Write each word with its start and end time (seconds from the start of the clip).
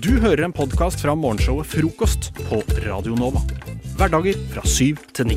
Du 0.00 0.14
hører 0.22 0.46
en 0.46 0.52
podkast 0.56 1.02
fra 1.02 1.12
morgenshowet 1.18 1.68
Frokost 1.68 2.30
på 2.48 2.62
Radio 2.86 3.12
Nova. 3.18 3.42
Hverdager 3.98 4.38
fra 4.54 4.62
syv 4.64 5.02
til 5.12 5.28
ni. 5.28 5.36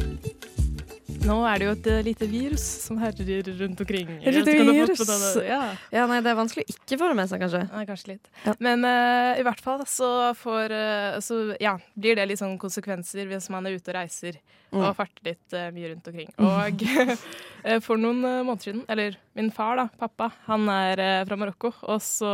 Nå 1.26 1.36
er 1.50 1.60
det 1.60 1.66
jo 1.66 1.72
et 1.74 1.88
eh, 1.90 2.04
lite 2.06 2.28
virus 2.30 2.64
som 2.86 3.00
herjer 3.02 3.50
rundt 3.60 3.82
omkring. 3.82 4.14
Et 4.22 4.36
lite 4.36 4.54
virus. 4.56 5.02
Ja. 5.44 5.60
Ja, 5.92 6.06
nei, 6.08 6.22
det 6.24 6.32
er 6.32 6.38
vanskelig 6.38 6.64
å 6.64 6.72
ikke 6.72 7.00
få 7.02 7.10
det 7.10 7.18
med 7.20 7.32
seg, 7.32 7.42
kanskje. 7.44 7.62
Nei, 7.72 7.86
kanskje 7.90 8.12
litt. 8.14 8.30
Ja. 8.46 8.54
Men 8.64 8.86
uh, 8.88 9.32
i 9.42 9.44
hvert 9.48 9.64
fall 9.66 9.82
så 9.90 10.10
får 10.40 10.76
uh, 10.76 11.18
Så 11.26 11.40
ja, 11.60 11.74
blir 11.98 12.16
det 12.20 12.28
litt 12.30 12.40
sånn 12.40 12.56
konsekvenser 12.62 13.28
hvis 13.28 13.50
man 13.52 13.68
er 13.68 13.76
ute 13.76 13.92
og 13.92 14.00
reiser 14.00 14.40
Mm. 14.76 14.82
og 14.82 14.96
farter 14.98 15.28
litt 15.30 15.54
uh, 15.56 15.70
mye 15.72 15.92
rundt 15.92 16.08
omkring. 16.10 16.32
Og 16.42 16.82
for 17.86 18.02
noen 18.02 18.18
måneder 18.26 18.64
siden, 18.66 18.82
eller 18.92 19.16
min 19.38 19.52
far, 19.56 19.78
da, 19.80 19.86
pappa, 20.02 20.32
han 20.50 20.66
er 20.74 21.24
fra 21.30 21.38
Marokko, 21.40 21.72
og 21.86 22.02
så 22.04 22.34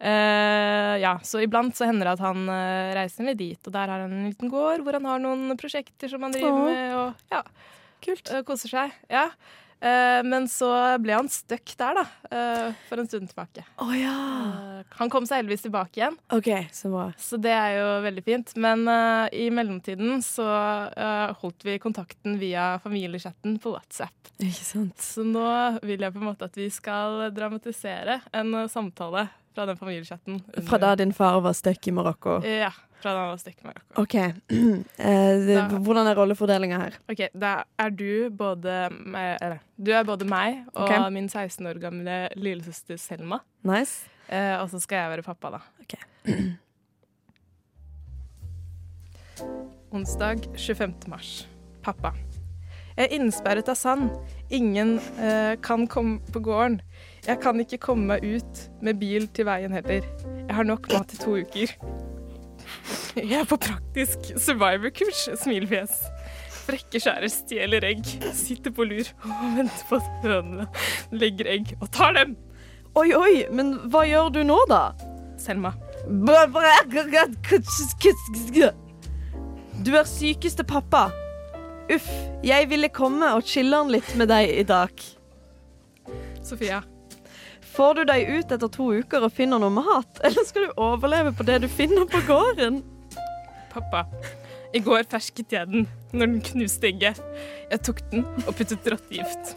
eh, 0.00 0.94
ja, 1.00 1.16
så 1.24 1.40
iblant 1.44 1.76
så 1.76 1.88
hender 1.88 2.08
det 2.08 2.16
at 2.18 2.24
han 2.24 2.48
uh, 2.48 2.94
reiser 2.96 3.28
ned 3.28 3.38
dit, 3.40 3.60
og 3.60 3.72
der 3.72 3.92
har 3.92 4.04
han 4.04 4.12
en 4.12 4.26
liten 4.28 4.52
gård 4.52 4.84
hvor 4.84 4.98
han 4.98 5.08
har 5.08 5.22
noen 5.22 5.56
prosjekter 5.60 6.12
som 6.12 6.26
han 6.26 6.34
driver 6.34 6.52
Åh. 6.52 6.66
med, 6.68 6.96
og 6.96 7.32
ja, 7.32 7.44
Kult. 8.04 8.28
Uh, 8.28 8.42
koser 8.46 8.72
seg. 8.72 8.98
Ja. 9.12 9.30
Men 9.76 10.46
så 10.48 10.70
ble 11.04 11.12
han 11.12 11.26
stuck 11.30 11.74
der, 11.76 11.98
da, 11.98 12.04
for 12.88 12.98
en 12.98 13.06
stund 13.06 13.28
tilbake. 13.28 13.60
Oh, 13.84 13.92
ja. 13.92 14.14
Han 14.96 15.12
kom 15.12 15.28
seg 15.28 15.42
heldigvis 15.42 15.66
tilbake 15.66 16.00
igjen, 16.00 16.16
OK, 16.32 16.48
så 16.72 16.88
bra. 16.90 17.04
så 17.20 17.36
det 17.44 17.52
er 17.52 17.74
jo 17.76 17.90
veldig 18.06 18.24
fint. 18.24 18.54
Men 18.64 18.88
i 19.36 19.44
mellomtiden 19.52 20.24
så 20.24 20.48
holdt 21.44 21.68
vi 21.68 21.76
kontakten 21.84 22.40
via 22.40 22.70
familiechatten 22.82 23.60
på 23.62 23.76
WhatsApp. 23.76 24.32
Ikke 24.40 24.64
sant. 24.64 24.96
Så 24.96 25.28
nå 25.28 25.44
vil 25.84 26.08
jeg 26.08 26.16
på 26.16 26.24
en 26.24 26.30
måte 26.32 26.48
at 26.48 26.56
vi 26.56 26.72
skal 26.72 27.28
dramatisere 27.36 28.22
en 28.32 28.56
samtale 28.72 29.28
fra 29.56 29.66
den 29.66 29.76
familiechatten. 29.76 30.42
Fra 30.68 30.78
da 30.78 30.96
din 30.96 31.14
far 31.14 31.40
var 31.40 31.52
stuck 31.56 31.88
i 31.88 31.92
Marokko. 31.92 32.44
Ja, 32.44 32.72
fra 33.00 33.12
da 33.12 33.20
han 33.20 33.28
var 33.28 33.36
stuck 33.40 33.56
i 33.62 33.66
Marokko. 33.66 34.02
OK. 34.02 34.14
Eh, 35.06 35.72
hvordan 35.80 36.06
er 36.10 36.16
rollefordelinga 36.18 36.78
her? 36.80 36.98
Ok, 37.08 37.22
da 37.32 37.52
er 37.80 37.90
du 37.96 38.28
både 38.36 38.74
meg, 38.92 39.38
eller, 39.40 39.62
du 39.76 39.92
er 39.96 40.04
både 40.04 40.28
meg 40.28 40.66
og 40.74 40.84
okay. 40.84 41.08
min 41.14 41.28
16 41.28 41.66
år 41.70 41.80
gamle 41.80 42.18
lillesøster 42.36 43.00
Selma. 43.00 43.38
Nice. 43.64 44.04
Eh, 44.28 44.60
og 44.60 44.68
så 44.72 44.80
skal 44.82 44.96
jeg 45.04 45.14
være 45.14 45.24
pappa, 45.24 45.56
da. 45.56 45.60
Ok. 45.80 45.96
Onsdag 49.96 50.50
25. 50.52 51.08
mars. 51.08 51.48
Pappa. 51.86 52.12
Jeg 52.96 53.10
er 53.10 53.16
innsperret 53.16 53.68
av 53.68 53.76
sand. 53.76 54.10
Ingen 54.52 54.98
eh, 55.20 55.54
kan 55.64 55.88
komme 55.88 56.20
på 56.32 56.40
gården. 56.44 56.80
Jeg 57.26 57.40
kan 57.42 57.58
ikke 57.58 57.80
komme 57.82 58.06
meg 58.12 58.22
ut 58.22 58.60
med 58.86 59.00
bil 59.00 59.26
til 59.34 59.48
veien 59.48 59.72
heller. 59.74 60.04
Jeg 60.46 60.54
har 60.54 60.66
nok 60.66 60.86
mat 60.92 61.10
i 61.10 61.18
to 61.18 61.34
uker. 61.40 61.72
Jeg 63.16 63.40
er 63.40 63.48
på 63.48 63.58
praktisk 63.58 64.30
survivor-kurs. 64.38 65.24
Smilefjes. 65.42 65.96
Frekke 66.66 67.00
skjærer 67.02 67.30
stjeler 67.32 67.86
egg. 67.88 68.06
Sitter 68.34 68.74
på 68.74 68.86
lur 68.86 69.10
og 69.26 69.58
venter 69.58 69.90
på 69.90 69.98
at 69.98 70.22
hønene 70.22 70.68
legger 71.14 71.50
egg 71.56 71.74
og 71.80 71.90
tar 71.94 72.14
dem. 72.18 72.36
Oi, 72.96 73.10
oi, 73.12 73.44
men 73.52 73.74
hva 73.92 74.06
gjør 74.08 74.32
du 74.38 74.42
nå, 74.46 74.62
da? 74.70 74.94
Selma. 75.42 75.74
Du 79.84 79.92
er 79.98 80.06
sykeste 80.08 80.64
pappa. 80.66 81.08
Uff, 81.92 82.06
jeg 82.46 82.70
ville 82.70 82.90
komme 82.90 83.34
og 83.36 83.46
chille'n 83.46 83.90
litt 83.92 84.14
med 84.18 84.30
deg 84.30 84.54
i 84.62 84.66
dag. 84.66 85.08
Sofia. 86.46 86.84
Får 87.76 87.98
du 87.98 88.06
deg 88.08 88.30
ut 88.30 88.52
etter 88.54 88.70
to 88.72 88.88
uker 88.96 89.26
og 89.26 89.34
finner 89.36 89.60
noe 89.60 89.74
mat, 89.74 90.20
eller 90.24 90.46
skal 90.48 90.68
du 90.68 90.80
overleve 90.80 91.34
på 91.36 91.44
det 91.48 91.60
du 91.64 91.68
finner 91.68 92.08
på 92.08 92.22
gården? 92.28 92.80
Pappa. 93.72 94.06
I 94.74 94.80
går 94.84 95.04
fersket 95.08 95.52
jeg 95.52 95.68
den 95.70 95.84
når 96.16 96.30
den 96.30 96.40
knuste 96.44 96.88
egget. 96.88 97.20
Jeg 97.70 97.82
tok 97.84 98.00
den 98.12 98.24
og 98.46 98.54
puttet 98.56 98.88
rottegift. 98.92 99.52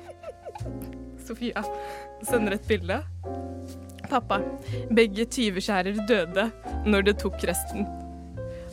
Sofia 1.24 1.64
sender 2.28 2.58
et 2.58 2.68
bilde. 2.68 3.00
Pappa. 4.10 4.42
Begge 4.96 5.26
tyveskjærer 5.30 6.04
døde 6.10 6.50
når 6.88 7.08
det 7.08 7.18
tok 7.24 7.40
resten. 7.48 7.88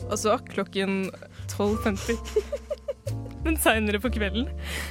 Og 0.07 0.15
så, 0.19 0.37
klokken 0.51 1.09
12.50 1.51 2.19
Men 3.45 3.57
seinere 3.59 3.99
på 4.03 4.11
kvelden 4.11 4.47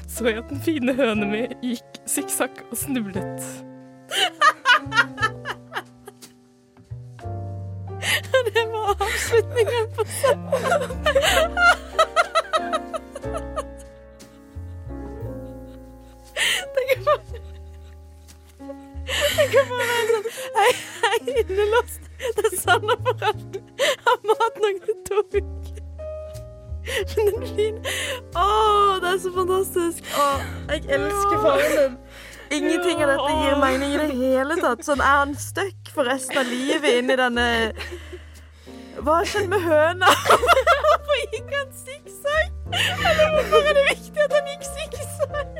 så 0.08 0.28
jeg 0.30 0.40
at 0.40 0.52
den 0.52 0.60
fine 0.64 0.96
høna 0.96 1.28
mi 1.28 1.46
gikk 1.64 2.04
sikksakk 2.08 2.62
og 2.70 2.78
snublet. 2.80 3.75
Det 8.54 8.64
var 8.72 8.90
avslutningen 8.90 9.86
på 9.96 10.04
Det 10.04 11.65
hele. 34.76 34.86
Sånn 34.86 35.00
er 35.00 35.16
han 35.22 35.34
stuck 35.40 35.90
for 35.94 36.04
resten 36.08 36.38
av 36.42 36.46
livet 36.50 37.00
inni 37.00 37.16
denne 37.18 37.46
Hva 38.96 39.18
har 39.20 39.26
skjedd 39.28 39.48
med 39.52 39.60
høna? 39.64 40.08
Hvorfor 40.86 41.16
gikk 41.32 41.50
han 41.52 41.72
sikksakk? 41.76 42.52
Eller 42.76 43.26
hvorfor 43.34 43.68
er 43.70 43.74
det 43.76 43.84
viktig 43.90 44.22
at 44.24 44.32
han 44.36 44.48
gikk 44.52 44.64
sikksakk? 44.70 45.50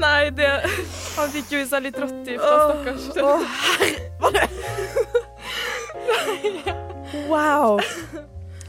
Nei, 0.00 0.30
det 0.36 0.48
Han 1.16 1.28
fikk 1.34 1.50
jo 1.52 1.58
i 1.60 1.66
seg 1.68 1.82
litt 1.88 1.98
rottegift, 2.00 2.44
stakkars. 2.44 3.04
åh, 3.20 3.42
herre 4.22 4.46
Wow. 7.30 7.80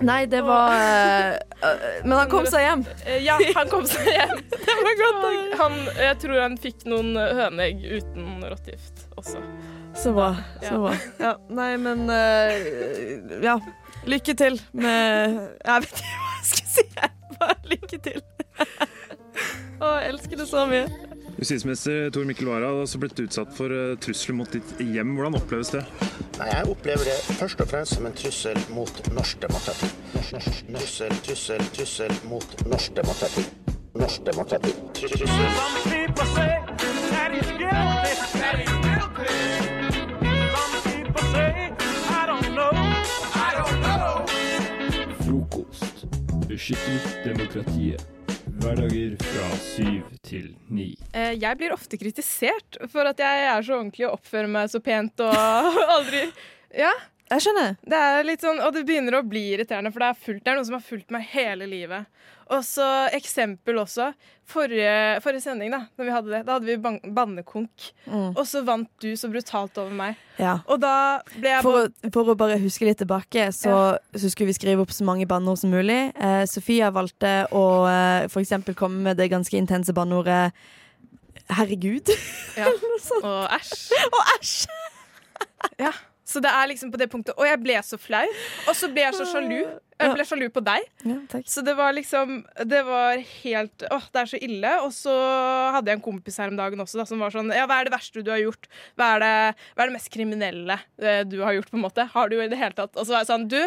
Nei, 0.01 0.25
det 0.25 0.41
var 0.41 0.73
eh, 0.73 1.33
eh, 1.61 1.99
Men 2.03 2.17
han 2.17 2.29
kom 2.29 2.45
seg 2.49 2.63
hjem. 2.65 2.81
Eh, 3.05 3.19
Ja, 3.25 3.35
han 3.55 3.69
kom 3.69 3.85
seg 3.89 4.07
hjem. 4.09 4.39
det 4.65 4.75
var 4.81 4.95
godt. 5.01 5.25
Han, 5.61 5.75
jeg 5.99 6.17
tror 6.23 6.39
han 6.41 6.57
fikk 6.61 6.85
noen 6.89 7.13
høneegg 7.17 7.83
uten 7.99 8.30
rottegift 8.51 9.05
også. 9.19 9.41
Så 9.97 10.13
bra. 10.15 10.29
Så 10.63 10.77
bra. 10.83 10.93
Ja, 11.25 11.35
nei, 11.51 11.71
men 11.81 12.05
uh, 12.09 13.39
Ja. 13.43 13.57
Lykke 14.09 14.33
til 14.33 14.55
med 14.73 15.35
Jeg 15.61 15.83
vet 15.83 15.99
ikke 16.01 16.21
hva 16.23 16.35
jeg 16.39 16.49
skal 16.51 16.69
si. 16.75 16.85
Bare 17.37 17.57
lykke 17.69 17.99
til. 18.09 18.21
Å, 19.81 19.95
jeg 19.97 20.11
elsker 20.11 20.41
det 20.41 20.47
så 20.49 20.65
mye. 20.69 20.85
Justisminister 21.41 22.11
Tor 22.13 22.25
Mikkel 22.29 22.49
Wara 22.51 22.67
har 22.69 22.83
også 22.83 22.99
blitt 23.01 23.17
utsatt 23.23 23.49
for 23.57 23.73
eh, 23.73 23.95
trusler 24.03 24.35
mot 24.37 24.51
ditt 24.53 24.75
hjem. 24.77 25.15
Hvordan 25.17 25.39
oppleves 25.39 25.71
det? 25.73 25.81
Nei, 26.37 26.49
Jeg 26.51 26.67
opplever 26.69 27.07
det 27.09 27.15
først 27.39 27.63
og 27.63 27.71
fremst 27.71 27.97
som 27.97 28.05
en 28.05 28.17
trussel 28.17 28.59
mot 28.75 29.01
norsk 29.15 29.41
demokrati. 29.41 29.89
Norsk, 30.13 30.37
norsk, 30.37 30.69
trussel, 30.75 31.17
trussel, 31.25 31.65
trussel 31.77 32.13
mot 32.29 32.65
norsk 32.69 32.93
demokrati. 32.99 33.47
Norsk 33.93 34.25
demokrati. 34.25 34.73
Frokost. 45.25 46.05
Beskytter 46.47 46.99
demokratiet. 47.25 48.05
Hverdager 48.61 49.15
fra 49.21 49.47
syv 49.57 50.09
til 50.25 50.51
ni. 50.69 50.93
Eh, 51.13 51.33
Jeg 51.41 51.57
blir 51.57 51.73
ofte 51.73 51.97
kritisert 51.97 52.77
for 52.91 53.07
at 53.09 53.19
jeg 53.19 53.45
er 53.49 53.61
så 53.65 53.77
ordentlig 53.79 54.05
og 54.07 54.19
oppfører 54.19 54.49
meg 54.51 54.69
så 54.71 54.81
pent 54.83 55.23
og 55.25 55.33
aldri 55.97 56.27
Ja. 56.77 56.91
Jeg 57.31 57.45
skjønner. 57.45 57.77
Det 57.87 57.97
er 57.97 58.25
litt 58.27 58.43
sånn, 58.43 58.59
og 58.59 58.73
det 58.75 58.83
begynner 58.87 59.15
å 59.21 59.23
bli 59.23 59.45
irriterende, 59.53 59.93
for 59.93 60.03
det 60.03 60.09
er, 60.11 60.19
fullt, 60.19 60.43
det 60.43 60.51
er 60.51 60.57
noe 60.59 60.67
som 60.67 60.75
har 60.75 60.83
fulgt 60.83 61.13
meg 61.15 61.29
hele 61.31 61.67
livet. 61.69 62.09
Og 62.51 62.65
så 62.67 62.85
eksempel 63.15 63.79
også. 63.79 64.09
Forrige, 64.51 65.21
forrige 65.23 65.45
sending, 65.45 65.71
da 65.71 65.85
når 65.95 66.07
vi 66.07 66.11
hadde 66.11 66.33
det, 66.33 66.41
da 66.47 66.57
hadde 66.57 66.67
vi 66.67 66.75
ban 66.83 66.97
bannekonk. 67.15 67.85
Mm. 68.03 68.33
Og 68.33 68.41
så 68.49 68.65
vant 68.67 68.89
du 68.99 69.13
så 69.15 69.29
brutalt 69.31 69.79
over 69.79 69.95
meg. 69.95 70.19
Ja. 70.41 70.57
Og 70.67 70.81
da 70.83 71.21
ble 71.37 71.53
jeg 71.53 71.63
For, 71.63 71.87
for 72.11 72.33
å 72.33 72.37
bare 72.39 72.59
huske 72.59 72.89
litt 72.89 72.99
tilbake, 72.99 73.47
så, 73.55 73.77
så 74.11 74.33
skulle 74.33 74.51
vi 74.51 74.57
skrive 74.59 74.83
opp 74.83 74.91
så 74.91 75.07
mange 75.07 75.29
banneord 75.29 75.63
som 75.63 75.71
mulig. 75.71 76.01
Eh, 76.11 76.43
Sofia 76.51 76.91
valgte 76.91 77.45
å 77.55 77.65
eh, 77.87 78.27
eksempel 78.43 78.75
komme 78.75 78.99
med 79.07 79.21
det 79.21 79.31
ganske 79.31 79.55
intense 79.55 79.95
banneordet 79.95 80.51
'herregud'. 81.47 82.11
ja. 82.59 82.67
Og 83.23 83.43
æsj. 83.55 83.91
Og 84.11 84.23
æsj! 84.35 84.55
Ja. 85.79 85.95
Så 86.31 86.41
det 86.43 86.51
er 86.55 86.69
liksom 86.71 86.91
på 86.93 86.99
det 87.01 87.09
punktet 87.11 87.35
Og 87.37 87.47
jeg 87.47 87.59
ble 87.61 87.77
så 87.85 87.99
flau. 87.99 88.25
Og 88.67 88.75
så 88.77 88.89
ble 88.91 89.03
jeg 89.03 89.17
så 89.17 89.27
sjalu. 89.29 89.59
Jeg 90.01 90.15
ble 90.15 90.25
sjalu 90.25 90.47
på 90.53 90.63
deg. 90.65 90.85
Ja, 91.05 91.17
takk. 91.29 91.45
Så 91.51 91.61
det 91.65 91.75
var 91.77 91.93
liksom 91.93 92.39
Det 92.67 92.81
var 92.87 93.21
helt 93.43 93.85
Åh, 93.91 94.07
det 94.13 94.23
er 94.23 94.31
så 94.31 94.39
ille. 94.41 94.71
Og 94.85 94.93
så 94.95 95.13
hadde 95.75 95.91
jeg 95.91 95.99
en 95.99 96.05
kompis 96.05 96.39
her 96.41 96.53
om 96.53 96.57
dagen 96.59 96.81
også 96.81 97.01
da, 97.01 97.07
som 97.09 97.21
var 97.21 97.33
sånn 97.35 97.51
Ja, 97.53 97.67
hva 97.69 97.81
er 97.81 97.89
det 97.89 97.95
verste 97.95 98.23
du 98.25 98.31
har 98.33 98.41
gjort? 98.41 98.69
Hva 98.99 99.13
er 99.17 99.23
det, 99.25 99.33
hva 99.75 99.85
er 99.85 99.91
det 99.91 99.97
mest 99.99 100.11
kriminelle 100.13 100.79
eh, 101.01 101.21
du 101.27 101.39
har 101.43 101.57
gjort, 101.57 101.69
på 101.71 101.79
en 101.79 101.85
måte? 101.85 102.07
Har 102.15 102.31
du 102.31 102.39
i 102.39 102.49
det 102.51 102.59
hele 102.59 102.77
tatt 102.77 102.95
Og 102.95 103.05
så 103.05 103.15
var 103.15 103.25
jeg 103.25 103.31
sånn 103.33 103.47
Du, 103.51 103.59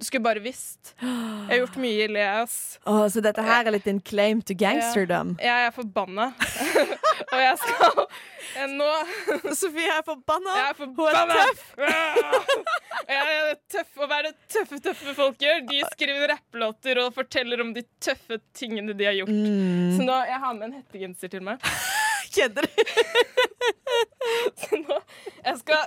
du 0.00 0.04
skulle 0.06 0.24
bare 0.24 0.40
visst. 0.40 0.94
Jeg 0.96 1.50
har 1.50 1.58
gjort 1.60 1.74
mye 1.76 2.04
ille, 2.06 2.20
jeg, 2.22 2.44
ass. 2.46 2.54
Å, 2.88 3.02
så 3.12 3.20
dette 3.20 3.42
her 3.44 3.66
er 3.68 3.74
litt 3.74 3.84
din 3.84 3.98
claim 4.00 4.38
to 4.40 4.54
gangsterdom? 4.56 5.34
Jeg 5.44 5.66
er 5.66 5.74
forbanna. 5.76 6.30
og 7.32 7.40
jeg 7.42 7.58
skal 7.60 7.98
Nå 8.70 8.86
Sofie 9.60 9.92
er 9.92 10.00
forbanna! 10.06 10.54
Jeg 10.56 10.70
er 10.70 10.78
forbanna. 10.78 11.20
Hun 11.20 11.34
er 11.36 11.50
tøff! 11.50 11.66
Jeg 13.10 13.34
er 13.34 13.58
tøff. 13.74 13.90
Å 14.00 14.08
være 14.08 14.30
tøffe, 14.52 14.78
tøffe 14.84 15.14
folk 15.18 15.44
gjør. 15.44 15.60
De 15.68 15.80
skriver 15.92 16.32
rapplåter 16.32 17.00
og 17.02 17.12
forteller 17.16 17.60
om 17.64 17.74
de 17.76 17.82
tøffe 18.02 18.38
tingene 18.56 18.94
de 18.96 19.08
har 19.08 19.18
gjort. 19.18 19.34
Mm. 19.34 19.98
Så 19.98 20.06
nå, 20.06 20.16
jeg 20.30 20.40
har 20.44 20.56
med 20.56 20.68
en 20.68 20.78
hettegenser 20.78 21.32
til 21.32 21.44
meg. 21.44 21.68
Kødder 22.30 22.68
du? 22.70 22.82
Så 24.62 24.80
nå, 24.80 25.00
jeg 25.44 25.60
skal 25.60 25.84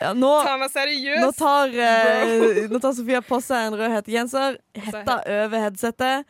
Ja, 0.00 0.12
nå, 0.16 0.30
ta 0.46 0.56
meg 0.60 0.68
nå, 0.68 0.74
seriøst. 0.74 1.38
tar, 1.38 1.72
eh, 1.86 2.66
nå 2.70 2.80
tar 2.82 2.94
Sofia 2.96 3.22
på 3.24 3.38
seg 3.44 3.70
en 3.70 3.78
rød 3.80 3.94
hettegenser, 3.96 4.58
hetta 4.88 5.18
over 5.44 5.66
headsetet. 5.66 6.28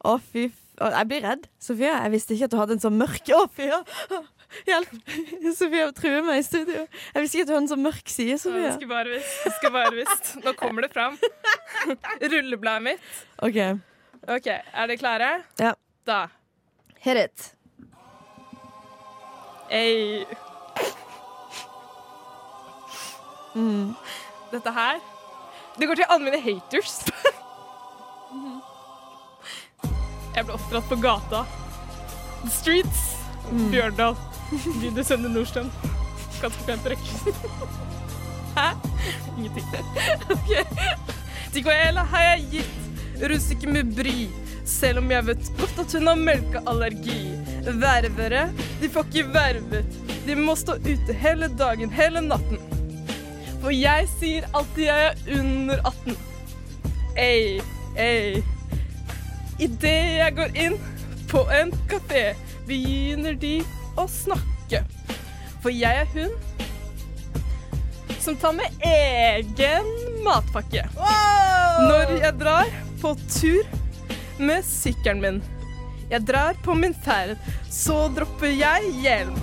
Å, 0.00 0.16
fy 0.32 0.48
f... 0.48 0.58
Å, 0.80 0.88
jeg 0.94 1.08
blir 1.10 1.24
redd. 1.26 1.48
Sofia, 1.60 1.98
jeg 2.06 2.14
visste 2.14 2.36
ikke 2.36 2.46
at 2.48 2.54
du 2.54 2.60
hadde 2.62 2.76
en 2.78 2.80
så 2.80 2.92
mørk 2.94 3.32
Å, 3.36 3.42
fy! 3.52 3.66
å, 3.68 4.22
Hjelp! 4.66 4.90
Sofia 5.54 5.90
truer 5.94 6.24
meg 6.26 6.40
i 6.40 6.46
studio. 6.46 6.86
Jeg 7.14 7.22
visste 7.22 7.38
ikke 7.38 7.44
at 7.44 7.50
du 7.50 7.54
hadde 7.54 7.64
en 7.66 7.70
så 7.70 7.78
mørk 7.78 8.10
side, 8.10 8.38
Sofia. 8.42 8.72
skulle 8.74 8.90
bare 8.90 9.14
visst. 9.14 9.36
Skulle 9.58 9.74
bare 9.76 9.94
visst. 9.94 10.32
Nå 10.42 10.54
kommer 10.58 10.86
det 10.86 10.90
fram. 10.94 11.18
Rullebladet 12.24 12.86
mitt. 12.88 13.14
OK, 13.46 13.60
OK, 14.28 14.50
er 14.50 14.90
dere 14.90 14.98
klare? 15.00 15.30
Ja. 15.60 15.74
Da. 16.08 16.26
hit 17.00 17.16
it. 17.16 17.50
Ei. 19.70 20.26
Mm. 23.54 23.94
Dette 24.52 24.70
her 24.74 24.98
Det 25.78 25.86
går 25.88 25.94
til 25.98 26.06
alle 26.10 26.24
mine 26.24 26.40
haters. 26.44 27.00
Jeg 30.34 30.46
ble 30.46 30.54
oppdratt 30.54 30.86
på 30.88 30.96
gata. 31.02 31.40
The 32.44 32.50
streets. 32.54 33.00
Bjørndal. 33.72 34.14
Video 34.80 35.02
sender 35.04 35.32
Nordstrøm. 35.32 35.70
Ganske 36.40 36.66
pent 36.68 36.84
trekk. 36.86 37.02
Hæ? 38.58 38.68
Ingenting. 39.36 39.66
Ok. 40.34 40.50
Ticoela 41.54 42.04
har 42.12 42.22
jeg 42.28 42.44
gitt 42.52 43.22
russiker 43.30 43.68
med 43.74 43.90
bry, 43.96 44.28
selv 44.70 45.00
om 45.02 45.10
jeg 45.10 45.26
vet 45.26 45.48
godt 45.58 45.80
at 45.82 45.94
hun 45.98 46.06
har 46.06 46.20
melkeallergi. 46.20 47.18
Ververe, 47.66 48.44
de 48.80 48.90
får 48.94 49.08
ikke 49.10 49.24
vervet. 49.34 49.98
De 50.28 50.36
må 50.38 50.54
stå 50.56 50.78
ute 50.86 51.16
hele 51.24 51.50
dagen, 51.58 51.90
hele 51.92 52.22
natten. 52.22 52.62
For 53.60 53.74
jeg 53.74 54.08
sier 54.16 54.46
alltid 54.56 54.86
jeg 54.86 55.08
er 55.10 55.40
under 55.40 55.82
18. 55.84 56.16
Ei, 57.20 57.60
ei. 58.00 58.40
Idet 59.60 59.96
jeg 60.16 60.36
går 60.38 60.56
inn 60.56 60.78
på 61.30 61.44
en 61.52 61.72
kafé, 61.90 62.30
begynner 62.66 63.36
de 63.38 63.58
å 64.00 64.06
snakke. 64.08 64.80
For 65.60 65.74
jeg 65.74 66.06
er 66.06 66.08
hun 66.14 66.32
som 68.20 68.36
tar 68.36 68.52
med 68.56 68.84
egen 68.84 69.92
matpakke. 70.24 70.86
Når 70.96 72.16
jeg 72.20 72.34
drar 72.40 72.72
på 73.00 73.14
tur 73.28 73.68
med 74.40 74.64
sykkelen 74.64 75.22
min. 75.24 75.40
Jeg 76.10 76.24
drar 76.28 76.56
på 76.64 76.74
min 76.74 76.96
ferd, 77.04 77.36
så 77.70 78.08
dropper 78.16 78.52
jeg 78.52 78.92
hjelm. 79.04 79.36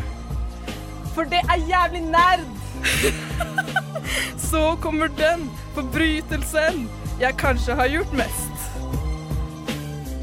For 1.16 1.30
det 1.30 1.42
er 1.48 1.68
jævlig 1.70 2.06
nerd. 2.10 3.84
Så 4.50 4.76
kommer 4.84 5.12
den 5.18 5.48
forbrytelsen 5.76 6.86
jeg 7.22 7.38
kanskje 7.42 7.76
har 7.80 7.90
gjort 7.92 8.14
mest. 8.18 8.54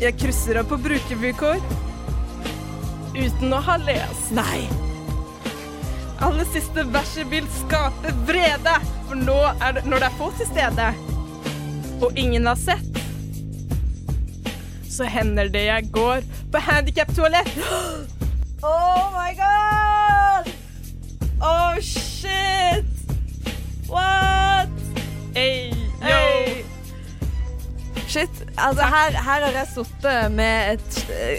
Jeg 0.03 0.17
krysser 0.21 0.61
av 0.61 0.69
på 0.71 0.79
brukervilkår 0.85 1.63
uten 3.15 3.55
å 3.55 3.61
ha 3.63 3.77
lest. 3.83 4.31
Nei. 4.35 4.65
Aller 6.25 6.47
siste 6.55 6.87
verset 6.95 7.29
vil 7.31 7.47
skape 7.61 8.15
vrede, 8.29 8.75
for 9.09 9.19
nå 9.19 9.39
er 9.59 9.79
det, 9.79 9.85
når 9.87 10.05
det 10.05 10.09
er 10.09 10.19
få 10.19 10.31
til 10.39 10.51
stede, 10.51 10.91
og 12.03 12.19
ingen 12.19 12.47
har 12.49 12.59
sett, 12.59 13.03
så 14.89 15.07
hender 15.11 15.51
det 15.51 15.67
jeg 15.67 15.91
går 15.95 16.27
på 16.55 16.67
handikaptoalett. 16.71 17.55
Oh 18.67 19.11
my 19.13 19.35
god! 19.35 20.55
Oh 21.43 21.79
shit! 21.79 22.64
Shit. 28.15 28.43
Altså, 28.57 28.83
her, 28.87 29.17
her 29.19 29.43
har 29.49 29.57
jeg 29.59 29.67
sittet 29.73 30.33
med 30.37 30.77
et, 30.77 30.99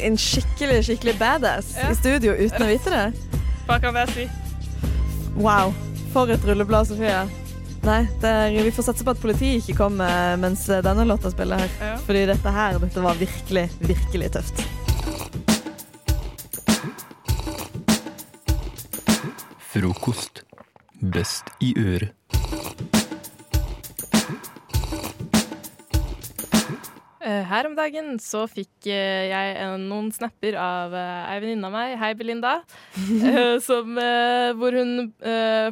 en 0.10 0.18
skikkelig, 0.20 0.82
skikkelig 0.90 1.14
badass 1.22 1.70
Ja. 1.78 1.88
i 1.94 1.96
studio 1.96 2.34
uten 2.36 2.66
å 2.66 2.68
vite 2.68 2.92
det. 2.92 3.40
Hva 3.70 3.78
kan 3.80 3.96
jeg 4.02 4.12
si? 4.12 4.26
Wow. 5.40 5.72
For 6.12 6.32
et 6.36 6.44
rulleblad, 6.48 6.90
Sofie. 6.90 7.22
Nei, 7.86 8.02
det 8.20 8.30
er, 8.30 8.58
vi 8.66 8.74
får 8.76 8.90
satse 8.90 9.06
på 9.08 9.14
at 9.14 9.20
politiet 9.22 9.62
ikke 9.62 9.78
kommer 9.86 10.36
mens 10.42 10.66
denne 10.68 11.06
låta 11.08 11.32
spiller 11.32 11.64
her. 11.64 11.74
Ja. 11.80 11.96
Fordi 12.08 12.26
dette 12.32 12.54
her, 12.60 12.80
dette 12.84 13.04
var 13.08 13.20
virkelig, 13.20 13.70
virkelig 13.86 14.32
tøft. 14.36 14.64
Frokost. 19.72 20.44
Best 21.02 21.44
i 21.62 21.74
øret. 21.78 22.12
Her 27.56 27.70
om 27.70 27.76
dagen 27.78 28.18
så 28.20 28.42
fikk 28.52 28.90
eh, 28.92 29.30
jeg 29.30 29.68
noen 29.86 30.10
snapper 30.12 30.58
av 30.60 30.92
eh, 30.92 31.28
ei 31.32 31.38
venninne 31.40 31.70
av 31.70 31.76
meg, 31.76 31.94
hei 32.02 32.10
Belinda, 32.20 32.58
eh, 33.30 33.56
som, 33.64 33.96
hvor 34.60 34.76
hun 34.76 35.14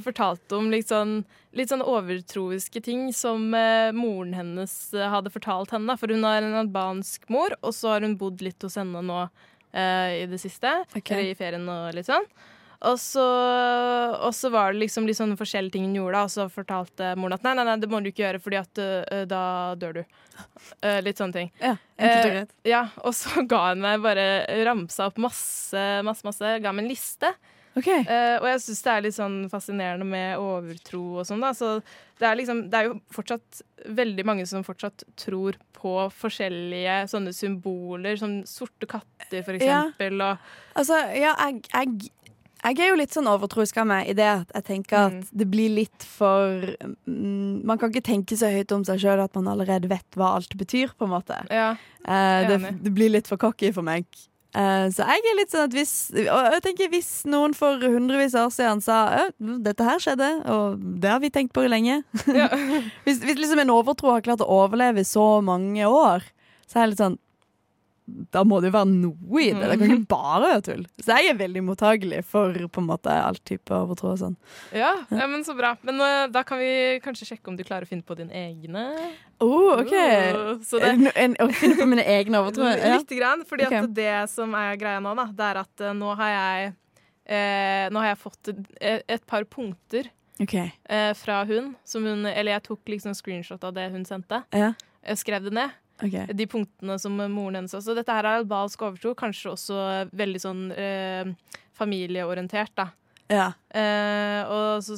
fortalte 0.05 0.55
om 0.55 0.69
litt 0.71 0.93
sånn, 0.93 1.17
litt 1.57 1.73
sånn 1.73 1.83
overtroiske 1.83 2.79
ting 2.85 3.09
som 3.15 3.49
moren 3.51 4.31
hennes 4.37 4.77
hadde 4.95 5.33
fortalt 5.33 5.75
henne. 5.75 5.97
For 5.99 6.13
hun 6.13 6.23
har 6.23 6.45
en 6.45 6.55
albansk 6.61 7.27
mor, 7.33 7.57
og 7.59 7.75
så 7.75 7.97
har 7.97 8.07
hun 8.07 8.15
bodd 8.21 8.45
litt 8.45 8.63
hos 8.63 8.79
henne 8.79 9.03
nå 9.03 9.25
i 9.73 10.25
det 10.29 10.37
siste, 10.39 10.69
okay. 10.95 11.33
i 11.33 11.37
ferien 11.37 11.67
og 11.67 11.95
litt 11.97 12.07
sånn. 12.07 12.27
Og 12.89 12.97
så, 12.99 13.23
og 14.19 14.33
så 14.35 14.49
var 14.51 14.73
det 14.73 14.81
liksom 14.83 15.07
litt 15.07 15.15
sånne 15.19 15.37
forskjellige 15.39 15.77
ting 15.77 15.85
hun 15.87 15.95
gjorde, 16.01 16.23
og 16.25 16.33
så 16.33 16.47
fortalte 16.51 17.13
moren 17.19 17.37
at 17.37 17.45
nei, 17.45 17.53
nei, 17.55 17.65
nei, 17.69 17.77
det 17.79 17.89
må 17.91 18.01
du 18.03 18.09
ikke 18.11 18.25
gjøre, 18.25 18.41
fordi 18.43 18.59
at 18.59 18.81
uh, 18.83 19.23
da 19.29 19.43
dør 19.79 20.01
du. 20.01 20.03
Uh, 20.83 20.99
litt 21.05 21.21
sånne 21.21 21.37
ting. 21.37 21.51
Ja, 21.63 21.77
uh. 22.01 22.43
Ja, 22.67 22.83
og 23.05 23.15
så 23.15 23.45
ga 23.47 23.69
hun 23.71 23.83
meg 23.85 24.03
bare 24.03 24.27
ramsa 24.67 25.07
opp 25.11 25.21
masse, 25.21 25.87
masse, 26.03 26.25
masse. 26.27 26.55
Ga 26.63 26.75
meg 26.75 26.85
en 26.85 26.91
liste. 26.91 27.31
OK. 27.73 27.87
Eh, 27.89 28.35
og 28.37 28.45
jeg 28.45 28.59
syns 28.61 28.83
det 28.85 28.91
er 28.93 29.05
litt 29.07 29.15
sånn 29.15 29.37
fascinerende 29.49 30.05
med 30.05 30.37
overtro 30.37 31.01
og 31.21 31.25
sånn, 31.25 31.41
da. 31.41 31.53
Så 31.57 31.79
det 32.21 32.27
er 32.29 32.37
liksom 32.37 32.59
Det 32.69 32.79
er 32.79 32.89
jo 32.91 32.99
fortsatt 33.15 33.61
veldig 33.97 34.25
mange 34.29 34.45
som 34.45 34.65
fortsatt 34.65 35.01
tror 35.17 35.57
på 35.73 35.93
forskjellige 36.13 36.99
sånne 37.11 37.33
symboler, 37.35 38.19
som 38.21 38.41
sorte 38.47 38.85
katter, 38.89 39.41
for 39.41 39.57
Ja. 39.57 39.87
eksempel, 39.89 40.21
og 40.21 40.37
Altså, 40.77 40.99
ja, 41.17 41.33
jeg, 41.49 41.63
jeg, 41.73 42.11
jeg 42.63 42.79
er 42.79 42.91
jo 42.91 42.97
litt 42.99 43.13
sånn 43.15 43.27
overtroisk 43.27 43.77
av 43.81 43.87
meg 43.89 44.09
i 44.11 44.15
det 44.17 44.27
at 44.29 44.51
jeg 44.55 44.65
tenker 44.69 44.97
at 45.09 45.31
det 45.35 45.47
blir 45.51 45.71
litt 45.73 46.05
for 46.07 46.63
mm, 47.05 47.63
Man 47.67 47.79
kan 47.79 47.91
ikke 47.91 48.05
tenke 48.07 48.37
så 48.39 48.51
høyt 48.53 48.71
om 48.75 48.85
seg 48.87 49.01
sjøl 49.03 49.23
at 49.23 49.35
man 49.35 49.49
allerede 49.51 49.89
vet 49.91 50.17
hva 50.19 50.35
alt 50.37 50.55
betyr, 50.59 50.93
på 50.97 51.07
en 51.07 51.13
måte. 51.15 51.39
Ja. 51.51 51.73
Eh, 52.07 52.47
det, 52.49 52.59
det 52.85 52.93
blir 52.95 53.11
litt 53.11 53.27
for 53.27 53.41
cocky 53.41 53.71
for 53.75 53.85
meg. 53.85 54.07
Eh, 54.53 54.85
så 54.93 55.07
jeg 55.09 55.23
er 55.25 55.37
litt 55.39 55.49
sånn 55.49 55.65
at 55.65 55.73
hvis 55.73 55.93
Og 56.13 56.47
jeg 56.53 56.61
tenker 56.61 56.91
hvis 56.93 57.07
noen 57.25 57.55
for 57.57 57.81
hundrevis 57.81 58.35
av 58.37 58.51
år 58.51 58.53
siden 58.53 58.83
sa 58.85 58.97
«Ø, 59.23 59.23
dette 59.65 59.87
her 59.87 60.03
skjedde, 60.03 60.29
og 60.53 60.77
det 61.01 61.09
har 61.09 61.23
vi 61.23 61.31
tenkt 61.33 61.55
på 61.57 61.63
lenge 61.65 62.03
Ja. 62.29 62.51
hvis, 63.07 63.23
hvis 63.25 63.39
liksom 63.39 63.63
en 63.63 63.73
overtro 63.73 64.13
har 64.13 64.21
klart 64.25 64.45
å 64.45 64.51
overleve 64.61 65.01
i 65.01 65.09
så 65.09 65.41
mange 65.41 65.89
år, 65.89 66.21
så 66.69 66.77
er 66.77 66.85
jeg 66.85 66.93
litt 66.93 67.01
sånn 67.01 67.17
da 68.05 68.41
må 68.43 68.57
det 68.59 68.67
jo 68.67 68.73
være 68.75 68.89
noe 68.89 69.41
i 69.41 69.51
det. 69.55 69.67
Det 69.71 69.77
kan 69.79 69.91
ikke 69.93 70.11
bare 70.11 70.39
være 70.43 70.63
tull. 70.67 70.81
Så 70.99 71.15
jeg 71.15 71.31
er 71.31 71.37
veldig 71.39 71.61
mottagelig 71.63 72.19
for 72.27 72.57
på 72.75 72.81
en 72.81 72.87
måte 72.89 73.13
all 73.15 73.37
type 73.47 73.71
overtro 73.75 74.11
og 74.11 74.19
sånn. 74.19 74.35
Ja, 74.75 74.91
ja, 75.07 75.27
men 75.31 75.45
så 75.47 75.55
bra. 75.55 75.73
Men 75.87 76.01
uh, 76.03 76.25
da 76.31 76.43
kan 76.47 76.59
vi 76.59 76.99
kanskje 77.03 77.29
sjekke 77.31 77.51
om 77.51 77.57
du 77.59 77.63
klarer 77.63 77.87
å 77.87 77.89
finne 77.89 78.03
på 78.03 78.17
dine 78.19 78.35
egne. 78.35 78.83
Oh, 79.39 79.79
OK. 79.79 79.93
Uh, 79.93 80.51
det, 80.59 80.81
En, 80.89 81.07
en, 81.07 81.37
å 81.45 81.47
finne 81.55 81.77
på 81.79 81.87
mine 81.89 82.05
egne 82.17 82.43
overtro? 82.43 82.67
Ja. 82.83 82.97
Lite 82.97 83.15
grann. 83.15 83.45
Fordi 83.47 83.67
okay. 83.69 83.85
at 83.85 83.93
det 83.95 84.15
som 84.33 84.55
er 84.59 84.75
greia 84.81 84.99
nå, 85.03 85.13
da, 85.15 85.29
det 85.31 85.45
er 85.47 85.61
at 85.61 85.83
uh, 85.85 85.93
nå 85.95 86.15
har 86.19 86.33
jeg 86.33 86.73
eh, 87.31 87.85
Nå 87.93 88.01
har 88.03 88.09
jeg 88.09 88.19
fått 88.19 88.51
et, 88.51 88.59
et 89.15 89.23
par 89.29 89.45
punkter 89.47 90.09
okay. 90.43 90.73
fra 91.15 91.43
hun, 91.47 91.71
som 91.87 92.03
hun 92.03 92.27
Eller 92.27 92.57
jeg 92.57 92.65
tok 92.65 92.91
liksom 92.91 93.15
screenshot 93.15 93.63
av 93.63 93.75
det 93.77 93.87
hun 93.93 94.03
sendte. 94.07 94.41
Ja. 94.51 94.73
Jeg 95.03 95.21
skrev 95.21 95.47
det 95.47 95.55
ned. 95.55 95.71
Ok. 96.01 96.17
De 96.33 96.47
punktene 96.49 96.97
som 97.01 97.15
moren 97.19 97.61
hennes 97.61 97.77
også. 97.77 97.95
Dette 97.97 98.15
her 98.15 98.25
er 98.25 98.41
albalsk 98.41 98.81
overtro, 98.87 99.13
kanskje 99.19 99.53
også 99.53 99.79
veldig 100.15 100.41
sånn 100.41 100.67
eh, 100.75 101.33
familieorientert, 101.77 102.73
da. 102.79 102.89
Ja. 103.31 103.47
Eh, 103.79 104.51
og 104.51 104.83
så, 104.83 104.97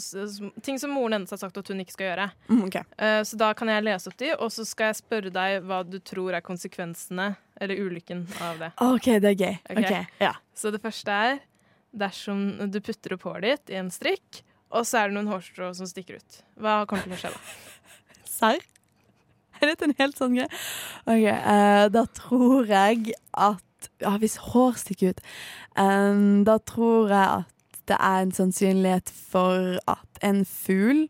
ting 0.66 0.80
som 0.82 0.94
moren 0.96 1.20
hennes 1.20 1.32
har 1.32 1.40
sagt 1.40 1.58
at 1.58 1.70
hun 1.72 1.82
ikke 1.84 1.96
skal 1.96 2.10
gjøre. 2.10 2.30
Mm, 2.50 2.64
okay. 2.68 2.88
Eh, 2.98 3.22
så 3.28 3.40
da 3.40 3.52
kan 3.58 3.72
jeg 3.72 3.86
lese 3.86 4.12
opp 4.12 4.18
de, 4.20 4.32
og 4.36 4.52
så 4.54 4.66
skal 4.68 4.92
jeg 4.92 5.00
spørre 5.02 5.34
deg 5.34 5.68
hva 5.68 5.82
du 5.88 6.00
tror 6.04 6.36
er 6.36 6.46
konsekvensene, 6.46 7.34
eller 7.62 7.80
ulykken, 7.80 8.26
av 8.44 8.60
det. 8.64 8.72
OK, 8.84 9.12
det 9.24 9.32
er 9.32 9.38
gøy. 9.40 9.60
Okay. 9.70 9.86
Okay. 9.86 10.10
Ja. 10.24 10.34
Så 10.58 10.74
det 10.76 10.82
første 10.84 11.20
er 11.28 11.40
dersom 11.96 12.48
du 12.72 12.82
putter 12.84 13.16
opp 13.16 13.28
håret 13.30 13.46
ditt 13.48 13.76
i 13.76 13.80
en 13.80 13.92
strikk, 13.94 14.44
og 14.76 14.84
så 14.88 15.04
er 15.04 15.12
det 15.12 15.20
noen 15.20 15.32
hårstrå 15.32 15.72
som 15.78 15.88
stikker 15.88 16.20
ut. 16.20 16.42
Hva 16.60 16.82
kommer 16.90 17.08
til 17.08 17.16
å 17.16 17.22
skje 17.22 17.36
da? 17.36 17.44
Serr? 18.36 18.66
Dette 19.72 19.90
en 19.90 19.98
helt 20.00 20.20
sånn 20.20 20.38
greie? 20.38 20.50
OK, 21.06 21.26
uh, 21.30 21.86
da 21.94 22.06
tror 22.18 22.72
jeg 22.72 23.16
at 23.34 23.62
Ja, 24.02 24.16
hvis 24.18 24.40
hår 24.42 24.80
stikker 24.82 25.14
ut 25.14 25.20
um, 25.78 26.42
Da 26.48 26.58
tror 26.58 27.12
jeg 27.14 27.44
at 27.44 27.52
det 27.86 27.98
er 28.02 28.24
en 28.24 28.34
sannsynlighet 28.34 29.12
for 29.14 29.78
at 29.86 30.24
en 30.26 30.42
fugl 30.50 31.06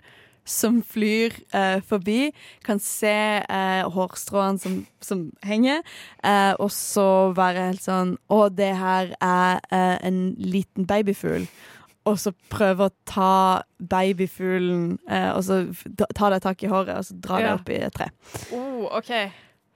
som 0.45 0.81
flyr 0.83 1.33
uh, 1.55 1.81
forbi, 1.87 2.29
kan 2.65 2.79
se 2.79 3.41
uh, 3.49 3.85
hårstråene 3.95 4.61
som, 4.61 4.75
som 5.01 5.23
henger, 5.43 5.81
uh, 6.21 6.53
og 6.61 6.69
så 6.71 7.31
være 7.37 7.69
helt 7.71 7.85
sånn 7.85 8.15
Å, 8.29 8.41
det 8.53 8.73
her 8.77 9.15
er 9.23 9.63
en 10.05 10.19
liten 10.37 10.85
babyfugl. 10.85 11.47
Og 12.05 12.19
så 12.21 12.31
prøve 12.53 12.85
å 12.85 12.93
ta 13.09 13.63
babyfuglen 13.81 14.99
eh, 15.09 15.31
og 15.33 15.41
så 15.47 15.55
ta- 16.13 16.29
deg 16.35 16.43
tak 16.43 16.61
i 16.63 16.69
håret 16.69 16.99
og 16.99 17.05
så 17.07 17.15
dra 17.17 17.39
det 17.39 17.47
deg 17.47 17.55
opp 17.57 17.69
i 17.73 17.79
et 17.87 17.95
tre. 17.97 18.07
Oh, 18.53 18.85
OK. 18.99 19.09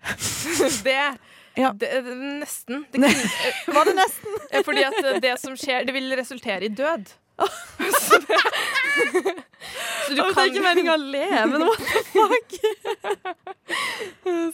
det, 0.86 1.00
Ja. 1.58 1.72
det 1.74 1.90
Nesten. 2.40 2.86
Det 2.94 3.02
kunne, 3.02 3.74
Var 3.80 3.90
det 3.90 3.96
nesten? 3.98 4.38
Fordi 4.68 4.84
at 4.92 5.00
det 5.26 5.34
som 5.42 5.58
skjer, 5.58 5.88
det 5.90 5.94
vil 5.98 6.14
resultere 6.20 6.70
i 6.70 6.70
død. 6.70 7.10
Så, 7.40 8.18
det, 8.20 8.38
så 10.06 10.12
du 10.12 10.18
Det 10.20 10.24
er 10.28 10.50
ikke 10.50 10.64
meningen 10.66 10.92
å 10.92 10.98
le, 11.00 11.26
men 11.48 11.64
what 11.64 11.80
the 11.80 12.02
fuck? 12.12 12.50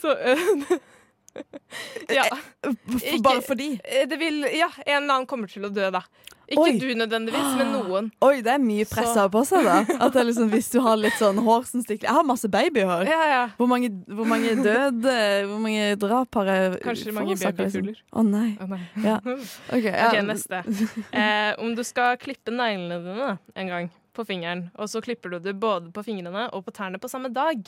så, 0.02 0.12
eh, 0.16 0.38
Ja. 2.16 2.24
F- 2.62 3.20
Bare 3.24 3.42
fordi. 3.42 3.72
Eh, 3.84 4.06
Det 4.08 4.18
vil 4.20 4.44
Ja, 4.54 4.68
en 4.86 5.02
eller 5.02 5.14
annen 5.20 5.26
kommer 5.28 5.50
til 5.50 5.66
å 5.66 5.70
dø, 5.74 5.90
da. 5.90 6.02
Ikke 6.46 6.62
Oi. 6.62 6.76
du 6.78 6.86
nødvendigvis, 6.94 7.56
men 7.58 7.72
noen. 7.74 8.10
Oi, 8.22 8.36
det 8.46 8.52
er 8.52 8.60
mye 8.62 8.84
press 8.86 9.16
på 9.34 9.40
seg, 9.48 9.64
da. 9.66 9.80
At 10.06 10.14
liksom, 10.14 10.46
hvis 10.52 10.68
du 10.70 10.78
har 10.84 10.94
litt 11.00 11.16
sånn 11.18 11.40
hår 11.42 11.64
som 11.66 11.82
stikker 11.82 12.06
Jeg 12.06 12.14
har 12.14 12.22
masse 12.28 12.46
babyhår. 12.52 13.02
Ja, 13.10 13.22
ja. 13.32 13.40
Hvor 13.58 13.66
mange, 13.72 13.90
hvor 14.06 14.28
mange 14.30 14.52
døde 14.62 15.16
Hvor 15.50 15.58
mange 15.64 15.88
drap 15.98 16.38
har 16.38 16.52
jeg 16.52 16.78
Kanskje 16.84 17.14
mange 17.16 17.34
forårsaket, 17.34 17.64
liksom? 17.66 17.90
babyfugler. 17.90 17.98
Å 18.14 18.26
nei. 18.30 18.48
Å, 18.62 18.68
nei. 18.70 18.80
Ja. 19.02 19.16
OK. 19.74 19.88
Ja. 19.90 20.06
Ok, 20.12 20.20
neste. 20.30 20.62
Eh, 21.10 21.50
om 21.66 21.74
du 21.74 21.82
skal 21.86 22.14
klippe 22.22 22.54
neglene 22.54 23.00
dine 23.02 23.32
en 23.58 23.72
gang 23.74 23.90
på 24.16 24.24
fingeren, 24.24 24.68
og 24.80 24.86
så 24.88 25.02
klipper 25.04 25.34
du 25.34 25.40
det 25.50 25.52
både 25.60 25.90
på 25.92 26.06
fingrene 26.06 26.46
og 26.56 26.62
på 26.64 26.72
tærne 26.78 26.96
på 27.02 27.10
samme 27.10 27.28
dag, 27.34 27.58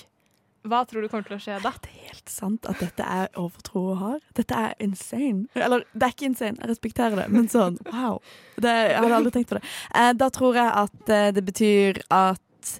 hva 0.67 0.83
tror 0.89 1.05
du 1.05 1.09
kommer 1.09 1.27
til 1.29 1.37
å 1.37 1.41
skje 1.43 1.59
da? 1.63 1.73
Det 1.83 1.91
er 1.93 2.09
helt 2.09 2.33
sant 2.33 2.67
at 2.69 2.81
dette 2.83 3.05
er 3.05 3.29
overtro 3.39 3.85
å 3.93 3.97
ha. 4.01 4.13
Dette 4.37 4.59
er 4.59 4.75
insane. 4.83 5.47
Eller, 5.55 5.85
det 5.95 6.09
er 6.09 6.15
ikke 6.17 6.29
insane, 6.31 6.59
jeg 6.59 6.71
respekterer 6.73 7.21
det, 7.23 7.29
men 7.33 7.47
sånn, 7.53 7.79
wow. 7.93 8.19
Det, 8.57 8.73
jeg 8.73 8.99
hadde 8.99 9.21
aldri 9.21 9.35
tenkt 9.37 9.53
på 9.53 9.59
det. 9.61 9.65
Eh, 9.95 10.11
da 10.19 10.31
tror 10.35 10.59
jeg 10.59 10.73
at 10.83 11.15
eh, 11.15 11.29
det 11.37 11.45
betyr 11.47 12.03
at 12.15 12.73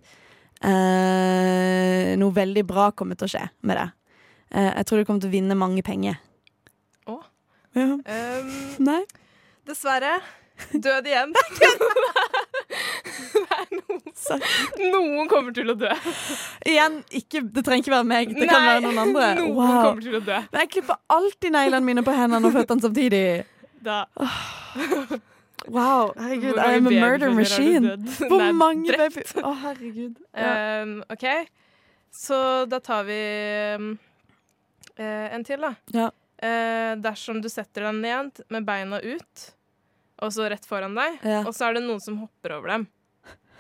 eh, 0.67 2.17
noe 2.19 2.35
veldig 2.35 2.67
bra 2.69 2.91
kommer 2.99 3.19
til 3.19 3.31
å 3.31 3.35
skje 3.37 3.47
med 3.63 3.81
det. 3.81 3.89
Eh, 4.51 4.73
jeg 4.73 4.91
tror 4.91 5.01
du 5.01 5.09
kommer 5.09 5.25
til 5.25 5.33
å 5.33 5.37
vinne 5.39 5.59
mange 5.59 5.87
penger. 5.87 6.19
Å? 7.09 7.21
Ja. 7.79 7.89
Um, 7.95 8.53
Nei? 8.85 9.03
dessverre. 9.69 10.19
Død 10.73 11.07
igjen. 11.07 11.35
Noen 13.89 15.29
kommer 15.31 15.55
til 15.57 15.71
å 15.73 15.77
dø. 15.79 15.91
igjen, 16.69 16.99
ikke, 17.21 17.43
det 17.55 17.65
trenger 17.67 17.85
ikke 17.85 17.95
være 17.95 18.09
meg. 18.11 18.35
Det 18.37 18.49
kan 18.51 18.67
være 18.67 18.83
noen 18.85 19.01
andre. 19.07 19.29
Noen 19.41 19.55
Wow. 19.57 19.83
kommer 19.89 20.05
til 20.05 20.19
å 20.19 20.23
dø. 20.27 20.39
Men 20.53 20.61
jeg 20.65 20.71
klipper 20.77 21.01
alltid 21.17 21.55
neglene 21.55 21.85
mine 21.89 22.05
på 22.07 22.15
hendene 22.17 22.51
og 22.51 22.55
føttene 22.59 22.85
samtidig. 22.89 23.25
Da. 23.85 24.03
Wow, 25.69 26.13
herregud, 26.17 26.55
I'm 26.57 26.71
I 26.71 26.77
am 26.79 26.87
a 26.87 26.91
murder 27.03 27.31
machine. 27.35 27.97
Hvor 28.23 28.39
Nei, 28.41 28.53
mange 28.57 28.93
drept. 28.95 29.35
Å, 29.37 29.43
Å, 29.51 29.55
herregud. 29.67 30.15
Ja. 30.33 30.53
Um, 30.85 30.93
OK, 31.13 31.25
så 32.15 32.39
da 32.71 32.79
tar 32.81 33.03
vi 33.09 33.19
um, 33.77 33.89
en 35.03 35.45
til, 35.45 35.61
da. 35.67 35.73
Ja. 35.93 36.07
Uh, 36.39 36.95
dersom 37.03 37.43
du 37.43 37.51
setter 37.53 37.89
deg 37.89 37.99
ned 38.01 38.41
med 38.55 38.65
beina 38.71 39.03
ut, 39.03 39.49
og 40.23 40.33
så 40.33 40.47
rett 40.49 40.65
foran 40.71 40.95
deg, 40.97 41.19
Ja. 41.27 41.43
og 41.43 41.51
så 41.59 41.69
er 41.69 41.77
det 41.77 41.85
noen 41.85 42.01
som 42.07 42.17
hopper 42.23 42.55
over 42.61 42.73
dem. 42.77 42.87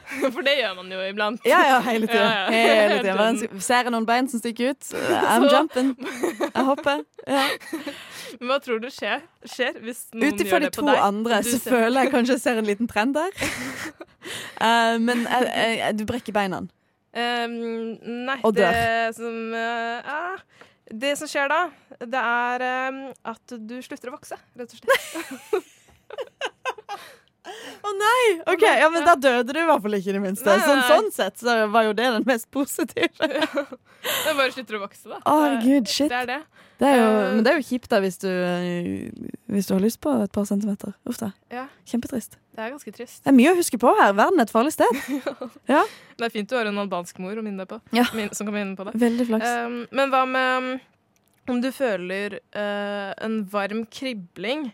For 0.34 0.42
det 0.46 0.54
gjør 0.58 0.74
man 0.78 0.90
jo 0.92 0.98
iblant. 1.04 1.40
Ja, 1.48 1.58
ja, 1.68 1.78
hele 1.84 2.06
tida. 2.08 2.28
Hele 2.54 2.98
tida. 3.04 3.60
Ser 3.64 3.82
jeg 3.88 3.92
noen 3.94 4.06
bein 4.08 4.28
som 4.32 4.40
stikker 4.42 4.72
ut, 4.72 4.88
I'm 5.32 5.44
Så- 5.46 5.52
jumping. 5.54 5.90
Jeg 6.48 6.64
hopper. 6.68 7.02
Ja. 7.28 7.44
Men 8.38 8.50
hva 8.52 8.58
tror 8.64 8.80
du 8.82 8.88
skjer, 8.92 9.22
skjer 9.48 9.78
hvis 9.84 10.04
noen 10.14 10.32
Utifra 10.34 10.58
gjør 10.58 10.64
de 10.64 10.68
det 10.68 10.74
på 10.76 10.82
to 10.82 10.88
deg? 10.90 10.98
andre 11.08 11.38
Du 11.44 11.48
så 11.50 11.58
ser- 11.60 11.74
føler 11.76 12.04
jeg 12.06 12.12
kanskje 12.14 12.34
jeg 12.36 12.42
ser 12.44 12.60
en 12.62 12.68
liten 12.68 12.88
trend 12.90 13.16
der. 13.16 13.32
Uh, 14.60 14.96
men 15.00 15.24
eh, 15.26 15.48
eh, 15.88 15.92
du 15.96 16.04
brekker 16.08 16.34
beina. 16.36 16.60
Um, 17.18 17.54
nei, 18.28 18.36
Og 18.44 18.52
dør. 18.54 18.68
det 18.76 19.16
som 19.16 19.36
uh, 19.56 20.36
Det 20.92 21.14
som 21.18 21.28
skjer 21.30 21.48
da, 21.50 21.60
det 22.04 22.20
er 22.20 22.64
um, 22.92 23.00
at 23.32 23.56
du 23.68 23.78
slutter 23.84 24.12
å 24.12 24.16
vokse, 24.18 24.36
rett 24.60 24.76
og 24.76 24.78
slett. 24.78 25.64
Å 27.86 27.92
nei! 27.98 28.22
OK, 28.54 28.64
ja, 28.66 28.88
men 28.92 29.06
da 29.06 29.14
døde 29.18 29.54
du 29.54 29.60
i 29.60 29.66
hvert 29.68 29.82
fall 29.84 29.98
ikke, 29.98 30.12
i 30.12 30.16
det 30.16 30.22
minste. 30.22 30.56
Sånn, 30.64 30.82
sånn 30.88 31.10
sett 31.14 31.40
så 31.42 31.58
var 31.72 31.88
jo 31.88 31.96
det 31.96 32.08
den 32.18 32.26
mest 32.28 32.50
positive. 32.54 33.10
Det 33.98 34.32
bare 34.38 34.52
slutter 34.54 34.76
å 34.78 34.80
vokse, 34.84 35.08
da. 35.10 35.16
Å, 35.26 35.36
Gud, 35.64 35.88
shit. 35.90 36.06
Det 36.12 36.20
er 36.20 36.28
det. 36.28 36.36
Det 36.78 36.86
er 36.86 37.00
jo, 37.00 37.06
Eh. 37.10 37.32
men 37.34 37.40
det 37.42 37.50
er 37.50 37.56
jo 37.58 37.64
kjipt 37.66 37.88
da 37.90 37.98
hvis 37.98 38.20
du, 38.22 38.28
eh, 38.30 39.08
hvis 39.50 39.66
du 39.66 39.72
har 39.74 39.80
lyst 39.82 39.98
på 40.00 40.12
et 40.22 40.30
par 40.32 40.44
centimeter. 40.46 40.92
Uff 41.10 41.18
da. 41.18 41.32
Ja. 41.50 41.64
Kjempetrist. 41.90 42.36
Det 42.54 42.62
er 42.62 42.70
ganske 42.70 42.92
trist. 42.94 43.24
Det 43.24 43.32
er 43.32 43.34
mye 43.34 43.50
å 43.50 43.56
huske 43.58 43.78
på 43.82 43.90
her. 43.98 44.12
Verden 44.14 44.38
er 44.38 44.46
et 44.46 44.54
farlig 44.54 44.72
sted. 44.76 45.00
Det 45.66 46.26
er 46.26 46.30
fint 46.34 46.48
du 46.50 46.54
har 46.56 46.70
en 46.70 46.78
albansk 46.78 47.18
mor 47.22 47.34
å 47.38 47.42
minne 47.42 47.64
deg 47.64 47.70
på. 47.70 47.80
Ja. 47.94 48.06
Min, 48.14 48.30
som 48.34 48.46
kan 48.46 48.54
minne 48.54 48.78
på 48.78 48.86
det. 48.86 48.94
Veldig 48.98 49.26
flaks. 49.32 49.50
Um, 49.66 49.76
men 49.94 50.14
hva 50.14 50.22
med 50.30 50.62
um, 50.62 50.70
om 51.54 51.60
du 51.62 51.68
føler 51.74 52.38
uh, 52.54 53.10
en 53.26 53.40
varm 53.50 53.84
kribling 53.90 54.68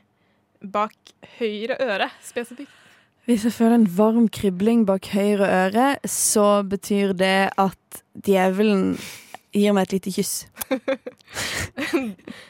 bak 0.73 0.95
høyre 1.39 1.77
øre 1.81 2.09
spesifikt? 2.25 2.73
Hvis 3.25 3.45
jeg 3.49 3.55
føler 3.57 3.79
en 3.79 3.87
varm 3.97 4.27
kribling 4.29 4.83
bak 4.87 5.07
høyre 5.15 5.47
øre, 5.49 5.85
så 6.05 6.63
betyr 6.69 7.15
det 7.17 7.51
at 7.57 8.03
djevelen 8.27 8.99
gir 9.55 9.73
meg 9.73 9.87
et 9.87 9.95
lite 9.99 10.13
kyss. 10.13 10.35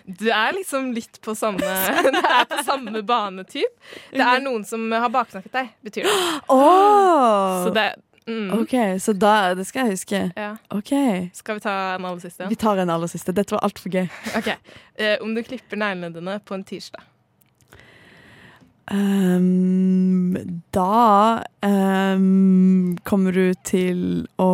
Du 0.04 0.26
er 0.28 0.52
liksom 0.56 0.90
litt 0.92 1.16
på 1.24 1.32
samme 1.36 1.58
Det 2.14 2.20
er 2.20 2.44
på 2.50 2.58
samme 2.66 3.00
banetyp. 3.06 3.72
Det 4.12 4.20
er 4.24 4.42
noen 4.44 4.64
som 4.68 4.84
har 4.92 5.08
baksnakket 5.12 5.54
deg, 5.54 5.70
betyr 5.86 6.08
det. 6.08 6.16
Oh! 6.52 7.64
Så 7.64 7.72
det 7.76 7.86
mm, 8.28 8.50
OK, 8.58 8.74
så 9.00 9.14
da 9.16 9.54
Det 9.56 9.64
skal 9.68 9.86
jeg 9.86 9.96
huske. 9.98 10.20
ja. 10.36 10.50
Okay. 10.74 11.28
Skal 11.36 11.58
vi 11.60 11.64
ta 11.64 11.74
en 11.94 12.04
aller 12.04 12.20
siste? 12.24 12.48
Vi 12.50 12.58
tar 12.60 12.82
en 12.82 12.92
aller 12.92 13.10
siste. 13.10 13.32
Dette 13.36 13.56
var 13.56 13.64
altfor 13.64 13.94
gøy. 13.94 14.06
Ok, 14.36 14.52
eh, 14.98 15.16
Om 15.22 15.34
du 15.36 15.42
klipper 15.46 15.80
neglene 15.80 16.12
dine 16.14 16.38
på 16.44 16.58
en 16.58 16.64
tirsdag. 16.68 17.04
Ehm, 18.92 20.36
da 20.70 21.42
um, 21.64 22.96
kommer 23.08 23.32
du 23.32 23.54
til 23.64 24.26
å 24.36 24.50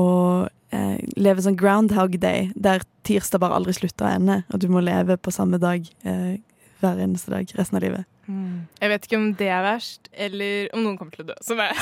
uh, 0.47 0.99
leve 1.19 1.43
sånn 1.43 1.59
Groundhog 1.59 2.15
Day, 2.23 2.51
der 2.55 2.85
tirsdag 3.07 3.43
bare 3.43 3.59
aldri 3.59 3.75
slutter 3.75 4.07
å 4.07 4.13
ende, 4.15 4.37
og 4.53 4.63
du 4.63 4.69
må 4.71 4.83
leve 4.85 5.19
på 5.19 5.35
samme 5.35 5.59
dag 5.63 5.87
uh, 6.07 6.37
hver 6.81 7.03
eneste 7.03 7.33
dag 7.35 7.51
resten 7.59 7.81
av 7.81 7.85
livet. 7.87 8.07
Jeg 8.31 8.91
vet 8.93 9.07
ikke 9.09 9.19
om 9.19 9.33
det 9.35 9.49
er 9.51 9.65
verst, 9.67 10.07
eller 10.15 10.69
om 10.77 10.85
noen 10.85 10.99
kommer 11.01 11.17
til 11.17 11.25
å 11.25 11.33
dø. 11.33 11.39
Som 11.43 11.59
er 11.65 11.75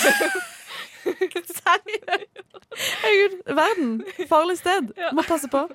Herregud, 2.79 3.35
verden! 3.59 3.91
Farlig 4.31 4.57
sted. 4.61 4.89
Ja. 4.97 5.11
Må 5.17 5.25
passe 5.29 5.51
på. 5.53 5.67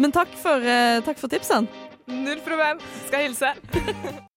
Men 0.00 0.12
takk 0.12 0.32
for, 0.42 0.60
uh, 0.60 1.00
takk 1.06 1.20
for 1.20 1.32
tipsene. 1.32 1.68
null 2.08 2.40
problem. 2.44 2.82
Skal 3.08 3.30
hilse. 3.30 3.54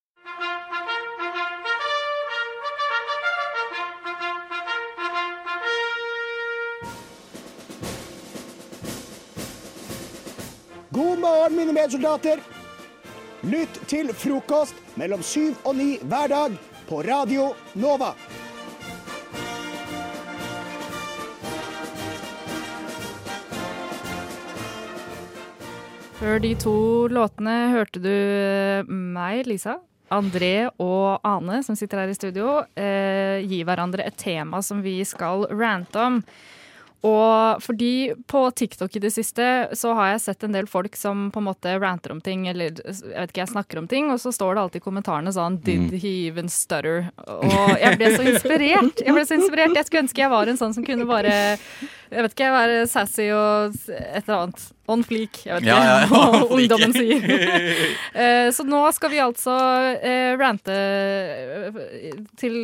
God 10.95 11.19
morgen, 11.19 11.55
mine 11.57 11.73
medsoldater. 11.75 12.39
Lytt 13.43 13.81
til 13.91 14.13
frokost 14.15 14.77
mellom 14.95 15.19
syv 15.21 15.57
og 15.67 15.75
ni 15.75 15.97
hver 16.07 16.31
dag 16.31 16.55
på 16.87 17.01
Radio 17.03 17.49
Nova. 17.75 18.13
Før 26.15 26.39
de 26.39 26.53
to 26.55 26.77
låtene 27.11 27.57
hørte 27.75 27.99
du 27.99 28.09
eh, 28.09 28.87
meg, 28.87 29.43
Lisa, 29.51 29.75
André 30.13 30.67
og 30.81 31.23
Ane, 31.25 31.61
som 31.65 31.77
sitter 31.77 32.03
her 32.03 32.11
i 32.11 32.17
studio, 32.17 32.59
eh, 32.77 33.41
gi 33.45 33.63
hverandre 33.65 34.05
et 34.05 34.17
tema 34.17 34.61
som 34.61 34.83
vi 34.85 34.99
skal 35.07 35.47
rante 35.49 36.01
om. 36.01 36.19
Og 37.05 37.61
fordi 37.61 37.89
på 38.31 38.41
TikTok 38.57 38.95
i 38.97 39.01
det 39.03 39.11
siste 39.13 39.45
så 39.77 39.93
har 39.97 40.13
jeg 40.13 40.23
sett 40.23 40.45
en 40.47 40.55
del 40.55 40.65
folk 40.69 40.95
som 40.97 41.27
på 41.33 41.41
en 41.41 41.47
måte 41.51 41.75
ranter 41.81 42.13
om 42.15 42.21
ting, 42.23 42.47
eller 42.49 42.71
jeg 42.81 42.95
vet 43.11 43.33
ikke, 43.33 43.43
jeg 43.43 43.51
snakker 43.53 43.81
om 43.83 43.89
ting, 43.91 44.09
og 44.13 44.21
så 44.23 44.31
står 44.33 44.55
det 44.57 44.63
alltid 44.63 44.81
i 44.81 44.85
kommentarene 44.87 45.33
sånn 45.35 45.59
Did 45.65 45.93
he 46.01 46.13
even 46.29 46.49
stutter? 46.49 47.11
Og 47.27 47.75
jeg 47.81 47.99
ble 47.99 48.09
så 48.15 48.25
inspirert. 48.31 49.03
Jeg 49.05 49.13
ble 49.13 49.25
så 49.27 49.37
inspirert. 49.37 49.75
Jeg 49.77 49.89
skulle 49.89 50.05
ønske 50.07 50.23
jeg 50.25 50.33
var 50.33 50.49
en 50.49 50.59
sånn 50.61 50.73
som 50.77 50.87
kunne 50.87 51.05
bare 51.09 51.35
jeg 52.15 52.21
vet 52.21 52.33
ikke, 52.35 52.49
være 52.53 52.81
sassy 52.87 53.25
og 53.33 53.73
et 53.89 54.21
eller 54.23 54.35
annet. 54.37 54.65
On 54.93 55.01
fleak, 55.03 55.39
jeg 55.47 55.55
vet 55.57 55.65
ikke 55.65 55.73
Ja, 55.73 55.79
ja, 55.89 56.09
hva 56.11 56.43
ungdommen 56.55 56.93
sier. 56.95 57.25
Eh, 58.25 58.49
Så 58.55 58.63
nå 58.65 58.79
skal 58.95 59.11
vi 59.11 59.19
altså 59.23 59.55
eh, 59.97 60.35
rante 60.39 60.75
eh, 60.75 62.21
til 62.39 62.61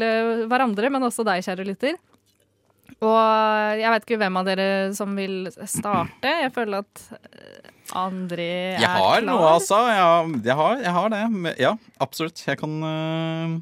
hverandre, 0.48 0.92
men 0.94 1.04
også 1.10 1.26
deg, 1.28 1.44
kjære 1.46 1.66
lytter. 1.68 1.98
Og 3.02 3.82
jeg 3.82 3.90
vet 3.96 4.06
ikke 4.06 4.20
hvem 4.22 4.38
av 4.38 4.46
dere 4.46 4.70
som 4.94 5.16
vil 5.18 5.50
starte. 5.66 6.34
Jeg 6.44 6.54
føler 6.54 6.84
at 6.84 7.04
eh, 7.18 7.70
André 7.98 8.48
er 8.76 8.80
Jeg 8.84 8.88
har 8.88 9.20
klar. 9.20 9.26
noe, 9.26 9.52
altså. 9.58 9.82
Ja, 9.90 10.10
jeg, 10.30 10.56
har, 10.60 10.80
jeg 10.86 10.96
har 10.96 11.14
det. 11.14 11.22
Ja, 11.60 11.76
absolutt. 12.00 12.44
Jeg 12.46 12.60
kan 12.62 12.78
uh, 12.86 13.56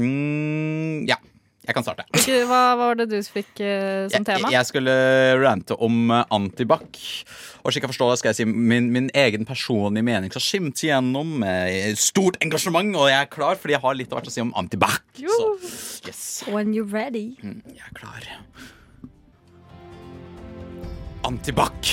mm, 0.00 1.04
Ja, 1.10 1.18
jeg 1.66 1.76
kan 1.76 1.84
starte. 1.84 2.06
Ikke, 2.14 2.40
hva, 2.48 2.60
hva 2.78 2.88
var 2.88 2.98
det 3.02 3.08
du 3.10 3.18
fikk 3.20 3.60
uh, 3.60 4.06
som 4.12 4.24
tema? 4.26 4.48
Jeg, 4.48 4.54
jeg 4.56 4.70
skulle 4.70 4.94
rante 5.42 5.76
om 5.82 6.14
uh, 6.14 6.22
antibac. 6.34 6.98
Og 7.66 7.74
slik 7.74 7.84
jeg 7.84 7.92
forstår 7.92 8.14
det, 8.14 8.18
skal 8.22 8.32
jeg 8.32 8.38
si 8.40 8.46
min, 8.48 8.88
min 8.94 9.10
egen 9.12 9.44
personlige 9.44 10.06
mening 10.06 10.32
skal 10.32 10.44
skimte 10.44 10.86
gjennom 10.86 11.36
med 11.42 11.98
stort 12.00 12.38
engasjement, 12.46 12.94
og 12.94 13.10
jeg 13.10 13.18
er 13.26 13.28
klar 13.28 13.58
fordi 13.58 13.74
jeg 13.74 13.82
har 13.84 13.98
litt 13.98 14.14
av 14.14 14.20
hvert 14.20 14.32
å 14.32 14.34
si 14.38 14.44
om 14.44 14.54
antibac. 14.56 15.04
Yes, 15.20 16.46
When 16.48 16.72
you're 16.72 16.88
ready. 16.88 17.34
Mm, 17.42 17.60
jeg 17.74 17.84
er 17.90 17.94
klar. 17.98 18.30
Antibac. 21.26 21.92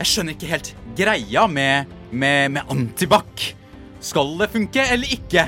Jeg 0.00 0.08
skjønner 0.08 0.36
ikke 0.36 0.48
helt 0.48 0.70
greia 0.96 1.44
med, 1.50 1.90
med, 2.10 2.54
med 2.56 2.72
antibac. 2.72 3.50
Skal 4.00 4.32
det 4.40 4.48
funke 4.54 4.86
eller 4.94 5.12
ikke? 5.12 5.44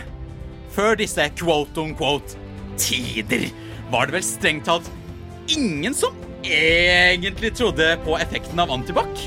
Før 0.73 0.99
disse 1.00 1.25
quote 1.38 1.80
on 1.80 1.94
quote 1.97 2.37
tider 2.80 3.49
var 3.92 4.09
det 4.09 4.18
vel 4.18 4.25
strengt 4.25 4.68
talt 4.68 4.88
ingen 5.52 5.97
som 5.97 6.16
egentlig 6.44 7.52
trodde 7.56 7.88
på 8.04 8.16
effekten 8.21 8.61
av 8.61 8.73
antibac. 8.73 9.26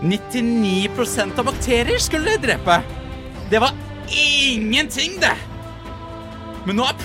99% 0.00 1.38
av 1.38 1.50
bakterier 1.50 2.00
skulle 2.00 2.36
det 2.36 2.46
drepe. 2.46 2.80
Det 3.50 3.60
var 3.62 3.74
ingenting, 4.10 5.18
det. 5.20 5.34
Men 6.68 6.76
nå 6.76 6.84
er, 6.84 6.96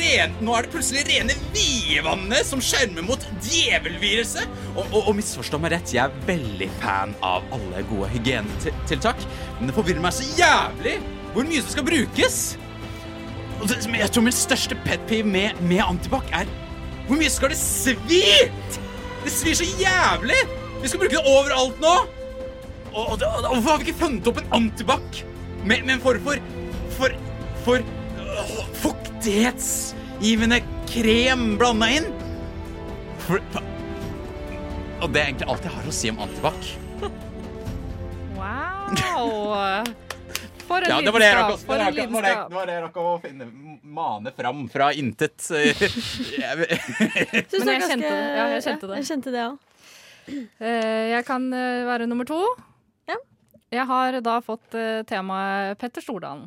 ren, 0.00 0.32
nå 0.42 0.54
er 0.56 0.66
det 0.66 0.72
plutselig 0.72 1.04
rene 1.06 1.34
vidvannet 1.54 2.46
som 2.46 2.62
skjermer 2.62 3.04
mot 3.06 3.22
djevelviruset. 3.46 4.48
Og, 4.74 4.86
og, 4.88 5.02
og 5.04 5.18
misforstå 5.20 5.60
meg 5.62 5.76
rett, 5.76 5.92
jeg 5.94 6.02
er 6.02 6.24
veldig 6.26 6.68
fan 6.80 7.14
av 7.22 7.46
alle 7.54 7.84
gode 7.90 8.10
hygienetiltak. 8.16 9.22
Men 9.60 9.70
det 9.70 9.76
forvirrer 9.76 10.02
meg 10.02 10.16
så 10.16 10.26
jævlig 10.38 10.96
hvor 11.34 11.46
mye 11.46 11.62
som 11.62 11.76
skal 11.76 11.86
brukes. 11.86 12.40
Og 13.58 13.68
det, 13.70 13.78
jeg 14.00 14.10
tror 14.14 14.26
min 14.26 14.34
største 14.34 14.78
pet 14.86 15.04
peeve 15.10 15.30
med, 15.30 15.62
med 15.70 15.84
antibac 15.86 16.26
er 16.34 16.50
hvor 17.08 17.16
mye 17.16 17.30
skal 17.32 17.54
det 17.54 17.56
svi? 17.56 18.24
Det 19.22 19.32
svir 19.32 19.56
så 19.56 19.66
jævlig! 19.78 20.40
Vi 20.82 20.90
skal 20.90 21.00
bruke 21.00 21.14
det 21.14 21.22
overalt 21.24 21.78
nå. 21.82 21.94
Og, 22.92 23.14
og, 23.14 23.22
og 23.22 23.54
hvorfor 23.54 23.70
har 23.70 23.80
vi 23.80 23.88
ikke 23.88 24.02
funnet 24.02 24.28
opp 24.28 24.42
en 24.42 24.52
antibac 24.58 25.22
med, 25.62 25.86
med 25.86 25.94
en 25.96 26.02
form 26.02 26.26
for 26.26 26.42
For, 26.98 27.14
for 27.62 27.97
fuktighetsgivende 28.82 30.60
krem 30.88 31.56
blanda 31.60 31.88
inn? 31.98 32.06
For, 33.26 33.40
for, 33.52 33.62
og 35.02 35.12
det 35.14 35.20
er 35.20 35.26
egentlig 35.30 35.48
alt 35.52 35.64
jeg 35.68 35.74
har 35.76 35.88
å 35.88 35.94
si 35.94 36.10
om 36.12 36.18
antibac. 36.24 36.62
Wow! 38.38 39.84
For 40.68 40.84
en 40.84 40.90
Ja, 40.90 40.96
det 41.00 41.12
var 41.14 41.20
det 41.22 41.28
jeg 41.28 41.36
rakk 42.84 42.96
å- 43.00 43.20
finne, 43.22 43.46
mane 43.82 44.32
fram 44.36 44.66
fra 44.68 44.90
intet. 44.92 45.38
Jeg- 45.48 46.58
Men 46.58 47.68
jeg 47.72 47.82
kjente 47.88 48.10
det. 48.10 48.36
Ja, 48.36 48.44
jeg 48.52 48.62
kjente 48.66 48.86
det. 48.90 48.96
Jeg 49.00 49.06
kjente 49.08 49.32
det 49.32 49.42
òg. 49.46 49.56
Eh, 50.60 51.04
Jeg 51.14 51.24
kan 51.24 51.52
eh, 51.56 51.84
være 51.88 52.06
nummer 52.06 52.24
to. 52.28 52.42
Jeg 53.68 53.84
har 53.84 54.20
da 54.24 54.38
fått 54.40 54.72
eh, 54.80 55.02
temaet 55.04 55.76
Petter 55.80 56.00
Stordalen. 56.00 56.46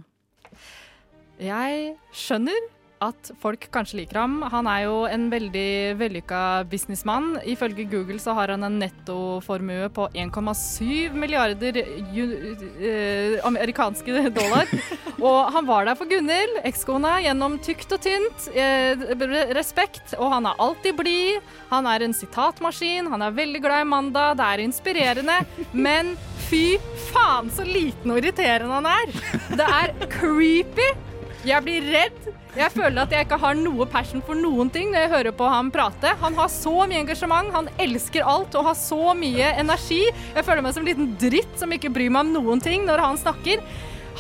Jeg 1.42 1.96
skjønner 2.14 2.70
at 3.02 3.32
folk 3.42 3.64
kanskje 3.74 4.02
liker 4.02 4.20
ham. 4.22 4.36
Han 4.54 4.68
er 4.70 4.84
jo 4.86 4.98
en 5.10 5.26
veldig 5.32 5.98
vellykka 5.98 6.42
businessmann. 6.70 7.34
Ifølge 7.50 7.88
Google 7.90 8.20
så 8.22 8.36
har 8.38 8.54
han 8.54 8.66
en 8.68 8.78
nettoformue 8.82 9.90
på 9.96 10.06
1,7 10.14 11.18
milliarder 11.18 11.82
eh, 11.82 13.40
amerikanske 13.48 14.28
dollar. 14.38 14.70
Og 15.18 15.40
han 15.56 15.66
var 15.70 15.90
der 15.90 15.98
for 15.98 16.10
Gunhild, 16.10 16.62
ekskona, 16.68 17.18
gjennom 17.26 17.58
tykt 17.66 17.98
og 17.98 18.06
tynt. 18.06 18.50
Eh, 18.54 19.02
respekt. 19.58 20.14
Og 20.20 20.30
han 20.38 20.50
er 20.50 20.62
alltid 20.62 20.98
blid. 21.02 21.54
Han 21.74 21.90
er 21.90 22.06
en 22.06 22.18
sitatmaskin. 22.18 23.10
Han 23.10 23.26
er 23.26 23.38
veldig 23.42 23.66
glad 23.66 23.88
i 23.88 23.94
mandag. 23.98 24.38
Det 24.38 24.50
er 24.52 24.68
inspirerende. 24.70 25.42
Men 25.74 26.14
fy 26.52 26.78
faen 27.10 27.50
så 27.54 27.66
liten 27.66 28.14
og 28.14 28.22
irriterende 28.22 28.78
han 28.78 28.94
er. 28.94 29.24
Det 29.58 29.72
er 29.82 29.98
creepy. 30.20 30.92
Jeg 31.48 31.66
blir 31.66 31.86
redd. 31.90 32.30
Jeg 32.54 32.70
føler 32.74 33.02
at 33.02 33.14
jeg 33.16 33.26
ikke 33.26 33.40
har 33.42 33.58
noe 33.58 33.88
passion 33.90 34.22
for 34.26 34.38
noen 34.38 34.70
ting 34.74 34.92
når 34.92 35.06
jeg 35.06 35.14
hører 35.16 35.36
på 35.40 35.50
ham 35.50 35.72
prate. 35.74 36.14
Han 36.22 36.36
har 36.38 36.52
så 36.54 36.74
mye 36.84 37.02
engasjement, 37.02 37.54
han 37.56 37.70
elsker 37.82 38.28
alt 38.28 38.58
og 38.60 38.68
har 38.70 38.78
så 38.78 39.16
mye 39.18 39.54
energi. 39.62 40.04
Jeg 40.36 40.46
føler 40.46 40.66
meg 40.66 40.76
som 40.76 40.86
en 40.86 40.92
liten 40.92 41.14
dritt 41.22 41.54
som 41.60 41.72
ikke 41.74 41.94
bryr 41.94 42.14
meg 42.14 42.28
om 42.28 42.36
noen 42.36 42.62
ting 42.62 42.86
når 42.86 43.02
han 43.06 43.18
snakker. 43.18 43.64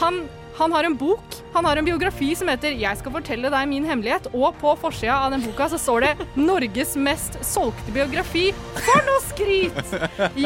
Han, 0.01 0.23
han 0.57 0.73
har 0.73 0.87
en 0.87 0.95
bok, 0.97 1.35
han 1.53 1.67
har 1.67 1.77
en 1.77 1.85
biografi 1.85 2.31
som 2.39 2.47
heter 2.47 2.73
'Jeg 2.79 2.97
skal 2.97 3.11
fortelle 3.11 3.51
deg 3.51 3.67
min 3.67 3.85
hemmelighet', 3.85 4.31
og 4.33 4.55
på 4.61 4.73
forsida 4.79 5.13
av 5.25 5.31
den 5.31 5.43
boka 5.43 5.67
så 5.69 5.77
står 5.77 5.99
det 6.01 6.27
'Norges 6.35 6.95
mest 6.95 7.37
solgte 7.43 7.91
biografi'. 7.91 8.55
For 8.79 9.03
noe 9.05 9.21
skryt! 9.27 9.93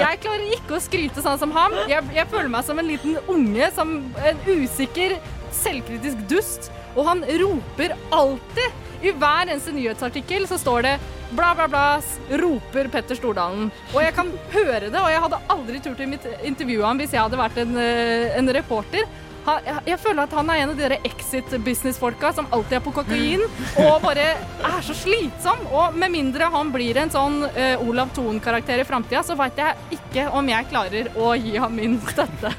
Jeg 0.01 0.19
klarer 0.25 0.51
ikke 0.57 0.75
å 0.75 0.81
skryte 0.81 1.21
sånn 1.21 1.39
som 1.39 1.51
ham. 1.51 1.71
Jeg, 1.87 2.03
jeg 2.13 2.27
føler 2.27 2.49
meg 2.49 2.65
som 2.65 2.79
en 2.79 2.87
liten 2.87 3.17
unge, 3.27 3.71
som 3.71 4.11
en 4.17 4.37
usikker, 4.47 5.19
selvkritisk 5.61 6.25
dust. 6.31 6.71
Og 6.95 7.07
han 7.09 7.23
roper 7.41 7.95
alltid. 8.15 8.81
I 9.05 9.11
hver 9.11 9.49
eneste 9.51 9.73
nyhetsartikkel 9.75 10.47
så 10.49 10.57
står 10.57 10.85
det 10.87 10.93
bla, 11.35 11.51
bla, 11.57 11.67
bla, 11.67 12.01
roper 12.41 12.87
Petter 12.93 13.17
Stordalen. 13.17 13.69
Og 13.93 13.99
jeg 14.01 14.15
kan 14.15 14.31
høre 14.53 14.87
det, 14.87 15.01
og 15.01 15.11
jeg 15.11 15.21
hadde 15.25 15.43
aldri 15.55 15.83
turt 15.83 16.01
å 16.01 16.07
intervjue 16.47 16.85
ham 16.85 17.01
hvis 17.01 17.13
jeg 17.13 17.21
hadde 17.21 17.39
vært 17.39 17.61
en, 17.65 17.77
eh, 17.81 18.33
en 18.39 18.51
reporter. 18.55 19.05
Han, 19.45 19.67
jeg, 19.85 19.99
føler 20.01 20.23
at 20.23 20.33
han 20.33 20.47
er 20.49 20.61
en 20.63 20.71
av 20.71 20.77
de 20.79 20.87
der 20.87 21.05
exit-business-folka 21.05 22.31
som 22.33 22.47
alltid 22.55 22.79
er 22.79 22.81
på 22.81 22.93
kokain 22.95 23.43
og 23.83 23.99
bare 24.01 24.31
er 24.33 24.79
så 24.85 24.95
slitsom. 24.97 25.67
Og 25.69 25.97
med 26.01 26.15
mindre 26.15 26.49
han 26.49 26.71
blir 26.73 26.97
en 26.97 27.13
sånn 27.13 27.43
uh, 27.45 27.85
Olav 27.85 28.09
Thon-karakter 28.17 28.81
i 28.81 28.87
framtida, 28.89 29.21
så 29.21 29.37
veit 29.37 29.61
jeg 29.61 29.99
ikke 29.99 30.31
om 30.33 30.49
jeg 30.49 30.71
klarer 30.71 31.11
å 31.13 31.35
gi 31.37 31.59
ham 31.61 31.77
min 31.77 31.99
støtte. 32.09 32.55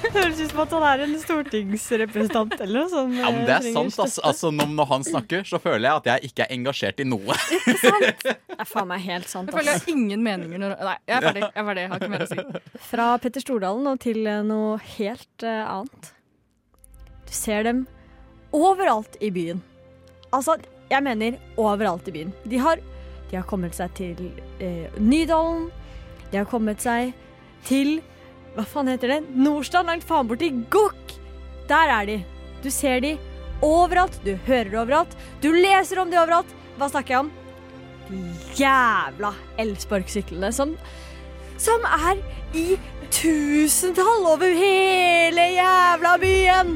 Høres 0.14 0.40
ut 0.40 0.52
som 0.52 0.62
at 0.64 0.72
han 0.74 0.84
er 0.88 1.02
en 1.04 1.14
stortingsrepresentant 1.20 2.54
eller 2.58 2.82
noe 2.82 2.90
sånt. 2.92 3.16
Ja, 3.18 3.30
men 3.34 3.44
det 3.48 3.54
er 3.54 3.68
eh, 3.68 3.74
sant, 3.74 3.94
trenger. 3.96 4.24
Altså, 4.30 4.50
når, 4.54 4.70
når 4.78 4.88
han 4.94 5.06
snakker, 5.06 5.44
så 5.48 5.60
føler 5.62 5.86
jeg 5.86 6.00
at 6.00 6.08
jeg 6.10 6.30
ikke 6.30 6.46
er 6.46 6.54
engasjert 6.56 7.02
i 7.02 7.06
noe. 7.08 7.36
Det 8.60 8.66
er 8.66 8.68
faen 8.68 8.90
meg 8.90 9.04
helt 9.06 9.28
sant. 9.30 9.48
Jeg 9.50 9.56
føler 9.56 9.72
jeg 9.72 9.82
har 9.84 9.92
ingen 9.94 10.24
meninger 10.24 10.60
når 10.60 10.74
Nei, 10.84 10.96
jeg 11.08 11.16
er 11.16 11.26
ferdig. 11.26 11.42
Jeg 11.46 11.62
er 11.62 11.68
ferdig. 11.70 11.84
Jeg 11.84 11.92
har 11.92 12.02
ikke 12.02 12.12
mer 12.12 12.24
å 12.24 12.30
si. 12.30 12.84
Fra 12.90 13.06
Petter 13.22 13.44
Stordalen 13.44 13.88
og 13.88 14.02
til 14.02 14.20
eh, 14.28 14.42
noe 14.46 14.76
helt 14.98 15.46
uh, 15.46 15.78
annet. 15.78 16.12
Du 17.28 17.32
ser 17.36 17.64
dem 17.68 17.86
overalt 18.56 19.16
i 19.24 19.30
byen. 19.32 19.62
Altså, 20.34 20.56
jeg 20.90 21.06
mener 21.06 21.38
overalt 21.60 22.08
i 22.10 22.14
byen. 22.18 22.32
De 22.50 22.60
har, 22.60 22.82
de 23.30 23.38
har 23.38 23.46
kommet 23.48 23.76
seg 23.78 23.92
til 23.98 24.30
eh, 24.62 24.90
Nydalen. 24.98 25.68
De 26.30 26.40
har 26.40 26.48
kommet 26.50 26.82
seg 26.82 27.14
til 27.66 27.98
Hva 28.56 28.64
faen 28.66 28.90
heter 28.90 29.14
det? 29.14 29.18
Nordstrand, 29.38 29.90
langt 29.90 30.06
faen 30.06 30.28
borti 30.30 30.50
Gokk! 30.72 31.16
Der 31.70 31.92
er 31.94 32.08
de. 32.08 32.16
Du 32.64 32.70
ser 32.74 33.00
de 33.04 33.14
overalt. 33.62 34.16
Du 34.24 34.34
hører 34.46 34.72
det 34.72 34.80
overalt. 34.80 35.14
Du 35.42 35.52
leser 35.54 36.00
om 36.02 36.10
de 36.10 36.18
overalt. 36.18 36.50
Hva 36.78 36.88
snakker 36.90 37.14
jeg 37.14 37.24
om? 37.26 37.30
De 38.10 38.20
jævla 38.58 39.30
elsparkesyklene 39.62 40.50
som 40.54 40.74
som 41.60 41.82
er 41.84 42.22
i 42.56 42.78
tusentall 43.12 44.24
over 44.30 44.48
hele 44.56 45.44
jævla 45.52 46.14
byen. 46.22 46.70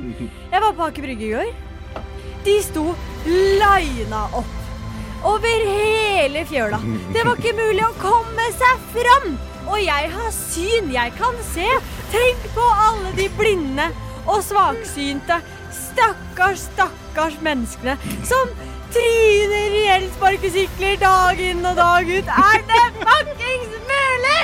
Jeg 0.53 0.61
var 0.61 0.75
på 0.77 0.91
Aker 0.91 1.07
Brygge 1.07 1.25
i 1.25 1.31
går. 1.33 2.05
De 2.45 2.59
sto 2.63 2.85
lina 3.25 4.27
opp 4.37 5.25
over 5.25 5.65
hele 5.71 6.45
fjøla. 6.51 6.83
Det 7.17 7.25
var 7.25 7.41
ikke 7.41 7.57
mulig 7.57 7.87
å 7.87 7.95
komme 7.97 8.51
seg 8.61 8.85
fram. 8.93 9.31
Og 9.69 9.81
jeg 9.81 10.11
har 10.13 10.31
syn. 10.35 10.93
Jeg 10.95 11.15
kan 11.19 11.41
se. 11.53 11.67
Tenk 12.13 12.47
på 12.55 12.69
alle 12.87 13.13
de 13.19 13.29
blinde 13.39 13.89
og 14.25 14.41
svaksynte. 14.45 15.41
Stakkars, 15.75 16.69
stakkars 16.69 17.37
menneskene 17.45 17.97
som 18.27 18.51
tryner 18.95 19.75
i 19.75 19.85
elsparkesykler 19.97 20.99
dag 21.03 21.41
inn 21.43 21.65
og 21.67 21.79
dag 21.79 22.11
ut. 22.11 22.35
Er 22.49 22.67
det 22.71 22.83
fuckings 23.01 23.79
mulig?! 23.91 24.43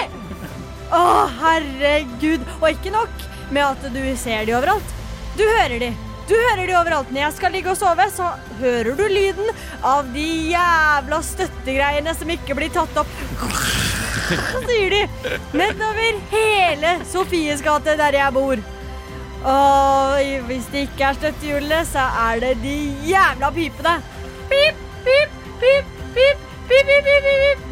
Å, 0.91 1.03
herregud. 1.41 2.47
Og 2.61 2.71
ikke 2.73 2.95
nok 2.95 3.27
med 3.55 3.67
at 3.67 3.91
du 3.95 4.03
ser 4.19 4.47
de 4.49 4.57
overalt. 4.59 4.97
Du 5.39 5.45
hører 5.47 5.79
de. 5.83 5.93
Du 6.31 6.35
hører 6.39 6.67
de 6.67 6.75
overalt. 6.79 7.11
Når 7.11 7.25
jeg 7.25 7.37
skal 7.39 7.55
ligge 7.55 7.73
og 7.73 7.79
sove, 7.79 8.07
så 8.15 8.33
hører 8.61 8.95
du 8.99 9.07
lyden 9.11 9.55
av 9.87 10.11
de 10.15 10.27
jævla 10.53 11.23
støttegreiene 11.27 12.15
som 12.19 12.31
ikke 12.37 12.59
blir 12.59 12.75
tatt 12.75 13.03
opp. 13.03 13.17
Så 14.11 14.61
sier 14.67 14.95
de 14.95 15.39
nedover 15.57 16.21
hele 16.33 16.93
Sofies 17.13 17.63
gate 17.63 17.97
der 18.01 18.19
jeg 18.19 18.35
bor. 18.35 18.63
Og 19.51 20.45
hvis 20.49 20.67
det 20.73 20.87
ikke 20.89 21.05
er 21.09 21.17
støttehjulene, 21.17 21.81
så 21.89 22.05
er 22.29 22.41
det 22.43 22.55
de 22.63 22.77
jævla 23.09 23.51
pipene. 23.57 23.95
Pip, 24.51 24.81
pip, 25.05 25.37
pip, 25.61 25.93
pip, 26.15 26.47
pip, 26.69 26.87
pip, 26.87 27.05
pip, 27.09 27.29
pip. 27.29 27.69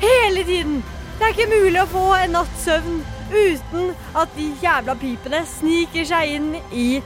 Hele 0.00 0.44
tiden. 0.44 0.84
Det 1.18 1.26
er 1.26 1.34
ikke 1.34 1.50
mulig 1.50 1.80
å 1.82 1.88
få 1.90 2.04
en 2.16 2.36
natts 2.38 2.62
søvn 2.64 3.00
uten 3.30 3.90
at 4.16 4.30
de 4.36 4.46
jævla 4.62 4.94
pipene 4.98 5.42
sniker 5.46 6.06
seg 6.08 6.36
inn 6.38 6.54
i 6.72 7.02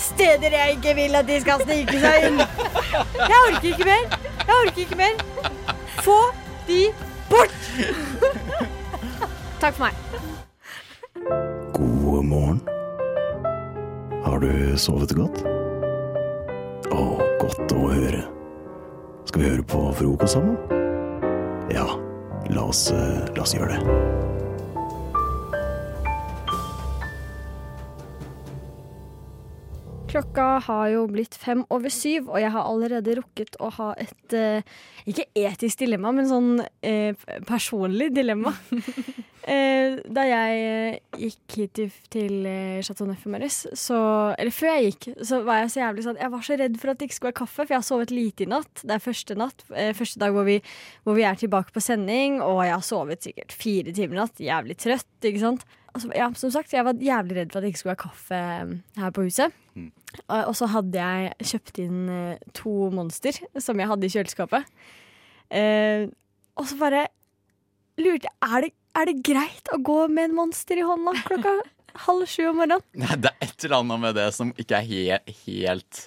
steder 0.00 0.54
jeg 0.56 0.78
ikke 0.78 0.94
vil 0.96 1.18
at 1.18 1.28
de 1.28 1.38
skal 1.42 1.62
snike 1.62 1.98
seg 2.00 2.28
inn. 2.30 2.40
Jeg 2.40 3.40
orker 3.46 3.68
ikke 3.72 3.88
mer. 3.88 4.06
Jeg 4.46 4.56
orker 4.56 4.82
ikke 4.86 5.00
mer. 5.02 5.18
Få 6.02 6.18
de 6.68 6.80
bort! 7.32 7.52
Takk 9.62 9.74
for 9.74 9.86
meg. 9.86 9.94
God 11.72 12.24
morgen. 12.24 12.60
Har 14.24 14.38
du 14.42 14.52
sovet 14.78 15.14
godt? 15.16 15.42
Å, 16.92 17.04
godt 17.40 17.74
å 17.74 17.88
høre. 17.88 18.24
Skal 19.28 19.42
vi 19.42 19.48
høre 19.48 19.66
på 19.66 19.84
frokost 19.96 20.36
sammen? 20.36 20.58
Ja, 21.72 21.86
la 22.52 22.68
oss, 22.68 22.90
eh, 22.92 23.22
la 23.36 23.46
oss 23.46 23.54
gjøre 23.56 23.78
det. 23.78 24.31
Klokka 30.12 30.58
har 30.66 30.88
jo 30.92 31.06
blitt 31.08 31.32
fem 31.40 31.62
over 31.72 31.88
syv, 31.88 32.26
og 32.28 32.36
jeg 32.42 32.52
har 32.52 32.66
allerede 32.68 33.14
rukket 33.16 33.54
å 33.64 33.70
ha 33.78 33.86
et 33.96 34.34
eh, 34.36 34.74
ikke 35.08 35.24
etisk 35.40 35.80
dilemma, 35.80 36.10
men 36.12 36.28
sånn 36.28 36.50
eh, 36.84 37.16
personlig 37.48 38.10
dilemma. 38.12 38.52
eh, 39.54 39.96
da 40.04 40.26
jeg 40.28 40.58
eh, 40.66 40.98
gikk 41.16 41.56
hit 41.56 41.72
til, 41.78 41.96
til 42.12 42.44
eh, 42.44 42.82
Chateau 42.84 43.08
Neuf 43.08 43.24
i 43.24 43.32
morges, 43.32 43.62
så 43.72 44.02
Eller 44.36 44.52
før 44.52 44.74
jeg 44.74 44.90
gikk, 44.90 45.08
så 45.24 45.40
var 45.48 45.62
jeg 45.62 45.72
så 45.72 45.80
jævlig 45.86 46.04
sånn 46.04 46.20
Jeg 46.20 46.32
var 46.36 46.44
så 46.44 46.58
redd 46.60 46.76
for 46.82 46.92
at 46.92 47.00
det 47.00 47.08
ikke 47.08 47.18
skulle 47.18 47.32
være 47.32 47.40
kaffe, 47.40 47.56
for 47.62 47.72
jeg 47.72 47.80
har 47.80 47.88
sovet 47.88 48.12
lite 48.12 48.44
i 48.44 48.50
natt. 48.52 48.84
Det 48.84 48.98
er 48.98 49.06
første 49.08 49.38
natt, 49.40 49.64
eh, 49.72 49.94
første 49.96 50.20
dag 50.20 50.36
hvor 50.36 50.44
vi, 50.50 50.58
hvor 51.08 51.16
vi 51.16 51.24
er 51.24 51.40
tilbake 51.40 51.72
på 51.72 51.86
sending, 51.88 52.42
og 52.44 52.60
jeg 52.66 52.76
har 52.76 52.84
sovet 52.84 53.30
sikkert 53.30 53.56
fire 53.56 53.96
timer 53.96 54.18
i 54.18 54.24
natt. 54.26 54.44
Jævlig 54.44 54.76
trøtt, 54.84 55.08
ikke 55.24 55.46
sant. 55.46 55.64
Altså, 55.92 56.12
ja, 56.16 56.28
som 56.36 56.52
sagt, 56.52 56.76
jeg 56.76 56.84
var 56.84 57.00
jævlig 57.00 57.40
redd 57.40 57.50
for 57.52 57.60
at 57.60 57.64
det 57.64 57.72
ikke 57.72 57.80
skulle 57.80 57.96
være 57.96 58.04
kaffe 58.04 58.44
her 59.00 59.16
på 59.16 59.24
huset. 59.24 59.60
Og 59.76 60.01
og 60.28 60.52
så 60.58 60.68
hadde 60.72 60.98
jeg 61.00 61.32
kjøpt 61.52 61.78
inn 61.84 62.00
eh, 62.12 62.38
to 62.56 62.90
Monster 62.94 63.36
som 63.60 63.80
jeg 63.80 63.88
hadde 63.90 64.08
i 64.08 64.12
kjøleskapet. 64.12 64.68
Eh, 65.52 66.06
og 66.58 66.68
så 66.68 66.76
bare 66.80 67.06
lurte 68.00 68.28
jeg 68.28 68.36
er, 68.48 68.66
det- 68.66 68.74
er 68.96 69.08
det 69.08 69.14
greit 69.24 69.70
å 69.72 69.78
gå 69.80 69.98
med 70.12 70.30
en 70.30 70.34
Monster 70.36 70.76
i 70.80 70.84
hånda 70.84 71.14
klokka 71.24 71.54
halv 72.06 72.26
sju 72.28 72.46
om 72.50 72.58
morgenen? 72.60 72.84
Nei, 72.96 73.16
det 73.20 73.32
er 73.32 73.46
et 73.48 73.64
eller 73.64 73.78
annet 73.82 74.00
med 74.06 74.14
det 74.20 74.28
som 74.36 74.52
ikke 74.60 74.78
er 74.80 74.88
he 74.88 75.36
helt, 75.46 76.06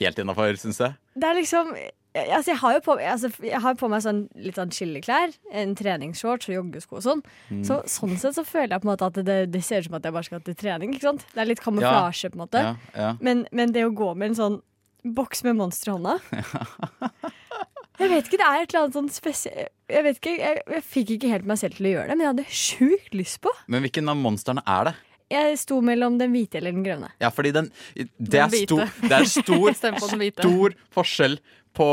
helt 0.00 0.20
innafor, 0.22 0.56
syns 0.60 0.80
jeg. 0.84 0.96
Det 1.16 1.28
er 1.30 1.38
liksom 1.40 1.72
Altså, 2.10 2.50
jeg 2.50 2.58
har 2.58 2.72
jo 2.74 2.80
på, 2.82 2.94
altså, 2.98 3.28
jeg 3.46 3.60
har 3.62 3.76
på 3.78 3.88
meg 3.90 4.02
sånn, 4.02 4.24
litt 4.34 4.56
sånn 4.58 4.72
chilleklær, 4.74 5.30
en 5.54 5.76
treningsshorts 5.78 6.48
og 6.50 6.56
joggesko 6.56 6.96
og 6.98 7.04
sånn. 7.04 7.20
Mm. 7.52 7.60
Så 7.68 7.76
sånn 7.90 8.16
sett 8.18 8.34
så 8.34 8.42
føler 8.46 8.74
jeg 8.74 8.82
på 8.82 8.88
en 8.88 8.92
måte 8.92 9.10
at 9.12 9.20
det, 9.28 9.36
det 9.54 9.62
ser 9.62 9.84
ut 9.84 9.90
som 9.90 9.98
at 10.00 10.08
jeg 10.08 10.16
bare 10.16 10.26
skal 10.26 10.42
til 10.46 10.56
trening. 10.58 10.96
ikke 10.96 11.06
sant? 11.06 11.22
Det 11.30 11.44
er 11.44 11.50
litt 11.52 11.62
kamuflasje, 11.62 12.32
på 12.32 12.40
en 12.40 12.42
måte. 12.42 12.64
Ja, 12.66 12.74
ja. 12.98 13.12
Men, 13.22 13.44
men 13.54 13.76
det 13.76 13.86
å 13.86 13.94
gå 13.94 14.10
med 14.18 14.32
en 14.32 14.40
sånn 14.40 14.58
boks 15.06 15.44
med 15.46 15.56
monster 15.56 15.92
i 15.92 15.94
hånda 15.96 16.18
Jeg 18.00 18.08
vet 18.10 18.26
ikke, 18.26 18.38
det 18.40 18.46
er 18.46 18.62
et 18.62 18.72
eller 18.72 18.82
annet 18.82 18.96
sånn 18.96 19.08
spesielt 19.12 19.70
Jeg 19.92 20.04
vet 20.04 20.18
ikke, 20.20 20.34
jeg, 20.40 20.60
jeg 20.74 20.84
fikk 20.84 21.14
ikke 21.16 21.30
helt 21.32 21.48
meg 21.48 21.60
selv 21.60 21.76
til 21.78 21.88
å 21.88 21.94
gjøre 21.94 22.08
det, 22.08 22.16
men 22.16 22.24
jeg 22.26 22.32
hadde 22.34 22.60
sjukt 22.60 23.16
lyst 23.16 23.40
på. 23.44 23.52
Men 23.70 23.84
hvilken 23.84 24.12
av 24.12 24.20
monstrene 24.20 24.64
er 24.68 24.90
det? 24.90 24.94
Jeg 25.30 25.58
sto 25.60 25.78
mellom 25.84 26.18
den 26.18 26.32
hvite 26.34 26.58
eller 26.58 26.74
den 26.74 26.84
grønne. 26.86 27.12
Ja, 27.22 27.30
fordi 27.30 27.52
den 27.54 27.70
Det 27.94 28.40
er, 28.42 28.50
stor, 28.64 28.84
det 29.04 29.16
er 29.20 29.28
stor, 29.30 29.72
den 29.86 29.98
stor 30.02 30.78
forskjell 30.96 31.38
på, 31.76 31.86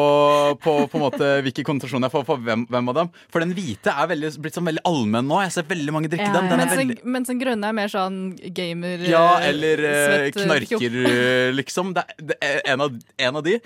på, 0.58 0.72
på 0.90 0.98
en 0.98 1.04
måte 1.04 1.28
hvilke 1.46 1.62
konsentrasjoner 1.66 2.10
jeg 2.10 2.16
får 2.16 2.24
for 2.26 2.42
hvem, 2.48 2.64
hvem 2.72 2.88
av 2.92 2.96
dem. 2.98 3.12
For 3.34 3.44
den 3.44 3.54
hvite 3.58 3.94
er 3.94 4.10
veldig, 4.10 4.32
blitt 4.42 4.58
sånn 4.58 4.70
veldig 4.70 4.84
allmenn 4.90 5.30
nå. 5.30 5.38
Jeg 5.46 5.54
ser 5.54 5.68
veldig 5.70 5.94
mange 5.94 6.12
drikke 6.14 6.32
den. 6.34 6.50
den 6.50 6.56
er 6.56 6.64
mens, 6.64 6.74
den, 6.74 6.82
veldig, 6.82 7.12
mens 7.18 7.32
den 7.32 7.44
grønne 7.44 7.70
er 7.70 7.78
mer 7.78 7.94
sånn 7.94 8.18
gamer 8.58 9.06
ja, 9.06 9.28
eh, 9.38 9.52
eller 9.52 9.86
eh, 9.86 10.00
svett, 10.00 10.26
eh, 10.26 10.42
knarker, 10.42 10.98
liksom. 11.60 11.94
Det 11.98 12.04
er, 12.04 12.26
det 12.32 12.40
er 12.50 12.60
en, 12.74 12.88
av, 12.88 12.98
en 13.30 13.40
av 13.42 13.46
de. 13.46 13.60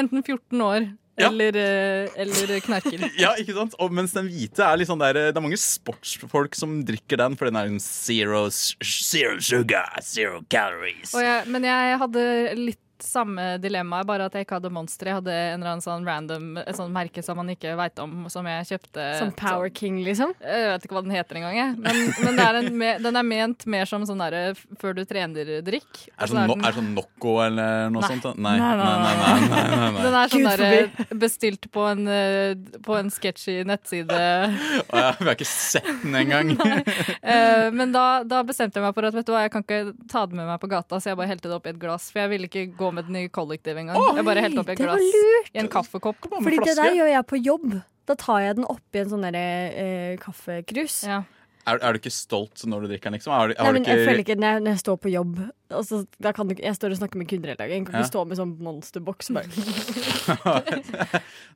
Enten 0.00 0.24
14 0.24 0.64
år 0.64 0.80
Ja. 0.86 0.96
Eller, 1.28 1.56
eh, 1.60 2.20
eller 2.24 2.60
knerker. 2.64 3.06
Ja, 3.20 3.34
ikke 3.40 3.56
sant? 3.56 3.74
Og 3.82 3.92
mens 3.94 4.14
den 4.16 4.28
hvite 4.30 4.64
er 4.64 4.80
litt 4.80 4.88
sånn 4.90 5.00
der 5.02 5.18
Det 5.30 5.36
er 5.36 5.44
mange 5.44 5.58
sportsfolk 5.60 6.56
som 6.58 6.80
drikker 6.86 7.20
den, 7.20 7.36
for 7.36 7.50
den 7.50 7.58
er 7.60 7.70
en 7.70 7.80
zero, 7.82 8.46
zero 8.50 9.40
sugar, 9.44 9.98
zero 10.04 10.40
calories. 10.52 11.12
Jeg, 11.14 11.48
men 11.50 11.66
jeg 11.68 11.98
hadde 12.04 12.24
litt 12.58 12.80
samme 13.04 13.56
dilemma, 13.62 14.02
bare 14.06 14.28
at 14.28 14.36
jeg 14.36 14.46
ikke 14.46 14.58
hadde 14.58 14.72
Monster. 14.74 15.10
Jeg 15.10 15.20
hadde 15.20 15.34
en 15.34 15.60
eller 15.60 15.72
annen 15.74 15.84
sånn 15.84 16.06
random 16.06 16.60
et 16.62 16.78
sånt 16.78 16.94
merke 16.94 17.24
som 17.24 17.38
man 17.40 17.50
ikke 17.52 17.74
veit 17.78 18.00
om, 18.02 18.26
som 18.32 18.46
jeg 18.48 18.68
kjøpte. 18.72 19.06
Som 19.20 19.32
Power 19.38 19.70
King, 19.74 20.00
liksom? 20.06 20.34
Jeg 20.40 20.68
vet 20.72 20.86
ikke 20.86 20.98
hva 20.98 21.04
den 21.06 21.14
heter 21.14 21.40
engang, 21.40 21.58
jeg. 21.58 21.76
Men, 21.80 22.00
men 22.24 22.40
det 22.40 22.46
er 22.46 22.60
en, 22.60 22.82
den 23.06 23.20
er 23.22 23.26
ment 23.26 23.66
mer 23.70 23.88
som 23.90 24.04
sånn 24.08 24.22
derre 24.22 24.54
før 24.80 24.96
du 24.98 25.04
trener-drikk. 25.08 26.04
Er 26.16 26.26
det 26.26 26.30
sånn, 26.32 26.42
no, 26.50 26.58
er 26.66 26.76
sånn 26.76 26.92
Nocco 26.96 27.36
eller 27.44 27.90
noe 27.92 28.04
Nei. 28.04 28.12
sånt? 28.14 28.40
Nei. 28.40 28.56
Nei, 28.60 28.70
Nei, 28.80 28.86
nei, 28.86 29.14
nei, 29.14 29.14
nei, 29.20 29.48
nei, 29.50 29.62
nei, 29.70 29.90
nei. 29.94 30.04
Den 30.04 30.18
er 30.20 30.32
sånn 30.32 30.46
derre 30.48 31.16
bestilt 31.20 31.70
på 31.74 31.84
en, 31.90 32.06
eh, 32.08 32.54
på 32.84 32.96
en 32.98 33.10
sketchy 33.12 33.60
nettside. 33.68 34.16
Å, 34.16 35.02
ja, 35.02 35.10
Vi 35.18 35.28
har 35.28 35.36
ikke 35.36 35.48
sett 35.48 35.88
den 36.04 36.16
engang. 36.22 36.52
uh, 37.32 37.68
men 37.74 37.94
da, 37.94 38.22
da 38.28 38.42
bestemte 38.46 38.80
jeg 38.80 38.86
meg 38.86 38.96
for 38.96 39.08
at 39.08 39.16
vet 39.16 39.28
du 39.28 39.34
hva, 39.34 39.44
jeg 39.46 39.54
kan 39.54 39.66
ikke 39.66 39.80
ta 40.10 40.24
den 40.30 40.40
med 40.40 40.48
meg 40.50 40.60
på 40.62 40.70
gata, 40.70 41.00
så 41.00 41.12
jeg 41.12 41.20
bare 41.20 41.30
helte 41.32 41.50
det 41.50 41.56
opp 41.56 41.68
i 41.68 41.72
et 41.74 41.80
glass. 41.80 42.10
For 42.12 42.22
jeg 42.24 42.32
ville 42.34 42.50
ikke 42.50 42.66
gå 42.78 42.89
med 42.96 43.06
den 43.10 43.16
i 43.16 43.28
kollektiv 43.28 43.76
engang. 43.80 43.96
Jeg 44.16 44.24
bare 44.26 44.40
helte 44.46 44.60
oppi 44.64 44.72
et 44.76 44.78
glass 44.84 45.00
lurt. 45.16 45.50
i 45.54 45.58
en 45.64 45.68
kaffekopp. 45.72 46.30
Fordi 46.40 46.58
det 46.64 46.76
der 46.76 46.94
gjør 47.00 47.12
jeg 47.14 47.26
på 47.26 47.42
jobb. 47.44 47.80
Da 48.10 48.14
tar 48.18 48.40
jeg 48.42 48.56
den 48.58 48.64
oppi 48.66 48.98
en 49.04 49.10
sånn 49.12 49.22
derre 49.28 49.44
eh, 49.74 50.16
kaffekrus. 50.22 51.02
Ja. 51.06 51.22
Er, 51.68 51.76
er 51.84 51.92
du 51.92 51.98
ikke 52.00 52.10
stolt 52.10 52.62
når 52.66 52.80
du 52.82 52.86
drikker 52.88 53.10
den, 53.12 53.18
liksom? 53.18 53.34
Er, 53.36 53.52
er 53.52 53.66
Nei, 53.68 53.72
men 53.76 53.84
jeg 53.84 54.00
føler 54.08 54.22
ikke 54.24 54.34
når 54.40 54.54
jeg, 54.56 54.62
når 54.64 54.72
jeg 54.72 54.80
står 54.80 54.96
på 55.04 55.10
jobb 55.12 55.34
altså, 55.76 55.98
da 56.18 56.32
kan 56.34 56.48
du, 56.48 56.54
Jeg 56.56 56.74
står 56.74 56.94
og 56.96 56.98
snakker 57.02 57.20
med 57.20 57.28
kunder 57.30 57.52
hele 57.52 57.60
dagen. 57.60 57.74
Jeg 57.76 57.84
kan 57.84 57.94
ikke 57.94 58.00
Ja. 58.00 58.08
stå 58.08 58.24
med 58.26 58.40
sånn 58.40 58.54
monsterboks. 58.64 59.28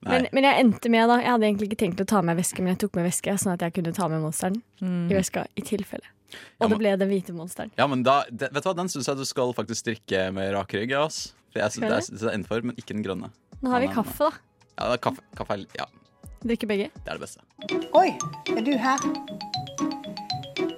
Men, 0.04 0.26
men 0.36 0.44
jeg 0.44 0.60
endte 0.60 0.90
med 0.92 1.08
da 1.08 1.16
Jeg 1.22 1.30
hadde 1.32 1.46
egentlig 1.48 1.68
ikke 1.70 1.80
tenkt 1.86 2.02
å 2.04 2.06
ta 2.08 2.20
med 2.26 2.36
veske, 2.36 2.60
men 2.62 2.74
jeg 2.74 2.82
tok 2.84 2.98
med 2.98 3.06
veske, 3.08 3.32
sånn 3.40 3.54
at 3.56 3.62
jeg 3.64 3.72
kunne 3.78 3.94
ta 3.96 4.08
med 4.12 4.20
monsteren 4.24 4.60
Mm. 4.84 5.06
i 5.10 5.14
veska 5.16 5.46
i 5.56 5.62
tilfelle. 5.64 6.04
Og 6.60 6.70
det 6.72 6.78
ble 6.80 6.94
den 7.00 7.10
hvite 7.10 7.34
monsteren. 7.36 7.72
Ja, 7.78 7.86
men 7.90 8.04
da, 8.06 8.22
det, 8.30 8.50
vet 8.54 8.64
du 8.64 8.68
hva, 8.70 8.76
Den 8.78 8.90
syns 8.92 9.08
jeg 9.10 9.18
du 9.18 9.24
skal 9.28 9.52
faktisk 9.56 9.88
drikke 9.90 10.28
med 10.34 10.52
rak 10.56 10.72
rygg. 10.74 10.90
ja, 10.94 11.04
ass. 11.06 11.34
For 11.52 11.62
jeg 11.62 11.70
synes 11.76 11.84
det 11.84 11.90
jeg 11.90 12.02
er, 12.02 12.18
det 12.18 12.30
er 12.30 12.38
innenfor, 12.38 12.64
men 12.66 12.78
ikke 12.80 12.94
den 12.96 13.04
grønne. 13.06 13.30
Nå 13.62 13.70
har 13.70 13.84
vi 13.84 13.90
kaffe, 13.94 14.26
da. 14.26 14.64
Ja, 14.74 14.88
det 14.90 14.96
er 14.98 15.02
kaffe, 15.06 15.22
kaffe 15.38 15.58
ja, 15.78 15.86
Drikker 16.44 16.66
begge. 16.68 16.88
det 16.92 17.08
er 17.12 17.16
det 17.16 17.22
beste. 17.22 17.40
Oi, 17.94 18.10
er 18.52 18.64
du 18.66 18.72
her? 18.76 18.98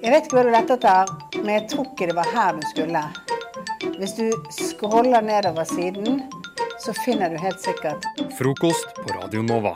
Jeg 0.02 0.12
vet 0.12 0.28
ikke 0.28 0.36
hva 0.36 0.44
du 0.46 0.52
lette 0.52 0.76
etter, 0.76 1.14
men 1.40 1.50
jeg 1.56 1.64
tror 1.72 1.88
ikke 1.90 2.10
det 2.12 2.16
var 2.18 2.28
her 2.30 2.60
du 2.60 2.66
skulle. 2.70 3.02
Hvis 3.96 4.14
du 4.20 4.28
scroller 4.52 5.24
nedover 5.24 5.64
siden, 5.66 6.22
så 6.84 6.94
finner 7.02 7.32
du 7.32 7.40
helt 7.40 7.58
sikkert 7.64 8.04
Frokost 8.38 8.94
på 9.00 9.16
Radio 9.16 9.42
Nova. 9.42 9.74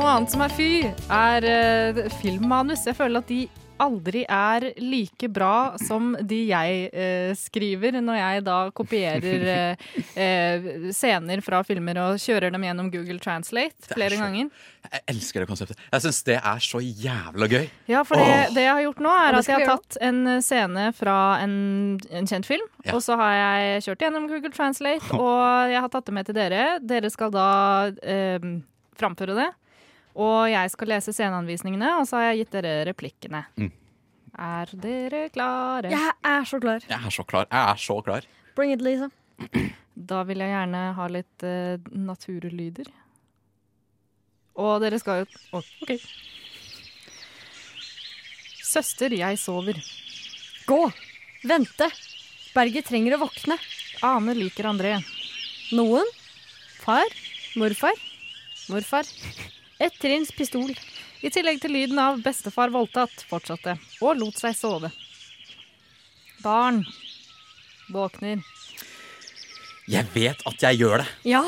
Noe 0.00 0.14
annet 0.16 0.32
som 0.32 0.40
er 0.40 0.52
fy, 0.56 0.66
er 1.12 1.44
uh, 1.44 1.98
filmmanus. 2.22 2.86
Jeg 2.88 2.96
føler 2.96 3.20
at 3.20 3.28
de 3.28 3.42
aldri 3.80 4.22
er 4.32 4.64
like 4.80 5.28
bra 5.32 5.74
som 5.80 6.10
de 6.28 6.38
jeg 6.50 6.88
eh, 6.92 7.30
skriver 7.36 7.96
når 8.04 8.18
jeg 8.18 8.42
da 8.44 8.56
kopierer 8.76 9.44
eh, 9.54 9.84
eh, 10.20 10.66
scener 10.92 11.40
fra 11.44 11.62
filmer 11.64 11.96
og 12.02 12.18
kjører 12.20 12.52
dem 12.52 12.66
gjennom 12.66 12.90
Google 12.92 13.16
Translate 13.24 13.88
flere 13.94 14.18
så- 14.18 14.24
ganger. 14.26 14.50
Jeg 14.84 15.04
elsker 15.14 15.40
det 15.44 15.48
konseptet. 15.48 15.80
Jeg 15.94 16.04
syns 16.04 16.20
det 16.28 16.36
er 16.36 16.60
så 16.64 16.80
jævla 16.84 17.48
gøy. 17.54 17.70
Ja, 17.88 18.02
for 18.04 18.20
det, 18.20 18.50
det 18.56 18.66
jeg 18.66 18.74
har 18.74 18.84
gjort 18.84 19.00
nå, 19.04 19.14
er 19.16 19.38
at 19.40 19.48
jeg 19.48 19.62
har 19.64 19.72
tatt 19.78 19.96
en 20.10 20.20
scene 20.44 20.84
fra 20.96 21.16
en, 21.44 21.56
en 22.12 22.28
kjent 22.28 22.48
film, 22.48 22.68
Ja. 22.84 22.96
og 22.96 23.00
så 23.04 23.16
har 23.20 23.32
jeg 23.38 23.86
kjørt 23.88 24.04
gjennom 24.04 24.28
Google 24.32 24.52
Translate, 24.56 25.08
og 25.24 25.72
jeg 25.72 25.80
har 25.84 25.88
tatt 25.92 26.08
det 26.08 26.16
med 26.20 26.28
til 26.28 26.36
dere. 26.36 26.66
Dere 26.84 27.12
skal 27.16 27.32
da 27.32 27.48
eh, 28.04 28.52
framføre 29.00 29.40
det. 29.40 29.48
Og 30.20 30.50
jeg 30.52 30.72
skal 30.74 30.90
lese 30.92 31.14
sceneanvisningene, 31.16 31.94
og 32.00 32.08
så 32.08 32.18
har 32.20 32.30
jeg 32.30 32.42
gitt 32.42 32.56
dere 32.58 32.72
replikkene. 32.90 33.44
Mm. 33.56 33.70
Er 34.40 34.72
dere 34.82 35.26
klare? 35.32 35.90
Jeg 35.92 36.12
er 36.24 36.46
så 36.48 36.60
klar. 36.62 36.84
Jeg 36.88 36.96
er 36.96 37.14
så 37.14 37.24
klar. 37.24 37.46
Jeg 37.50 37.72
er 37.72 37.80
så 37.80 37.96
klar. 38.04 38.26
Bring 38.56 38.74
it, 38.76 38.84
Lisa. 38.84 39.10
Da 40.10 40.22
vil 40.24 40.40
jeg 40.40 40.48
gjerne 40.48 40.78
ha 40.96 41.06
litt 41.12 41.44
uh, 41.44 41.88
naturlyder. 41.92 42.86
Og 44.56 44.78
dere 44.80 44.96
skal 45.02 45.20
jo 45.20 45.58
OK. 45.58 45.92
Søster, 48.70 49.12
jeg 49.12 49.40
sover. 49.42 49.76
Gå! 50.64 50.80
Vente! 51.44 51.90
Berget 52.54 52.88
trenger 52.88 53.18
å 53.18 53.22
våkne. 53.26 53.58
Ane 54.06 54.38
liker 54.38 54.70
André. 54.70 54.96
Noen? 55.76 56.08
Far? 56.80 57.12
Morfar? 57.60 57.98
Morfar? 58.72 59.10
Et 59.80 59.94
trinns 60.00 60.30
pistol. 60.36 60.74
I 61.24 61.30
tillegg 61.32 61.60
til 61.62 61.72
lyden 61.72 61.98
av 62.00 62.20
bestefar 62.24 62.72
voldtatt 62.72 63.24
fortsatte, 63.28 63.76
og 64.00 64.20
lot 64.20 64.36
seg 64.40 64.56
sove. 64.56 64.90
Barn 66.44 66.82
våkner. 67.92 68.44
Jeg 69.90 70.06
vet 70.14 70.44
at 70.46 70.62
jeg 70.68 70.80
gjør 70.82 71.02
det. 71.02 71.08
Ja. 71.32 71.42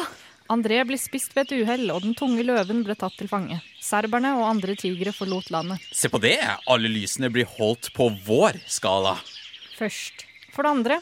André 0.53 0.83
blir 0.85 1.01
spist 1.01 1.33
ved 1.37 1.47
et 1.47 1.63
uhell, 1.63 1.87
og 1.95 2.03
den 2.05 2.17
tunge 2.19 2.43
løven 2.45 2.83
ble 2.85 2.97
tatt 2.99 3.15
til 3.17 3.31
fange. 3.31 3.61
Serberne 3.81 4.35
og 4.37 4.49
andre 4.51 4.75
tigre 4.77 5.15
forlot 5.17 5.49
landet. 5.55 5.81
Se 5.95 6.11
på 6.13 6.21
det. 6.21 6.37
Alle 6.69 6.91
lysene 6.93 7.31
blir 7.33 7.49
holdt 7.49 7.89
på 7.97 8.11
vår 8.27 8.59
skala. 8.69 9.15
Først. 9.79 10.27
For 10.53 10.67
det 10.67 10.75
andre. 10.77 10.99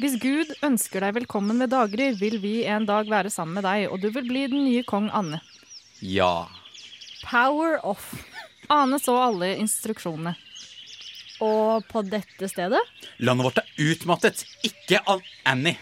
Hvis 0.00 0.18
Gud 0.20 0.52
ønsker 0.64 1.04
deg 1.04 1.16
velkommen 1.22 1.60
ved 1.60 1.72
daggry, 1.72 2.10
vil 2.16 2.38
vi 2.42 2.54
en 2.68 2.88
dag 2.88 3.08
være 3.08 3.32
sammen 3.32 3.60
med 3.60 3.68
deg, 3.68 3.86
og 3.88 4.00
du 4.00 4.10
vil 4.12 4.28
bli 4.28 4.46
den 4.48 4.66
nye 4.66 4.84
kong 4.88 5.08
Anne. 5.16 5.40
Ja. 6.00 6.48
Power 7.24 7.78
off. 7.86 8.12
Ane 8.70 8.98
så 9.02 9.16
alle 9.18 9.54
instruksjonene. 9.60 10.36
Og 11.40 11.86
på 11.88 12.02
dette 12.04 12.48
stedet? 12.52 12.80
Landet 13.24 13.46
vårt 13.46 13.60
er 13.62 13.70
utmattet. 13.90 14.44
Ikke 14.66 15.00
av 15.08 15.22
Annie. 15.48 15.78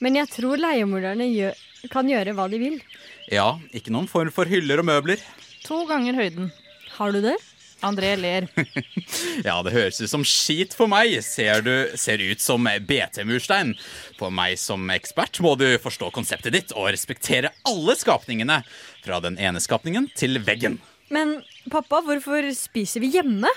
Men 0.00 0.16
jeg 0.20 0.30
tror 0.32 0.60
leiemorderne 0.60 1.26
gjør, 1.28 1.56
kan 1.90 2.08
gjøre 2.08 2.34
hva 2.38 2.46
de 2.52 2.60
vil. 2.62 2.76
Ja, 3.30 3.58
ikke 3.74 3.92
noen 3.94 4.08
form 4.10 4.30
for 4.34 4.48
hyller 4.50 4.82
og 4.82 4.86
møbler. 4.88 5.22
To 5.66 5.82
ganger 5.90 6.16
høyden. 6.18 6.52
Har 6.96 7.12
du 7.14 7.20
det? 7.24 7.36
André 7.86 8.14
ler. 8.20 8.48
Ja, 9.44 9.56
det 9.64 9.72
høres 9.72 10.00
ut 10.02 10.10
som 10.10 10.24
skit 10.26 10.74
for 10.76 10.90
meg. 10.90 11.14
Ser 11.24 11.62
du 11.64 11.72
ser 11.98 12.20
ut 12.20 12.42
som 12.42 12.66
BT-murstein. 12.66 13.72
For 14.18 14.32
meg 14.34 14.58
som 14.60 14.84
ekspert 14.92 15.40
må 15.44 15.54
du 15.60 15.66
forstå 15.82 16.10
konseptet 16.14 16.54
ditt 16.56 16.74
og 16.76 16.90
respektere 16.92 17.52
alle 17.68 17.96
skapningene. 17.98 18.60
Fra 19.04 19.20
den 19.24 19.38
ene 19.40 19.62
skapningen 19.64 20.10
til 20.18 20.38
veggen. 20.44 20.78
Men 21.10 21.40
pappa, 21.72 22.02
hvorfor 22.06 22.46
spiser 22.54 23.02
vi 23.02 23.14
hjemme? 23.16 23.50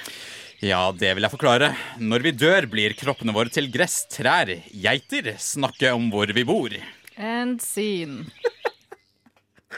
Ja, 0.63 0.87
det 0.95 1.11
vil 1.17 1.25
jeg 1.27 1.33
forklare. 1.33 1.73
Når 1.99 2.23
vi 2.23 2.31
dør, 2.39 2.69
blir 2.71 2.95
kroppene 2.97 3.35
våre 3.35 3.51
til 3.53 3.67
gress, 3.73 4.05
trær, 4.09 4.49
geiter. 4.71 5.33
Snakke 5.37 5.91
om 5.93 6.07
hvor 6.13 6.31
vi 6.33 6.45
bor. 6.47 6.77
And 7.19 7.61
scene. 7.61 8.29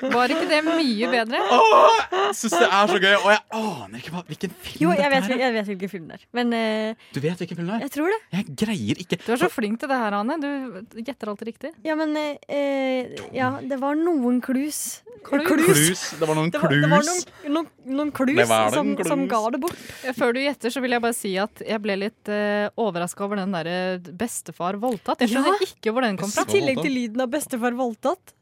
Var 0.01 0.33
ikke 0.35 0.47
det 0.49 0.59
mye 0.65 1.09
bedre? 1.13 1.39
Åh, 1.55 1.99
jeg 2.11 2.35
syns 2.39 2.55
det 2.57 2.67
er 2.67 2.91
så 2.91 2.99
gøy, 2.99 3.13
og 3.21 3.29
jeg 3.31 3.41
aner 3.59 4.01
ikke 4.01 4.13
hva, 4.15 4.23
hvilken 4.27 4.53
film 4.65 4.81
Jo, 4.83 4.91
jeg 4.95 5.11
dette 5.11 5.21
vet, 5.21 5.31
er. 5.35 5.43
jeg 5.45 5.53
vet 5.55 5.69
hvilken 5.71 5.91
film 5.95 6.07
det 6.11 6.17
er. 6.19 6.25
Men 6.35 6.53
eh, 6.57 7.07
Du 7.15 7.19
vet 7.23 7.37
hvilken 7.43 7.59
film 7.61 7.69
det 7.71 7.77
er? 7.77 7.85
jeg 7.87 7.93
tror 7.95 8.11
det. 8.13 8.19
Jeg 8.35 8.55
greier 8.65 9.01
ikke 9.05 9.19
Du 9.25 9.31
er 9.35 9.41
så 9.45 9.49
flink 9.53 9.79
til 9.81 9.91
det 9.91 9.97
her, 10.01 10.17
Anne. 10.19 10.37
Du 10.41 11.01
gjetter 11.01 11.31
alltid 11.31 11.51
riktig. 11.53 11.73
Ja, 11.87 11.95
men 11.99 12.15
eh, 12.19 12.37
eh, 12.49 13.15
Ja, 13.35 13.53
det 13.61 13.79
var 13.81 13.95
noen 13.99 14.41
klus. 14.43 15.01
Klus? 15.25 15.47
Klus. 15.49 16.01
Det 16.19 16.27
var 16.29 16.35
noen 16.37 16.51
Det 16.53 16.59
var, 16.61 16.69
det 16.69 16.89
var 16.91 17.01
noen, 17.07 17.23
noen, 17.55 17.69
noen 17.97 18.11
klus, 18.13 18.35
Det 18.37 18.45
var 18.51 18.69
som, 18.75 18.85
noen 18.91 18.97
clues. 18.99 19.09
som 19.09 19.23
ga 19.31 19.39
det 19.55 19.61
bort. 19.63 19.79
Før 20.19 20.35
du 20.35 20.41
gjetter, 20.43 20.69
så 20.75 20.83
vil 20.83 20.93
jeg 20.93 21.01
bare 21.01 21.17
si 21.17 21.31
at 21.41 21.63
jeg 21.65 21.81
ble 21.81 21.95
litt 22.03 22.29
uh, 22.29 22.67
overraska 22.77 23.25
over 23.25 23.41
den 23.41 23.55
derre 23.55 23.77
bestefar 24.19 24.77
voldtatt. 24.81 25.23
Jeg 25.25 25.33
skjønner 25.33 25.55
Ja. 25.57 25.65
ikke 25.71 25.93
hvor 25.95 26.05
den 26.05 26.19
kom 26.21 26.29
fra. 26.29 26.45
I 26.45 26.51
tillegg 26.59 26.81
til 26.83 26.93
lyden 26.93 27.25
av 27.25 27.31
bestefar 27.33 27.73
voldtatt. 27.79 28.35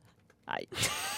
Nei. 0.44 0.66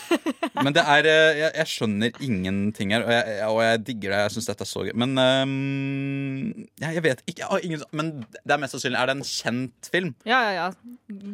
Men 0.65 0.73
det 0.75 0.83
er 0.85 1.07
eh, 1.09 1.37
Jeg, 1.39 1.51
jeg 1.57 1.69
skjønner 1.71 2.19
ingenting 2.23 2.91
her, 2.93 3.03
og 3.07 3.09
jeg, 3.11 3.37
og 3.49 3.57
jeg 3.65 3.79
digger 3.87 4.13
det. 4.13 4.19
Jeg 4.21 4.33
syns 4.35 4.49
dette 4.51 4.65
er 4.67 4.69
så 4.69 4.83
gøy. 4.85 4.91
Men 5.01 5.15
um, 5.17 6.65
ja, 6.81 6.91
jeg 6.95 7.03
vet 7.07 7.23
ikke. 7.25 7.41
Jeg 7.41 7.49
har 7.49 7.65
ingen, 7.65 7.83
men 7.95 8.11
det 8.37 8.53
er 8.55 8.61
mest 8.61 8.75
sannsynlig 8.77 8.99
Er 9.01 9.09
det 9.09 9.15
en 9.17 9.25
kjent 9.27 9.89
film? 9.91 10.11
Ja, 10.29 10.39
ja, 10.45 10.51
ja. 10.59 10.67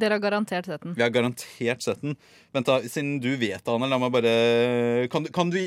Dere 0.01 0.17
har 0.17 0.23
garantert 0.23 0.69
sett 0.71 0.85
den. 0.85 0.95
Vi 0.97 1.03
har 1.05 1.11
garantert 1.13 1.83
sett 1.85 2.01
den. 2.05 2.15
Vent 2.55 2.69
da, 2.71 2.79
Siden 2.87 3.17
du 3.23 3.29
vet 3.35 3.59
det, 3.59 3.73
Anne, 3.75 3.89
la 3.91 3.99
meg 4.01 4.13
bare 4.15 4.35
Kan, 5.11 5.27
du- 5.27 5.33
kan 5.35 5.51
du 5.53 5.59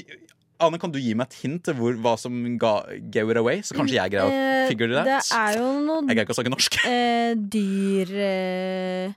Anne, 0.65 0.79
kan 0.81 0.93
du 0.95 1.01
gi 1.03 1.13
meg 1.19 1.27
et 1.29 1.39
hint 1.43 1.65
til 1.67 1.75
hvor, 1.77 1.97
hva 2.01 2.13
som 2.21 2.33
ga, 2.63 2.77
gave 3.13 3.33
it 3.35 3.41
away? 3.41 3.59
Så 3.67 3.75
kanskje 3.77 3.97
jeg 3.99 4.13
greier 4.15 4.31
å 4.31 4.69
figure 4.71 4.87
figure 4.89 5.03
ut? 5.03 5.09
Det 5.11 5.19
er 5.37 5.59
jo 5.59 5.67
noen 5.83 6.09
Jeg 6.09 6.15
greier 6.17 6.29
ikke 6.29 6.37
å 6.37 6.39
snakke 6.39 6.53
norsk. 6.55 6.79
eh, 6.89 7.33
dyr 7.53 8.13
eh, 8.29 9.17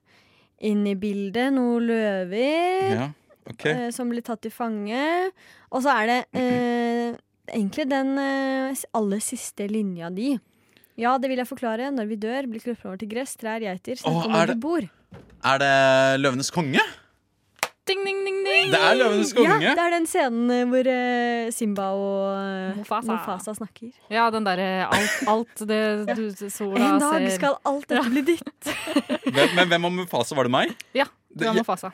inne 0.66 0.94
i 0.94 1.00
bildet. 1.00 1.54
Noen 1.56 1.88
løver 1.90 2.92
Ja, 2.94 3.08
ok 3.52 3.66
eh, 3.72 3.88
som 3.96 4.12
blir 4.12 4.26
tatt 4.26 4.44
til 4.46 4.54
fange. 4.54 5.32
Og 5.72 5.84
så 5.86 5.94
er 5.94 6.12
det 6.12 6.20
eh, 6.40 7.18
egentlig 7.54 7.88
den 7.92 8.16
eh, 8.22 8.86
aller 8.98 9.24
siste 9.24 9.70
linja 9.72 10.12
di. 10.14 10.36
Ja, 10.98 11.18
det 11.22 11.30
vil 11.30 11.38
jeg 11.38 11.50
forklare. 11.50 11.92
Når 11.94 12.08
vi 12.10 12.18
dør, 12.22 12.48
blir 12.50 12.64
kroppen 12.64 12.90
vår 12.92 13.02
til 13.04 13.12
gress, 13.12 13.36
trær, 13.38 13.62
geiter. 13.62 14.00
Snakk 14.02 14.26
om 14.26 14.34
hvor 14.34 14.50
du 14.50 14.58
bor. 14.62 14.88
Er 15.46 15.62
det 15.62 15.76
Løvenes 16.24 16.50
konge? 16.54 16.82
Ding, 17.88 18.02
ding. 18.04 18.18
Det 18.72 18.80
er 18.80 18.98
Løvenes 19.00 19.32
konge. 19.38 19.58
Ja, 19.64 19.74
det 19.78 19.84
er 19.86 19.94
den 19.96 20.08
scenen 20.10 20.52
eh, 20.54 20.64
hvor 20.72 20.90
uh, 20.92 21.52
Simba 21.56 21.86
og 21.96 22.24
eh, 22.40 22.80
Mufasa. 22.80 23.14
Mufasa 23.16 23.54
snakker. 23.58 23.92
Ja, 24.12 24.26
den 24.34 24.48
derre 24.48 24.68
alt, 24.88 25.16
alt 25.32 25.64
det 25.70 25.80
du 26.18 26.26
sola 26.52 26.82
En 26.94 27.00
dag 27.04 27.16
ser 27.28 27.36
skal 27.38 27.56
alt 27.68 27.88
dette 27.92 28.10
bli 28.12 28.26
ditt. 28.34 28.72
Hvem, 29.38 29.56
men 29.56 29.72
hvem 29.72 29.88
om 29.92 29.96
Mufasa 30.04 30.36
var 30.38 30.50
det 30.50 30.54
meg? 30.58 30.76
Ja, 30.98 31.08
du 31.30 31.44
Det- 31.46 31.52
er 31.54 31.60
Mufasa. 31.62 31.94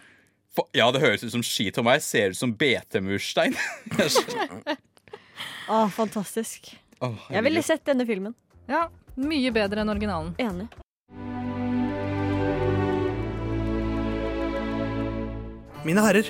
For, 0.53 0.67
ja, 0.77 0.85
det 0.93 1.01
høres 1.01 1.23
ut 1.25 1.31
som 1.33 1.41
skit 1.41 1.79
for 1.79 1.85
meg. 1.87 2.01
Ser 2.05 2.29
ut 2.29 2.37
som 2.37 2.51
BT-murstein. 2.53 3.55
Å, 5.73 5.79
fantastisk. 5.89 6.75
Oh, 7.01 7.15
Jeg 7.33 7.41
ville 7.47 7.63
sett 7.65 7.81
denne 7.89 8.05
filmen. 8.05 8.35
Ja, 8.69 8.85
mye 9.17 9.49
bedre 9.55 9.81
enn 9.81 9.89
originalen. 9.89 10.35
Enig. 10.37 10.69
Mine 15.83 15.99
herrer, 16.05 16.29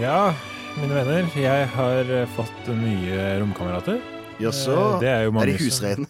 Ja, 0.00 0.32
mine 0.80 0.94
venner, 0.96 1.26
jeg 1.36 1.66
har 1.74 2.12
fått 2.36 2.68
nye 2.78 3.18
romkamerater. 3.42 4.00
Jaså, 4.40 4.72
Eh, 4.72 5.00
det 5.02 5.08
er, 5.10 5.22
jo 5.26 5.34
mange 5.36 5.52
er 5.52 5.58
de 5.58 5.64
husreine? 5.66 6.06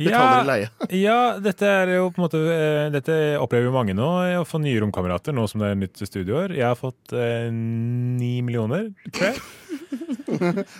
Ja, 0.00 0.10
Betaler 0.10 0.40
de 0.40 0.48
leie? 0.50 0.68
ja, 1.04 1.18
dette 1.42 1.68
er 1.70 1.92
jo 1.96 2.08
på 2.10 2.18
en 2.18 2.24
måte 2.26 2.40
eh, 2.50 2.86
Dette 2.94 3.18
opplever 3.38 3.68
jo 3.68 3.74
mange 3.76 3.94
nå, 3.94 4.08
eh, 4.26 4.38
å 4.40 4.46
få 4.48 4.58
nye 4.62 4.80
romkamerater 4.82 5.36
nå 5.36 5.46
som 5.50 5.62
det 5.62 5.70
er 5.70 5.78
nytt 5.78 6.02
studieår. 6.02 6.56
Jeg 6.58 6.66
har 6.66 6.78
fått 6.78 7.14
eh, 7.14 7.50
ni 7.52 8.40
millioner, 8.42 8.90
tror 9.12 9.30
jeg. 9.32 9.44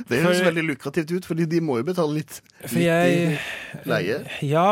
Det 0.08 0.18
høres 0.18 0.40
veldig 0.42 0.64
lukrativt 0.66 1.12
ut, 1.14 1.26
fordi 1.28 1.44
de 1.46 1.60
må 1.62 1.76
jo 1.78 1.84
betale 1.86 2.16
litt, 2.16 2.40
For 2.64 2.80
litt 2.80 2.88
jeg 2.88 3.84
leie. 3.86 4.16
Ja, 4.42 4.64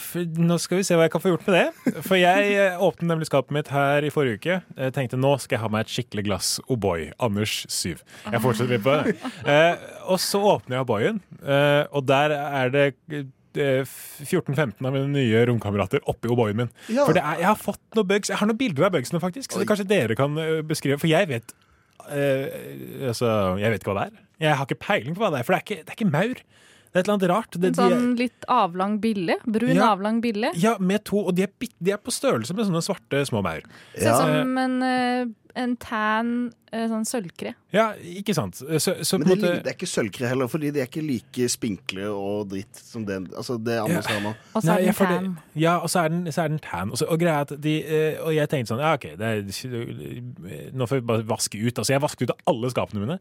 for 0.00 0.24
nå 0.40 0.56
skal 0.62 0.80
vi 0.80 0.86
se 0.88 0.96
hva 0.96 1.04
jeg 1.04 1.12
kan 1.12 1.22
få 1.24 1.34
gjort 1.34 1.44
med 1.48 1.58
det. 1.58 1.96
For 2.06 2.16
jeg 2.16 2.54
eh, 2.56 2.80
åpnet 2.80 3.10
nemlig 3.10 3.28
skapet 3.28 3.52
mitt 3.56 3.68
her 3.74 4.06
i 4.06 4.12
forrige 4.14 4.38
uke. 4.40 4.56
Jeg 4.80 4.94
tenkte 4.96 5.20
nå 5.20 5.34
skal 5.42 5.58
jeg 5.58 5.64
ha 5.64 5.70
meg 5.74 5.84
et 5.84 5.92
skikkelig 5.92 6.24
glass 6.30 6.54
O'boy. 6.72 7.10
Anders 7.20 7.58
7. 7.68 7.98
Jeg 7.98 8.42
fortsetter 8.46 8.72
litt 8.78 8.86
på 8.86 8.96
det. 9.02 9.16
Eh, 9.50 9.76
og 10.12 10.20
så 10.22 10.38
åpner 10.46 10.78
jeg 10.78 10.84
O'boyen, 10.86 11.20
eh, 11.42 11.84
og 11.96 12.04
der 12.08 12.32
er 12.36 12.70
det 12.72 12.84
eh, 13.12 13.24
14-15 13.58 14.86
av 14.86 14.92
mine 14.94 15.08
nye 15.12 15.42
romkamerater 15.50 16.02
oppi 16.10 16.30
O'boyen 16.30 16.56
min. 16.62 16.70
Ja. 16.88 17.04
For 17.06 17.16
det 17.16 17.22
er, 17.24 17.40
jeg 17.42 17.48
har 17.50 17.58
fått 17.60 17.82
noen 17.98 18.08
bugs. 18.12 18.30
Jeg 18.32 18.38
har 18.40 18.50
noen 18.50 18.60
bilder 18.60 18.88
av 18.88 18.94
bugsene, 18.96 19.20
faktisk. 19.22 19.52
Så 19.56 19.66
kanskje 19.68 19.88
dere 19.90 20.16
kan 20.18 20.36
eh, 20.40 20.60
beskrive. 20.66 20.98
For 21.02 21.10
jeg 21.10 21.28
vet 21.30 21.54
eh, 22.10 23.06
altså, 23.10 23.30
Jeg 23.60 23.74
vet 23.74 23.82
ikke 23.84 23.94
hva 23.94 24.02
det 24.04 24.08
er. 24.10 24.24
Jeg 24.40 24.56
har 24.56 24.66
ikke 24.68 24.80
peiling 24.86 25.16
på 25.16 25.24
hva 25.24 25.32
det 25.34 25.42
er, 25.42 25.46
for 25.48 25.52
det 25.56 25.60
er 25.60 25.66
ikke, 25.68 25.82
det 25.84 25.92
er 25.94 25.98
ikke 26.00 26.12
maur. 26.14 26.42
Det 26.90 26.98
er 26.98 27.02
et 27.04 27.06
eller 27.06 27.14
annet 27.18 27.30
rart. 27.30 27.52
Det, 27.54 27.68
En 27.68 27.74
de 27.76 27.82
er- 27.84 27.92
sånn 28.00 28.14
litt 28.18 28.46
avlang 28.50 28.94
bille. 29.02 29.36
Brun 29.46 29.76
Ja. 29.76 29.90
avlang 29.94 30.20
bille. 30.24 30.50
ja, 30.58 30.76
med 30.80 31.04
to, 31.04 31.20
og 31.28 31.36
de 31.36 31.44
er, 31.46 31.52
de 31.78 31.92
er 31.92 32.00
på 32.02 32.10
størrelse 32.10 32.54
med 32.56 32.66
sånne 32.66 32.82
svarte 32.82 33.20
små 33.28 33.42
maur. 33.46 33.62
Ser 33.94 34.10
ut 34.10 34.16
som 34.16 34.58
en, 34.58 34.82
eh, 34.82 35.26
en 35.58 35.74
tan 35.80 36.30
eh, 36.72 36.86
sånn 36.90 37.06
sølvkre. 37.08 37.52
Ja, 37.74 37.90
ikke 37.96 38.34
sant. 38.36 38.60
Så, 38.60 38.94
så 39.06 39.18
Men 39.18 39.28
på 39.28 39.34
det, 39.34 39.40
måte 39.40 39.52
det 39.64 39.72
er 39.72 39.76
ikke 39.76 39.90
sølvkre 39.90 40.30
heller, 40.30 40.50
fordi 40.50 40.72
de 40.74 40.82
er 40.82 40.88
ikke 40.90 41.04
like 41.04 41.48
spinkle 41.52 42.08
og 42.12 42.50
dritt 42.52 42.80
som 42.80 43.04
det, 43.08 43.20
altså 43.34 43.58
det 43.58 43.80
andre 43.82 44.00
Ja. 44.00 44.32
Og 44.54 44.64
så 44.64 44.76
er 44.76 44.86
den 44.86 44.94
tan. 44.94 45.28
Ja, 45.54 45.76
og 45.78 45.90
så 45.90 46.04
er 46.04 46.14
den, 46.14 46.24
så 46.32 46.44
er 46.44 46.54
den 46.54 46.62
tan. 46.64 46.90
Og, 46.90 46.98
så, 47.00 47.10
og 47.10 47.20
greia 47.20 47.40
er 47.40 47.48
at 47.48 47.54
de 47.62 47.76
eh, 47.84 48.18
Og 48.24 48.34
jeg 48.34 48.50
tenkte 48.50 48.74
sånn 48.74 48.82
Ja, 48.82 48.94
OK, 48.98 49.12
det 49.20 49.30
er, 49.30 50.72
nå 50.74 50.88
får 50.90 51.00
vi 51.00 51.06
bare 51.12 51.28
vaske 51.28 51.60
ut. 51.60 51.76
Altså, 51.76 51.94
jeg 51.94 52.02
vasket 52.02 52.28
ut 52.28 52.36
av 52.36 52.52
alle 52.54 52.72
skapene 52.74 53.04
mine. 53.04 53.20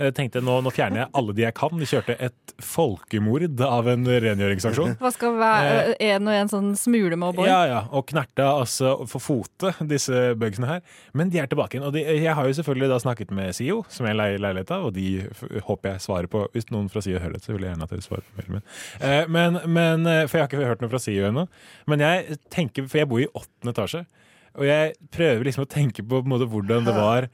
Jeg 0.00 0.14
tenkte 0.16 0.40
nå, 0.40 0.54
nå 0.64 0.70
fjerner 0.72 1.02
jeg 1.02 1.10
alle 1.18 1.34
de 1.36 1.42
jeg 1.44 1.54
kan. 1.58 1.72
De 1.76 1.88
kjørte 1.88 2.14
et 2.24 2.54
folkemord 2.64 3.44
av 3.66 3.88
en 3.90 4.06
rengjøringsaksjon. 4.24 4.94
Hva 5.00 5.10
skal 5.12 5.34
være 5.36 5.96
en 6.06 6.30
og 6.30 6.36
en 6.38 6.52
sånn 6.52 6.70
smule 6.78 7.18
med 7.20 7.34
O'boy? 7.34 7.48
Ja, 7.50 7.58
ja, 7.68 7.80
og 7.92 8.06
knerta 8.08 8.48
altså 8.54 8.94
for 9.10 9.20
fote 9.20 9.74
disse 9.92 10.30
bugsene 10.40 10.70
her. 10.70 10.80
Men 11.12 11.32
de 11.32 11.42
er 11.42 11.50
tilbake 11.50 11.79
igjen. 11.80 11.86
Og 11.88 11.94
de, 11.94 12.04
jeg 12.22 12.34
har 12.36 12.46
jo 12.46 12.56
selvfølgelig 12.58 12.88
da 12.92 12.98
snakket 13.02 13.34
med 13.34 13.54
SIO, 13.56 13.80
som 13.88 14.06
jeg 14.06 14.16
leier 14.16 14.62
av, 14.62 14.86
og 14.86 14.94
de 14.94 15.26
håper 15.66 15.94
jeg 15.94 16.04
svarer 16.04 16.30
på. 16.30 16.46
Hvis 16.54 16.70
noen 16.70 16.88
fra 16.92 17.02
SIO 17.02 17.18
hører 17.18 17.38
det, 17.38 17.44
så 17.44 17.54
vil 17.54 17.64
jeg 17.64 17.74
gjerne 17.74 17.88
at 17.88 17.94
dere 17.94 18.06
svarer 18.06 18.24
på 18.26 18.38
mailen 18.38 18.58
min. 18.58 18.66
Eh, 19.00 19.28
men, 19.28 19.60
men, 19.66 20.06
eh, 20.06 20.24
for 20.26 20.38
jeg 20.38 20.46
har 20.46 20.50
ikke 20.50 20.70
hørt 20.70 20.82
noe 20.84 20.92
fra 20.92 21.02
SIO 21.02 21.28
ennå. 21.30 21.46
Men 21.90 22.04
jeg 22.04 22.40
tenker, 22.52 22.88
for 22.88 23.02
jeg 23.02 23.10
bor 23.10 23.22
i 23.22 23.30
åttende 23.30 23.74
etasje, 23.74 24.04
og 24.58 24.66
jeg 24.66 24.96
prøver 25.14 25.46
liksom 25.46 25.66
å 25.66 25.70
tenke 25.70 26.02
på, 26.02 26.20
på 26.20 26.26
en 26.26 26.34
måte, 26.34 26.50
hvordan 26.50 26.88
det 26.88 26.96
var 26.96 27.30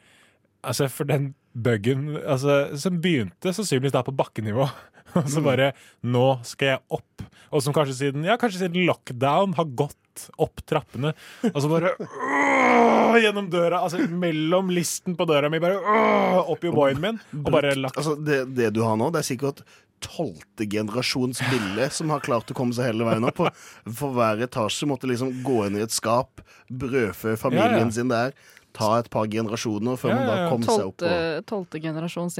Altså, 0.66 0.88
for 0.90 1.06
den 1.06 1.28
buggen 1.54 2.16
altså, 2.26 2.72
som 2.74 2.96
begynte 2.98 3.52
sannsynligvis 3.54 3.92
da 3.94 4.02
på 4.02 4.14
bakkenivå. 4.16 4.66
Og 5.20 5.28
så 5.30 5.42
bare 5.44 5.68
Nå 6.02 6.24
skal 6.42 6.72
jeg 6.72 6.82
opp. 6.96 7.22
Og 7.54 7.62
som 7.62 7.76
kanskje 7.76 7.94
siden 8.00 8.26
Ja, 8.26 8.34
kanskje 8.40 8.64
siden 8.64 8.88
lockdown 8.88 9.54
har 9.54 9.70
gått 9.78 9.98
opp 10.42 10.62
trappene. 10.68 11.12
Og 11.52 11.58
så 11.62 11.70
bare 11.70 11.94
øh, 12.00 13.16
Gjennom 13.22 13.48
døra. 13.52 13.80
Altså 13.86 14.02
mellom 14.10 14.70
listen 14.74 15.16
på 15.16 15.24
døra 15.28 15.48
mi, 15.52 15.60
bare 15.62 15.78
øh, 15.80 16.52
opp 16.52 16.64
i 16.66 16.70
O'boyen 16.72 17.00
min. 17.02 17.20
Og 17.44 17.50
bare 17.54 17.74
lagt 17.78 17.96
Altså, 18.00 18.16
det, 18.20 18.42
det 18.56 18.72
du 18.76 18.82
har 18.84 18.98
nå, 19.00 19.10
det 19.14 19.22
er 19.22 19.28
sikkert 19.30 19.62
tolvte 20.04 20.66
generasjons 20.68 21.38
bille 21.48 21.86
som 21.94 22.10
har 22.12 22.20
klart 22.24 22.50
å 22.52 22.56
komme 22.58 22.74
seg 22.76 22.90
hele 22.90 23.06
veien 23.08 23.24
opp. 23.24 23.38
For, 23.40 23.62
for 24.02 24.12
hver 24.18 24.42
etasje 24.44 24.88
måtte 24.90 25.08
liksom 25.08 25.30
gå 25.46 25.62
inn 25.68 25.78
i 25.80 25.84
et 25.86 25.94
skap, 25.94 26.42
brødfø 26.68 27.32
familien 27.40 27.78
Ja, 27.78 27.86
ja. 27.86 27.94
sin 27.96 28.12
der, 28.12 28.34
ta 28.76 28.90
et 29.00 29.08
par 29.12 29.28
generasjoner 29.32 29.98
før 30.00 30.12
Ja, 30.12 30.16
man 30.18 30.28
da 30.28 30.48
kom 30.52 30.64
tolte, 30.64 30.76
seg 30.76 30.90
opp 30.90 30.98
på 31.00 31.06
Tolvte, 31.06 31.44
tolvte 31.50 31.82
generasjons. 31.84 32.36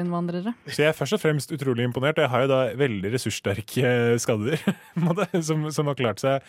Så 0.69 0.85
jeg 0.85 0.91
er 0.91 0.97
først 0.97 1.17
og 1.17 1.23
fremst 1.23 1.55
utrolig 1.57 1.87
imponert. 1.89 2.21
Jeg 2.21 2.33
har 2.33 2.45
jo 2.45 2.51
da 2.53 2.61
veldig 2.77 3.13
ressurssterke 3.15 3.95
en 4.97 5.07
måte, 5.07 5.29
som, 5.47 5.69
som 5.73 5.89
har 5.91 5.99
klart 5.99 6.23
seg. 6.23 6.45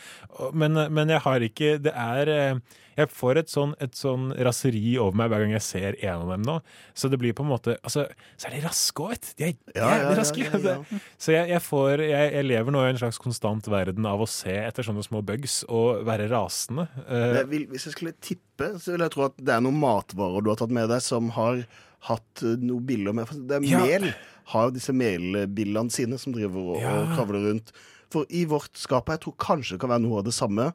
Men, 0.54 0.76
men 0.94 1.16
jeg 1.16 1.24
har 1.24 1.48
ikke 1.48 1.78
Det 1.84 1.94
er 1.94 2.34
eh, 2.34 2.78
Jeg 2.98 3.10
får 3.14 3.38
et 3.44 3.50
sånn, 3.54 3.76
et 3.80 3.94
sånn 3.94 4.32
raseri 4.44 4.96
over 4.98 5.14
meg 5.20 5.30
hver 5.30 5.44
gang 5.46 5.52
jeg 5.54 5.62
ser 5.62 5.98
en 6.02 6.24
av 6.26 6.32
dem 6.34 6.42
nå. 6.48 6.56
Så 6.98 7.10
det 7.14 7.20
blir 7.22 7.36
på 7.38 7.44
en 7.46 7.52
måte 7.52 7.76
altså, 7.86 8.08
Så 8.38 8.48
er 8.50 8.56
de 8.58 8.62
raske 8.66 9.04
òg, 9.06 9.12
vet 9.14 9.28
du. 9.28 9.34
De 9.38 9.46
er 9.46 9.54
Ja, 9.76 9.88
ja, 9.88 9.98
jævlig 10.02 10.18
raske. 10.18 10.62
ja. 10.66 11.00
Så 11.22 11.32
jeg, 11.36 11.50
jeg 11.54 11.62
får 11.62 12.04
jeg, 12.08 12.32
jeg 12.34 12.46
lever 12.50 12.72
nå 12.74 12.82
i 12.86 12.90
en 12.90 12.98
slags 13.04 13.20
konstant 13.22 13.68
verden 13.70 14.06
av 14.10 14.24
å 14.26 14.28
se 14.28 14.56
etter 14.66 14.84
sånne 14.88 15.06
små 15.06 15.22
bugs 15.26 15.60
og 15.70 16.02
være 16.10 16.26
rasende. 16.34 16.88
Uh, 17.06 17.36
Jeg 17.44 17.48
vil, 17.54 17.68
hvis 17.72 17.86
jeg 17.86 17.94
skulle 18.00 18.16
tippe, 18.20 18.72
så 18.82 18.96
vil 18.96 19.06
jeg 19.06 19.14
tro 19.14 19.28
at 19.30 19.38
det 19.38 19.54
er 19.54 19.62
noen 19.62 19.78
matvarer 19.78 20.42
du 20.42 20.50
har 20.50 20.58
tatt 20.64 20.74
med 20.74 20.90
deg 20.90 21.02
som 21.06 21.30
har 21.38 21.62
hatt 22.10 22.42
noen 22.44 22.66
noe 22.72 22.82
biller 22.90 23.14
med. 23.14 23.30
Det 23.48 23.60
er 23.62 23.70
Ja. 23.70 23.80
mel. 23.86 24.10
Har 24.48 24.70
jo 24.70 24.76
disse 24.78 24.94
melbillene 24.96 25.92
sine 25.92 26.18
som 26.18 26.34
driver 26.34 26.74
og, 26.76 26.82
Ja. 26.82 26.92
og 27.04 27.14
kravler 27.18 27.46
rundt. 27.52 27.72
For 28.10 28.26
i 28.32 28.46
vårt 28.48 28.78
skap, 28.80 29.10
jeg 29.12 29.20
tror 29.20 29.36
kanskje 29.38 29.76
det 29.76 29.82
kan 29.82 29.90
være 29.92 30.02
noe 30.06 30.20
av 30.22 30.24
det 30.30 30.34
samme. 30.34 30.70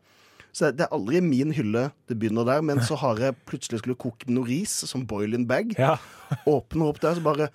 Så 0.52 0.68
det 0.76 0.84
er 0.84 0.92
aldri 0.92 1.22
min 1.24 1.52
hylle 1.56 1.86
det 2.08 2.18
begynner 2.20 2.44
der, 2.44 2.64
men 2.64 2.82
så 2.84 2.96
har 3.00 3.20
jeg 3.20 3.36
plutselig 3.48 3.80
skulle 3.80 3.96
koke 4.00 4.28
noe 4.28 4.44
ris 4.48 4.82
som 4.88 5.06
boil-in 5.08 5.46
bag. 5.48 5.72
Åpner 6.54 6.90
opp 6.90 7.00
der, 7.02 7.16
så 7.16 7.24
bare 7.24 7.52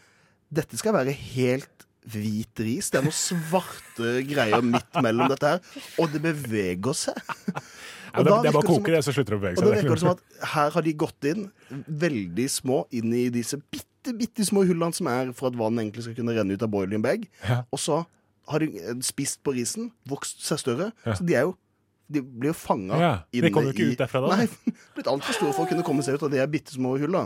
Dette 0.48 0.80
skal 0.80 0.96
være 0.96 1.12
helt 1.12 1.86
hvit 2.08 2.62
ris. 2.64 2.90
Det 2.90 3.02
er 3.02 3.06
noen 3.06 3.16
svarte 3.16 4.14
greier 4.30 4.64
midt 4.64 5.00
mellom 5.04 5.28
dette 5.34 5.54
her, 5.56 5.84
og 6.00 6.14
det 6.14 6.22
beveger 6.24 6.96
seg. 6.96 7.20
ja, 7.28 8.24
det, 8.24 8.32
det 8.46 8.52
er 8.52 8.56
bare 8.56 8.64
å 8.64 8.70
koke 8.70 8.94
det, 8.96 9.04
så 9.04 9.14
slutter 9.14 9.36
det 9.36 9.40
å 9.40 9.44
bevege 9.44 9.60
og 9.60 9.68
seg. 9.68 9.76
virker 9.76 9.98
det 9.98 10.04
som 10.06 10.14
at 10.14 10.52
her 10.54 10.74
har 10.78 10.88
de 10.88 10.96
gått 11.04 11.30
inn 11.34 11.50
veldig 12.06 12.48
små 12.54 12.86
inn 12.96 13.12
i 13.12 13.28
disse 13.34 13.60
bitte, 13.60 14.16
bitte 14.16 14.48
små 14.48 14.64
hullene 14.70 14.96
som 14.96 15.12
er 15.12 15.36
for 15.36 15.52
at 15.52 15.60
vann 15.60 15.84
egentlig 15.84 16.08
skal 16.08 16.16
kunne 16.18 16.38
renne 16.38 16.56
ut 16.56 16.64
av 16.64 16.72
boiling 16.72 17.04
bag. 17.04 17.28
Ja. 17.44 17.66
Og 17.76 17.84
så 17.84 18.02
har 18.48 18.64
de 18.64 18.72
eh, 18.80 19.00
spist 19.04 19.42
på 19.44 19.54
risen, 19.58 19.92
vokst 20.08 20.46
seg 20.48 20.64
større. 20.64 20.92
Ja. 21.04 21.18
Så 21.20 21.28
de 21.28 21.36
er 21.36 21.50
jo 21.50 21.58
de 22.08 22.22
blir 22.24 22.54
jo 22.54 22.56
fanga 22.56 23.00
Ja, 23.02 23.12
de 23.34 23.50
kommer 23.52 23.72
jo 23.72 23.76
ikke 23.76 23.90
ut 23.92 24.00
derfra 24.00 24.22
da. 24.24 24.38
Nei, 24.40 24.48
blitt 24.96 25.10
altfor 25.12 25.36
store 25.36 25.56
for 25.56 25.66
å 25.66 25.72
kunne 25.72 25.84
komme 25.88 26.06
seg 26.06 26.16
ut 26.16 26.24
av 26.28 26.32
de 26.32 26.46
bitte 26.52 26.76
små 26.76 26.96
hulla. 27.02 27.26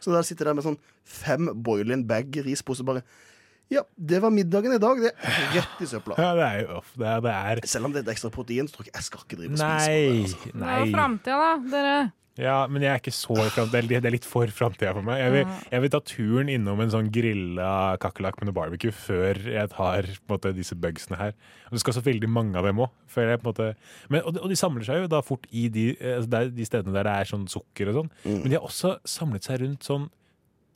Så 0.00 0.14
der 0.14 0.26
sitter 0.26 0.50
der 0.50 0.56
med 0.58 0.66
sånn 0.66 0.78
fem 1.04 1.50
boil-in 1.66 2.06
bag 2.08 2.38
risposer 2.46 2.86
bare 2.86 3.02
Ja, 3.70 3.84
det 3.94 4.18
var 4.22 4.32
middagen 4.34 4.74
i 4.74 4.78
dag, 4.82 4.98
det. 5.02 5.12
Rett 5.54 5.82
i 5.82 5.86
søpla. 5.86 6.16
Ja, 6.18 6.30
det 6.38 6.46
er 6.46 6.62
jo 6.64 6.78
off, 6.80 6.94
det 6.98 7.06
er, 7.06 7.20
det 7.26 7.34
er 7.34 7.60
Selv 7.70 7.86
om 7.86 7.92
det 7.94 8.00
er 8.02 8.08
et 8.08 8.14
ekstra 8.16 8.30
protein, 8.34 8.66
så 8.70 8.74
tror 8.78 8.86
jeg 8.86 8.90
ikke 8.90 8.98
jeg 9.02 9.08
skal 9.10 9.26
ikke 9.26 9.38
drive 9.42 9.52
og 9.54 9.60
spise 9.60 9.68
på 9.68 9.84
Nei. 9.84 10.00
det. 10.00 10.24
Altså. 10.24 10.54
Det 10.54 10.72
er 10.74 10.80
jo 10.80 10.94
framtida, 10.96 11.36
da, 11.44 11.52
dere. 11.74 11.98
Ja, 12.40 12.56
men 12.70 12.82
jeg 12.84 12.90
er 12.94 13.00
ikke 13.02 13.12
så 13.14 13.36
i 13.36 13.48
framtida. 13.52 13.82
det, 13.88 13.98
er, 14.00 14.14
litt 14.14 14.26
for 14.28 14.50
framtida 14.54 14.94
for 14.96 15.04
meg. 15.06 15.20
Jeg 15.20 15.32
vil, 15.34 15.54
jeg 15.74 15.84
vil 15.84 15.92
ta 15.92 16.00
turen 16.08 16.50
innom 16.52 16.80
en 16.80 16.92
sånn 16.92 17.10
grilla 17.12 17.72
kakerlakk 18.02 18.40
med 18.40 18.50
noe 18.50 18.56
barbecue 18.56 18.94
før 18.96 19.40
jeg 19.44 19.72
tar 19.74 20.08
måte, 20.30 20.54
disse 20.56 20.76
bugsene 20.78 21.18
her. 21.20 21.34
Og 21.68 21.76
det 21.76 21.82
skal 21.84 21.98
så 21.98 22.04
veldig 22.06 22.30
mange 22.32 22.56
av 22.58 22.64
dem 22.68 22.80
òg. 22.84 22.90
Og, 23.16 24.32
de- 24.34 24.40
og 24.40 24.48
de 24.50 24.56
samler 24.58 24.86
seg 24.86 25.02
jo 25.04 25.10
da 25.12 25.20
fort 25.26 25.44
i 25.50 25.68
de, 25.72 25.90
altså 26.00 26.46
de 26.56 26.66
stedene 26.68 26.96
der 26.96 27.06
det 27.10 27.16
er 27.18 27.30
sånn 27.30 27.44
sukker 27.50 27.92
og 27.92 28.00
sånn. 28.00 28.10
Mm. 28.24 28.40
Men 28.40 28.48
de 28.48 28.56
har 28.58 28.66
også 28.70 28.96
samlet 29.08 29.46
seg 29.46 29.60
rundt 29.64 29.86
sånn 29.86 30.08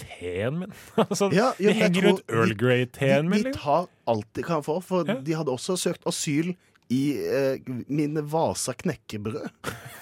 teen 0.00 0.61
min. 0.64 0.72
altså, 1.07 1.31
Ja, 1.33 1.53
ja, 1.62 1.70
de 1.70 1.79
henger 1.79 2.09
rundt 2.09 2.24
Earl 2.29 2.55
Grey-teen 2.59 3.24
de, 3.24 3.31
min. 3.31 3.42
de 3.44 3.50
liksom. 3.53 3.62
tar 3.62 3.90
alt 4.11 4.31
de 4.35 4.42
kan 4.46 4.64
få, 4.66 4.81
for 4.85 5.07
de 5.07 5.37
hadde 5.38 5.55
også 5.55 5.77
søkt 5.81 6.07
asyl 6.11 6.53
i 6.92 7.03
eh, 7.24 7.62
mine 7.88 8.20
Vasa 8.29 8.74
knekkebrød. 8.77 9.46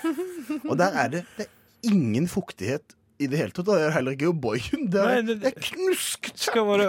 Og 0.71 0.77
der 0.81 0.99
er 1.05 1.09
det, 1.17 1.23
det 1.39 1.47
er 1.49 1.93
ingen 1.93 2.29
fuktighet 2.31 2.95
i 3.23 3.27
det 3.31 3.39
hele 3.39 3.55
tatt. 3.55 3.67
Det 3.69 3.81
er 3.87 3.91
heller 3.95 4.17
ikke 4.17 4.31
O'boyen. 4.33 4.87
Det, 4.91 5.01
er- 5.01 5.09
Nei, 5.15 5.23
det- 5.31 5.41
det 5.43 5.53
er 5.53 5.67
knuskt. 5.71 6.33
Skal 6.43 6.65
bare 6.67 6.87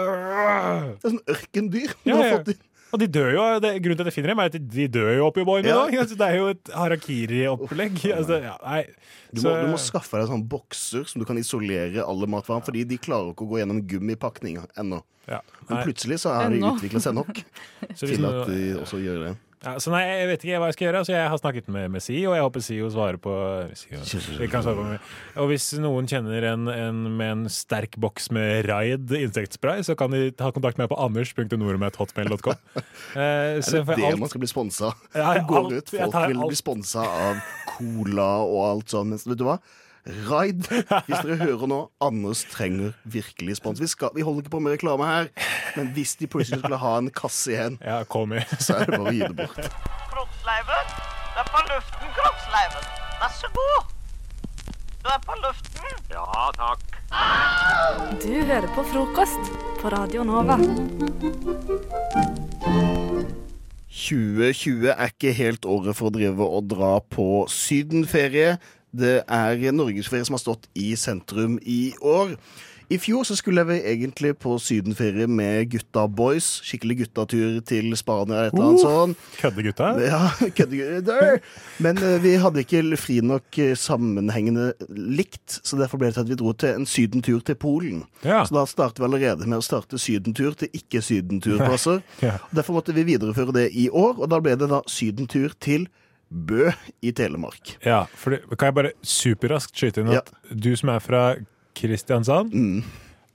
Det 1.00 1.04
er 1.08 1.10
sånn 1.14 1.24
ørkendyr. 1.36 1.94
Ja, 2.08 2.20
ja. 2.34 2.38
Og 2.94 3.00
de 3.02 3.08
dør 3.10 3.32
jo, 3.34 3.44
det, 3.58 3.70
Grunnen 3.82 3.98
til 3.98 4.04
at 4.06 4.10
jeg 4.12 4.14
finner 4.14 4.30
dem, 4.30 4.38
er 4.44 4.50
at 4.52 4.58
de 4.70 4.84
dør 4.94 5.08
jo 5.16 5.24
oppi 5.26 5.42
boyen 5.42 5.64
min 5.66 5.72
Ja. 5.74 5.80
òg. 5.82 5.94
Det 6.14 6.26
er 6.28 6.36
jo 6.38 6.44
et 6.52 6.70
harakiri-opplegg. 6.70 7.96
Altså, 8.14 8.36
ja. 8.44 8.82
Du 9.34 9.40
du 9.42 9.66
må 9.72 9.78
skaffe 9.82 10.20
deg 10.20 10.28
sånne 10.30 10.46
bokser 10.48 11.02
som 11.10 11.18
du 11.18 11.26
kan 11.26 11.38
isolere 11.40 12.04
alle 12.06 12.28
matvarene, 12.30 12.62
fordi 12.64 12.84
de 12.86 12.98
klarer 13.02 13.32
ikke 13.34 13.42
å 13.46 13.50
gå 13.50 13.58
gjennom 13.62 13.80
gummipakning 13.90 14.60
ennå. 14.78 15.00
Ja, 15.26 15.40
Men 15.68 15.80
plutselig 15.86 16.20
så 16.22 16.34
har 16.36 16.50
de 16.52 16.60
utvikla 16.60 17.00
seg 17.00 17.14
nok 17.16 17.32
til 17.98 18.26
at 18.28 18.46
de 18.50 18.74
også 18.78 19.00
gjør 19.02 19.22
det. 19.24 19.34
Ja, 19.64 19.72
så 19.80 19.90
nei, 19.94 20.02
Jeg 20.04 20.26
vet 20.28 20.42
ikke 20.44 20.58
hva 20.60 20.66
jeg 20.68 20.76
skal 20.76 20.86
gjøre. 20.88 21.00
Så 21.08 21.12
Jeg 21.14 21.28
har 21.32 21.40
snakket 21.40 21.68
med, 21.72 21.90
med 21.94 22.02
SIO, 22.04 22.30
og 22.30 22.36
jeg 22.36 22.44
håper 22.44 22.64
SIO 22.66 22.90
svarer 22.92 23.16
på 23.22 23.32
vi 24.38 24.48
kan 24.52 24.62
svare 24.64 24.76
på 24.76 25.40
Og 25.42 25.48
hvis 25.50 25.70
noen 25.80 26.08
kjenner 26.10 26.44
en, 26.52 26.66
en 26.68 26.98
med 27.16 27.32
en 27.32 27.44
sterk 27.52 27.96
boks 28.02 28.28
med 28.34 28.66
Raid 28.68 29.10
insektspray, 29.18 29.80
så 29.86 29.96
kan 29.98 30.12
de 30.12 30.26
ta 30.36 30.50
kontakt 30.52 30.76
med 30.76 30.84
meg 30.86 30.92
på 30.92 31.00
anders.nordmet.hotmail.com. 31.06 32.60
Eh, 33.14 33.20
Er 33.20 33.60
det 33.62 33.84
det 33.96 34.04
alt- 34.08 34.18
man 34.18 34.28
skal 34.30 34.42
bli 34.42 34.48
sponsa? 34.50 34.88
Ja, 35.14 35.34
går 35.46 35.58
alt- 35.64 35.72
ut, 35.78 35.90
Folk 35.94 36.12
tar 36.12 36.28
vil 36.32 36.40
bli 36.50 36.56
sponsa 36.58 37.04
av 37.06 37.38
cola 37.76 38.28
og 38.42 38.60
alt 38.68 38.90
sånt, 38.90 39.12
Men 39.14 39.18
vet 39.32 39.38
du 39.38 39.44
hva? 39.46 39.58
Raid. 40.04 40.66
Hvis 41.06 41.22
dere 41.24 41.36
hører 41.40 41.68
nå, 41.70 41.78
Anders 42.04 42.44
trenger 42.52 42.92
virkelig 43.08 43.56
spons. 43.56 43.80
Vi, 43.80 43.88
skal, 43.88 44.12
vi 44.16 44.24
holder 44.26 44.44
ikke 44.44 44.52
på 44.52 44.60
med 44.60 44.76
reklame 44.76 45.06
her, 45.08 45.30
men 45.78 45.88
hvis 45.96 46.12
de 46.20 46.28
plutselig 46.28 46.60
skulle 46.60 46.80
ha 46.82 46.92
en 47.00 47.08
kasse 47.14 47.54
igjen, 47.54 47.78
ja, 47.80 48.02
kom 48.04 48.34
i. 48.36 48.42
så 48.60 48.76
er 48.76 48.84
det 48.84 48.98
bare 48.98 49.08
å 49.08 49.14
gi 49.16 49.24
det 49.24 49.36
bort. 49.38 49.80
Kroppsleiven, 50.12 50.92
du 51.32 51.40
er 51.40 51.48
på 51.54 51.64
luften, 51.70 52.14
Kroppsleiven. 52.20 52.88
Vær 53.22 53.32
så 53.38 53.52
god. 53.56 53.92
Du 55.04 55.10
er 55.12 55.24
på 55.24 55.38
luften. 55.40 55.98
Ja, 56.12 56.50
takk. 56.60 56.84
Du 58.24 58.32
hører 58.44 58.68
på 58.76 58.84
frokost 58.92 59.52
på 59.80 59.92
Radio 59.92 60.24
Nova. 60.28 60.56
2020 63.94 64.88
er 64.90 65.12
ikke 65.12 65.32
helt 65.36 65.68
året 65.68 65.96
for 65.96 66.10
å 66.10 66.14
drive 66.14 66.44
og 66.44 66.66
dra 66.72 66.96
på 67.00 67.44
sydenferie. 67.52 68.56
Det 68.94 69.16
er 69.26 69.74
norgesferie 69.74 70.26
som 70.26 70.38
har 70.38 70.44
stått 70.44 70.70
i 70.78 70.92
sentrum 70.98 71.58
i 71.62 71.92
år. 72.00 72.36
I 72.92 72.98
fjor 73.00 73.24
så 73.24 73.36
skulle 73.36 73.64
vi 73.64 73.78
egentlig 73.80 74.34
på 74.38 74.58
sydenferie 74.60 75.26
med 75.26 75.70
gutta 75.72 76.04
boys. 76.08 76.60
Skikkelig 76.66 76.98
guttatur 76.98 77.60
til 77.64 77.94
Spania 77.96 78.36
eller 78.36 78.50
et 78.50 78.54
eller 78.54 78.68
annet 78.68 78.84
sånn. 78.84 79.14
Køddegutta? 79.40 79.88
Ja, 80.04 80.20
køddegutter. 80.58 81.40
Men 81.84 81.98
eh, 82.04 82.18
vi 82.22 82.34
hadde 82.42 82.64
ikke 82.64 82.82
fri 83.00 83.18
nok 83.24 83.58
eh, 83.62 83.72
sammenhengende 83.78 84.72
likt, 84.90 85.60
så 85.64 85.80
derfor 85.80 86.02
ble 86.02 86.10
det 86.12 86.18
til 86.18 86.26
at 86.26 86.32
vi 86.34 86.38
dro 86.42 86.52
til 86.52 86.82
en 86.82 86.88
sydentur 86.88 87.40
til 87.46 87.56
Polen. 87.58 88.04
Ja. 88.22 88.42
Så 88.44 88.58
da 88.58 88.66
startet 88.68 89.00
vi 89.00 89.08
allerede 89.08 89.48
med 89.48 89.62
å 89.62 89.64
starte 89.64 90.00
sydentur 90.00 90.56
til 90.58 90.72
ikke-sydenturplasser. 90.76 92.02
Ja. 92.24 92.36
Derfor 92.54 92.76
måtte 92.76 92.94
vi 92.94 93.02
videreføre 93.04 93.52
det 93.52 93.64
i 93.76 93.88
år, 93.90 94.16
og 94.22 94.28
da 94.32 94.38
ble 94.40 94.54
det 94.58 94.68
da 94.70 94.78
sydentur 94.88 95.52
til 95.62 95.88
Bø 96.34 96.70
i 97.02 97.12
Telemark. 97.14 97.76
Ja, 97.86 98.04
for 98.18 98.34
det, 98.34 98.42
kan 98.58 98.66
jeg 98.72 98.74
bare 98.80 98.92
superraskt 99.06 99.76
skyte 99.78 100.02
inn 100.02 100.10
at 100.18 100.32
du 100.50 100.72
som 100.76 100.90
er 100.90 101.00
fra 101.04 101.22
Kristiansand, 101.78 102.52
Mm. 102.54 102.82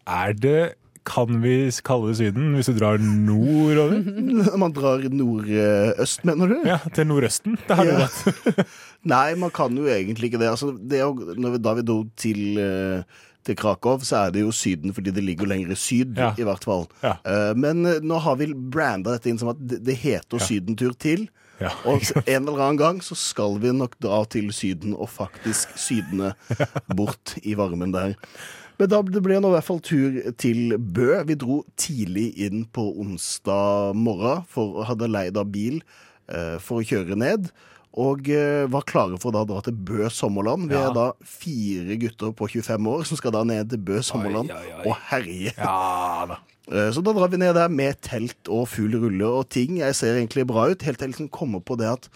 er 0.08 0.34
det 0.34 0.76
kan 1.10 1.40
vi 1.42 1.72
kalle 1.82 2.10
det 2.12 2.18
Syden 2.20 2.52
hvis 2.54 2.68
du 2.70 2.76
drar 2.78 3.00
nordover? 3.00 4.04
Man 4.62 4.74
drar 4.76 5.00
nordøst, 5.10 6.26
mener 6.28 6.52
du? 6.52 6.58
Ja, 6.68 6.78
til 6.94 7.08
nordøsten. 7.10 7.56
Det 7.66 7.78
har 7.80 7.88
du 7.88 7.96
rett. 7.98 8.68
Nei, 9.10 9.34
man 9.40 9.50
kan 9.56 9.74
jo 9.80 9.88
egentlig 9.88 10.28
ikke 10.30 10.42
det. 10.42 10.50
Altså, 10.52 10.74
det 10.76 11.00
jo, 11.00 11.14
når 11.40 11.56
vi, 11.56 11.62
da 11.64 11.74
vi 11.80 11.86
dro 11.88 11.98
til, 12.20 12.60
eh, 12.60 13.04
til 13.48 13.56
Krakow, 13.58 13.98
så 14.06 14.26
er 14.28 14.34
det 14.36 14.44
jo 14.44 14.52
Syden 14.54 14.94
fordi 14.94 15.14
det 15.16 15.24
ligger 15.24 15.48
lenger 15.50 15.74
syd, 15.80 16.18
Ja. 16.20 16.34
i 16.38 16.44
hvert 16.46 16.68
fall. 16.68 16.86
Ja. 17.02 17.16
Eh, 17.26 17.54
men 17.56 17.86
eh, 17.88 18.02
nå 18.04 18.20
har 18.22 18.36
vi 18.42 18.52
branda 18.54 19.16
dette 19.16 19.32
inn 19.32 19.40
som 19.40 19.54
at 19.56 19.62
det, 19.66 19.80
det 19.88 19.96
heter 20.04 20.38
Ja. 20.38 20.46
Sydentur 20.46 20.94
til. 21.00 21.30
Ja, 21.60 21.74
og 21.90 22.02
en 22.26 22.48
eller 22.48 22.62
annen 22.64 22.78
gang 22.80 23.02
så 23.04 23.18
skal 23.20 23.58
vi 23.60 23.72
nok 23.76 23.98
dra 24.00 24.22
til 24.32 24.48
Syden 24.56 24.94
og 24.96 25.10
faktisk 25.12 25.74
sydne 25.80 26.34
bort 26.96 27.36
i 27.44 27.56
varmen 27.60 27.92
der. 27.96 28.14
Men 28.80 28.88
da 28.94 29.02
det 29.04 29.20
ble 29.26 29.42
nå 29.44 29.50
i 29.52 29.56
hvert 29.58 29.68
fall 29.68 29.82
tur 29.84 30.20
til 30.40 30.78
Bø. 30.80 31.10
Vi 31.28 31.36
dro 31.36 31.58
tidlig 31.76 32.30
inn 32.46 32.62
på 32.72 32.86
onsdag 33.04 33.92
morgen 34.00 34.46
for 34.48 34.80
å 34.80 34.86
hadde 34.88 35.10
leid 35.12 35.36
av 35.42 35.50
bil 35.52 35.82
eh, 36.32 36.56
for 36.64 36.80
å 36.80 36.88
kjøre 36.88 37.18
ned. 37.20 37.50
Og 38.00 38.30
eh, 38.32 38.64
var 38.72 38.86
klare 38.88 39.18
for 39.20 39.36
da 39.36 39.42
å 39.44 39.50
dra 39.50 39.60
til 39.66 39.76
Bø 39.76 40.08
sommerland. 40.14 40.70
Vi 40.72 40.78
Ja. 40.78 40.86
er 40.88 40.96
da 40.96 41.08
fire 41.28 41.98
gutter 42.00 42.32
på 42.32 42.48
25 42.48 42.88
år 42.88 43.04
som 43.10 43.20
skal 43.20 43.36
da 43.36 43.44
ned 43.44 43.68
til 43.74 43.82
Bø 43.84 44.00
sommerland 44.06 44.48
og 44.86 44.96
herje. 45.10 45.52
Eh, 45.58 46.36
Så 46.70 47.02
da 47.02 47.14
drar 47.18 47.32
vi 47.34 47.40
ned 47.42 47.56
der 47.58 47.72
med 47.74 47.98
telt 48.06 48.50
og 48.52 48.68
full 48.70 48.94
rulle 49.02 49.26
og 49.26 49.48
ting. 49.50 49.80
Jeg 49.80 49.96
ser 49.98 50.20
egentlig 50.20 50.46
bra 50.50 50.68
ut, 50.70 50.84
helt 50.86 51.00
til 51.02 51.08
jeg 51.08 51.16
liksom 51.16 51.32
kommer 51.34 51.64
på 51.66 51.80
det 51.80 51.88
at 51.90 52.10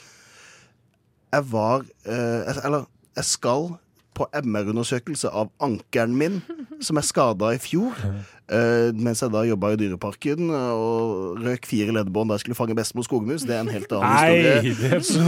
jeg 1.34 1.48
var 1.50 1.86
eh, 2.06 2.54
Eller 2.66 2.86
jeg 3.18 3.26
skal 3.26 3.72
på 4.16 4.28
MR-undersøkelse 4.40 5.32
av 5.34 5.52
ankelen 5.64 6.16
min, 6.18 6.40
som 6.84 7.00
er 7.00 7.06
skada 7.08 7.54
i 7.56 7.60
fjor. 7.62 7.98
Uh, 8.52 8.92
mens 9.00 9.22
jeg 9.24 9.32
da 9.34 9.46
jobba 9.48 9.72
i 9.74 9.78
Dyreparken 9.80 10.50
og 10.52 11.40
røk 11.42 11.68
fire 11.70 11.94
leddbånd 11.96 12.30
da 12.30 12.38
jeg 12.38 12.44
skulle 12.44 12.58
fange 12.60 12.76
bestemor 12.78 13.08
skogmus. 13.08 13.46
Det 13.48 13.56
er 13.56 13.64
en 13.64 13.72
helt 13.72 13.94
annen 13.96 14.68
historie. 14.68 15.00
Så, 15.14 15.22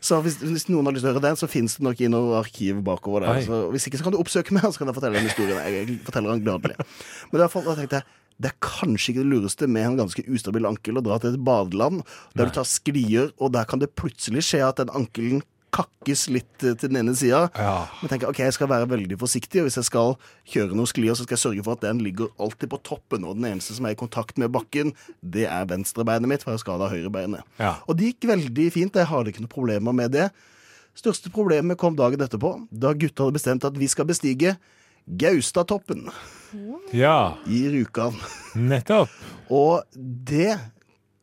så 0.00 0.20
hvis, 0.24 0.38
hvis 0.40 0.66
noen 0.70 0.88
har 0.88 0.96
lyst 0.96 1.04
til 1.04 1.10
å 1.10 1.14
høre 1.14 1.26
den, 1.28 1.38
så 1.38 1.48
fins 1.50 1.76
det 1.76 1.84
nok 1.84 2.00
i 2.00 2.08
noe 2.12 2.38
arkiv 2.40 2.80
bakover 2.86 3.26
der. 3.26 3.42
Så 3.44 3.66
hvis 3.74 3.86
ikke, 3.88 4.00
så 4.00 4.06
kan 4.06 4.14
du 4.14 4.20
oppsøke 4.20 4.56
meg, 4.56 4.64
så 4.72 4.80
kan 4.80 4.90
jeg 4.90 4.96
fortelle 4.96 5.20
den 5.20 5.28
historien. 5.28 5.60
Jeg 5.60 6.00
forteller 6.06 6.34
den 6.34 6.44
gladelig. 6.46 6.88
Men 7.30 7.44
da 7.44 7.50
tenkte 7.52 8.00
jeg 8.00 8.08
det 8.40 8.48
er 8.54 8.60
kanskje 8.64 9.12
ikke 9.12 9.20
det 9.20 9.30
lureste 9.34 9.66
med 9.68 9.84
en 9.84 9.98
ganske 10.00 10.22
ustabil 10.32 10.64
ankel 10.68 10.96
å 10.96 11.04
dra 11.04 11.18
til 11.20 11.34
et 11.34 11.42
badeland 11.44 12.00
der 12.32 12.48
du 12.48 12.54
tar 12.56 12.68
sklier, 12.68 13.34
og 13.36 13.52
der 13.52 13.68
kan 13.68 13.82
det 13.82 13.92
plutselig 14.00 14.46
skje 14.48 14.62
at 14.64 14.80
den 14.80 14.92
ankelen 14.96 15.42
kakkes 15.74 16.24
litt 16.34 16.64
eh, 16.66 16.74
til 16.78 16.90
den 16.90 17.00
ene 17.02 17.14
sida. 17.18 17.44
Men 18.00 18.10
tenker 18.10 18.30
ok, 18.30 18.40
jeg 18.46 18.56
skal 18.56 18.70
være 18.70 18.88
veldig 18.90 19.18
forsiktig, 19.20 19.62
og 19.62 19.68
hvis 19.68 19.78
jeg 19.80 19.88
skal 19.88 20.14
kjøre 20.52 20.74
noen 20.78 20.90
sklier, 20.90 21.14
så 21.18 21.26
skal 21.26 21.36
jeg 21.38 21.44
sørge 21.44 21.64
for 21.66 21.78
at 21.78 21.84
den 21.86 22.02
ligger 22.04 22.32
alltid 22.42 22.72
på 22.72 22.80
toppen, 22.86 23.24
og 23.28 23.38
den 23.38 23.48
eneste 23.52 23.76
som 23.76 23.86
er 23.88 23.94
i 23.94 24.00
kontakt 24.00 24.38
med 24.40 24.52
bakken, 24.54 24.94
det 25.22 25.46
er 25.50 25.68
venstrebeinet 25.70 26.30
mitt, 26.30 26.42
for 26.46 26.56
jeg 26.56 26.64
skada 26.64 26.90
høyrebeinet. 26.92 27.46
Ja. 27.62 27.76
Og 27.86 27.98
det 28.00 28.12
gikk 28.12 28.28
veldig 28.32 28.68
fint, 28.74 28.98
jeg 28.98 29.10
hadde 29.12 29.32
ikke 29.32 29.44
noen 29.46 29.54
problemer 29.54 29.96
med 29.96 30.14
det. 30.16 30.28
Største 30.98 31.30
problemet 31.32 31.78
kom 31.78 31.94
dagen 31.96 32.20
etterpå, 32.26 32.54
da 32.72 32.90
gutta 32.98 33.28
hadde 33.28 33.38
bestemt 33.38 33.64
at 33.68 33.78
vi 33.78 33.86
skal 33.88 34.08
bestige 34.10 34.56
Gaustatoppen 35.20 36.10
Ja, 36.94 37.36
i 37.48 37.62
Rjukan. 37.72 38.14
nettopp. 38.54 39.08
Og 39.50 39.82
det 39.94 40.58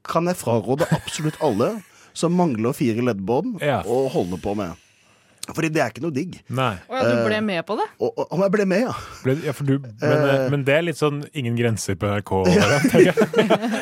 kan 0.07 0.27
jeg 0.27 0.39
fraråde 0.39 0.87
absolutt 0.95 1.37
alle 1.43 1.69
som 2.17 2.35
mangler 2.35 2.75
fire 2.77 3.05
leddbånd, 3.11 3.61
å 3.61 4.01
holde 4.13 4.41
på 4.41 4.57
med. 4.57 4.75
Fordi 5.47 5.69
det 5.71 5.79
er 5.79 5.91
ikke 5.93 6.03
noe 6.03 6.11
digg. 6.11 6.33
Nei. 6.51 6.73
Å 6.91 6.97
ja, 6.97 7.03
du 7.07 7.21
ble 7.23 7.37
Eh, 7.37 7.43
med 7.45 7.63
på 7.67 7.77
det? 7.79 7.85
Og, 8.03 8.09
og, 8.09 8.25
om 8.35 8.41
jeg 8.43 8.53
ble 8.55 8.65
med, 8.67 8.81
ja. 8.83 8.95
Ble, 9.23 9.35
ja 9.45 9.53
for 9.55 9.69
du, 9.69 9.77
men, 9.79 10.23
uh, 10.25 10.47
men 10.51 10.65
det 10.67 10.73
er 10.75 10.83
litt 10.83 10.99
sånn 10.99 11.21
ingen 11.37 11.55
grenser 11.59 11.95
på 11.99 12.09
NRK. 12.11 12.33
Ja. 13.07 13.13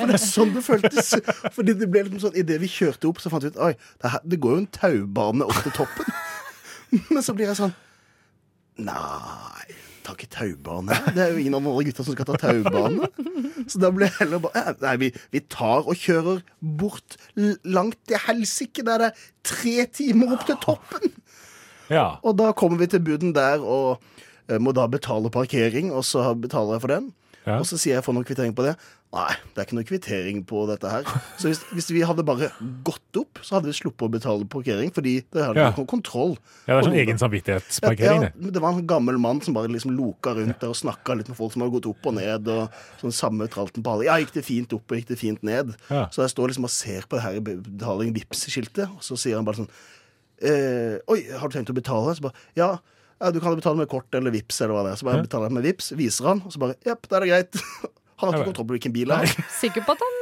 det 0.05 0.17
er 0.17 0.21
sånn 0.21 0.53
det 0.53 0.61
føltes. 0.65 1.15
Fordi 1.55 1.73
det 1.79 1.87
ble 1.89 2.03
liksom 2.05 2.27
sånn, 2.27 2.37
Idet 2.37 2.59
vi 2.61 2.69
kjørte 2.69 3.09
opp, 3.09 3.21
så 3.23 3.31
fant 3.33 3.45
vi 3.45 3.53
ut 3.53 3.57
Oi, 3.63 3.71
det, 4.03 4.11
her, 4.13 4.21
det 4.27 4.39
går 4.43 4.53
jo 4.57 4.61
en 4.61 4.69
taubane 4.77 5.47
opp 5.47 5.61
til 5.65 5.73
toppen. 5.79 6.13
Men 7.13 7.25
så 7.25 7.33
blir 7.37 7.49
jeg 7.49 7.59
sånn 7.63 7.73
Nei, 8.85 9.65
ta 10.05 10.15
ikke 10.15 10.29
taubane. 10.33 10.95
Det 11.15 11.23
er 11.23 11.33
jo 11.33 11.41
ingen 11.41 11.57
av 11.57 11.65
våre 11.65 11.85
gutter 11.87 12.03
gutta 12.03 12.05
som 12.07 12.15
skal 12.15 12.29
ta 12.29 12.39
taubane. 12.39 13.09
Så 13.71 13.81
da 13.81 13.91
blir 13.93 14.09
jeg 14.09 14.19
heller 14.19 14.41
bare 14.43 14.75
Nei, 14.83 14.95
vi, 15.01 15.11
vi 15.33 15.41
tar 15.51 15.87
og 15.87 15.97
kjører 15.97 16.41
bort 16.59 17.17
langt 17.65 17.99
til 18.09 18.21
helsike. 18.27 18.85
Der 18.85 19.01
det 19.01 19.11
er 19.11 19.27
tre 19.45 19.75
timer 19.99 20.35
opp 20.37 20.45
til 20.47 20.59
toppen. 20.63 21.15
Ja. 21.91 22.17
Og 22.25 22.37
da 22.39 22.51
kommer 22.57 22.81
vi 22.81 22.89
til 22.91 23.03
buden 23.05 23.35
der 23.35 23.61
og 23.61 24.01
eh, 24.49 24.57
må 24.61 24.73
da 24.75 24.87
betale 24.89 25.29
parkering, 25.33 25.91
og 25.93 26.05
så 26.05 26.31
betaler 26.33 26.77
jeg 26.77 26.85
for 26.85 26.95
den. 26.95 27.11
Og 27.45 27.65
så 27.69 27.77
sier 27.77 27.99
jeg 27.99 28.05
får 28.05 28.15
noen 28.17 28.25
kvittering 28.25 28.55
på 28.57 28.65
det. 28.65 28.73
Nei, 29.13 29.31
det 29.53 29.61
er 29.61 29.67
ikke 29.67 29.77
noe 29.77 29.87
kvittering 29.87 30.41
på 30.49 30.65
dette 30.69 30.89
her. 30.89 31.05
Så 31.37 31.51
hvis, 31.51 31.61
hvis 31.75 31.91
vi 31.93 32.01
hadde 32.07 32.25
bare 32.25 32.49
gått 32.87 33.19
opp, 33.21 33.24
så 33.43 33.55
hadde 33.57 33.67
vi 33.67 33.73
sluppet 33.75 34.05
å 34.07 34.11
betale 34.11 34.45
parkering, 34.47 34.91
fordi 34.93 35.23
det 35.33 35.43
hadde 35.43 35.59
Ja. 35.59 35.71
kontroll. 35.85 36.37
Ja, 36.67 36.75
det 36.79 36.85
er 36.85 36.89
sånn 36.89 36.99
egen 37.01 37.17
samvittighetsparkering, 37.17 38.21
Ja, 38.23 38.29
det. 38.29 38.33
ja, 38.45 38.51
det 38.51 38.61
var 38.61 38.73
en 38.73 38.87
gammel 38.87 39.17
mann 39.19 39.41
som 39.41 39.53
bare 39.53 39.67
liksom 39.67 39.95
loka 39.97 40.33
rundt 40.35 40.59
der 40.59 40.69
og 40.69 40.75
snakka 40.75 41.17
litt 41.17 41.27
med 41.27 41.37
folk 41.37 41.51
som 41.53 41.61
hadde 41.61 41.73
gått 41.75 41.89
opp 41.91 42.05
og 42.05 42.13
ned. 42.15 42.47
Og 42.47 42.69
sånn 43.01 43.11
samme 43.13 43.47
tralten 43.49 43.83
på 43.83 43.91
alle. 43.93 44.05
Ja, 44.05 44.15
gikk 44.17 44.31
det 44.33 44.45
fint 44.45 44.71
opp 44.73 44.89
og 44.91 44.97
gikk 44.97 45.07
det 45.07 45.19
fint 45.19 45.43
ned? 45.43 45.75
Ja. 45.89 46.07
Så 46.09 46.23
jeg 46.23 46.31
står 46.35 46.47
liksom 46.53 46.63
og 46.63 46.69
ser 46.71 47.01
på 47.09 47.17
det 47.17 47.21
her 47.23 47.39
betaling 47.41 48.13
Vipps-skiltet, 48.13 48.87
og 48.89 49.01
så 49.01 49.17
sier 49.17 49.35
han 49.35 49.45
bare 49.45 49.55
sånn 49.63 49.69
eh, 50.41 50.99
Oi, 51.07 51.19
har 51.37 51.47
du 51.49 51.57
tenkt 51.57 51.69
å 51.71 51.75
betale? 51.77 52.15
Så 52.15 52.21
bare 52.21 52.33
Ja. 52.55 52.77
Ja, 53.21 53.31
du 53.31 53.39
kan 53.39 53.51
jo 53.55 53.61
betale 53.61 53.77
med 53.77 53.87
kort 53.87 54.11
eller 54.13 54.29
Vips 54.31 54.59
eller 54.61 54.73
hva 54.75 54.83
det 54.83 54.91
er. 54.91 54.95
Så 54.99 55.05
bare 55.07 55.23
betaler 55.23 55.47
jeg 55.47 55.53
med 55.55 55.63
Vips, 55.63 55.91
viser 55.95 56.25
han, 56.27 56.41
og 56.45 56.51
så 56.51 56.59
bare 56.59 56.75
Jepp, 56.85 57.07
da 57.07 57.15
er 57.17 57.19
det 57.21 57.29
greit. 57.29 57.61
Han 58.19 58.31
har 58.31 58.39
ikke 58.39 58.47
kontroll 58.53 58.67
på 58.67 58.75
hvilken 58.79 58.93
bil 58.95 59.07
det 59.11 59.15
er. 59.23 59.43
Sikker 59.59 59.83
på 59.83 59.91
at 59.91 59.99
han 59.99 60.13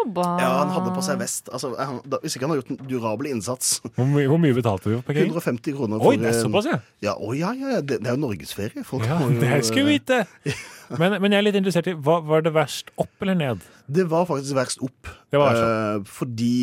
jobba 0.00 0.24
Ja, 0.42 0.48
han 0.62 0.72
hadde 0.74 0.92
på 0.96 1.02
seg 1.06 1.18
vest. 1.20 1.48
Altså, 1.52 1.70
han, 1.78 2.00
da, 2.08 2.18
hvis 2.24 2.36
ikke 2.36 2.46
han 2.48 2.54
har 2.54 2.60
gjort 2.62 2.72
en 2.74 2.80
durabel 2.90 3.30
innsats. 3.30 3.76
Hvor, 3.96 4.08
mye- 4.10 4.26
hvor 4.30 4.40
mye 4.42 4.56
betalte 4.56 4.90
du 4.90 4.96
for 4.98 5.06
parkering? 5.10 5.30
150 5.34 5.76
kroner 5.78 6.04
Oi, 6.10 6.16
det 6.20 6.30
er 6.32 6.38
såpass, 6.40 6.68
ja. 6.70 6.78
Ja, 7.04 7.14
å, 7.16 7.32
ja, 7.36 7.52
ja 7.56 7.80
det, 7.80 8.00
det 8.02 8.10
er 8.10 8.16
jo 8.18 8.22
norgesferie. 8.26 8.84
Folk 8.86 9.06
Ja, 9.08 9.20
jo, 9.22 9.30
det 9.40 9.62
skulle 9.68 9.88
vi 9.92 9.98
vite. 10.00 10.22
Men, 10.98 11.12
men 11.22 11.30
jeg 11.30 11.38
er 11.38 11.44
litt 11.46 11.54
interessert 11.60 11.86
i, 11.86 11.92
hva, 11.94 12.16
var 12.26 12.42
det 12.42 12.50
verst 12.50 12.88
opp 12.98 13.22
eller 13.22 13.36
ned? 13.38 13.60
Det 13.86 14.02
var 14.10 14.24
faktisk 14.26 14.56
verst 14.58 14.80
opp. 14.82 15.06
Det 15.30 15.38
var 15.38 15.52
verst 15.54 15.62
Eh, 15.70 16.08
fordi 16.16 16.56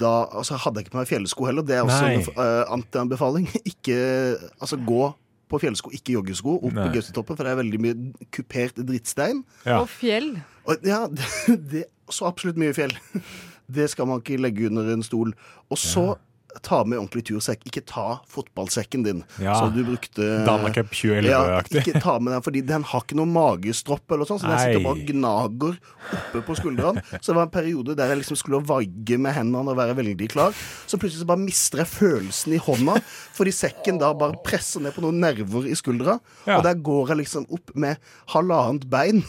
da 0.00 0.14
altså, 0.32 0.56
hadde 0.62 0.80
jeg 0.80 0.86
ikke 0.86 0.94
på 0.94 1.00
meg 1.02 1.10
fjellsko 1.10 1.44
heller. 1.50 1.66
Det 1.68 1.76
er 1.76 1.82
også 1.84 2.06
Nei. 2.06 2.14
en 2.22 2.24
uh, 2.40 2.62
antianbefaling. 2.72 3.44
Ikke 3.72 3.98
altså 4.56 4.78
gå 4.80 5.10
på 5.52 5.60
fjellsko, 5.62 5.92
ikke 5.94 6.16
joggesko, 6.16 6.56
opp 6.56 6.72
Nei. 6.74 6.86
på 6.88 6.96
Gaustatoppen, 6.96 7.36
for 7.38 7.46
det 7.46 7.52
er 7.52 7.58
veldig 7.60 7.78
mye 7.84 8.26
kupert 8.34 8.80
drittstein. 8.80 9.44
Ja. 9.68 9.76
Og 9.84 9.92
fjell. 9.92 10.32
Og, 10.64 10.80
ja, 10.88 11.04
det, 11.12 11.58
det 11.70 11.84
så 12.14 12.28
absolutt 12.30 12.56
mye 12.60 12.74
fjell. 12.76 12.94
Det 13.66 13.88
skal 13.90 14.06
man 14.06 14.20
ikke 14.22 14.38
legge 14.38 14.68
under 14.70 14.92
en 14.94 15.02
stol. 15.02 15.32
Og 15.74 15.78
så 15.80 16.12
ta 16.64 16.78
med 16.88 16.96
ordentlig 16.96 17.20
tursekk. 17.28 17.66
Ikke 17.68 17.82
ta 17.84 18.20
fotballsekken 18.32 19.02
din 19.04 19.18
Ja. 19.42 19.58
som 19.58 19.74
du 19.74 19.82
brukte 19.84 20.24
Danacup 20.46 20.88
2011-aktig. 20.88 21.74
Ja, 21.76 21.82
ikke 21.82 22.00
ta 22.00 22.14
med 22.18 22.32
den, 22.32 22.40
fordi 22.46 22.62
den 22.64 22.82
har 22.88 23.02
ikke 23.04 23.18
noe 23.18 23.28
magestropp 23.28 24.14
eller 24.14 24.24
sånn, 24.24 24.40
så 24.40 24.48
den 24.48 24.62
sitter 24.62 24.80
bare 24.86 24.96
og 24.96 25.10
gnager 25.10 25.76
oppe 26.16 26.42
på 26.46 26.56
skuldrene. 26.56 27.02
Så 27.18 27.26
det 27.32 27.36
var 27.36 27.48
en 27.50 27.52
periode 27.52 27.96
der 27.98 28.08
jeg 28.14 28.22
liksom 28.22 28.38
skulle 28.40 28.62
vagge 28.64 29.18
med 29.20 29.36
hendene 29.36 29.74
og 29.74 29.76
være 29.76 29.98
veldig 29.98 30.30
klar. 30.32 30.56
Så 30.88 30.96
plutselig 30.96 31.26
så 31.26 31.28
bare 31.28 31.42
mister 31.44 31.82
jeg 31.84 31.92
følelsen 31.92 32.56
i 32.56 32.62
hånda, 32.70 32.96
fordi 33.36 33.52
sekken 33.52 34.00
da 34.00 34.14
bare 34.16 34.40
presser 34.46 34.80
ned 34.86 34.96
på 34.96 35.04
noen 35.04 35.20
nerver 35.26 35.68
i 35.68 35.76
skuldra. 35.76 36.16
Ja. 36.46 36.56
Og 36.56 36.64
der 36.70 36.80
går 36.80 37.12
jeg 37.12 37.20
liksom 37.26 37.50
opp 37.52 37.74
med 37.76 38.00
halvannet 38.32 38.88
bein 38.88 39.20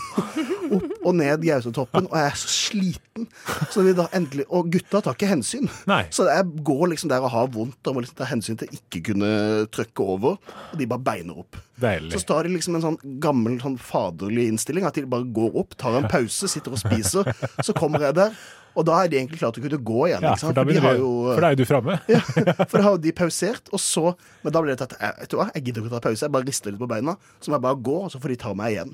opp 0.76 1.06
og 1.08 1.16
ned 1.16 1.44
Gausetoppen, 1.46 2.08
og 2.10 2.16
jeg 2.18 2.32
er 2.32 2.38
så 2.42 2.52
sliten. 2.52 3.28
Så 3.74 3.84
vi 3.86 3.94
da 3.98 4.08
endelig, 4.14 4.46
Og 4.54 4.70
gutta 4.72 5.02
tar 5.02 5.16
ikke 5.18 5.30
hensyn. 5.32 5.70
Så 6.14 6.28
jeg 6.30 6.64
går 6.68 6.84
liksom 6.94 7.10
der 7.10 7.24
og 7.26 7.32
har 7.34 7.48
vondt 7.54 7.88
og 7.90 7.96
må 7.98 8.04
liksom 8.04 8.20
ta 8.20 8.28
hensyn 8.30 8.60
til 8.60 8.70
ikke 8.78 9.02
kunne 9.12 9.32
trykke 9.74 10.04
over, 10.04 10.38
og 10.38 10.78
de 10.78 10.88
bare 10.90 11.06
beiner 11.08 11.40
opp. 11.42 11.58
Deilig. 11.82 12.14
Så 12.18 12.26
tar 12.26 12.48
de 12.48 12.54
liksom 12.56 12.78
en 12.78 12.86
sånn 12.86 13.00
gammel 13.22 13.60
sånn 13.62 13.78
faderlig 13.78 14.48
innstilling, 14.52 14.86
at 14.88 14.98
de 14.98 15.06
bare 15.10 15.28
går 15.34 15.58
opp, 15.62 15.76
tar 15.78 15.98
en 16.00 16.10
pause, 16.10 16.50
sitter 16.50 16.74
og 16.74 16.82
spiser. 16.82 17.34
Så 17.62 17.76
kommer 17.78 18.08
jeg 18.08 18.18
der, 18.18 18.38
og 18.78 18.86
da 18.88 19.00
er 19.04 19.10
de 19.10 19.18
egentlig 19.18 19.40
klare 19.42 19.56
til 19.58 19.64
å 19.64 19.68
kunne 19.68 19.80
gå 19.90 20.02
igjen. 20.12 20.22
Ja, 20.28 20.36
for 20.38 20.54
da 20.54 20.64
de 20.70 20.78
har 20.84 20.96
jo- 21.00 21.34
for 21.34 21.42
da 21.42 21.50
er 21.50 21.56
jo 21.58 21.62
du 21.64 21.68
framme. 21.70 21.98
Ja, 22.14 22.20
for 22.70 22.78
da 22.78 22.84
har 22.88 22.98
de 23.02 23.12
pausert, 23.18 23.72
og 23.74 23.82
så 23.82 24.16
Men 24.46 24.54
da 24.54 24.62
ble 24.62 24.76
det 24.76 24.80
tatt 24.86 24.96
vet 25.02 25.30
du 25.34 25.38
hva, 25.42 25.50
jeg 25.56 25.66
gidder 25.68 25.82
ikke 25.84 25.92
å 25.92 25.98
ta 25.98 26.04
pause, 26.08 26.22
jeg 26.28 26.32
bare 26.38 26.46
rister 26.48 26.72
litt 26.72 26.80
på 26.82 26.88
beina. 26.94 27.18
Så 27.42 27.50
må 27.50 27.58
jeg 27.58 27.66
bare 27.68 27.82
gå, 27.90 27.98
og 28.06 28.12
så 28.14 28.22
får 28.22 28.36
de 28.36 28.42
ta 28.46 28.54
meg 28.58 28.76
igjen. 28.78 28.94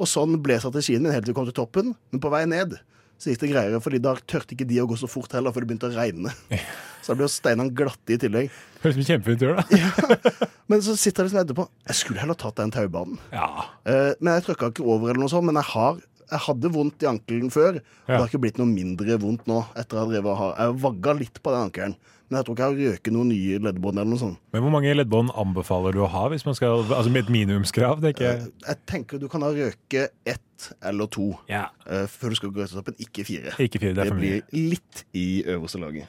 Og 0.00 0.08
sånn 0.08 0.38
ble 0.42 0.56
strategien 0.62 1.02
min 1.04 1.12
helt 1.12 1.24
til 1.28 1.34
vi 1.34 1.38
kom 1.40 1.46
til 1.52 1.58
toppen. 1.60 1.92
Men 2.10 2.20
på 2.24 2.32
vei 2.32 2.46
ned 2.48 2.78
så 3.20 3.28
gikk 3.28 3.42
det 3.42 3.50
greiere, 3.52 3.78
fordi 3.84 3.98
da 4.00 4.14
tørte 4.24 4.54
ikke 4.56 4.64
de 4.64 4.78
å 4.80 4.86
gå 4.88 4.96
så 4.96 5.04
fort 5.10 5.34
heller, 5.36 5.52
for 5.52 5.60
det 5.60 5.68
begynte 5.68 5.90
å 5.90 5.92
regne. 5.92 6.32
Så 7.00 7.12
da 7.12 7.16
ble 7.16 7.24
jo 7.24 7.32
steinene 7.32 7.72
glatte 7.76 8.12
i 8.12 8.16
tillegg. 8.20 8.48
Høres 8.82 8.96
ut 8.96 9.00
som 9.00 9.06
kjempefint 9.08 9.40
tur, 9.40 9.56
da. 9.56 10.48
Men 10.68 10.82
så 10.84 10.92
sitter 11.00 11.24
jeg 11.24 11.30
liksom 11.30 11.40
etterpå 11.40 11.64
Jeg 11.88 11.96
skulle 11.96 12.20
heller 12.20 12.36
tatt 12.36 12.58
den 12.60 12.72
taubanen. 12.74 13.16
Ja. 13.32 13.46
Eh, 13.88 14.12
men 14.20 14.34
jeg 14.36 14.44
trykka 14.50 14.68
ikke 14.72 14.84
over, 14.84 15.08
eller 15.08 15.22
noe 15.24 15.32
sånt. 15.32 15.46
Men 15.48 15.56
jeg, 15.56 15.68
har, 15.72 15.96
jeg 16.30 16.42
hadde 16.46 16.70
vondt 16.74 17.04
i 17.04 17.10
ankelen 17.10 17.50
før. 17.52 17.80
Og 17.80 18.12
det 18.12 18.20
har 18.20 18.30
ikke 18.30 18.42
blitt 18.46 18.60
noe 18.60 18.70
mindre 18.70 19.18
vondt 19.20 19.48
nå. 19.50 19.60
etter 19.78 19.98
å 19.98 20.04
ha 20.04 20.10
drevet 20.10 20.30
og 20.30 20.38
ha, 20.40 20.48
Jeg 20.58 20.80
vagga 20.84 21.14
litt 21.18 21.42
på 21.42 21.54
den 21.54 21.68
ankelen. 21.68 21.96
Men 22.30 22.38
jeg 22.38 22.46
tror 22.46 22.54
ikke 22.54 22.66
jeg 22.66 22.70
har 22.70 22.92
røket 22.94 23.14
noen 23.16 23.30
nye 23.32 23.58
leddbånd 23.58 23.98
eller 23.98 24.10
noe 24.12 24.20
sånt. 24.20 24.38
Men 24.54 24.62
hvor 24.62 24.70
mange 24.70 24.92
leddbånd 24.94 25.32
anbefaler 25.42 25.96
du 25.96 26.04
å 26.04 26.10
ha 26.12 26.28
hvis 26.30 26.46
man 26.46 26.54
skal, 26.54 26.84
altså 26.86 27.10
med 27.10 27.24
et 27.24 27.32
minimumskrav? 27.34 27.98
tenker 28.04 28.28
jeg. 28.28 28.52
Jeg 28.68 28.80
tenker 28.86 29.18
du 29.18 29.26
kan 29.32 29.42
ha 29.42 29.50
røke 29.56 30.06
ett 30.22 30.68
eller 30.86 31.10
to 31.10 31.32
ja. 31.50 31.66
før 31.82 32.30
du 32.30 32.38
skal 32.38 32.54
gå 32.54 32.62
opp 32.62 32.76
toppen. 32.76 33.00
Ikke 33.02 33.26
fire. 33.26 33.56
Ikke 33.58 33.82
fire, 33.82 33.96
det 33.98 34.06
er 34.06 34.12
for 34.12 34.22
mye. 34.22 34.38
blir 34.46 34.70
litt 34.76 35.04
i 35.10 35.42
øverste 35.50 35.82
laget. 35.82 36.06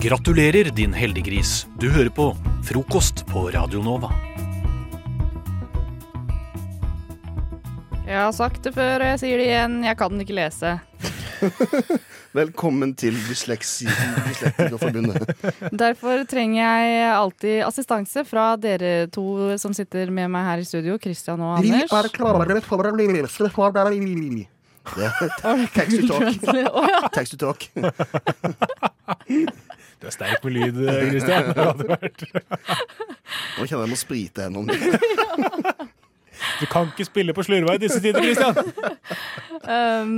Gratulerer, 0.00 0.72
din 0.72 0.96
heldiggris. 0.96 1.66
Du 1.76 1.90
hører 1.92 2.08
på 2.08 2.32
Frokost 2.64 3.26
på 3.28 3.50
Radio 3.52 3.84
Nova. 3.84 4.29
Jeg 8.10 8.18
har 8.18 8.32
sagt 8.34 8.64
det 8.66 8.72
før, 8.74 9.04
og 9.04 9.08
jeg 9.12 9.18
sier 9.22 9.38
det 9.38 9.44
igjen. 9.46 9.74
Jeg 9.86 9.94
kan 10.00 10.10
ikke 10.18 10.34
lese. 10.34 10.72
Velkommen 12.40 12.90
til 12.98 13.14
Dysleksi 13.28 13.86
Dyslektikerforbundet. 13.86 15.30
Derfor 15.84 16.24
trenger 16.30 16.58
jeg 16.58 17.12
alltid 17.14 17.62
assistanse 17.62 18.24
fra 18.26 18.56
dere 18.58 19.06
to 19.14 19.54
som 19.62 19.70
sitter 19.78 20.10
med 20.10 20.26
meg 20.34 20.42
her 20.48 20.58
i 20.64 20.66
studio, 20.66 20.98
Christian 20.98 21.38
og 21.38 21.60
Anders. 21.60 21.86
er 22.00 22.00
er 22.00 22.08
Text 25.76 26.02
to 26.02 26.06
talk. 26.10 26.34
Tax 26.42 26.50
ja. 26.90 27.00
Text 27.14 27.30
to 27.36 27.38
talk. 27.46 27.62
Du 30.00 30.04
er 30.10 30.14
sterk 30.18 30.42
med 30.42 30.52
lyd, 30.58 30.74
Christian. 31.14 31.54
Det. 31.54 31.62
Nå 33.54 33.70
kjenner 33.70 33.86
jeg 33.86 33.94
må 33.94 33.98
sprite 34.02 34.50
hendene. 34.50 34.74
Du 36.60 36.66
kan 36.70 36.88
ikke 36.90 37.08
spille 37.08 37.34
på 37.36 37.44
slurva 37.46 37.76
i 37.76 37.82
disse 37.82 38.00
tider, 38.02 38.24
Christian! 38.24 38.56
Um, 39.60 40.14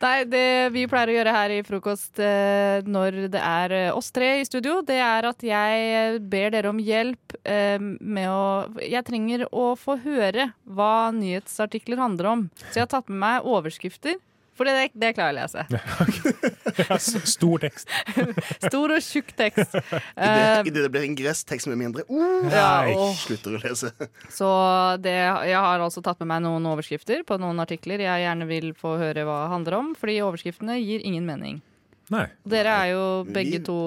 nei, 0.00 0.14
det 0.30 0.70
vi 0.74 0.86
pleier 0.88 1.12
å 1.12 1.16
gjøre 1.18 1.34
her 1.34 1.52
i 1.52 1.60
frokost 1.66 2.20
eh, 2.22 2.80
når 2.88 3.18
det 3.34 3.42
er 3.44 3.74
eh, 3.76 3.90
oss 3.92 4.08
tre 4.14 4.30
i 4.40 4.46
studio, 4.48 4.78
det 4.86 4.96
er 5.04 5.28
at 5.28 5.44
jeg 5.44 6.22
ber 6.32 6.54
dere 6.54 6.72
om 6.72 6.80
hjelp 6.80 7.36
eh, 7.44 7.76
med 7.80 8.30
å 8.32 8.40
Jeg 8.80 9.04
trenger 9.08 9.46
å 9.52 9.74
få 9.78 9.98
høre 10.04 10.50
hva 10.64 11.10
nyhetsartikler 11.16 12.00
handler 12.00 12.32
om. 12.32 12.48
Så 12.70 12.80
jeg 12.80 12.86
har 12.88 12.92
tatt 12.96 13.12
med 13.12 13.20
meg 13.26 13.48
overskrifter. 13.48 14.18
For 14.60 14.68
det, 14.68 14.90
det 14.92 15.14
klarer 15.16 15.32
jeg 15.32 15.40
å 15.40 15.40
lese. 15.40 15.62
Ja, 16.80 16.96
stor 17.00 17.60
tekst. 17.60 17.88
Stor 18.68 18.92
og 18.94 19.02
tjukk 19.04 19.32
tekst. 19.36 19.72
Idet 19.74 20.68
det 20.70 20.82
det 20.84 20.90
blir 20.92 21.04
ingress, 21.08 21.40
teksten 21.48 21.72
blir 21.72 21.80
mindre. 21.80 22.04
Uh, 22.08 22.44
Ja, 22.52 22.66
Nei. 22.86 22.94
Slutter 23.18 23.56
å 23.56 23.60
lese. 23.62 23.90
Så 24.38 24.48
det, 25.02 25.14
jeg 25.48 25.56
har 25.60 25.80
altså 25.82 26.02
tatt 26.04 26.20
med 26.22 26.30
meg 26.34 26.44
noen 26.44 26.68
overskrifter 26.70 27.24
på 27.28 27.40
noen 27.42 27.60
artikler 27.64 28.04
jeg 28.04 28.24
gjerne 28.26 28.46
vil 28.48 28.70
få 28.78 28.94
høre 29.00 29.24
hva 29.28 29.38
det 29.46 29.50
handler 29.54 29.78
om, 29.80 29.90
fordi 29.98 30.18
overskriftene 30.28 30.76
gir 30.80 31.04
ingen 31.08 31.26
mening. 31.28 31.58
Nei. 32.12 32.26
Dere 32.48 32.76
er 32.84 32.92
jo 32.94 33.04
begge 33.28 33.58
Vi- 33.58 33.64
to 33.66 33.78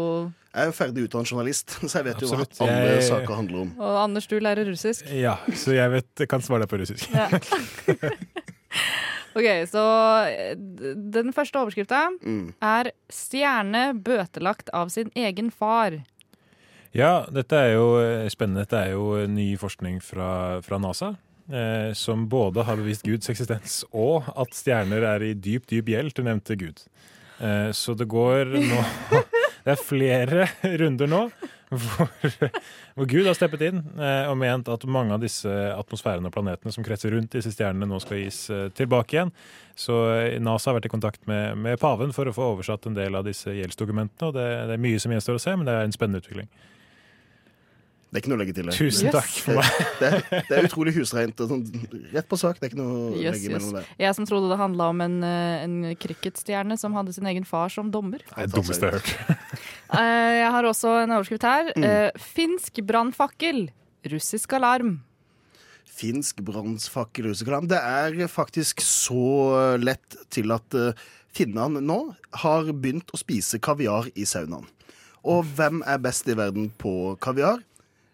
Jeg 0.53 0.61
er 0.67 0.69
jo 0.69 0.76
ferdig 0.78 1.07
utdannet 1.07 1.32
journalist, 1.34 1.78
så 1.82 1.93
jeg 2.01 2.09
vet 2.11 2.21
jo 2.26 2.30
hva 2.34 2.45
andre 2.67 2.91
Jeg- 2.97 3.07
saker 3.09 3.36
handler 3.39 3.63
om. 3.67 3.74
Og 3.80 3.97
Anders, 4.03 4.28
du 4.30 4.38
lærer 4.41 4.65
russisk. 4.69 5.05
Ja, 5.13 5.38
så 5.53 5.74
jeg 5.78 5.89
vet, 5.97 6.09
jeg 6.26 6.30
kan 6.34 6.41
svare 6.45 6.65
deg 6.65 6.74
på 6.74 6.82
russisk. 6.84 7.09
Ja. 7.13 7.30
OK, 9.34 9.47
så 9.69 9.84
eh, 10.29 10.55
den 10.55 11.34
første 11.34 11.57
overskrifta 11.59 12.07
Mm. 12.21 12.53
er 12.61 12.91
'Stjerne 13.09 13.93
bøtelagt 13.97 14.69
av 14.73 14.89
sin 14.89 15.09
egen 15.15 15.51
far'. 15.51 16.03
Ja, 16.93 17.25
dette 17.31 17.53
er 17.57 17.73
jo 17.73 17.97
eh, 17.99 18.29
spennende. 18.29 18.61
Dette 18.67 18.77
er 18.86 18.91
jo 18.93 19.25
ny 19.27 19.55
forskning 19.57 19.99
fra, 20.03 20.61
fra 20.61 20.77
NASA. 20.77 21.15
Eh, 21.51 21.91
som 21.93 22.27
både 22.29 22.63
har 22.63 22.77
bevist 22.77 23.03
Guds 23.03 23.27
eksistens 23.27 23.81
og 23.91 24.23
at 24.38 24.53
stjerner 24.55 25.03
er 25.03 25.25
i 25.27 25.34
dyp, 25.34 25.65
dyp 25.67 25.89
gjeld 25.91 26.13
til 26.15 26.23
nevnte 26.23 26.55
Gud. 26.55 26.79
Eh, 27.41 27.71
så 27.75 27.97
det 27.97 28.07
går 28.07 28.45
nå 28.53 28.84
Det 29.65 29.71
er 29.73 29.79
flere 29.79 30.47
runder 30.79 31.07
nå 31.07 31.21
hvor, 31.78 32.09
hvor 32.95 33.09
Gud 33.09 33.28
har 33.28 33.38
steppet 33.38 33.65
inn 33.69 33.82
eh, 33.97 34.30
og 34.30 34.38
ment 34.39 34.69
at 34.71 34.86
mange 34.89 35.15
av 35.15 35.24
disse 35.24 35.49
atmosfærene 35.49 36.30
og 36.30 36.36
planetene 36.36 36.74
som 36.76 36.86
kretser 36.86 37.13
rundt 37.15 37.34
disse 37.36 37.53
stjernene, 37.53 37.89
nå 37.89 37.99
skal 38.03 38.21
gis 38.21 38.45
eh, 38.53 38.67
tilbake 38.78 39.17
igjen. 39.17 39.34
Så 39.80 39.97
eh, 40.13 40.39
NASA 40.43 40.71
har 40.71 40.80
vært 40.80 40.89
i 40.89 40.93
kontakt 40.93 41.26
med, 41.30 41.57
med 41.59 41.80
paven 41.82 42.13
for 42.15 42.30
å 42.30 42.36
få 42.36 42.53
oversatt 42.55 42.89
en 42.89 42.97
del 42.97 43.17
av 43.19 43.28
disse 43.28 43.53
gjeldsdokumentene. 43.55 44.30
og 44.30 44.38
det, 44.38 44.47
det 44.69 44.78
er 44.78 44.86
mye 44.88 45.01
som 45.01 45.15
gjenstår 45.15 45.39
å 45.39 45.43
se, 45.45 45.55
men 45.57 45.69
det 45.69 45.78
er 45.78 45.88
en 45.88 45.95
spennende 45.95 46.24
utvikling. 46.24 46.51
Det 48.14 48.20
er 48.20 48.22
ikke 48.22 48.30
noe 48.30 48.38
å 48.38 48.41
legge 48.43 48.53
til. 48.53 48.68
det. 48.70 48.74
Tusen 48.78 49.09
takk 49.09 49.30
for 49.41 49.57
meg. 49.57 49.70
Det, 49.97 50.09
det, 50.30 50.39
det 50.45 50.57
er 50.59 50.68
utrolig 50.68 50.91
husreint. 50.93 51.39
Sånn, 51.49 51.64
rett 52.14 52.28
på 52.30 52.38
sak. 52.38 52.59
Det 52.61 52.68
er 52.68 52.70
ikke 52.70 52.78
noe 52.84 52.91
å 52.93 53.07
Yes, 53.18 53.39
legge 53.39 53.47
yes. 53.49 53.53
mellom 53.55 53.80
det. 53.80 53.82
Jeg 54.03 54.18
som 54.20 54.28
trodde 54.30 54.51
det 54.51 54.57
handla 54.59 54.89
om 54.93 55.01
en, 55.01 55.16
eh, 55.26 55.64
en 55.64 55.78
cricketstjerne 55.97 56.78
som 56.78 56.93
hadde 56.93 57.16
sin 57.16 57.26
egen 57.32 57.47
far 57.49 57.74
som 57.74 57.89
dommer. 57.89 58.22
Det 58.28 58.38
er 58.38 58.51
det 58.51 58.53
dummeste 58.53 58.86
jeg 58.86 58.93
har 58.93 59.01
hørt. 59.01 59.39
Eh, 59.93 60.36
Jeg 60.39 60.49
har 60.55 60.66
også 60.66 60.91
en 61.03 61.11
overskrift 61.14 61.43
her. 61.45 61.68
Mm. 61.78 61.84
Eh, 61.86 62.22
Finsk 62.34 62.80
brannfakkel. 62.86 63.68
Russisk 64.09 64.53
alarm. 64.57 64.95
Finsk 65.86 66.39
alarm. 66.45 67.68
Det 67.70 67.78
er 67.82 68.28
faktisk 68.30 68.82
så 68.82 69.78
lett 69.82 70.18
til 70.34 70.49
at 70.55 70.78
finnene 71.34 71.82
nå 71.82 71.99
har 72.45 72.72
begynt 72.74 73.09
å 73.14 73.18
spise 73.22 73.59
kaviar 73.61 74.09
i 74.18 74.26
saunaen. 74.26 74.66
Og 75.24 75.45
hvem 75.55 75.84
er 75.88 76.01
best 76.03 76.28
i 76.28 76.36
verden 76.36 76.72
på 76.82 77.16
kaviar? 77.24 77.61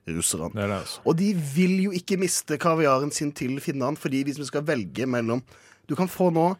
Russerne. 0.07 0.49
Det 0.55 0.67
det, 0.69 0.79
altså. 0.79 1.01
Og 1.05 1.17
de 1.19 1.33
vil 1.55 1.75
jo 1.83 1.91
ikke 1.95 2.17
miste 2.17 2.57
kaviaren 2.61 3.11
sin 3.13 3.31
til 3.35 3.59
finnene, 3.61 3.97
fordi 3.99 4.23
hvis 4.25 4.39
vi 4.39 4.47
skal 4.49 4.65
velge 4.67 5.05
mellom 5.05 5.43
Du 5.89 5.95
kan 5.95 6.07
få 6.07 6.29
nå 6.29 6.53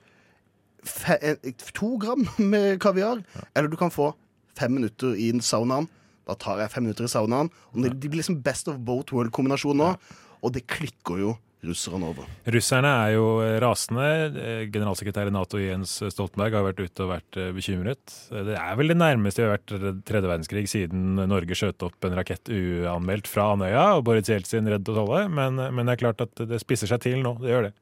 to 1.76 1.98
gram 2.00 2.24
med 2.52 2.80
kaviar, 2.80 3.22
eller 3.56 3.70
du 3.70 3.76
kan 3.78 3.92
få 3.92 4.14
fem 4.58 4.72
minutter 4.72 5.14
i 5.14 5.32
saunaen. 5.42 5.88
Da 6.28 6.36
tar 6.40 6.60
jeg 6.62 6.72
fem 6.72 6.84
minutter 6.84 7.06
i 7.06 7.12
saunaen. 7.12 7.50
Og 7.74 7.84
det 7.84 7.94
de 8.00 8.10
blir 8.10 8.22
liksom 8.22 8.42
best 8.42 8.68
of 8.68 8.80
both 8.80 9.14
world-kombinasjon 9.14 9.78
nå, 9.78 9.94
og 10.42 10.54
det 10.56 10.68
klikker 10.68 11.20
jo 11.20 11.36
russerne 11.66 12.08
over. 12.08 12.28
Russerne 12.48 12.92
er 13.06 13.14
jo 13.18 13.26
rasende. 13.60 14.06
Eh, 14.40 14.62
Generalsekretær 14.72 15.28
i 15.28 15.34
Nato 15.36 15.60
Jens 15.60 15.98
Stoltenberg 16.14 16.56
har 16.56 16.64
vært 16.70 16.80
ute 16.86 17.04
og 17.06 17.12
vært 17.12 17.40
eh, 17.42 17.50
bekymret. 17.56 18.16
Eh, 18.32 18.44
Det 18.48 18.56
er 18.60 18.76
vel 18.80 18.94
det 18.94 18.98
nærmeste 19.02 19.44
vi 19.44 19.48
har 19.50 19.58
vært 19.58 20.04
tredje 20.08 20.30
verdenskrig 20.32 20.66
siden 20.72 21.16
Norge 21.30 21.58
skjøt 21.60 21.84
opp 21.90 22.08
en 22.08 22.16
rakett 22.20 22.48
uanmeldt 22.54 23.28
fra 23.28 23.50
Andøya 23.56 23.86
og 23.98 24.06
Boris 24.08 24.30
Jeltsin 24.32 24.70
redd 24.72 24.88
oss 24.94 25.02
alle. 25.04 25.26
Men, 25.30 25.60
men 25.60 25.86
det 25.90 25.98
er 25.98 26.04
klart 26.08 26.22
at 26.26 26.46
det 26.48 26.62
spisser 26.64 26.88
seg 26.94 27.04
til 27.04 27.20
nå. 27.26 27.36
Det 27.44 27.52
gjør 27.52 27.70
det. 27.70 27.74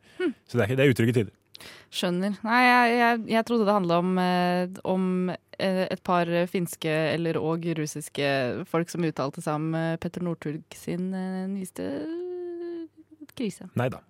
Så 0.48 0.58
det 0.58 0.64
er, 0.64 0.68
ikke- 0.72 0.78
det 0.82 0.86
er 0.88 0.96
utrygge 0.96 1.18
tider. 1.22 1.36
Skjønner. 1.90 2.34
Nei, 2.46 2.58
jeg, 2.68 2.98
jeg, 3.00 3.20
jeg 3.32 3.46
trodde 3.48 3.66
det 3.66 3.74
handla 3.74 3.96
om, 4.04 4.10
eh, 4.22 4.68
om 4.86 5.06
eh, 5.32 5.84
et 5.88 6.02
par 6.06 6.30
finske 6.52 6.92
eller 7.16 7.40
og 7.40 7.64
russiske 7.80 8.28
folk 8.70 8.92
som 8.92 9.06
uttalte 9.08 9.42
seg 9.42 9.56
om 9.58 9.70
eh, 9.78 9.96
Petter 10.04 10.22
Northug 10.28 10.62
sin 10.78 11.08
eh, 11.18 11.46
nyeste 11.50 11.88
krise. 13.38 13.70
Nei 13.80 13.90
da. 13.94 14.02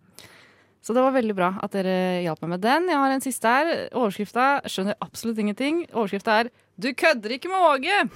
Så 0.82 0.94
det 0.96 1.04
var 1.04 1.12
veldig 1.18 1.36
bra 1.36 1.50
at 1.60 1.74
dere 1.76 2.22
hjalp 2.24 2.46
meg 2.46 2.54
med 2.56 2.62
den. 2.64 2.86
Jeg 2.88 3.02
har 3.02 3.12
en 3.12 3.24
siste 3.24 3.52
her. 3.52 3.72
Overskrifta 3.92 4.46
skjønner 4.72 4.96
absolutt 5.04 5.42
ingenting. 5.44 5.84
Overskrifta 5.92 6.40
er 6.40 6.50
'Du 6.80 6.94
kødder 6.94 7.36
ikke 7.36 7.50
med 7.52 7.60
Åge'. 7.60 8.10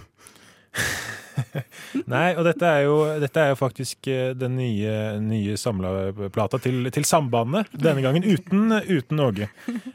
Nei, 2.12 2.32
og 2.38 2.46
dette 2.46 2.68
er 2.68 2.86
jo, 2.86 2.96
dette 3.22 3.42
er 3.42 3.52
jo 3.52 3.58
faktisk 3.60 4.08
eh, 4.12 4.32
den 4.38 4.56
nye, 4.60 4.94
nye 5.24 5.58
samla-plata 5.60 6.60
til, 6.64 6.88
til 6.94 7.08
Sambandet. 7.08 7.72
Denne 7.74 8.04
gangen 8.04 8.26
uten, 8.26 8.72
uten 8.88 9.24
Åge. 9.24 9.50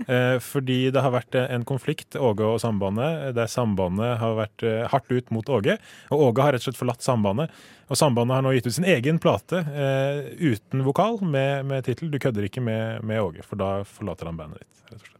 Eh, 0.07 0.37
fordi 0.43 0.79
det 0.95 1.03
har 1.05 1.15
vært 1.15 1.39
en 1.41 1.65
konflikt, 1.69 2.19
Åge 2.19 2.47
og 2.47 2.61
Sambandet, 2.63 3.33
der 3.37 3.51
Sambandet 3.51 4.17
har 4.23 4.37
vært 4.39 4.67
eh, 4.67 4.85
hardt 4.93 5.11
ut 5.13 5.33
mot 5.35 5.51
Åge. 5.59 5.79
Og 6.15 6.29
Åge 6.29 6.47
har 6.47 6.57
rett 6.57 6.65
og 6.65 6.71
slett 6.71 6.81
forlatt 6.81 7.07
Sambandet. 7.07 7.55
Og 7.87 7.99
Sambandet 7.99 8.39
har 8.39 8.47
nå 8.47 8.55
gitt 8.57 8.67
ut 8.67 8.77
sin 8.77 8.89
egen 8.89 9.21
plate 9.23 9.63
eh, 9.63 10.33
uten 10.43 10.83
vokal, 10.87 11.21
med, 11.23 11.67
med 11.71 11.87
tittel 11.87 12.11
'Du 12.11 12.19
kødder 12.23 12.49
ikke 12.49 12.65
med, 12.65 13.05
med 13.07 13.23
Åge', 13.23 13.47
for 13.47 13.61
da 13.61 13.71
forlater 13.87 14.31
han 14.31 14.41
bandet 14.41 14.65
ditt. 14.65 14.73
rett 14.91 15.01
og 15.01 15.07
slett. 15.07 15.16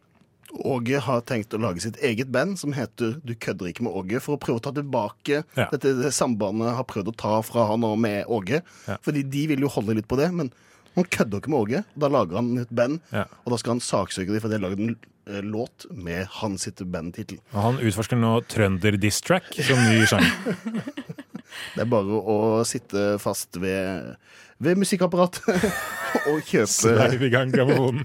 Åge 0.65 1.01
har 1.03 1.21
tenkt 1.29 1.55
å 1.57 1.61
lage 1.61 1.83
sitt 1.85 1.97
eget 2.05 2.29
band 2.33 2.59
som 2.61 2.73
heter 2.77 3.17
Du 3.27 3.35
kødder 3.35 3.69
ikke 3.73 3.83
med 3.87 3.93
Åge, 3.93 4.21
for 4.23 4.37
å 4.37 4.41
prøve 4.41 4.61
å 4.61 4.65
ta 4.67 4.73
tilbake 4.77 5.43
Ja. 5.57 5.69
dette 5.73 5.95
det 6.01 6.13
sambandet 6.15 6.75
har 6.77 6.85
prøvd 6.85 7.09
å 7.13 7.17
ta 7.17 7.41
fra 7.43 7.67
han 7.71 7.85
og 7.85 7.99
med 7.99 8.25
Åge. 8.27 8.63
Fordi 9.03 9.23
de 9.29 9.47
vil 9.53 9.61
jo 9.61 9.69
holde 9.69 9.95
litt 9.99 10.09
på 10.09 10.17
det, 10.21 10.31
men 10.33 10.53
han 10.97 11.05
kødder 11.05 11.41
ikke 11.43 11.51
med 11.53 11.61
Åge. 11.61 11.85
Da 11.97 12.09
lager 12.09 12.37
han 12.41 12.57
et 12.59 12.71
band, 12.71 13.01
og 13.13 13.53
da 13.53 13.57
skal 13.61 13.77
han 13.77 13.81
saksøke 13.85 14.33
dem 14.33 14.41
for 14.41 14.49
de 14.49 14.57
har 14.59 14.65
lagd 14.65 14.81
en 14.81 14.97
eh, 15.27 15.43
låt 15.43 15.87
med 15.93 16.27
hans 16.41 16.63
sitt 16.69 16.81
bandtittel. 16.81 17.39
Og 17.53 17.61
han 17.61 17.79
utforsker 17.83 18.17
nå 18.17 18.41
trønder 18.49 18.97
diss 19.01 19.21
track 19.21 19.53
som 19.61 19.77
ny 19.91 20.07
sjanger. 20.07 20.33
Det 21.77 21.85
er 21.85 21.89
bare 21.91 22.19
å 22.21 22.65
sitte 22.69 23.17
fast 23.23 23.57
ved, 23.63 24.17
ved 24.59 24.81
musikkapparatet 24.81 25.47
og 26.31 26.41
kjøpe 26.49 26.73
Sveiv 26.73 27.23
i 27.23 27.31
gang 27.33 27.53
grammofonen. 27.55 28.05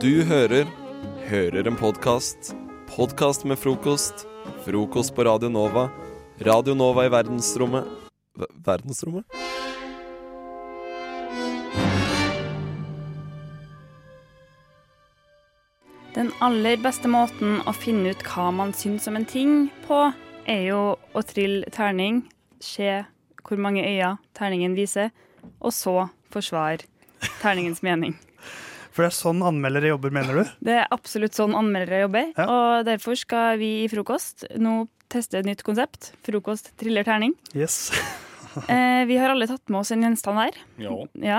Du 0.00 0.22
hører 0.24 0.64
Hører 1.28 1.66
en 1.68 1.74
podkast. 1.76 2.54
Podkast 2.88 3.42
med 3.44 3.58
frokost. 3.60 4.22
Frokost 4.64 5.12
på 5.12 5.24
Radio 5.24 5.50
Nova. 5.52 5.90
Radio 6.40 6.72
Nova 6.74 7.04
i 7.04 7.10
verdensrommet 7.12 7.84
v 8.32 8.48
Verdensrommet? 8.64 9.26
Den 16.16 16.32
aller 16.40 16.80
beste 16.80 17.12
måten 17.12 17.60
å 17.68 17.76
finne 17.76 18.14
ut 18.14 18.24
hva 18.30 18.48
man 18.56 18.72
syns 18.72 19.10
om 19.10 19.20
en 19.20 19.28
ting 19.28 19.68
på, 19.84 20.00
er 20.48 20.64
jo 20.70 20.80
å 20.96 21.26
trille 21.28 21.68
terning, 21.76 22.24
se 22.56 23.02
hvor 23.44 23.60
mange 23.60 23.84
øyne 23.84 24.16
terningen 24.32 24.80
viser, 24.80 25.12
og 25.60 25.76
så 25.76 26.08
forsvare 26.32 26.88
terningens 27.44 27.84
mening. 27.84 28.16
For 28.90 29.04
det 29.04 29.10
er 29.12 29.16
sånn 29.18 29.42
anmeldere 29.46 29.92
jobber, 29.92 30.12
mener 30.14 30.40
du? 30.40 30.54
Det 30.66 30.78
er 30.82 30.88
absolutt 30.94 31.36
sånn 31.38 31.54
anmeldere 31.54 32.02
jobber, 32.04 32.32
og 32.42 32.88
derfor 32.88 33.18
skal 33.18 33.60
vi 33.60 33.84
i 33.84 33.90
Frokost 33.92 34.48
nå 34.58 34.82
teste 35.10 35.38
et 35.40 35.46
nytt 35.46 35.62
konsept. 35.66 36.12
Frokost 36.26 36.72
triller 36.80 37.06
terning. 37.06 37.36
Yes. 37.54 37.88
Eh, 38.66 39.04
vi 39.06 39.14
har 39.14 39.30
alle 39.30 39.46
tatt 39.46 39.70
med 39.70 39.78
oss 39.78 39.92
en 39.94 40.00
gjenstand 40.02 40.34
hver. 40.34 40.56
Ja. 40.82 40.90
Ja. 41.22 41.36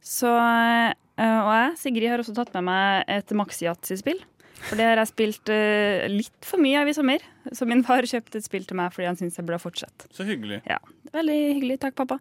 Så, 0.00 0.30
eh, 0.32 0.94
og 1.20 1.50
jeg, 1.52 1.74
Sigrid, 1.76 2.08
har 2.08 2.22
også 2.22 2.32
tatt 2.38 2.54
med 2.56 2.64
meg 2.70 3.10
et 3.12 3.34
maxi-yatzy-spill. 3.36 4.22
For 4.64 4.80
det 4.80 4.86
har 4.88 5.00
jeg 5.02 5.10
spilt 5.10 5.52
uh, 5.52 6.06
litt 6.08 6.48
for 6.48 6.62
mye 6.64 6.80
av 6.80 6.88
i 6.88 6.94
sommer. 6.96 7.24
Så 7.52 7.68
min 7.68 7.84
far 7.84 8.08
kjøpte 8.08 8.40
et 8.40 8.46
spill 8.46 8.64
til 8.64 8.78
meg 8.80 8.94
fordi 8.94 9.10
han 9.10 9.18
syntes 9.20 9.36
jeg 9.36 9.44
burde 9.44 9.60
fortsette. 9.60 10.08
Så 10.14 10.24
hyggelig. 10.24 10.62
Ja, 10.64 10.80
Veldig 11.14 11.38
hyggelig. 11.58 11.78
Takk, 11.84 11.98
pappa. 12.00 12.18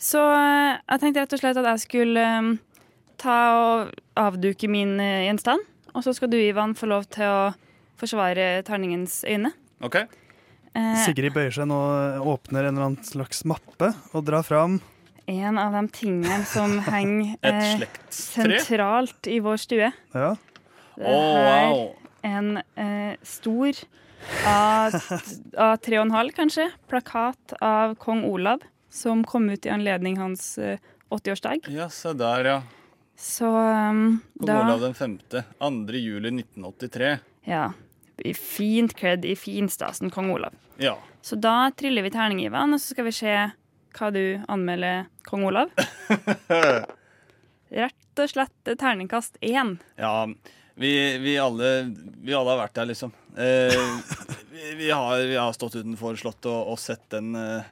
Så 0.00 0.20
eh, 0.22 0.78
jeg 0.78 1.02
tenkte 1.02 1.24
rett 1.24 1.34
og 1.36 1.40
slett 1.42 1.58
at 1.60 1.66
jeg 1.72 1.82
skulle 1.82 2.22
eh, 2.24 2.50
ta 3.20 3.38
og 3.56 3.92
avduke 4.18 4.70
min 4.70 4.96
eh, 5.02 5.26
gjenstand. 5.28 5.66
Og 5.94 6.06
så 6.06 6.14
skal 6.16 6.30
du, 6.32 6.38
Ivan, 6.38 6.76
få 6.78 6.88
lov 6.90 7.08
til 7.12 7.26
å 7.26 7.52
forsvare 8.00 8.62
terningens 8.66 9.20
øyne. 9.28 9.52
OK. 9.84 10.00
Eh, 10.00 10.96
Sigrid 11.04 11.34
bøyer 11.34 11.54
seg 11.54 11.68
nå, 11.70 11.80
åpner 12.30 12.68
en 12.68 12.76
eller 12.76 12.90
annen 12.90 13.06
slags 13.06 13.42
mappe 13.48 13.90
og 14.14 14.22
drar 14.22 14.44
fram 14.46 14.76
En 15.26 15.56
av 15.58 15.74
de 15.74 15.80
tingene 15.90 16.44
som 16.46 16.76
henger 16.92 17.32
Et 17.42 17.82
eh, 17.82 17.88
sentralt 18.14 19.26
i 19.26 19.40
vår 19.42 19.58
stue. 19.62 19.90
Ja. 20.14 20.34
Det 21.00 21.10
er 21.10 21.72
wow. 21.72 21.82
en 22.28 22.60
eh, 22.60 23.16
stor 23.26 23.78
av, 24.46 24.96
av 25.56 25.78
tre 25.82 25.98
og 25.98 26.04
en 26.04 26.14
halv, 26.14 26.34
kanskje, 26.36 26.68
plakat 26.90 27.54
av 27.64 27.96
kong 28.02 28.22
Olav, 28.28 28.62
som 28.92 29.24
kom 29.24 29.48
ut 29.50 29.66
i 29.66 29.72
anledning 29.72 30.18
hans 30.20 30.52
eh, 30.60 30.82
80-årsdag. 31.10 31.70
Ja, 31.72 31.88
se 31.90 32.12
der, 32.14 32.46
ja. 32.46 32.58
Så 33.20 33.46
um, 33.46 34.20
da 34.34 34.62
Olav 34.62 34.80
den 34.80 34.94
femte. 34.94 35.44
2. 35.58 35.92
juli 35.92 36.28
1983. 36.28 37.18
Ja. 37.44 37.72
I 38.16 38.34
fint 38.34 38.94
kledd 38.96 39.24
i 39.28 39.34
finstasen 39.36 40.10
kong 40.10 40.30
Olav. 40.32 40.56
Ja. 40.76 40.98
Så 41.20 41.36
da 41.36 41.70
triller 41.76 42.02
vi 42.02 42.10
terning, 42.10 42.40
Ivan, 42.44 42.72
og 42.72 42.80
så 42.80 42.94
skal 42.94 43.04
vi 43.04 43.12
se 43.12 43.34
hva 43.98 44.08
du 44.14 44.22
anmelder 44.48 45.04
kong 45.28 45.44
Olav. 45.50 45.72
Rett 47.82 48.24
og 48.24 48.32
slett 48.32 48.72
terningkast 48.80 49.36
én. 49.44 49.76
Ja, 50.00 50.24
vi, 50.80 51.18
vi, 51.20 51.36
alle, 51.38 51.92
vi 52.24 52.34
alle 52.34 52.54
har 52.54 52.62
vært 52.64 52.78
der, 52.80 52.88
liksom. 52.88 53.12
Eh, 53.36 53.76
vi, 54.48 54.74
vi, 54.80 54.90
har, 54.90 55.20
vi 55.28 55.36
har 55.36 55.52
stått 55.52 55.76
utenfor 55.76 56.16
Slottet 56.16 56.48
og, 56.48 56.72
og 56.72 56.80
sett 56.80 57.04
den, 57.12 57.34
eh, 57.36 57.68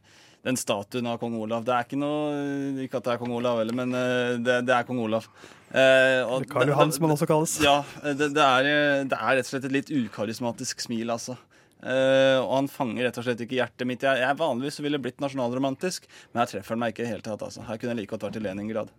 den 0.46 0.56
statuen 0.56 1.08
av 1.10 1.18
kong 1.20 1.34
Olav. 1.40 1.64
Det 1.66 1.74
er 1.74 1.86
ikke 1.86 1.98
noe 1.98 2.82
Ikke 2.84 3.00
at 3.00 3.08
det 3.08 3.14
er 3.14 3.20
kong 3.20 3.32
Olav 3.40 3.58
heller, 3.60 3.74
men 3.76 3.94
eh, 3.98 4.36
det, 4.38 4.60
det 4.68 4.74
er 4.76 4.86
kong 4.88 5.00
Olav. 5.02 5.26
Eh, 5.68 6.22
og 6.24 6.46
Karl 6.48 6.70
Johan, 6.70 6.92
som 6.94 7.04
han 7.08 7.16
også 7.16 7.28
kalles. 7.28 7.56
Ja, 7.64 7.80
det, 8.06 8.30
det, 8.36 8.44
er, 8.44 8.68
eh, 8.70 9.02
det 9.10 9.18
er 9.18 9.36
rett 9.40 9.48
og 9.48 9.52
slett 9.52 9.66
et 9.68 9.74
litt 9.74 9.90
ukarismatisk 9.92 10.80
smil, 10.86 11.10
altså. 11.12 11.36
Eh, 11.78 12.38
og 12.40 12.54
han 12.56 12.70
fanger 12.72 13.06
rett 13.06 13.18
og 13.20 13.26
slett 13.26 13.42
ikke 13.44 13.58
hjertet 13.60 13.86
mitt. 13.86 14.02
Jeg, 14.06 14.22
jeg 14.24 14.38
Vanligvis 14.40 14.78
så 14.80 14.86
ville 14.86 14.98
blitt 15.02 15.20
nasjonalromantisk, 15.22 16.08
men 16.32 16.42
her 16.42 16.50
treffer 16.54 16.74
han 16.74 16.82
meg 16.82 16.94
ikke 16.94 17.04
i 17.04 17.06
det 17.06 17.12
hele 17.16 17.26
tatt. 17.26 17.44
Altså. 17.50 17.66
Her 17.68 17.78
kunne 17.78 17.94
jeg 17.94 18.00
like 18.04 18.14
godt 18.14 18.26
vært 18.30 18.40
i 18.40 18.46
Leningrad. 18.46 18.90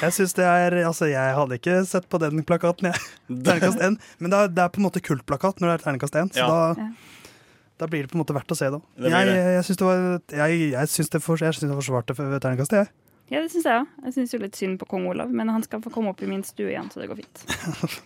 Jeg 0.00 0.14
synes 0.14 0.32
det 0.38 0.44
er, 0.46 0.74
altså 0.88 1.08
jeg 1.10 1.34
hadde 1.36 1.56
ikke 1.58 1.80
sett 1.88 2.06
på 2.08 2.20
den 2.22 2.44
plakaten, 2.48 2.90
jeg. 2.92 3.02
Terningkast 3.46 3.82
1. 3.82 3.98
Men 4.22 4.32
det 4.32 4.38
er, 4.38 4.52
det 4.56 4.62
er 4.64 4.70
på 4.72 4.80
en 4.80 4.86
måte 4.86 5.02
kultplakat 5.04 5.60
når 5.60 5.72
det 5.72 5.74
er 5.78 5.84
terningkast 5.86 6.16
1, 6.22 6.32
så 6.38 6.44
Ja. 6.44 6.48
da, 6.78 6.86
da 7.80 7.88
blir 7.90 8.06
det 8.06 8.12
på 8.12 8.16
en 8.18 8.22
måte 8.24 8.36
verdt 8.36 8.52
å 8.54 8.58
se 8.58 8.68
det. 8.72 8.80
Det 8.96 9.10
blir 9.10 9.30
Jeg, 9.30 9.54
jeg 9.56 9.64
syns 9.68 9.80
det 9.80 9.86
var 9.88 10.04
Jeg, 10.40 10.60
jeg 10.72 10.92
syns 10.92 11.12
det, 11.12 11.20
for, 11.24 11.42
synes 11.42 11.60
det 11.64 11.76
forsvarte 11.76 12.16
for 12.16 12.38
terningkastet, 12.40 12.84
jeg. 12.84 12.92
Ja, 13.26 13.40
det 13.42 13.50
syns 13.50 13.66
jeg 13.66 13.82
òg. 13.82 13.94
Jeg 14.06 14.14
syns 14.14 14.34
jo 14.36 14.42
litt 14.44 14.58
synd 14.58 14.78
på 14.80 14.86
kong 14.90 15.08
Olav, 15.10 15.32
men 15.34 15.50
han 15.50 15.64
skal 15.66 15.82
få 15.82 15.90
komme 15.94 16.12
opp 16.14 16.20
i 16.22 16.28
min 16.30 16.44
stue 16.46 16.70
igjen, 16.70 16.88
så 16.92 17.02
det 17.02 17.10
går 17.10 17.24
fint. 17.24 17.46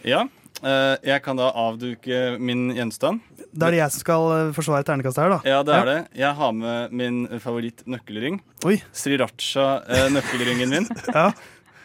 Ja, 0.00 0.22
eh, 0.64 0.94
jeg 1.04 1.20
kan 1.20 1.36
da 1.36 1.50
avduke 1.60 2.38
min 2.40 2.70
gjenstand. 2.72 3.20
Da 3.52 3.66
er 3.66 3.74
det 3.74 3.80
jeg 3.82 3.92
som 3.92 4.00
skal 4.00 4.22
eh, 4.32 4.52
forsvare 4.56 4.86
ternekastet 4.88 5.26
her, 5.26 5.34
da. 5.34 5.40
Ja, 5.44 5.58
det 5.66 5.74
er 5.76 5.88
det. 5.90 5.96
Jeg 6.16 6.32
har 6.38 6.54
med 6.56 6.94
min 6.96 7.18
favoritt-nøkkelring. 7.44 8.38
Oi. 8.64 8.78
Sriracha-nøkkelringen 8.96 10.72
min. 10.72 10.88
Ja. 11.12 11.26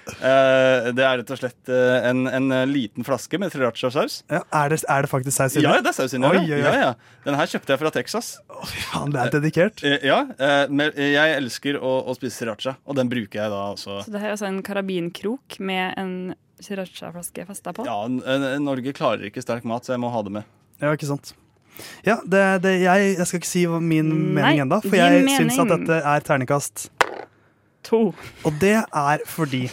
Eh, 0.06 0.88
det 0.96 1.02
er 1.06 1.20
rett 1.22 1.32
og 1.34 1.40
slett 1.40 1.72
eh, 1.72 2.08
en, 2.10 2.26
en 2.30 2.52
eh, 2.54 2.66
liten 2.70 3.06
flaske 3.08 3.40
med 3.42 3.54
sriracha-saus. 3.54 4.20
Ja, 4.32 4.44
er, 4.54 4.74
det, 4.74 4.82
er 4.92 5.06
det 5.06 5.12
faktisk 5.12 5.38
saus 5.38 5.56
inni? 5.58 5.66
Ja, 5.66 5.80
det 5.82 5.92
er 5.92 5.98
saus 5.98 6.14
inni. 6.18 6.32
Ja, 6.52 6.74
ja. 6.78 6.92
Den 7.26 7.38
her 7.40 7.50
kjøpte 7.50 7.74
jeg 7.74 7.82
fra 7.82 7.92
Texas. 7.96 8.32
Faen, 8.92 9.14
det 9.16 9.24
er 9.24 9.34
dedikert. 9.38 9.86
Ja, 10.06 10.20
eh, 10.38 10.66
men 10.70 10.94
jeg 10.94 11.38
elsker 11.40 11.80
å, 11.82 11.96
å 12.06 12.18
spise 12.18 12.38
sriracha, 12.38 12.76
og 12.86 13.00
den 13.00 13.10
bruker 13.12 13.44
jeg 13.44 13.54
da 13.54 13.64
også. 13.74 14.04
Så 14.06 14.14
det 14.14 14.22
her 14.22 14.32
er 14.32 14.38
altså 14.38 14.50
en 14.52 14.62
karabinkrok 14.66 15.58
med 15.66 15.98
en 16.02 16.14
sriracha-flaske 16.64 17.48
festa 17.50 17.74
på. 17.76 17.88
Ja, 17.88 18.06
Norge 18.62 18.94
klarer 18.96 19.28
ikke 19.32 19.44
sterk 19.44 19.66
mat, 19.68 19.88
så 19.88 19.96
jeg 19.98 20.06
må 20.06 20.14
ha 20.14 20.22
det 20.26 20.38
med. 20.38 20.54
Ja, 20.84 20.94
ikke 20.94 21.10
sant. 21.10 21.34
Ja, 22.06 22.20
det, 22.24 22.42
det, 22.64 22.72
jeg, 22.86 23.16
jeg 23.18 23.28
skal 23.28 23.42
ikke 23.42 23.50
si 23.50 23.66
min 23.68 24.08
Nei, 24.08 24.36
mening 24.38 24.62
ennå, 24.64 24.80
for 24.86 24.96
jeg 24.96 25.26
syns 25.34 25.58
at 25.60 25.72
dette 25.74 25.98
er 26.14 26.24
terningkast 26.24 26.86
To. 27.90 28.02
Og 28.46 28.62
det 28.62 28.78
er 28.84 29.26
fordi 29.30 29.68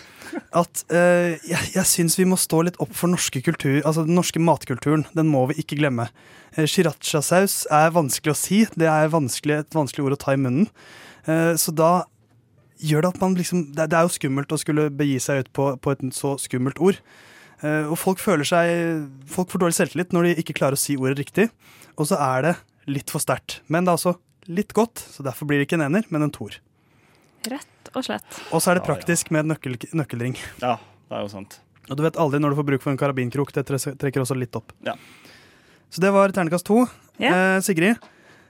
at 0.57 0.85
uh, 0.93 1.33
jeg, 1.45 1.65
jeg 1.75 1.89
syns 1.89 2.17
vi 2.17 2.27
må 2.29 2.39
stå 2.41 2.63
litt 2.67 2.79
opp 2.83 2.95
for 2.97 3.13
norske 3.13 3.43
kultur, 3.45 3.81
altså 3.85 4.07
den 4.07 4.17
norske 4.17 4.41
matkulturen. 4.41 5.05
Den 5.17 5.29
må 5.33 5.45
vi 5.51 5.59
ikke 5.63 5.79
glemme. 5.81 6.09
Uh, 6.57 6.65
Sriracha-saus 6.65 7.63
er 7.73 7.93
vanskelig 7.95 8.35
å 8.35 8.39
si. 8.39 8.63
Det 8.79 8.89
er 8.89 9.13
vanskelig, 9.13 9.63
et 9.65 9.77
vanskelig 9.77 10.07
ord 10.07 10.17
å 10.17 10.23
ta 10.25 10.37
i 10.37 10.41
munnen. 10.41 10.71
Uh, 11.29 11.53
så 11.61 11.75
da 11.77 11.93
gjør 12.83 13.05
det 13.05 13.13
at 13.13 13.21
man 13.23 13.37
liksom 13.39 13.69
Det, 13.77 13.85
det 13.93 13.95
er 13.95 14.09
jo 14.09 14.17
skummelt 14.17 14.51
å 14.51 14.59
skulle 14.59 14.89
begi 14.91 15.21
seg 15.23 15.45
ut 15.45 15.53
på, 15.55 15.69
på 15.79 15.95
et 15.95 16.03
så 16.17 16.35
skummelt 16.41 16.81
ord. 16.83 16.99
Uh, 17.63 17.93
og 17.93 17.97
folk 18.01 18.19
føler 18.19 18.49
seg 18.49 19.05
Folk 19.31 19.53
får 19.53 19.63
dårlig 19.63 19.77
selvtillit 19.79 20.17
når 20.17 20.27
de 20.27 20.37
ikke 20.43 20.57
klarer 20.59 20.79
å 20.79 20.83
si 20.83 20.99
ordet 20.99 21.21
riktig. 21.21 21.51
Og 21.95 22.09
så 22.11 22.19
er 22.19 22.49
det 22.49 22.59
litt 22.91 23.13
for 23.13 23.23
sterkt. 23.23 23.61
Men 23.69 23.85
det 23.85 23.93
er 23.93 24.01
altså 24.01 24.17
litt 24.51 24.73
godt, 24.75 25.05
så 25.13 25.23
derfor 25.23 25.47
blir 25.47 25.61
det 25.61 25.69
ikke 25.69 25.79
en 25.79 25.87
ener, 25.87 26.07
men 26.11 26.27
en 26.27 26.33
toer. 26.35 26.59
Rett 27.51 27.91
og 27.97 28.05
slett. 28.07 28.41
Og 28.53 28.63
så 28.63 28.71
er 28.73 28.79
det 28.81 28.85
praktisk 28.87 29.31
med 29.35 29.45
en 29.47 29.53
nøkkel, 29.55 29.77
nøkkelring. 29.99 30.37
Ja, 30.63 30.77
det 31.11 31.19
er 31.19 31.23
jo 31.27 31.29
sant. 31.33 31.59
Og 31.91 31.97
du 31.99 32.03
vet 32.05 32.17
aldri 32.17 32.39
når 32.41 32.55
du 32.55 32.61
får 32.61 32.69
bruk 32.71 32.83
for 32.85 32.93
en 32.95 32.99
karabinkrok. 33.01 33.51
Det 33.53 33.65
trekker 33.67 34.23
også 34.23 34.37
litt 34.39 34.55
opp. 34.57 34.73
Ja. 34.87 34.95
Så 35.93 36.01
det 36.01 36.13
var 36.15 36.31
ternekast 36.33 36.65
to. 36.69 36.85
Ja. 37.21 37.33
Eh, 37.57 37.61
Sigrid, 37.61 37.97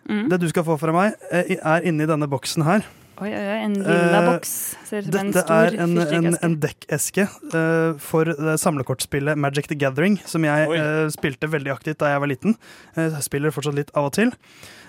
Mm. 0.09 0.29
det 0.29 0.41
du 0.43 0.49
skal 0.51 0.65
få 0.67 0.75
fra 0.79 0.91
meg, 0.93 1.15
eh, 1.31 1.57
er 1.63 1.85
inni 1.87 2.05
denne 2.07 2.27
boksen 2.29 2.65
her. 2.67 2.83
Oi, 3.23 3.29
oi, 3.31 3.39
oi, 3.39 3.59
en 3.65 3.75
lilla 3.75 4.19
Eh, 4.19 4.27
boks. 4.33 4.77
Ser 4.89 4.99
ut 4.99 5.05
som 5.13 5.21
en 5.21 5.31
Dette 5.31 5.45
stor 5.45 5.55
er 5.55 5.77
en, 5.79 5.99
en, 6.27 6.37
en 6.43 6.57
dekkeske 6.59 7.23
eh, 7.55 7.93
for 8.03 8.25
samlekortspillet 8.59 9.39
Magic 9.39 9.69
the 9.69 9.77
Gathering, 9.79 10.19
som 10.27 10.43
jeg 10.43 10.67
spilte 11.15 11.47
veldig 11.47 11.71
aktivt 11.71 11.99
da 12.03 12.11
jeg 12.11 12.21
var 12.21 12.27
liten. 12.33 12.57
Jeg 12.97 13.23
spiller 13.23 13.51
fortsatt 13.55 13.75
litt 13.79 13.91
av 13.95 14.07
og 14.07 14.13
til. 14.17 14.33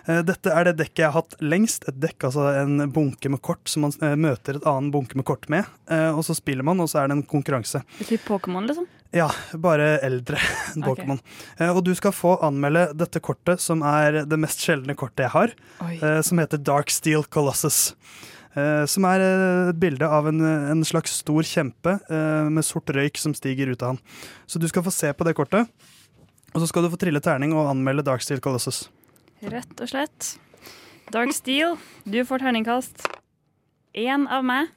Eh, 0.05 0.19
dette 0.27 0.51
er 0.51 0.67
det 0.67 0.75
dekket 0.81 1.03
jeg 1.05 1.11
har 1.11 1.21
hatt 1.21 1.37
lengst. 1.43 1.87
Et 1.87 1.99
dekk, 2.03 2.27
altså 2.29 2.47
en 2.59 2.89
bunke 2.93 3.31
med 3.31 3.41
kort 3.45 3.71
som 3.71 3.85
man 3.87 3.95
eh, 4.03 4.17
møter 4.19 4.59
et 4.59 4.67
annen 4.67 4.91
bunke 4.93 5.17
med 5.19 5.27
kort 5.27 5.47
med. 5.51 5.69
Eh, 5.91 6.09
og 6.11 6.25
så 6.27 6.35
spiller 6.37 6.65
man, 6.67 6.81
og 6.83 6.91
så 6.91 7.01
er 7.01 7.09
det 7.09 7.19
en 7.19 7.25
konkurranse. 7.27 7.83
Typ 8.03 8.27
Pokémon, 8.27 8.67
liksom? 8.67 8.89
Ja, 9.13 9.29
bare 9.61 9.99
eldre 10.03 10.41
enn 10.73 10.83
Pokémon. 10.83 11.21
Okay. 11.53 11.69
og 11.69 11.83
du 11.85 11.93
skal 11.95 12.15
få 12.15 12.35
anmelde 12.43 12.87
dette 12.97 13.21
kortet, 13.23 13.61
som 13.61 13.83
er 13.85 14.23
det 14.27 14.39
mest 14.41 14.63
sjeldne 14.65 14.95
kortet 14.97 15.27
jeg 15.27 15.35
har, 15.35 15.53
Oi. 15.85 15.97
som 16.25 16.41
heter 16.41 16.57
Dark 16.57 16.89
Steel 16.91 17.27
Colossus. 17.29 17.93
Som 18.89 19.05
er 19.09 19.21
et 19.25 19.77
bilde 19.81 20.05
av 20.05 20.27
en, 20.29 20.41
en 20.45 20.81
slags 20.85 21.13
stor 21.21 21.45
kjempe 21.45 21.95
med 22.53 22.65
sort 22.65 22.89
røyk 22.93 23.17
som 23.21 23.33
stiger 23.37 23.69
ut 23.73 23.85
av 23.85 23.95
han. 23.95 24.01
Så 24.49 24.61
du 24.61 24.67
skal 24.69 24.85
få 24.85 24.93
se 24.93 25.09
på 25.13 25.25
det 25.25 25.33
kortet, 25.37 25.69
og 26.53 26.61
så 26.61 26.69
skal 26.69 26.85
du 26.85 26.91
få 26.93 27.01
trille 27.01 27.21
terning 27.21 27.53
og 27.53 27.69
anmelde 27.69 28.05
Dark 28.09 28.25
Steel 28.25 28.41
Colossus. 28.41 28.83
Rett 29.43 29.81
og 29.81 29.89
slett. 29.91 30.27
Dark 31.11 31.33
Steel, 31.35 31.75
du 32.07 32.21
får 32.23 32.45
terningkast 32.45 33.01
én 33.99 34.23
av 34.31 34.45
meg. 34.47 34.69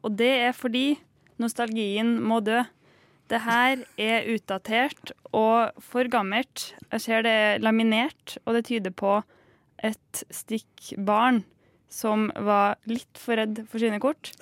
Og 0.00 0.14
det 0.16 0.30
er 0.46 0.54
fordi 0.56 0.96
nostalgien 1.42 2.14
må 2.24 2.40
dø. 2.40 2.62
Det 3.28 3.42
her 3.44 3.82
er 4.00 4.30
utdatert 4.32 5.12
og 5.36 5.76
for 5.84 6.08
gammelt. 6.08 6.70
Jeg 6.88 7.04
ser 7.04 7.26
det 7.26 7.34
er 7.34 7.60
laminert, 7.60 8.38
og 8.46 8.56
det 8.56 8.64
tyder 8.70 8.94
på 8.96 9.18
et 9.84 10.22
stikk 10.32 10.94
barn 10.96 11.42
som 11.92 12.30
var 12.32 12.78
litt 12.88 13.20
for 13.20 13.36
redd 13.36 13.62
for 13.68 13.82
sine 13.82 14.00
kort. 14.02 14.32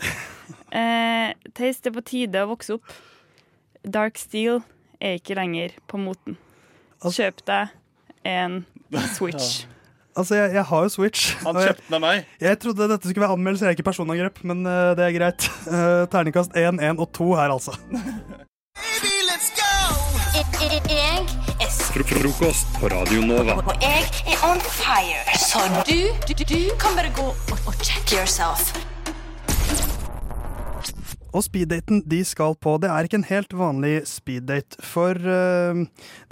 Eh, 0.70 1.32
Theis, 1.58 1.80
det 1.82 1.90
er 1.90 1.94
på 1.96 2.02
tide 2.06 2.42
å 2.44 2.48
vokse 2.52 2.76
opp. 2.76 2.90
Dark 3.82 4.18
Steel 4.18 4.60
er 5.02 5.18
ikke 5.18 5.34
lenger 5.38 5.74
på 5.90 5.98
moten. 5.98 6.36
Kjøp 7.02 7.42
deg 7.48 7.74
en 8.26 8.60
Switch. 9.18 9.66
Altså, 10.16 10.34
jeg, 10.34 10.54
jeg 10.54 10.64
har 10.64 10.82
jo 10.82 10.88
Switch. 10.88 11.36
Han 11.44 11.56
jeg- 11.60 11.68
kjøpte 11.74 11.86
den 11.88 11.94
av 11.98 12.00
meg. 12.00 12.26
Jeg 12.40 12.58
trodde 12.62 12.88
dette 12.88 13.08
skulle 13.10 13.26
være 13.26 13.36
anmeldelse, 13.36 13.64
jeg 13.66 13.74
er 13.74 13.76
ikke 13.76 13.88
personangrep, 13.90 14.38
men 14.48 14.64
uh, 14.66 14.94
det 14.96 15.04
er 15.04 15.12
greit. 15.18 15.48
Uh, 15.68 16.04
terningkast 16.12 16.56
1, 16.56 16.80
1 16.80 17.00
og 17.04 17.10
2 17.12 17.34
her, 17.34 17.52
altså. 17.52 17.76
Jeg 20.36 21.26
er 21.60 21.70
Frokost 22.06 22.66
på 22.80 22.88
Radio 22.92 23.20
Nova. 23.24 23.52
og 23.60 23.82
jeg 23.82 24.02
er 24.32 24.42
on 24.50 24.60
fire. 24.60 25.22
Så 25.38 25.58
du, 25.88 26.12
du, 26.28 26.32
du 26.44 26.60
kan 26.80 26.96
bare 26.96 27.12
gå 27.16 27.26
og, 27.52 27.58
og 27.66 27.74
check 27.84 28.12
yourself. 28.12 28.72
Og 31.36 31.44
speeddaten 31.44 32.00
de 32.08 32.22
skal 32.24 32.54
på, 32.56 32.78
det 32.80 32.88
er 32.88 33.04
ikke 33.04 33.18
en 33.20 33.28
helt 33.28 33.52
vanlig 33.56 33.94
speeddate, 34.08 34.78
for 34.80 35.20
uh, 35.20 35.82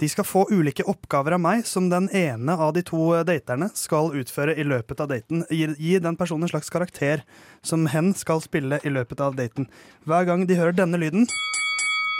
de 0.01 0.09
skal 0.09 0.25
få 0.25 0.47
ulike 0.49 0.85
oppgaver 0.89 1.35
av 1.37 1.43
meg 1.43 1.65
som 1.69 1.91
den 1.91 2.07
ene 2.09 2.55
av 2.57 2.73
de 2.73 2.81
to 2.85 3.11
daterne 3.27 3.69
skal 3.77 4.15
utføre 4.17 4.57
i 4.57 4.65
løpet 4.65 5.03
av 5.03 5.11
daten. 5.13 5.45
Gi, 5.53 5.69
gi 5.77 5.99
den 6.01 6.17
personen 6.17 6.47
en 6.47 6.55
slags 6.55 6.73
karakter 6.73 7.21
som 7.65 7.85
hen 7.93 8.15
skal 8.17 8.41
spille 8.41 8.81
i 8.81 8.93
løpet 8.93 9.21
av 9.21 9.37
daten. 9.37 9.69
Hver 10.09 10.25
gang 10.25 10.47
de 10.49 10.57
hører 10.57 10.73
denne 10.77 10.97
lyden, 11.01 11.29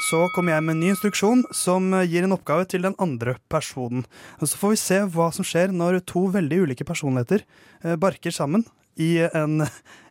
så 0.05 0.25
kommer 0.36 0.53
jeg 0.53 0.65
med 0.65 0.75
en 0.75 0.81
ny 0.83 0.91
instruksjon 0.93 1.43
som 1.55 1.93
eh, 1.95 2.05
gir 2.11 2.27
en 2.27 2.36
oppgave 2.36 2.67
til 2.69 2.86
den 2.86 2.97
andre 3.01 3.38
personen. 3.51 4.05
Og 4.41 4.51
så 4.51 4.59
får 4.61 4.75
vi 4.75 4.81
se 4.81 4.99
hva 5.15 5.31
som 5.33 5.47
skjer 5.47 5.73
når 5.73 6.03
to 6.09 6.27
veldig 6.36 6.65
ulike 6.67 6.88
personligheter 6.88 7.45
eh, 7.81 7.95
barker 7.97 8.36
sammen 8.36 8.67
i 9.01 9.17
en, 9.31 9.63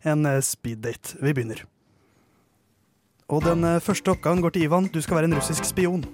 en 0.03 0.27
eh, 0.33 0.43
speeddate. 0.45 1.21
Vi 1.21 1.37
begynner. 1.37 1.63
Og 3.33 3.41
den 3.45 3.65
eh, 3.65 3.81
første 3.81 4.13
oppgaven 4.13 4.43
går 4.45 4.55
til 4.55 4.67
Ivan. 4.67 4.89
Du 4.93 5.01
skal 5.01 5.17
være 5.21 5.31
en 5.31 5.37
russisk 5.39 5.65
spion. 5.65 6.05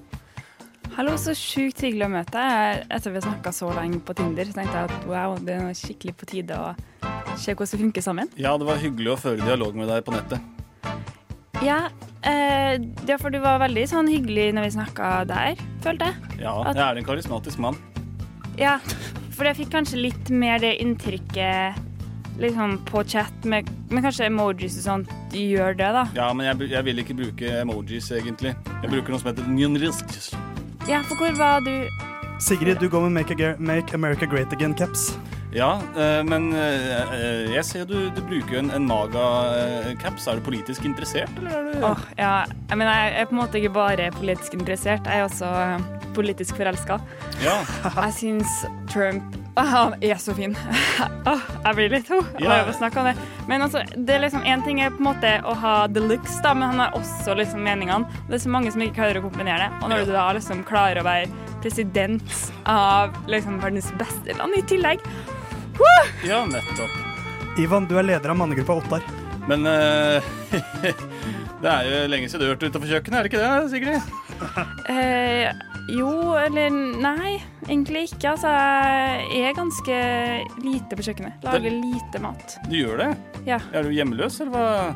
Hallo, 0.95 1.15
så 1.19 1.33
sjukt 1.39 1.81
hyggelig 1.83 2.07
å 2.07 2.13
møte 2.13 2.35
deg. 2.35 2.85
Etter 2.93 3.13
vi 3.15 3.21
har 3.21 3.25
snakka 3.27 3.53
så 3.55 3.71
lenge 3.75 4.01
på 4.05 4.15
Tinder, 4.19 4.47
så 4.47 4.57
tenkte 4.59 4.77
jeg 4.79 4.91
at 4.91 5.05
wow, 5.09 5.37
det 5.47 5.57
er 5.57 5.75
skikkelig 5.79 6.15
på 6.21 6.29
tide 6.29 6.59
å 6.59 6.73
se 7.41 7.55
hvordan 7.55 7.73
vi 7.73 7.83
funker 7.87 8.05
sammen. 8.05 8.31
Ja, 8.39 8.57
det 8.61 8.67
var 8.69 8.81
hyggelig 8.83 9.15
å 9.15 9.19
føre 9.21 9.43
dialog 9.47 9.79
med 9.79 9.91
deg 9.91 10.03
på 10.07 10.15
nettet. 10.15 10.43
Ja, 11.65 11.79
eh, 12.27 12.79
ja, 13.09 13.19
for 13.21 13.31
du 13.33 13.39
var 13.43 13.61
veldig 13.63 13.85
sånn 13.91 14.09
hyggelig 14.11 14.51
når 14.57 14.67
vi 14.69 14.75
snakka 14.79 15.11
der, 15.31 15.61
følte 15.85 16.11
jeg. 16.11 16.41
Ja, 16.47 16.55
At- 16.63 16.77
jeg 16.77 16.85
er 16.87 17.01
en 17.01 17.09
karismatisk 17.11 17.59
mann. 17.63 17.79
Ja, 18.59 18.79
for 19.37 19.45
jeg 19.49 19.57
fikk 19.63 19.71
kanskje 19.73 20.03
litt 20.03 20.31
mer 20.31 20.59
det 20.59 20.77
inntrykket 20.83 21.79
liksom 22.39 22.79
på 22.89 23.03
chat, 23.05 23.45
med, 23.45 23.71
med 23.91 24.05
kanskje 24.07 24.29
emojis 24.31 24.79
og 24.81 24.87
sånt. 24.87 25.17
De 25.33 25.43
gjør 25.55 25.75
det, 25.79 25.91
da. 25.97 26.05
Ja, 26.17 26.31
men 26.37 26.47
jeg, 26.47 26.71
jeg 26.75 26.87
vil 26.87 27.03
ikke 27.03 27.19
bruke 27.25 27.57
emojis, 27.63 28.13
egentlig. 28.15 28.55
Jeg 28.71 28.93
bruker 28.93 29.15
noe 29.15 29.23
som 29.23 29.33
heter 29.33 29.51
nynrisk. 29.51 30.17
Ja, 30.89 31.03
for 31.07 31.21
hvor 31.21 31.35
var 31.39 31.61
du 31.67 31.75
Sigrid, 32.41 32.79
du 32.81 32.89
går 32.89 33.01
med 33.01 33.11
Make, 33.11 33.37
a, 33.45 33.55
Make 33.59 33.95
America 33.95 34.27
Great 34.27 34.53
Again-caps. 34.53 35.11
Ja, 35.53 35.81
eh, 35.99 36.25
men 36.25 36.53
eh, 36.55 37.15
eh, 37.15 37.51
jeg 37.57 37.65
ser 37.67 37.85
du, 37.85 37.97
du 38.15 38.21
bruker 38.23 38.61
en, 38.63 38.71
en 38.71 38.87
Naga-caps. 38.87 40.29
Er 40.31 40.39
du 40.39 40.47
politisk 40.47 40.87
interessert, 40.87 41.33
eller 41.37 41.57
er 41.59 41.67
du 41.67 41.87
oh, 41.91 42.05
ja. 42.19 42.45
Jeg 42.71 42.79
mener, 42.79 42.93
jeg 42.95 43.21
er 43.21 43.29
på 43.29 43.37
en 43.37 43.43
måte 43.43 43.59
ikke 43.59 43.75
bare 43.75 44.11
politisk 44.15 44.55
interessert, 44.55 45.11
jeg 45.11 45.21
er 45.21 45.27
også 45.27 45.51
politisk 46.15 46.57
forelska. 46.59 47.01
Ja. 47.45 47.61
Jeg 48.07 48.15
syns 48.17 48.57
Trump 48.91 49.37
Han 49.67 49.95
er 50.01 50.17
så 50.23 50.35
fin. 50.37 50.55
Oh, 51.29 51.43
jeg 51.67 51.77
blir 51.77 51.93
litt 51.93 52.09
ho 52.13 52.21
av 52.23 52.71
å 52.71 52.77
snakke 52.77 53.03
om 53.03 53.11
det. 53.11 53.15
Men 53.51 53.65
altså, 53.67 53.83
det 53.97 54.17
er 54.17 54.25
liksom 54.25 54.47
én 54.49 54.65
ting 54.65 54.81
er 54.81 54.95
på 54.95 55.03
en 55.03 55.11
måte 55.11 55.35
å 55.45 55.55
ha 55.63 55.75
the 55.93 56.03
looks, 56.05 56.39
da, 56.45 56.55
men 56.57 56.73
han 56.73 56.85
har 56.85 56.97
også 56.99 57.37
liksom 57.39 57.65
meningene. 57.67 58.09
Det 58.29 58.39
er 58.39 58.45
så 58.47 58.53
mange 58.53 58.73
som 58.73 58.85
ikke 58.85 59.01
klarer 59.03 59.21
å 59.21 59.27
kombinere 59.27 59.67
det. 59.67 59.81
Og 59.81 59.93
når 59.93 60.07
du 60.07 60.15
da 60.17 60.27
liksom 60.37 60.65
klarer 60.69 61.03
å 61.03 61.07
være 61.07 61.29
president 61.61 62.37
av 62.71 63.17
liksom 63.29 63.61
verdens 63.61 63.91
beste 64.01 64.37
land 64.39 64.57
i 64.57 64.63
tillegg 64.65 65.03
Woo! 65.81 66.01
Ja, 66.25 66.43
nettopp. 66.49 66.93
Ivan, 67.61 67.87
du 67.89 67.97
er 67.99 68.05
leder 68.05 68.33
av 68.33 68.37
mannegruppa 68.37 68.77
Ottar. 68.81 69.05
Men 69.49 69.65
uh, 69.65 70.21
det 71.63 71.71
er 71.73 71.89
jo 71.89 72.03
lenge 72.13 72.29
siden 72.29 72.45
du 72.45 72.49
har 72.51 72.57
vært 72.57 72.67
utenfor 72.69 72.91
kjøkkenet, 72.91 73.17
er 73.17 73.25
det 73.25 73.31
ikke 73.33 73.45
det, 73.45 73.71
Sigrid? 73.73 74.19
Eh, 74.93 75.70
jo, 75.91 76.11
eller 76.39 76.71
nei, 77.03 77.37
egentlig 77.67 78.07
ikke. 78.11 78.33
Altså, 78.35 78.51
jeg 79.31 79.51
er 79.51 79.57
ganske 79.59 79.99
lite 80.65 80.99
på 80.99 81.07
kjøkkenet. 81.09 81.43
Lager 81.47 81.67
Det- 81.69 81.73
lite 81.83 82.23
mat. 82.23 82.57
Du 82.69 82.77
gjør 82.77 82.99
det? 82.99 83.11
Ja. 83.47 83.59
Er 83.73 83.83
du 83.83 83.91
hjemmeløs, 83.91 84.41
eller 84.41 84.53
hva? 84.53 84.95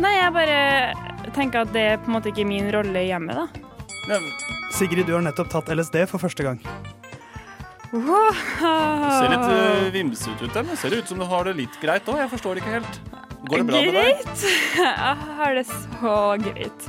Nei, 0.00 0.12
jeg 0.16 0.32
bare 0.32 1.30
tenker 1.32 1.62
at 1.64 1.72
det 1.72 1.84
er 1.92 1.96
på 1.98 2.10
en 2.10 2.16
måte 2.18 2.32
ikke 2.32 2.46
min 2.46 2.70
rolle 2.72 3.00
i 3.04 3.08
hjemmet, 3.08 3.34
da. 3.34 4.18
Sigrid, 4.76 5.06
du 5.06 5.14
har 5.14 5.22
nettopp 5.24 5.48
tatt 5.50 5.68
LSD 5.72 6.06
for 6.06 6.18
første 6.22 6.44
gang. 6.44 6.60
Du 7.90 8.02
ser 8.02 9.30
litt 9.30 9.46
uh, 9.46 9.90
vimsete 9.94 10.44
ut 10.44 10.52
der, 10.52 10.66
men 10.66 10.76
ser 10.76 10.90
det 10.92 10.98
ut 11.04 11.08
som 11.08 11.18
du 11.18 11.24
har 11.24 11.44
det 11.48 11.56
litt 11.56 11.78
greit 11.80 12.04
òg. 12.10 12.18
Jeg 12.18 12.30
forstår 12.34 12.54
det 12.58 12.62
ikke 12.64 12.76
helt. 12.76 13.00
Går 13.46 13.62
det 13.62 13.66
bra 13.68 13.80
med 13.80 13.94
deg? 13.94 14.22
Greit. 14.24 14.46
Jeg 14.76 15.16
har 15.38 15.54
det 15.54 15.66
så 15.70 16.16
greit. 16.42 16.88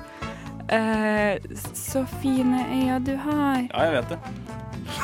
Eh, 0.68 1.38
så 1.74 2.06
fine 2.22 2.66
øyne 2.68 3.00
du 3.06 3.16
har. 3.16 3.68
Ja, 3.72 3.84
jeg 3.88 3.94
vet 3.94 4.10
det. 4.10 4.20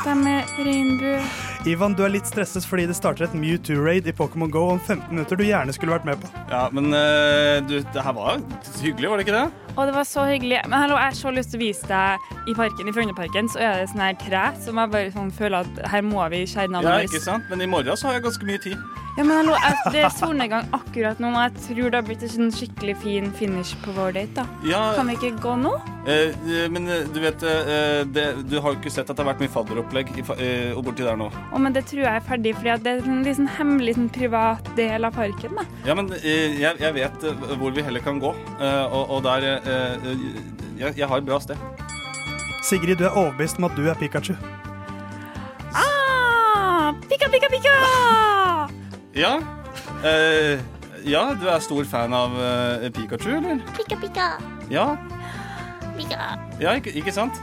De 0.04 0.12
er 0.28 0.50
regnbue. 0.64 1.20
Ivan, 1.68 1.94
du 1.96 2.04
er 2.04 2.12
litt 2.12 2.28
stresset 2.28 2.66
fordi 2.68 2.86
det 2.88 2.96
starter 2.96 3.26
et 3.26 3.36
Mewtwo-raid 3.36 4.08
i 4.08 4.16
Pokémon 4.16 4.52
GO 4.52 4.66
om 4.74 4.80
15 4.80 5.08
minutter 5.12 5.40
du 5.40 5.44
gjerne 5.46 5.72
skulle 5.76 5.96
vært 5.96 6.08
med 6.08 6.20
på. 6.20 6.28
Ja, 6.52 6.66
men 6.72 6.92
uh, 6.92 7.60
du, 7.64 7.78
det 7.80 8.04
her 8.04 8.16
var 8.16 8.40
hyggelig, 8.82 9.10
var 9.10 9.20
det 9.20 9.26
ikke 9.26 9.38
det? 9.40 9.63
Og 9.76 9.86
det 9.88 9.94
var 9.96 10.04
så 10.06 10.24
hyggelig. 10.28 10.60
Men 10.70 10.84
hallo, 10.84 10.94
jeg 11.00 11.10
har 11.10 11.16
så 11.18 11.32
lyst 11.34 11.50
til 11.54 11.58
å 11.60 11.64
vise 11.64 11.88
deg 11.90 12.50
i 12.50 12.54
parken, 12.54 12.88
i 12.90 12.94
Frognerparken, 12.94 13.48
så 13.50 13.58
er 13.64 13.80
det 13.82 13.88
sånn 13.90 14.04
her 14.04 14.18
tre 14.20 14.42
som 14.62 14.78
jeg 14.78 14.92
bare 14.94 15.14
sånn 15.14 15.32
føler 15.34 15.64
at 15.64 15.80
her 15.90 16.04
må 16.06 16.22
vi 16.30 16.44
skjære 16.46 16.70
navnet 16.76 16.92
Ja, 16.92 17.08
ikke 17.08 17.22
sant? 17.24 17.48
Men 17.50 17.64
i 17.64 17.70
morgen 17.70 17.96
så 17.98 18.10
har 18.10 18.18
jeg 18.20 18.26
ganske 18.28 18.46
mye 18.46 18.62
tid. 18.68 18.78
Ja, 19.14 19.22
men 19.22 19.36
hallo, 19.38 19.54
jeg, 19.62 19.74
det 19.94 20.00
er 20.02 20.10
solnedgang 20.10 20.64
akkurat 20.74 21.20
nå, 21.22 21.28
og 21.30 21.42
jeg 21.44 21.60
tror 21.68 21.90
det 21.92 21.98
har 22.00 22.06
blitt 22.06 22.22
en 22.26 22.32
sånn 22.32 22.48
skikkelig 22.54 22.94
fin 22.98 23.28
finish 23.38 23.74
på 23.84 23.92
vår 23.94 24.14
date, 24.16 24.42
da. 24.42 24.46
Ja. 24.66 24.80
Kan 24.96 25.06
vi 25.10 25.14
ikke 25.14 25.36
gå 25.44 25.52
nå? 25.60 25.70
Eh, 26.10 26.32
eh, 26.34 26.64
men 26.74 26.88
eh, 26.90 27.04
du 27.14 27.20
vet, 27.22 27.42
eh, 27.46 28.00
det, 28.10 28.24
du 28.50 28.56
har 28.60 28.74
jo 28.74 28.80
ikke 28.80 28.90
sett 28.90 29.06
at 29.08 29.14
det 29.16 29.22
har 29.22 29.30
vært 29.30 29.44
mye 29.44 29.52
fadderopplegg 29.54 30.10
i 30.18 30.24
fa- 30.26 30.34
eh, 30.42 30.72
og 30.74 30.82
borti 30.88 31.06
der 31.06 31.16
nå. 31.20 31.28
Å, 31.30 31.60
men 31.62 31.72
det 31.76 31.84
tror 31.86 32.02
jeg 32.02 32.10
er 32.10 32.26
ferdig, 32.26 32.56
fordi 32.58 32.72
at 32.74 32.82
det 32.84 32.96
er 32.96 33.06
en 33.06 33.22
sånn 33.38 33.52
hemmelig 33.54 33.94
sånn 34.00 34.10
privat 34.18 34.72
del 34.76 35.06
av 35.06 35.14
parken, 35.14 35.54
da. 35.60 35.66
Ja, 35.86 35.94
men 35.94 36.10
eh, 36.18 36.58
jeg, 36.60 36.82
jeg 36.82 36.98
vet 36.98 37.24
eh, 37.30 37.46
hvor 37.62 37.70
vi 37.78 37.86
heller 37.86 38.02
kan 38.04 38.18
gå, 38.22 38.34
eh, 38.58 38.84
og, 38.90 39.14
og 39.14 39.22
der 39.30 39.46
eh, 39.52 39.54
eh, 39.54 39.63
jeg, 39.64 40.94
jeg 40.98 41.08
har 41.08 41.16
et 41.22 41.26
bra 41.26 41.38
sted. 41.40 41.56
Sigrid, 42.64 42.96
du 42.96 43.04
er 43.04 43.16
overbevist 43.16 43.58
om 43.60 43.64
at 43.68 43.76
du 43.76 43.84
er 43.90 43.94
Pikachu. 44.00 44.34
Ah, 45.74 46.92
pika, 47.08 47.28
pika, 47.32 47.48
pika! 47.52 47.74
Ja. 49.14 49.34
Eh, 50.04 50.60
ja, 51.04 51.24
du 51.40 51.46
er 51.48 51.58
stor 51.64 51.84
fan 51.88 52.14
av 52.16 52.32
eh, 52.40 52.88
Pikachu, 52.94 53.34
eller? 53.36 53.60
Pika, 53.76 53.96
pika, 54.00 54.28
Ja, 54.72 54.94
pika. 55.98 56.38
ja 56.60 56.72
ikke, 56.80 56.92
ikke 56.96 57.12
sant? 57.12 57.36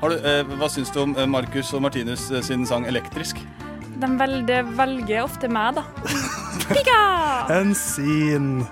Har 0.00 0.12
du, 0.12 0.16
eh, 0.20 0.42
hva 0.58 0.68
syns 0.72 0.90
du 0.92 1.02
om 1.04 1.12
eh, 1.16 1.26
Marcus 1.28 1.72
og 1.76 1.82
Martinus 1.84 2.30
eh, 2.30 2.42
sin 2.44 2.66
sang 2.66 2.86
'Elektrisk'? 2.86 3.40
De 4.00 4.08
velger, 4.18 4.64
velger 4.76 5.22
ofte 5.22 5.48
meg, 5.48 5.76
da. 5.78 5.84
Pika! 6.72 7.02
En 7.60 7.74
scene. 7.74 8.66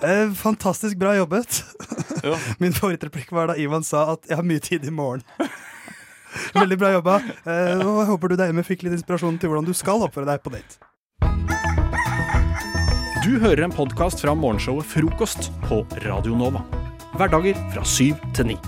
Eh, 0.00 0.32
fantastisk 0.32 0.96
bra 0.96 1.16
jobbet. 1.16 1.64
Min 2.58 2.72
favorittreplikk 2.72 3.32
var 3.32 3.46
da 3.48 3.56
Ivan 3.56 3.84
sa 3.84 4.12
at 4.12 4.26
'jeg 4.28 4.36
har 4.36 4.44
mye 4.44 4.60
tid 4.60 4.84
i 4.84 4.90
morgen'. 4.90 5.24
Veldig 6.54 6.78
bra 6.78 6.92
jobba. 6.92 7.16
Eh, 7.46 7.80
og 7.80 8.00
jeg 8.02 8.08
håper 8.10 8.28
du 8.28 8.36
der 8.36 8.52
hjemme 8.52 8.64
fikk 8.64 8.84
litt 8.84 8.92
inspirasjon 8.92 9.38
til 9.40 9.48
hvordan 9.48 9.64
du 9.64 9.72
skal 9.72 10.04
oppføre 10.04 10.28
deg 10.28 10.42
på 10.44 10.52
date. 10.52 10.76
Du 13.24 13.40
hører 13.40 13.64
en 13.64 13.72
podkast 13.72 14.20
fra 14.20 14.34
morgenshowet 14.34 14.86
Frokost 14.86 15.50
på 15.64 15.80
Radio 16.04 16.36
Nova. 16.36 16.60
Hverdager 17.16 17.56
fra 17.72 17.82
syv 17.82 18.20
til 18.36 18.52
ni. 18.52 18.58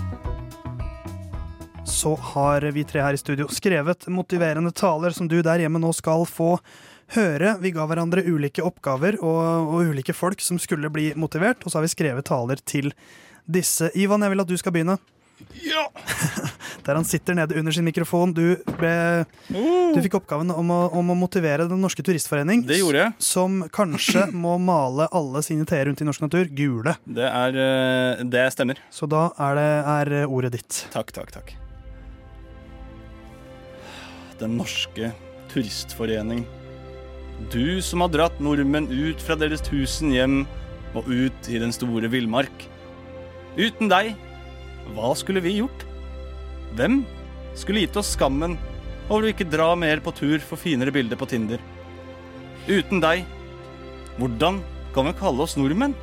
Så 1.85 2.15
har 2.33 2.61
vi 2.73 2.83
tre 2.83 3.01
her 3.01 3.13
i 3.13 3.21
studio 3.21 3.47
skrevet 3.53 4.07
motiverende 4.09 4.73
taler 4.73 5.13
som 5.15 5.27
du 5.27 5.41
der 5.45 5.61
hjemme 5.61 5.79
nå 5.79 5.93
skal 5.93 6.25
få 6.25 6.57
høre. 7.15 7.55
Vi 7.63 7.73
ga 7.75 7.85
hverandre 7.89 8.25
ulike 8.27 8.65
oppgaver 8.65 9.19
og, 9.21 9.39
og 9.73 9.93
ulike 9.93 10.15
folk 10.15 10.41
som 10.43 10.59
skulle 10.61 10.91
bli 10.93 11.11
motivert, 11.19 11.63
og 11.63 11.71
så 11.71 11.79
har 11.79 11.87
vi 11.87 11.93
skrevet 11.95 12.27
taler 12.29 12.61
til 12.65 12.91
disse. 13.49 13.89
Ivan, 13.97 14.21
jeg 14.25 14.35
vil 14.35 14.45
at 14.45 14.51
du 14.51 14.59
skal 14.59 14.75
begynne. 14.75 14.99
Ja! 15.63 15.91
Der 16.85 16.95
han 16.95 17.05
sitter 17.05 17.33
nede 17.33 17.55
under 17.59 17.71
sin 17.71 17.85
mikrofon. 17.87 18.33
Du, 18.33 18.57
ble, 18.79 18.93
du 19.47 19.99
fikk 20.03 20.19
oppgaven 20.19 20.51
om 20.51 20.71
å, 20.73 20.79
om 20.99 21.13
å 21.13 21.15
motivere 21.17 21.67
Den 21.69 21.81
norske 21.83 22.03
turistforening. 22.05 22.65
Det 22.67 22.79
gjorde 22.81 23.05
jeg. 23.05 23.15
Som 23.23 23.61
kanskje 23.73 24.27
må 24.43 24.57
male 24.61 25.09
alle 25.15 25.43
sine 25.45 25.67
T-er 25.69 25.87
rundt 25.89 26.03
i 26.03 26.07
norsk 26.07 26.25
natur 26.25 26.51
gule. 26.55 26.97
Det, 27.05 27.25
er, 27.29 27.59
eh, 27.63 28.27
det 28.27 28.45
stemmer. 28.55 28.83
Så 28.93 29.09
da 29.11 29.29
er, 29.37 29.59
det, 29.59 29.71
er 29.95 30.27
ordet 30.27 30.53
ditt. 30.59 30.83
Takk, 30.95 31.13
takk, 31.15 31.33
takk. 31.35 31.55
Den 34.39 34.55
norske 34.59 35.11
turistforening. 35.51 36.45
Du 37.47 37.79
som 37.81 38.03
har 38.03 38.11
dratt 38.11 38.41
nordmenn 38.43 38.89
ut 38.91 39.21
fra 39.23 39.37
deres 39.39 39.63
tusen 39.63 40.11
hjem 40.11 40.41
og 40.97 41.07
ut 41.07 41.47
i 41.47 41.61
den 41.61 41.71
store 41.71 42.09
villmark. 42.11 42.65
Uten 43.55 43.87
deg, 43.91 44.11
hva 44.95 45.13
skulle 45.17 45.41
vi 45.45 45.55
gjort? 45.61 45.85
Hvem 46.75 47.01
skulle 47.57 47.85
gitt 47.85 47.97
oss 47.99 48.11
skammen 48.17 48.57
over 49.07 49.25
å 49.25 49.31
ikke 49.31 49.47
dra 49.49 49.71
mer 49.79 50.03
på 50.03 50.13
tur 50.17 50.43
for 50.43 50.59
finere 50.59 50.93
bilder 50.93 51.17
på 51.19 51.29
Tinder? 51.31 51.63
Uten 52.67 53.01
deg, 53.01 53.23
hvordan 54.19 54.59
kan 54.93 55.07
vi 55.07 55.17
kalle 55.17 55.45
oss 55.45 55.55
nordmenn? 55.57 55.95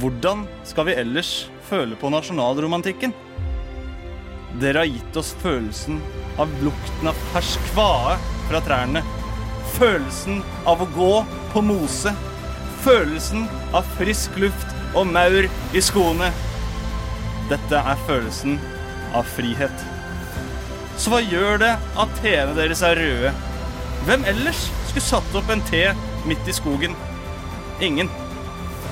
Hvordan 0.00 0.46
skal 0.66 0.88
vi 0.88 0.96
ellers 0.96 1.32
føle 1.68 1.98
på 2.00 2.10
nasjonalromantikken? 2.10 3.12
Dere 4.60 4.82
har 4.82 4.88
gitt 4.88 5.18
oss 5.20 5.34
følelsen 5.42 6.00
av 6.40 6.50
lukten 6.64 7.10
av 7.10 7.18
fersk 7.32 7.60
kvae 7.72 8.16
fra 8.48 8.60
trærne. 8.64 9.04
Følelsen 9.78 10.42
av 10.68 10.82
å 10.82 10.88
gå 10.94 11.12
på 11.52 11.62
mose. 11.64 12.12
Følelsen 12.82 13.46
av 13.76 13.86
frisk 13.98 14.36
luft 14.42 14.74
og 14.98 15.08
maur 15.08 15.46
i 15.48 15.82
skoene. 15.82 16.28
Dette 17.50 17.80
er 17.80 18.04
følelsen 18.06 18.58
av 19.16 19.28
frihet. 19.36 19.84
Så 21.00 21.12
hva 21.12 21.22
gjør 21.24 21.62
det 21.62 21.72
at 22.04 22.20
T-ene 22.20 22.56
deres 22.56 22.82
er 22.86 23.00
røde? 23.00 23.32
Hvem 24.06 24.26
ellers 24.28 24.66
skulle 24.90 25.04
satt 25.04 25.36
opp 25.38 25.50
en 25.52 25.62
T 25.70 25.84
midt 26.28 26.48
i 26.48 26.54
skogen? 26.56 26.96
Ingen. 27.82 28.10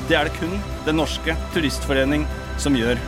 Det 0.08 0.16
er 0.18 0.26
det 0.26 0.38
kun 0.40 0.56
Den 0.86 0.96
norske 0.98 1.36
turistforening 1.54 2.24
som 2.58 2.74
gjør. 2.78 2.98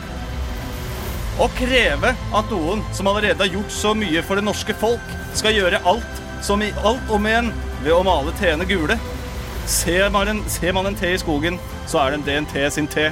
Å 1.41 1.49
kreve 1.57 2.13
at 2.13 2.51
noen 2.53 2.83
som 2.95 3.09
allerede 3.09 3.41
har 3.41 3.55
gjort 3.55 3.73
så 3.73 3.95
mye 3.97 4.21
for 4.27 4.39
det 4.39 4.45
norske 4.45 4.77
folk, 4.77 5.15
skal 5.33 5.57
gjøre 5.57 5.81
alt 5.89 6.22
som 6.43 6.63
i 6.63 6.73
alt 6.83 7.11
om 7.11 7.27
igjen 7.27 7.51
ved 7.83 7.95
å 7.95 8.03
male 8.07 8.35
T-ene 8.39 8.67
gule. 8.67 8.99
Ser 9.71 10.11
man, 10.11 10.29
en, 10.29 10.43
ser 10.51 10.75
man 10.75 10.89
en 10.89 10.97
T 10.99 11.13
i 11.13 11.19
skogen, 11.21 11.59
så 11.87 12.03
er 12.03 12.13
det 12.13 12.19
en 12.19 12.27
DNT 12.27 12.57
sin 12.75 12.89
T. 12.91 13.11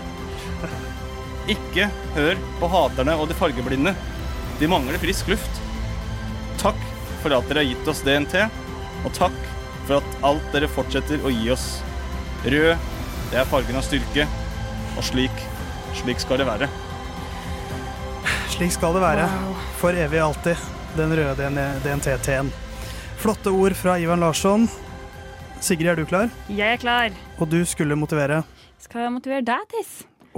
Ikke 1.51 1.87
hør 2.17 2.41
på 2.61 2.71
haterne 2.71 3.15
og 3.19 3.31
de 3.31 3.37
fargeblinde. 3.39 3.95
De 4.59 4.69
mangler 4.71 4.99
frisk 5.03 5.31
luft. 5.31 5.63
Takk 6.61 6.79
for 7.23 7.33
at 7.37 7.47
dere 7.49 7.63
har 7.63 7.71
gitt 7.71 7.91
oss 7.91 8.03
DNT, 8.05 8.37
og 9.05 9.15
takk 9.17 9.37
for 9.87 10.01
at 10.01 10.25
alt 10.27 10.51
dere 10.55 10.71
fortsetter 10.71 11.23
å 11.25 11.33
gi 11.33 11.51
oss. 11.55 11.69
Rød, 12.45 12.91
det 13.31 13.41
er 13.41 13.49
fargen 13.49 13.79
av 13.79 13.85
styrke, 13.87 14.27
og 14.97 15.07
slik, 15.07 15.45
slik 16.01 16.23
skal 16.23 16.41
det 16.41 16.49
være. 16.49 16.71
Slik 18.51 18.75
skal 18.75 18.97
det 18.97 19.05
være. 19.05 19.29
For 19.81 19.97
evig 19.97 20.21
og 20.21 20.33
alltid. 20.33 20.67
Den 20.99 21.15
røde 21.17 21.53
DNT-T-en. 21.85 22.51
Flotte 23.21 23.51
ord 23.53 23.75
fra 23.77 23.99
Ivan 24.01 24.21
Larsson. 24.23 24.67
Sigrid, 25.61 25.91
er 25.93 25.99
du 26.01 26.07
klar? 26.09 26.31
Jeg 26.49 26.77
er 26.77 26.81
klar. 26.81 27.17
Og 27.39 27.51
du 27.53 27.59
skulle 27.69 27.97
motivere. 27.99 28.43
Skal 28.81 29.05
jeg 29.05 29.13
motivere 29.13 29.45
deg, 29.45 29.67
Tiss? 29.75 29.91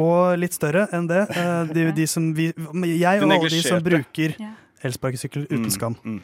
Og 0.02 0.38
litt 0.40 0.56
større 0.56 0.86
enn 0.96 1.06
det. 1.10 1.20
eh, 1.30 1.64
De, 1.70 1.84
de 1.94 2.06
som 2.10 2.32
vi, 2.34 2.48
jeg 2.50 3.22
og 3.22 3.30
alle 3.30 3.48
de 3.52 3.62
som 3.62 3.82
bruker 3.84 4.34
Ja. 4.40 4.50
elsparkesykkel 4.82 5.44
uten 5.46 5.66
Mm, 5.68 5.70
skam. 5.70 5.96
mm. 6.04 6.20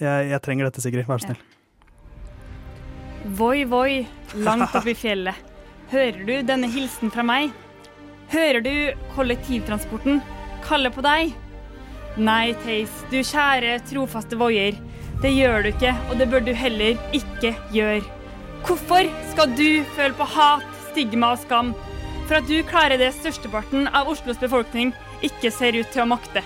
Jeg, 0.00 0.28
jeg 0.30 0.42
trenger 0.42 0.64
dette, 0.68 0.80
Sigrid. 0.82 1.06
Vær 1.06 1.18
så 1.18 1.26
snill. 1.26 1.38
Voi, 3.38 3.64
voi, 3.64 4.06
langt 4.34 4.74
oppi 4.74 4.90
i 4.90 4.94
fjellet. 4.94 5.34
Hører 5.92 6.26
du 6.26 6.42
denne 6.42 6.66
hilsen 6.68 7.10
fra 7.12 7.22
meg? 7.22 7.52
Hører 8.32 8.60
du 8.62 8.92
kollektivtransporten 9.14 10.20
kalle 10.64 10.90
på 10.90 11.00
deg? 11.02 11.32
Nei, 12.18 12.52
Theis, 12.64 12.90
du 13.10 13.18
kjære, 13.22 13.78
trofaste 13.88 14.36
voier. 14.36 14.74
Det 15.22 15.30
gjør 15.30 15.62
du 15.62 15.68
ikke, 15.70 15.92
og 16.10 16.16
det 16.18 16.26
bør 16.32 16.42
du 16.42 16.50
heller 16.58 16.98
ikke 17.14 17.52
gjøre. 17.70 18.02
Hvorfor 18.66 19.06
skal 19.30 19.52
du 19.54 19.84
føle 19.94 20.16
på 20.18 20.26
hat, 20.34 20.64
stigma 20.90 21.32
og 21.36 21.42
skam 21.44 21.70
for 22.26 22.38
at 22.40 22.48
du 22.48 22.56
klarer 22.66 22.98
det 22.98 23.12
størsteparten 23.14 23.86
av 23.94 24.10
Oslos 24.10 24.40
befolkning 24.42 24.90
ikke 25.22 25.52
ser 25.54 25.78
ut 25.78 25.90
til 25.94 26.02
å 26.02 26.08
makte? 26.10 26.42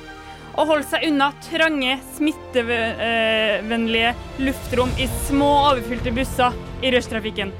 Å 0.57 0.65
holde 0.69 0.85
seg 0.89 1.07
unna 1.09 1.31
trange, 1.45 1.99
smittevennlige 2.17 4.13
luftrom 4.45 4.93
i 5.01 5.09
små, 5.27 5.51
overfylte 5.71 6.13
busser 6.17 6.57
i 6.85 6.93
rushtrafikken. 6.93 7.53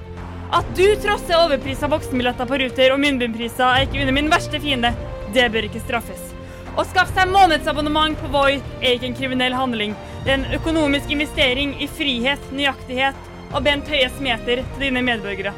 At 0.57 0.69
du 0.77 0.85
trosser 1.01 1.39
overprisa 1.39 1.89
voksenbilletter 1.93 2.49
på 2.49 2.59
Ruter 2.61 2.93
og 2.93 3.01
munnbindpriser 3.03 3.65
er 3.67 3.87
ikke 3.87 4.03
under 4.05 4.17
min 4.17 4.29
verste 4.33 4.61
fiende. 4.61 4.93
Det 5.33 5.49
bør 5.53 5.69
ikke 5.69 5.85
straffes. 5.85 6.29
Å 6.77 6.85
skaffe 6.85 7.17
seg 7.17 7.33
månedsabonnement 7.33 8.21
på 8.21 8.29
Voi 8.33 8.59
er 8.83 8.95
ikke 8.95 9.11
en 9.11 9.17
kriminell 9.17 9.57
handling. 9.57 9.97
En 10.27 10.43
økonomisk 10.51 11.11
investering 11.15 11.77
i 11.79 11.87
frihet, 11.87 12.49
nøyaktighet 12.51 13.19
og 13.55 13.63
Bent 13.63 13.87
Høies 13.87 14.17
meter 14.19 14.65
til 14.73 14.81
dine 14.83 15.03
medborgere. 15.07 15.53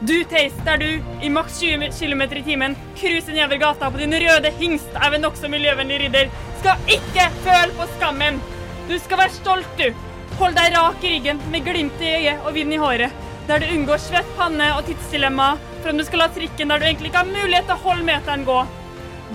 Du, 0.00 0.16
Theis, 0.26 0.56
der 0.66 0.80
du 0.82 0.88
i 1.22 1.28
maks 1.30 1.60
20 1.60 1.92
km 1.94 2.24
i 2.40 2.42
timen 2.42 2.74
cruiser 2.98 3.36
nedover 3.36 3.60
gata 3.62 3.90
på 3.90 4.00
din 4.00 4.16
røde 4.18 4.50
hingst 4.58 4.98
av 4.98 5.14
en 5.14 5.22
nokså 5.22 5.50
miljøvennlig 5.52 6.00
ridder, 6.02 6.32
skal 6.58 6.90
ikke 6.96 7.28
føle 7.44 7.76
på 7.78 7.86
skammen. 7.92 8.42
Du 8.88 8.96
skal 8.98 9.22
være 9.22 9.36
stolt, 9.36 9.78
du. 9.78 9.94
Hold 10.42 10.58
deg 10.58 10.74
rak 10.74 11.06
i 11.06 11.14
ryggen 11.14 11.44
med 11.54 11.70
glimt 11.70 12.02
i 12.02 12.10
øyet 12.16 12.42
og 12.42 12.58
vind 12.58 12.74
i 12.74 12.82
håret. 12.82 13.14
Der 13.46 13.62
du 13.62 13.70
unngår 13.76 14.02
svett 14.02 14.34
panne 14.40 14.72
og 14.74 14.90
tidsdilemma 14.90 15.52
for 15.80 15.94
om 15.94 16.02
du 16.02 16.08
skal 16.08 16.24
la 16.24 16.30
trikken 16.34 16.74
der 16.74 16.82
du 16.82 16.90
egentlig 16.90 17.12
ikke 17.12 17.22
har 17.22 17.30
mulighet 17.30 17.70
til 17.70 17.78
å 17.78 17.84
holde 17.86 18.10
meteren 18.10 18.42
gå. 18.48 18.60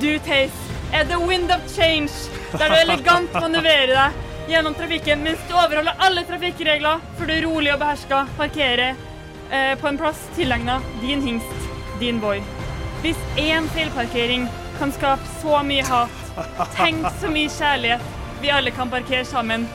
Du, 0.03 0.11
Theis, 0.27 0.63
er 0.91 1.07
the 1.07 1.23
wind 1.23 1.47
of 1.55 1.63
change, 1.71 2.11
der 2.51 2.67
du 2.67 2.81
elegant 2.83 3.39
manøvrerer 3.39 3.95
deg 3.95 4.23
gjennom 4.49 4.73
trafikken 4.73 5.23
mens 5.23 5.39
du 5.47 5.53
overholder 5.53 5.95
alle 6.05 6.23
trafikkregler 6.27 7.01
før 7.17 7.31
du 7.31 7.35
rolig 7.45 7.73
og 7.73 7.79
beherska 7.81 8.25
parkerer 8.37 8.93
eh, 9.51 9.73
på 9.81 9.89
en 9.89 9.97
plass 9.97 10.27
tilegna 10.35 10.79
din 11.01 11.23
hingst, 11.25 11.71
din 11.99 12.19
boy. 12.21 12.43
Hvis 13.01 13.19
én 13.41 13.69
feilparkering 13.73 14.47
kan 14.79 14.91
skape 14.91 15.33
så 15.41 15.61
mye 15.63 15.85
hat, 15.87 16.21
tenk 16.75 17.07
så 17.21 17.31
mye 17.31 17.51
kjærlighet 17.51 18.13
vi 18.41 18.51
alle 18.51 18.71
kan 18.75 18.91
parkere 18.91 19.25
sammen. 19.25 19.67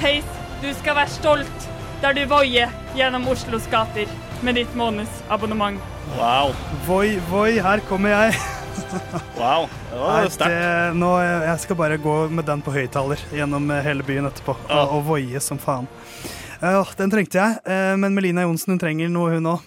Theis, 0.00 0.26
du 0.62 0.68
skal 0.80 0.98
være 0.98 1.14
stolt 1.14 1.68
der 2.02 2.14
du 2.14 2.24
voier 2.30 2.72
gjennom 2.98 3.26
Oslos 3.30 3.66
gater 3.70 4.10
med 4.42 4.58
ditt 4.58 4.74
månedsabonnement. 4.78 5.80
Wow. 6.18 6.54
Voi, 6.86 7.18
voi, 7.30 7.58
her 7.62 7.82
kommer 7.88 8.14
jeg. 8.14 8.57
Wow. 9.38 9.68
Det 9.90 9.98
var 10.00 10.28
sterkt. 10.32 11.04
jeg 11.46 11.60
skal 11.62 11.78
bare 11.78 11.96
gå 12.02 12.14
med 12.34 12.46
den 12.48 12.62
på 12.64 12.74
høyttaler 12.74 13.20
gjennom 13.34 13.70
eh, 13.70 13.84
hele 13.86 14.06
byen 14.06 14.28
etterpå. 14.28 14.56
Ja. 14.68 14.82
Og, 14.82 14.98
og 14.98 15.06
voie 15.12 15.42
som 15.44 15.60
faen. 15.62 15.88
Uh, 16.58 16.82
den 16.98 17.12
trengte 17.12 17.38
jeg, 17.38 17.58
uh, 17.70 17.94
men 18.00 18.16
Melina 18.16 18.42
Johnsen 18.42 18.74
hun 18.74 18.80
trenger 18.82 19.10
noe, 19.12 19.36
hun 19.36 19.50
òg. 19.54 19.66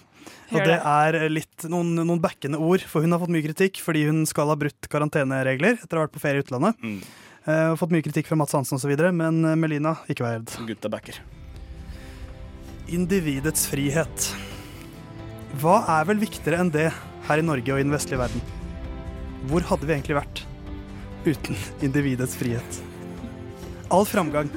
Og 0.52 0.60
det 0.68 0.76
er 0.76 1.16
litt 1.32 1.64
noen, 1.72 1.94
noen 1.96 2.20
backende 2.20 2.58
ord, 2.60 2.82
for 2.84 3.00
hun 3.00 3.14
har 3.14 3.22
fått 3.22 3.32
mye 3.32 3.44
kritikk 3.46 3.78
fordi 3.80 4.02
hun 4.10 4.26
skal 4.28 4.50
ha 4.52 4.56
brutt 4.60 4.84
karanteneregler 4.92 5.78
etter 5.78 5.96
å 5.96 6.02
ha 6.02 6.04
vært 6.04 6.12
på 6.18 6.20
ferie 6.20 6.42
i 6.42 6.44
utlandet. 6.44 6.76
Mm. 6.84 6.98
Uh, 7.46 7.72
fått 7.80 7.94
mye 7.94 8.04
kritikk 8.04 8.28
fra 8.28 8.36
Mats 8.36 8.52
Hansen 8.58 8.76
osv., 8.76 8.92
men 9.16 9.40
Melina, 9.56 9.96
ikke 10.12 10.26
vær 10.26 10.36
redd. 10.36 10.52
Gutta 10.68 10.92
backer. 10.92 11.22
Individets 12.92 13.64
frihet. 13.72 14.28
Hva 15.62 15.82
er 15.98 16.08
vel 16.08 16.20
viktigere 16.20 16.60
enn 16.60 16.72
det 16.72 16.90
her 17.26 17.40
i 17.40 17.46
Norge 17.46 17.72
og 17.72 17.80
i 17.80 17.86
den 17.86 17.96
vestlige 17.96 18.20
verden? 18.20 18.44
Hvor 19.50 19.64
hadde 19.66 19.88
vi 19.88 19.94
egentlig 19.96 20.18
vært 20.20 20.42
uten 21.26 21.58
individets 21.82 22.36
frihet? 22.38 22.82
All 23.92 24.06
framgang, 24.08 24.50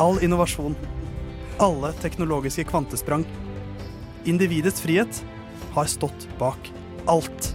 all 0.00 0.20
innovasjon, 0.24 0.76
alle 1.62 1.92
teknologiske 2.02 2.66
kvantesprang. 2.68 3.24
Individets 4.28 4.84
frihet 4.84 5.22
har 5.74 5.88
stått 5.90 6.28
bak 6.38 6.70
alt. 7.10 7.54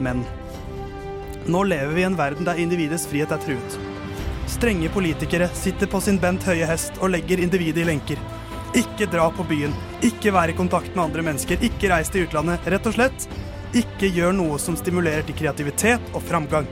Men 0.00 0.24
nå 1.50 1.64
lever 1.64 1.94
vi 1.96 2.04
i 2.04 2.08
en 2.08 2.18
verden 2.18 2.46
der 2.46 2.60
individets 2.60 3.06
frihet 3.08 3.32
er 3.32 3.40
truet. 3.42 3.78
Strenge 4.50 4.90
politikere 4.92 5.48
sitter 5.54 5.88
på 5.88 6.00
sin 6.04 6.18
bent 6.20 6.44
høye 6.44 6.66
hest 6.68 6.96
og 7.00 7.12
legger 7.14 7.40
individet 7.40 7.84
i 7.84 7.88
lenker. 7.88 8.20
Ikke 8.76 9.08
dra 9.10 9.28
på 9.34 9.44
byen, 9.48 9.72
ikke 10.06 10.32
være 10.34 10.52
i 10.52 10.58
kontakt 10.58 10.92
med 10.94 11.08
andre 11.08 11.24
mennesker, 11.26 11.58
ikke 11.64 11.90
reis 11.90 12.10
til 12.12 12.26
utlandet. 12.26 12.66
Rett 12.70 12.86
og 12.86 12.94
slett, 12.94 13.26
ikke 13.76 14.10
gjør 14.10 14.34
noe 14.34 14.58
som 14.58 14.76
stimulerer 14.78 15.22
til 15.26 15.36
kreativitet 15.38 16.14
og 16.14 16.24
framgang. 16.26 16.66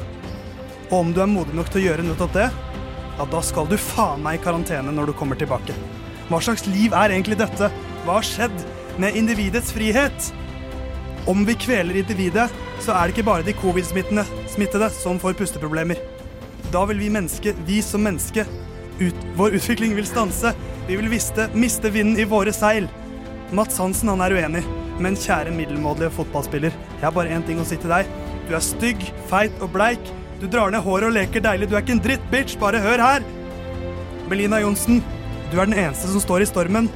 Og 0.89 0.97
om 1.01 1.13
du 1.15 1.21
er 1.23 1.31
modig 1.31 1.55
nok 1.57 1.71
til 1.71 1.83
å 1.83 1.87
gjøre 1.89 2.07
nettopp 2.07 2.35
det, 2.35 2.49
ja, 3.19 3.27
da 3.27 3.41
skal 3.43 3.69
du 3.69 3.77
faen 3.81 4.23
meg 4.25 4.39
i 4.39 4.43
karantene 4.43 4.95
når 4.95 5.11
du 5.11 5.17
kommer 5.19 5.39
tilbake. 5.39 5.77
Hva 6.29 6.41
slags 6.45 6.67
liv 6.69 6.95
er 6.97 7.15
egentlig 7.15 7.39
dette? 7.41 7.71
Hva 8.05 8.19
har 8.19 8.27
skjedd 8.27 8.65
med 9.01 9.17
individets 9.19 9.73
frihet? 9.75 10.31
Om 11.29 11.45
vi 11.49 11.57
kveler 11.61 11.99
individet, 12.01 12.49
så 12.81 12.95
er 12.95 13.09
det 13.09 13.17
ikke 13.17 13.29
bare 13.29 13.47
de 13.47 13.57
covid-smittede 13.59 14.25
smittede 14.49 14.89
som 14.95 15.21
får 15.21 15.37
pusteproblemer. 15.39 16.01
Da 16.73 16.85
vil 16.89 17.01
vi 17.03 17.13
menneske, 17.13 17.55
vi 17.67 17.83
som 17.85 18.05
menneske, 18.05 18.47
ut, 18.99 19.27
vår 19.37 19.59
utvikling 19.59 19.95
vil 19.97 20.07
stanse. 20.09 20.55
Vi 20.89 20.97
vil 20.97 21.11
viste, 21.13 21.49
miste 21.55 21.93
vinden 21.93 22.19
i 22.21 22.27
våre 22.29 22.53
seil. 22.55 22.89
Mats 23.53 23.79
Hansen 23.81 24.11
han 24.13 24.25
er 24.25 24.35
uenig, 24.37 24.65
men 25.03 25.17
kjære 25.19 25.53
middelmådige 25.55 26.11
fotballspiller, 26.17 26.75
jeg 26.99 27.05
har 27.05 27.15
bare 27.15 27.35
én 27.35 27.45
ting 27.47 27.61
å 27.61 27.67
si 27.67 27.79
til 27.79 27.93
deg. 27.93 28.09
Du 28.49 28.55
er 28.57 28.65
stygg, 28.65 29.03
feit 29.31 29.55
og 29.63 29.71
bleik. 29.75 30.11
Du 30.41 30.47
drar 30.51 30.71
ned 30.73 30.83
håret 30.85 31.11
og 31.11 31.17
leker 31.17 31.43
deilig. 31.45 31.69
Du 31.69 31.77
er 31.77 31.85
ikke 31.85 31.97
en 31.97 32.03
dritt, 32.03 32.25
bitch. 32.33 32.57
Bare 32.61 32.81
hør 32.83 33.03
her. 33.03 33.27
Melina 34.31 34.61
Johnsen, 34.63 35.03
du 35.53 35.59
er 35.59 35.69
den 35.69 35.79
eneste 35.79 36.11
som 36.13 36.23
står 36.23 36.45
i 36.45 36.49
stormen. 36.49 36.89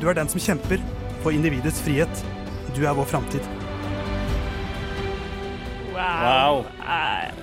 Du 0.00 0.08
er 0.08 0.16
den 0.16 0.28
som 0.28 0.42
kjemper 0.42 0.82
for 1.24 1.34
individets 1.36 1.80
frihet. 1.84 2.22
Du 2.76 2.82
er 2.84 2.96
vår 2.96 3.08
framtid. 3.10 3.46
Wow. 5.94 6.64
Jeg 6.86 7.34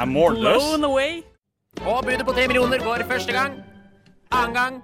er 0.00 0.10
målløs. 0.10 0.60
Blown 0.62 0.84
away. 0.90 1.22
Og 1.84 2.04
budet 2.04 2.26
på 2.26 2.34
tre 2.36 2.46
millioner 2.48 2.82
går 2.84 3.06
første 3.08 3.32
gang. 3.32 3.60
Annen 4.32 4.56
gang 4.56 4.82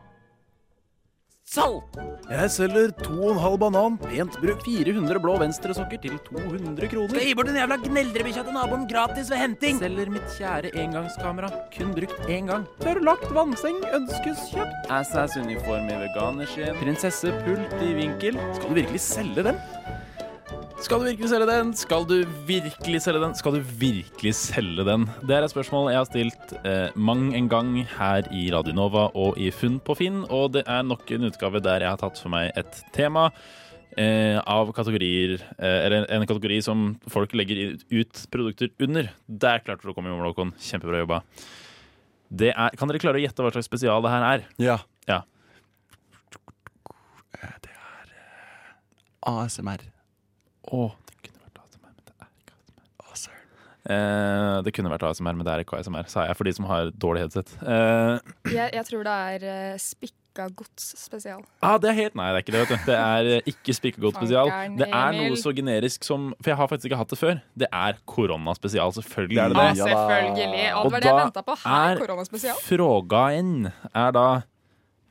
salg. 1.53 2.01
Jeg 2.33 2.51
selger 2.55 2.93
to 3.03 3.13
og 3.19 3.35
en 3.35 3.41
halv 3.43 3.59
banan, 3.61 3.97
pent 4.01 4.37
brukt 4.41 4.65
400 4.65 5.21
blå 5.21 5.35
venstresokker 5.43 6.01
til 6.01 6.17
200 6.31 6.89
kroner. 6.89 7.13
Skal 7.13 7.29
gi 7.29 7.35
bort 7.37 7.51
den 7.51 7.59
jævla 7.61 7.79
gneldrebikkja 7.83 8.45
til 8.47 8.57
naboen 8.57 8.87
gratis 8.91 9.31
ved 9.33 9.43
henting. 9.43 9.81
Selger 9.83 10.13
mitt 10.15 10.37
kjære 10.39 10.73
engangskamera, 10.85 11.53
kun 11.77 11.93
brukt 11.97 12.31
én 12.33 12.49
gang. 12.49 12.65
Tørrlagt 12.81 13.29
vannseng 13.37 13.83
ønskes 13.93 14.47
kjøpt. 14.55 14.93
Assas-uniform 15.01 15.91
i 15.93 15.99
veganerskinn. 16.07 16.79
Prinsessepult 16.81 17.77
i 17.85 17.93
vinkel. 18.01 18.41
Skal 18.57 18.71
du 18.71 18.81
virkelig 18.81 19.05
selge 19.05 19.51
den? 19.51 19.61
Skal 20.83 20.99
du 20.99 21.07
virkelig 21.07 21.29
selge 21.31 21.47
den? 21.47 21.69
Skal 21.79 22.05
du 22.11 22.17
virkelig 22.47 23.01
selge 23.05 23.21
den? 23.23 23.35
Skal 23.39 23.55
du 23.55 23.67
virkelig 23.79 24.33
selge 24.35 24.83
den? 24.87 25.05
Det 25.23 25.37
er 25.37 25.45
et 25.47 25.53
spørsmål 25.53 25.93
jeg 25.93 26.01
har 26.01 26.09
stilt 26.09 26.55
eh, 26.67 26.97
mang 26.99 27.29
en 27.39 27.47
gang 27.51 27.71
her 27.87 28.27
i 28.35 28.49
Radio 28.51 28.75
Nova 28.75 29.05
og 29.15 29.39
i 29.39 29.53
Funn 29.55 29.79
på 29.79 29.95
Finn, 30.01 30.25
og 30.27 30.57
det 30.57 30.65
er 30.67 30.83
nok 30.83 31.07
en 31.15 31.29
utgave 31.29 31.63
der 31.63 31.85
jeg 31.87 31.95
har 31.95 32.01
tatt 32.03 32.19
for 32.19 32.35
meg 32.35 32.51
et 32.59 32.81
tema 32.97 33.29
eh, 33.95 34.41
av 34.43 34.75
kategorier 34.75 35.37
eh, 35.39 35.79
Eller 35.87 36.09
en 36.11 36.27
kategori 36.27 36.59
som 36.67 36.85
folk 37.15 37.39
legger 37.39 37.79
ut 37.79 38.25
produkter 38.35 38.75
under. 38.83 39.13
Der 39.29 39.63
klarte 39.63 39.87
du 39.87 39.95
å 39.95 39.97
komme 39.97 40.11
i 40.11 40.17
mål, 40.17 40.33
Håkon. 40.33 40.53
Kjempebra 40.59 41.05
jobba. 41.05 41.23
Det 42.27 42.51
er, 42.57 42.75
kan 42.75 42.91
dere 42.91 43.05
klare 43.07 43.23
å 43.23 43.27
gjette 43.29 43.47
hva 43.47 43.55
slags 43.55 43.71
spesial 43.71 44.03
det 44.03 44.17
her 44.17 44.29
er? 44.33 44.47
Ja. 44.59 44.81
ja. 45.07 45.23
Det 47.39 47.71
er 47.71 47.73
ASMR. 49.31 49.92
Å, 50.71 50.87
det 51.11 51.19
kunne 51.27 51.43
vært 51.43 51.59
ASMR, 51.65 51.91
men 51.91 52.05
det 52.07 52.15
er 52.23 52.31
ikke 52.39 52.57
ASMR. 53.11 53.43
Eh, 53.93 54.57
det 54.63 54.73
kunne 54.77 54.93
vært 54.93 55.07
ASMR, 55.11 55.35
men 55.39 55.47
det 55.49 55.53
er 55.57 55.65
ikke 55.65 55.79
ASMR, 55.81 56.07
sa 56.13 56.27
jeg 56.29 56.39
for 56.39 56.45
de 56.49 56.53
som 56.59 56.69
har 56.71 56.91
dårlig 57.03 57.25
headset. 57.27 57.55
Eh, 57.63 58.19
Jeg, 58.53 58.69
jeg 58.79 58.85
tror 58.91 59.03
det 59.09 59.15
er 59.33 59.47
uh, 59.75 59.81
spikka 59.83 60.47
gods 60.57 60.85
spesial. 60.97 61.43
ah, 61.61 61.75
det 61.83 61.91
er 61.91 61.97
helt 61.99 62.15
Nei, 62.17 62.29
det 62.33 62.39
er 62.39 62.45
ikke 62.47 62.53
det. 62.55 62.61
vet 62.63 62.71
du 62.71 62.87
Det 62.89 62.95
er 62.97 63.27
eh, 63.35 63.51
ikke 63.53 63.75
Spikegodt 63.77 64.17
spesial. 64.17 64.49
Det 64.79 64.87
er 64.89 65.19
noe 65.19 65.37
så 65.37 65.53
generisk 65.53 66.07
som 66.09 66.31
For 66.39 66.55
jeg 66.55 66.57
har 66.57 66.71
faktisk 66.71 66.89
ikke 66.89 67.01
hatt 67.03 67.11
det 67.13 67.19
før. 67.21 67.43
Det 67.65 67.69
er 67.69 67.99
koronaspesial. 68.09 68.95
Selvfølgelig 68.97 69.43
er 69.43 69.53
det 69.53 69.59
det. 69.59 69.67
Ja, 69.83 69.91
selvfølgelig. 69.91 70.63
Og 70.79 70.87
det 70.87 70.95
var 70.95 71.05
det 71.05 71.11
jeg 71.11 71.19
ventet 71.21 71.49
på. 71.51 71.59
Her, 71.67 72.01
koronaspesial. 72.01 72.63
Frågaen 72.65 73.53
er 73.93 74.17
da 74.17 74.27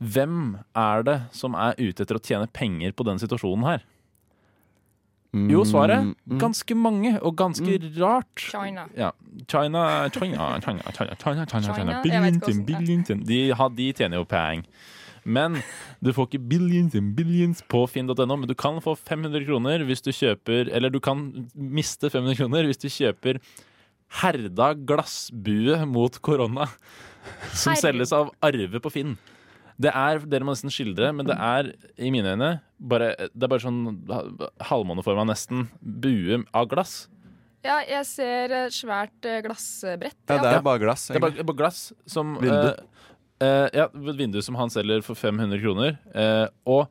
Hvem 0.02 0.40
er 0.74 1.04
det 1.06 1.18
som 1.38 1.54
er 1.54 1.76
ute 1.78 2.02
etter 2.02 2.18
å 2.18 2.24
tjene 2.26 2.48
penger 2.50 2.96
på 2.98 3.06
den 3.06 3.22
situasjonen 3.22 3.68
her? 3.68 3.84
Jo, 5.32 5.62
svaret 5.64 6.12
ganske 6.42 6.76
mange, 6.76 7.14
og 7.24 7.38
ganske 7.40 7.78
rart. 8.02 8.32
China. 8.36 8.88
Ja. 8.98 9.12
China, 9.48 10.10
China, 10.12 10.60
China, 10.60 10.92
China, 10.92 11.16
China, 11.16 11.46
China, 11.46 11.76
China. 11.78 12.02
Billions 12.04 12.66
billions 12.68 13.08
de, 13.08 13.40
de 13.78 13.94
tjener 13.96 14.20
jo 14.20 14.26
peng. 14.28 14.66
Men 15.24 15.62
du 16.04 16.12
får 16.12 16.32
ikke 16.32 16.44
billions 16.50 16.96
and 16.98 17.14
billions 17.16 17.62
på 17.70 17.86
finn.no, 17.88 18.26
men 18.36 18.50
du 18.50 18.56
kan 18.58 18.82
få 18.84 18.96
500 18.98 19.46
kroner 19.46 19.84
hvis 19.86 20.02
du 20.02 20.10
kjøper 20.10 20.72
Eller 20.74 20.90
du 20.90 20.98
kan 21.00 21.28
miste 21.54 22.10
500 22.10 22.40
kroner 22.42 22.66
hvis 22.66 22.82
du 22.82 22.90
kjøper 22.90 23.38
herda 24.22 24.74
glassbue 24.76 25.78
mot 25.88 26.18
korona. 26.26 26.68
Som 27.54 27.78
selges 27.80 28.12
av 28.12 28.34
Arve 28.44 28.82
på 28.84 28.92
Finn. 28.92 29.14
Det 29.82 29.92
er, 29.94 30.22
Dere 30.30 30.46
må 30.46 30.54
nesten 30.56 30.74
skildre, 30.74 31.12
men 31.16 31.28
det 31.28 31.38
er 31.38 31.72
i 31.98 32.12
mine 32.14 32.36
øyne 32.36 32.52
bare, 32.82 33.14
det 33.30 33.46
er 33.46 33.52
bare 33.52 33.64
sånn 33.64 33.82
halvmåneforma 34.68 35.26
nesten 35.30 35.68
bue 35.82 36.42
av 36.58 36.70
glass. 36.72 37.06
Ja, 37.62 37.78
jeg 37.86 38.06
ser 38.10 38.54
et 38.58 38.74
svært 38.74 39.28
eh, 39.30 39.42
glassbrett. 39.46 40.18
Ja, 40.26 40.40
det 40.42 40.54
er 40.56 40.64
bare 40.66 40.82
glass. 40.82 41.06
Det 41.12 41.20
er 41.20 41.26
bare, 41.28 41.46
bare 41.46 41.60
glass 41.60 41.82
som 42.10 42.34
Vindu. 42.42 42.72
Uh, 42.72 43.06
uh, 43.44 43.68
Ja, 43.78 43.86
vindu 43.94 44.40
som 44.42 44.58
han 44.58 44.74
selger 44.74 45.06
for 45.06 45.18
500 45.18 45.62
kroner. 45.62 46.00
Uh, 46.10 46.48
og 46.66 46.88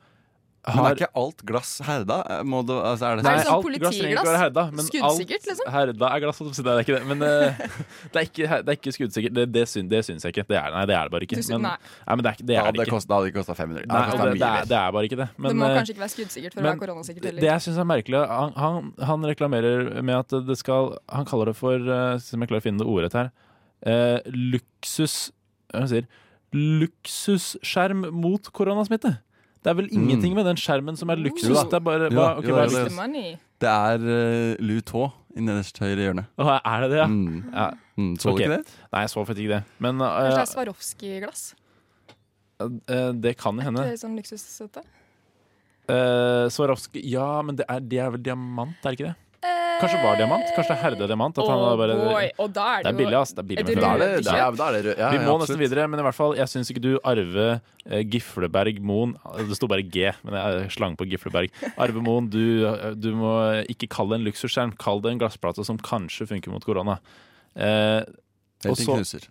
Men 0.61 0.77
har 0.77 0.91
er 0.91 0.99
ikke 0.99 1.09
alt 1.17 1.43
glass 1.49 1.71
herda? 1.87 2.17
Må 2.45 2.59
det, 2.69 2.75
altså, 2.77 3.07
er 3.09 3.17
det 3.17 3.25
Nei, 3.25 3.33
sånn 3.41 3.55
alt 3.55 3.79
glass 3.81 3.97
trenger 3.97 4.19
ikke 4.19 4.25
være 4.27 4.41
herda. 4.43 4.65
Men 4.75 4.85
Skuddsikkert, 4.85 5.39
alt 5.41 5.49
liksom? 5.49 5.71
herda 5.73 6.11
er 6.11 6.23
glass. 6.25 6.41
Det 6.61 6.73
er 6.73 6.81
ikke 6.83 6.97
det. 6.99 7.01
Men 7.09 7.25
uh, 7.25 7.63
det, 8.13 8.19
er 8.21 8.27
ikke, 8.27 8.49
det 8.51 8.75
er 8.75 8.77
ikke 8.77 8.93
skuddsikkert. 8.93 9.35
Det, 9.39 9.47
det, 9.55 9.63
syns, 9.73 9.89
det 9.89 10.03
syns 10.05 10.27
jeg 10.27 10.35
ikke. 10.35 10.45
Det 10.51 10.59
er, 10.61 10.69
nei, 10.75 10.83
det 10.91 10.97
er 10.99 11.09
det 11.09 11.15
bare 11.15 11.29
ikke. 11.29 11.41
Men, 11.49 11.65
nei. 11.65 11.73
men 12.11 12.25
det 12.27 12.31
er, 12.33 12.37
ikke- 12.37 12.49
det 12.51 12.59
er 12.59 12.61
Ja, 12.61 12.75
det 12.77 12.87
kost- 12.93 13.09
det 13.09 13.17
hadde 13.17 13.33
ikke 13.33 13.41
kosta 13.41 13.57
500. 13.57 13.89
Nei, 13.89 14.03
det, 14.05 14.19
det, 14.21 14.35
det, 14.37 14.51
er, 14.51 14.69
det 14.69 14.79
er 14.83 14.95
bare 14.99 15.09
ikke 15.09 15.21
det. 15.23 15.29
Men, 15.39 15.49
det 15.49 15.59
må 15.63 15.71
eh, 15.71 15.77
kanskje 15.81 15.97
ikke 15.97 16.05
være 16.05 16.15
skuddsikkert 16.17 16.59
for 16.59 16.61
å 16.61 16.69
være 16.69 16.83
koronasikkert 16.85 17.25
det, 17.25 17.33
heller. 17.33 17.47
det 17.47 17.51
jeg 17.55 17.67
syns 17.67 17.81
er 17.81 17.91
merkelig, 17.95 18.23
han, 18.37 18.55
han, 18.61 18.93
han 19.15 19.29
reklamerer 19.33 19.91
med 20.05 20.17
at 20.19 20.37
det 20.45 20.59
skal 20.61 20.93
Han 21.09 21.29
kaller 21.29 21.55
det 21.55 21.57
for, 21.57 21.81
eh, 21.81 22.21
som 22.21 22.45
jeg 22.45 22.53
klarer 22.53 22.61
å 22.61 22.69
finne 22.69 22.85
det 22.85 22.91
ordrett 22.91 23.17
her, 23.17 23.33
uh, 23.89 24.19
luksus 24.29 25.31
Hva 25.73 25.89
sier 25.89 26.05
Luksusskjerm 26.51 28.09
mot 28.11 28.49
koronasmitte. 28.51 29.13
Det 29.61 29.71
er 29.71 29.77
vel 29.77 29.89
ingenting 29.93 30.35
med 30.37 30.47
den 30.49 30.59
skjermen 30.61 30.97
som 30.97 31.11
er 31.13 31.21
luksus. 31.21 31.51
Jo. 31.51 31.65
Det 31.69 31.77
er 31.77 31.85
bare 31.85 32.09
Jo 32.09 32.23
okay, 32.25 32.49
jo 32.49 32.57
hva 32.57 32.65
er 32.65 32.71
da. 32.73 33.25
Det 33.61 33.73
er 33.73 34.05
uh, 34.07 34.63
Louis 34.65 34.85
Tå 34.89 35.11
i 35.37 35.45
nederst 35.45 35.79
høyre 35.83 36.07
hjørne. 36.07 36.25
Å, 36.41 36.47
er 36.57 36.85
det 36.85 36.89
det, 36.95 37.01
ja? 37.03 37.09
Mm. 37.11 37.43
ja. 37.53 37.67
Mm, 38.01 38.15
så 38.19 38.33
du 38.33 38.41
ikke 38.41 38.55
det? 38.55 38.63
Nei, 38.89 39.03
jeg 39.05 39.13
så 39.13 39.25
faktisk 39.29 39.45
ikke 39.45 39.59
det. 39.59 39.77
Men 39.85 40.01
Kanskje 40.01 40.25
det 40.25 40.33
eh, 40.33 40.41
er 40.41 40.51
Swarovski-glass? 40.55 41.43
Uh, 42.61 43.13
det 43.17 43.35
kan 43.41 43.57
jo 43.61 43.65
Er 43.69 43.77
Det 43.77 43.87
er 43.95 44.01
sånn 44.01 44.17
luksussete? 44.19 44.85
Uh, 45.91 46.47
Swarovski 46.53 47.03
Ja, 47.09 47.29
men 47.45 47.61
det 47.61 47.69
er, 47.69 47.85
det 47.85 48.01
er 48.01 48.15
vel 48.17 48.25
diamant, 48.25 48.77
er 48.81 48.95
det 48.95 48.99
ikke 48.99 49.11
det? 49.11 49.30
Kanskje 49.81 49.99
var 50.03 50.17
diamant? 50.21 50.45
Kanskje 50.55 50.69
det 50.69 50.77
er 50.77 50.83
herda 50.85 51.07
diamant? 51.11 51.39
At 51.39 51.49
han 51.49 51.59
Oh 51.59 51.69
har 51.71 51.77
bare, 51.81 51.95
og 52.39 52.53
da 52.53 52.65
er 52.79 52.83
det 52.83 52.85
det 52.85 52.93
er 52.93 52.99
billig, 53.01 53.17
ass. 53.21 53.33
Det 53.33 53.39
er 53.43 53.49
billig 53.51 53.65
med 53.65 53.77
rødkjøp. 53.77 53.81
Da 53.81 53.93
er 53.93 53.99
det- 53.99 54.25
da 54.25 54.33
er- 54.37 54.69
er 54.69 54.73
det 54.83 54.85
rød- 54.85 54.99
ja, 54.99 55.11
Vi 55.11 55.19
må 55.19 55.33
ja, 55.33 55.39
nesten 55.45 55.59
videre, 55.59 55.89
men 55.89 56.01
i 56.01 56.03
hvert 56.03 56.15
fall, 56.15 56.35
jeg 56.37 56.47
syns 56.49 56.71
ikke 56.71 56.83
du 56.83 56.99
Arve 57.05 57.61
eh, 57.91 58.03
Gifleberg 58.05 58.81
Moen 58.83 59.17
Det 59.39 59.57
sto 59.57 59.67
bare 59.67 59.83
G, 59.83 60.13
men 60.25 60.35
jeg 60.35 60.71
slang 60.73 60.97
på 60.97 61.09
Gifleberg. 61.09 61.51
Arve 61.79 62.03
Moen, 62.03 62.29
du, 62.29 62.95
du 62.95 63.13
må 63.15 63.65
ikke 63.69 63.89
kalle 63.89 64.11
det 64.17 64.21
en 64.21 64.27
luksusskjerm. 64.33 64.77
Kall 64.79 65.01
det 65.01 65.13
en 65.13 65.19
glassplate 65.19 65.65
som 65.65 65.79
kanskje 65.79 66.27
funker 66.29 66.49
mot 66.53 66.65
korona. 66.65 66.99
Eh, 67.57 68.01
og 68.05 68.77
Helt 68.77 68.79
så- 68.79 68.97
knuser. 68.99 69.29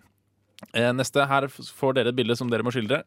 eh, 0.74 0.92
neste. 0.92 1.26
Her 1.26 1.46
får 1.48 1.94
dere 1.94 2.08
et 2.08 2.16
bilde 2.16 2.36
som 2.36 2.48
dere 2.50 2.62
må 2.62 2.70
skildre. 2.72 3.02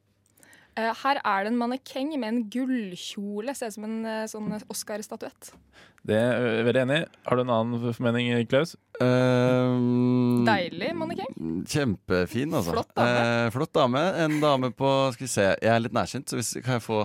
Eh, 0.79 0.89
Her 1.03 1.19
er 1.21 1.45
det 1.45 1.51
en 1.53 1.59
mannekeng 1.59 2.13
med 2.17 2.29
en 2.29 2.41
gullkjole. 2.49 3.53
Ser 3.55 3.69
ut 3.69 3.75
som 3.77 3.85
en 3.87 3.99
eh, 4.09 4.23
sånn 4.31 4.49
Oscar-statuett. 4.73 5.51
Det 6.03 6.17
er 6.19 6.33
jeg 6.57 6.65
veldig 6.67 6.81
enig 6.83 6.95
i. 6.99 7.03
Har 7.29 7.39
du 7.39 7.43
en 7.45 7.51
annen 7.55 7.83
formening, 7.95 8.31
Klaus? 8.51 8.73
Um, 8.99 10.43
Deilig 10.47 10.89
mannekeng. 10.99 11.35
Kjempefin, 11.69 12.51
altså. 12.57 12.73
Flott 12.75 12.91
dame. 12.97 13.21
Eh, 13.21 13.49
flott 13.55 13.73
dame. 13.77 14.01
En 14.25 14.39
dame 14.43 14.71
på 14.75 14.89
Skal 15.15 15.27
vi 15.27 15.31
se, 15.31 15.45
jeg 15.61 15.71
er 15.71 15.83
litt 15.85 15.95
nærsynt, 15.95 16.27
så 16.27 16.39
hvis, 16.39 16.55
kan 16.65 16.79
jeg 16.79 16.85
få 16.89 17.03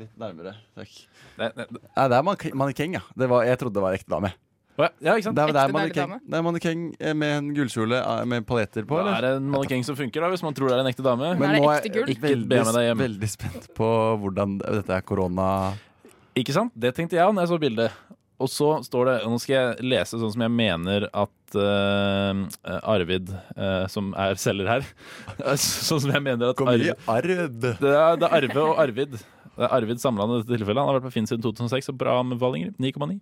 litt 0.00 0.16
nærmere? 0.18 0.56
Takk. 0.74 0.96
Nei, 1.38 1.50
nei, 1.58 1.68
Nei, 1.76 2.08
det 2.10 2.18
er 2.18 2.26
mannekeng, 2.58 2.96
ja. 2.98 3.04
Det 3.14 3.30
var, 3.30 3.46
jeg 3.46 3.60
trodde 3.60 3.78
det 3.78 3.84
var 3.86 3.96
ekte 4.00 4.10
dame. 4.16 4.32
Ja, 4.74 5.14
ikke 5.14 5.28
sant? 5.28 5.36
Det 5.38 5.44
er, 5.44 5.52
det 5.54 5.60
er 5.60 5.68
Ekte 5.68 5.76
mannekeng, 5.76 6.14
det 6.26 6.38
er 6.38 6.44
mannekeng 6.44 6.80
eh, 6.98 7.14
med 7.14 7.34
en 7.36 7.50
gullkjole 7.54 8.00
eh, 8.00 8.24
med 8.30 8.46
paljetter 8.48 8.86
på, 8.88 8.98
Da 8.98 9.04
eller? 9.04 9.14
er 9.20 9.26
det 9.26 9.42
en 9.42 9.52
mannekeng 9.52 9.86
som 9.86 9.98
funker, 9.98 10.24
da, 10.24 10.32
hvis 10.32 10.42
man 10.42 10.56
tror 10.56 10.72
det 10.72 10.78
er 10.78 10.82
en 10.82 10.90
ekte 10.90 11.04
dame. 11.06 11.30
Men 11.38 11.54
nå 11.60 11.70
er 11.70 11.86
jeg 11.86 12.90
hjem. 12.90 13.04
veldig 13.04 13.30
spent 13.30 13.70
på 13.78 13.92
hvordan 14.24 14.58
dette 14.64 14.98
er 14.98 15.06
korona... 15.06 15.48
Ikke 16.34 16.54
sant? 16.56 16.74
Det 16.74 16.90
tenkte 16.96 17.14
jeg 17.14 17.30
når 17.30 17.46
jeg 17.46 17.52
så 17.52 17.60
bildet. 17.62 17.98
Og 18.42 18.50
så 18.50 18.68
står 18.82 19.06
det 19.06 19.12
Nå 19.30 19.36
skal 19.38 19.54
jeg 19.54 19.86
lese 19.92 20.18
sånn 20.18 20.32
som 20.34 20.42
jeg 20.42 20.50
mener 20.50 21.06
at 21.06 21.54
uh, 21.54 22.40
Arvid, 22.82 23.30
uh, 23.54 23.84
som 23.90 24.10
er 24.18 24.34
selger 24.42 24.66
her 24.72 24.88
Sånn 25.54 26.02
som 26.02 26.10
jeg 26.10 26.24
mener 26.24 26.50
at 26.50 26.58
Hvor 26.58 26.72
mye 26.72 26.96
Arv? 27.06 27.30
Det 27.62 27.76
er, 27.78 28.18
det 28.18 28.26
er 28.26 28.34
Arve 28.40 28.64
og 28.64 28.82
Arvid. 28.82 29.14
Det 29.56 29.64
er 29.68 29.74
Arvid 29.76 30.00
Samland 30.02 30.32
i 30.34 30.38
dette 30.42 30.58
tilfellet. 30.58 30.80
Han 30.82 30.88
har 30.90 30.96
vært 30.98 31.06
på 31.08 31.12
Finn 31.14 31.26
siden 31.30 31.42
2006, 31.44 31.88
og 31.92 31.98
bra 32.00 32.16
anbefalinger. 32.22 32.72
9,9. 32.82 33.20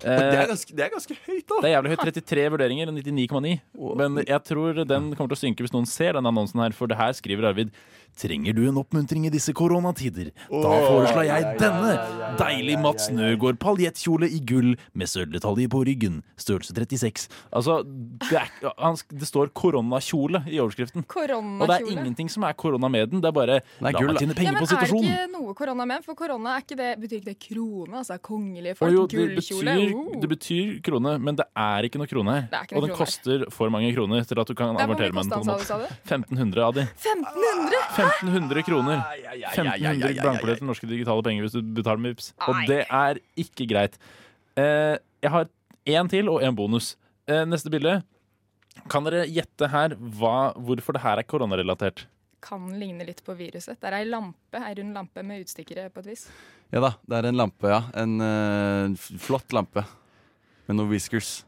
det 0.00 0.08
er 0.08 0.46
ganske- 0.48 0.74
det 0.76 0.84
er 0.86 0.90
ganske 0.94 1.16
høyt, 1.26 1.46
da! 1.46 1.60
Det 1.60 1.68
er 1.70 1.74
jævlig 1.76 1.90
høyt. 1.92 2.04
33 2.24 2.46
vurderinger, 2.56 2.86
99,9. 2.96 3.60
Men 3.96 4.16
jeg 4.24 4.40
tror 4.44 4.80
den 4.86 5.14
kommer 5.14 5.28
til 5.34 5.36
å 5.36 5.42
synke 5.44 5.60
hvis 5.66 5.72
noen 5.76 5.86
ser 5.86 6.12
denne 6.16 6.32
annonsen 6.32 6.60
her, 6.62 6.70
for 6.72 6.86
det 6.86 6.96
her 6.96 7.12
skriver 7.12 7.50
Arvid. 7.52 7.70
Trenger 8.16 8.56
du 8.56 8.62
en 8.68 8.78
oppmuntring 8.80 9.26
i 9.28 9.32
disse 9.32 9.52
koronatider? 9.56 10.30
Da 10.48 10.72
foreslår 10.86 11.26
jeg 11.28 11.48
denne! 11.60 11.92
Deilig 12.40 12.78
Mats 12.80 13.10
Nøgaard 13.12 13.58
paljettkjole 13.60 14.28
i 14.32 14.40
gull 14.44 14.74
med 14.96 15.10
sølvdetaljer 15.10 15.70
på 15.72 15.82
ryggen. 15.88 16.22
Størrelse 16.40 16.74
36. 16.76 17.28
Altså, 17.52 17.78
det, 17.84 18.40
er, 18.40 18.50
han, 18.80 18.98
det 19.12 19.28
står 19.28 19.52
koronakjole 19.56 20.42
i 20.48 20.60
overskriften. 20.62 21.04
Og 21.06 21.66
det 21.68 21.78
er 21.78 21.92
ingenting 21.92 22.32
som 22.32 22.46
er 22.48 22.56
korona 22.58 22.90
med 22.92 23.12
den. 23.12 23.22
Det 23.24 23.30
er 23.30 23.36
bare 23.36 23.60
la 23.84 23.92
gull, 23.94 24.12
meg 24.12 24.22
tjene 24.24 24.36
penger 24.38 24.52
ja, 24.52 24.56
men 24.56 24.64
på 24.64 24.70
situasjonen. 24.72 25.06
Er 25.06 25.22
det 25.22 25.28
ikke 25.28 25.36
noe 25.36 25.56
korona 25.60 25.88
med? 25.92 26.06
For 26.06 26.18
korona 26.18 26.56
er 26.56 26.66
ikke 26.66 26.80
det, 26.80 26.90
betyr 27.04 27.20
ikke 27.20 27.30
det 27.30 27.38
krone? 27.46 28.00
Altså 28.02 28.18
kongelige 28.30 28.76
folk? 28.80 28.96
jo, 28.96 29.06
det 29.06 29.20
Gullkjole? 29.20 29.76
betyr, 29.76 29.94
oh. 29.96 30.16
det 30.22 30.32
betyr 30.32 30.72
krone, 30.88 31.16
men 31.22 31.38
det 31.38 31.46
er 31.66 31.88
ikke 31.88 32.00
noe 32.00 32.10
krone 32.10 32.36
her. 32.38 32.48
Er 32.56 32.76
og 32.76 32.86
den 32.86 32.96
koster 32.96 33.46
for 33.52 33.72
mange 33.72 33.92
kroner 33.96 34.24
til 34.26 34.40
at 34.40 34.48
du 34.48 34.56
kan 34.56 34.72
er 34.76 34.86
avertere 34.86 35.12
med 35.16 35.28
den. 35.28 35.36
på 35.36 35.44
en 35.44 35.52
måte. 35.52 35.92
1500 36.08 36.66
av 36.66 36.76
de. 36.80 36.86
1500? 36.96 38.05
1500 38.06 38.62
kroner. 38.66 39.02
ja, 39.20 39.34
ja, 39.34 39.50
ja, 39.52 39.52
1500 39.52 40.16
ja, 40.16 40.22
blankbilletter 40.22 40.62
til 40.62 40.70
norske 40.70 40.88
digitale 40.90 41.24
penger 41.26 41.46
hvis 41.46 41.56
du 41.56 41.62
betaler 41.76 42.02
med 42.02 42.14
VIPs 42.14 42.32
Og 42.48 42.60
det 42.70 42.82
er 42.84 43.20
ikke 43.40 43.68
greit. 43.70 43.98
Eh, 44.56 44.96
jeg 45.22 45.32
har 45.34 45.48
én 45.86 46.10
til 46.10 46.30
og 46.32 46.42
én 46.42 46.56
bonus. 46.56 46.94
Eh, 47.28 47.44
neste 47.48 47.72
bilde. 47.72 48.00
Kan 48.92 49.06
dere 49.06 49.24
gjette 49.26 49.70
her 49.72 49.96
hva, 49.96 50.52
hvorfor 50.54 50.96
det 50.96 51.02
her 51.04 51.20
er 51.20 51.26
koronarelatert? 51.26 52.06
Kan 52.44 52.68
ligne 52.78 53.06
litt 53.08 53.22
på 53.26 53.34
viruset. 53.34 53.78
Det 53.80 53.88
er 53.88 54.00
ei 54.00 54.06
lampe, 54.08 54.60
ei 54.60 54.74
rund 54.78 54.94
lampe 54.94 55.24
med 55.26 55.46
utstikkere 55.46 55.88
på 55.90 56.04
et 56.04 56.10
vis. 56.12 56.26
Ja 56.74 56.82
da, 56.84 56.92
det 57.08 57.18
er 57.18 57.30
en 57.30 57.40
lampe, 57.40 57.70
ja. 57.70 57.80
En 57.98 58.20
uh, 58.20 59.08
flott 59.22 59.54
lampe. 59.56 59.86
Med 60.66 60.78
noen 60.78 60.90
whiskers. 60.92 61.40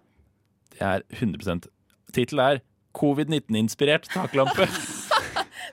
Det 0.75 0.83
er 0.85 1.03
100% 1.11 1.67
Tittel 2.15 2.41
er 2.41 2.63
Covid-19-inspirert 2.97 4.09
taklampe. 4.15 4.67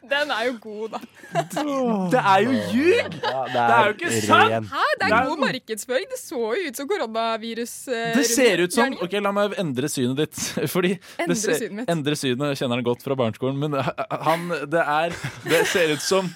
Den 0.04 0.32
er 0.32 0.44
jo 0.50 0.56
god, 0.62 0.96
da. 0.96 1.00
Det 2.14 2.20
er 2.22 2.44
jo 2.46 2.52
ljug! 2.72 3.16
det, 3.16 3.62
er 3.62 3.88
jo 3.90 3.94
ikke 3.96 4.12
sant! 4.26 4.70
Hæ? 4.72 4.84
Det 5.02 5.08
er 5.10 5.28
god 5.30 5.42
markedsføring. 5.42 6.08
Det 6.12 6.20
så 6.22 6.40
jo 6.56 6.70
ut 6.70 6.80
som 6.80 6.88
koronavirus. 6.92 7.74
eh, 7.92 8.12
Det 8.20 8.26
ser 8.30 8.64
ut 8.66 8.76
som. 8.76 8.96
Ok, 9.06 9.16
La 9.26 9.32
meg 9.36 9.56
endre 9.62 9.90
synet 9.92 10.18
ditt. 10.24 10.42
Fordi 10.74 10.94
Endre 11.20 11.34
det 11.34 11.40
ser, 11.42 11.60
synet 11.62 11.78
mitt. 11.82 11.90
Endre 11.96 12.20
synet 12.20 12.60
kjenner 12.60 12.80
han 12.82 12.88
godt 12.88 13.04
fra 13.06 13.18
barneskolen, 13.20 13.60
men 13.66 13.80
han 13.82 14.48
Det 14.72 14.84
er 14.86 15.16
Det 15.48 15.64
ser 15.72 15.96
ut 15.96 16.04
som 16.06 16.30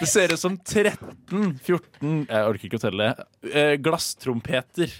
Det 0.00 0.08
ser 0.10 0.32
ut 0.34 0.40
som 0.40 0.56
13-14 0.58 2.26
Jeg 2.28 2.48
orker 2.50 2.68
ikke 2.68 2.80
å 2.80 2.84
telle. 2.88 3.10
det 3.44 3.66
Glasstrompeter 3.84 4.92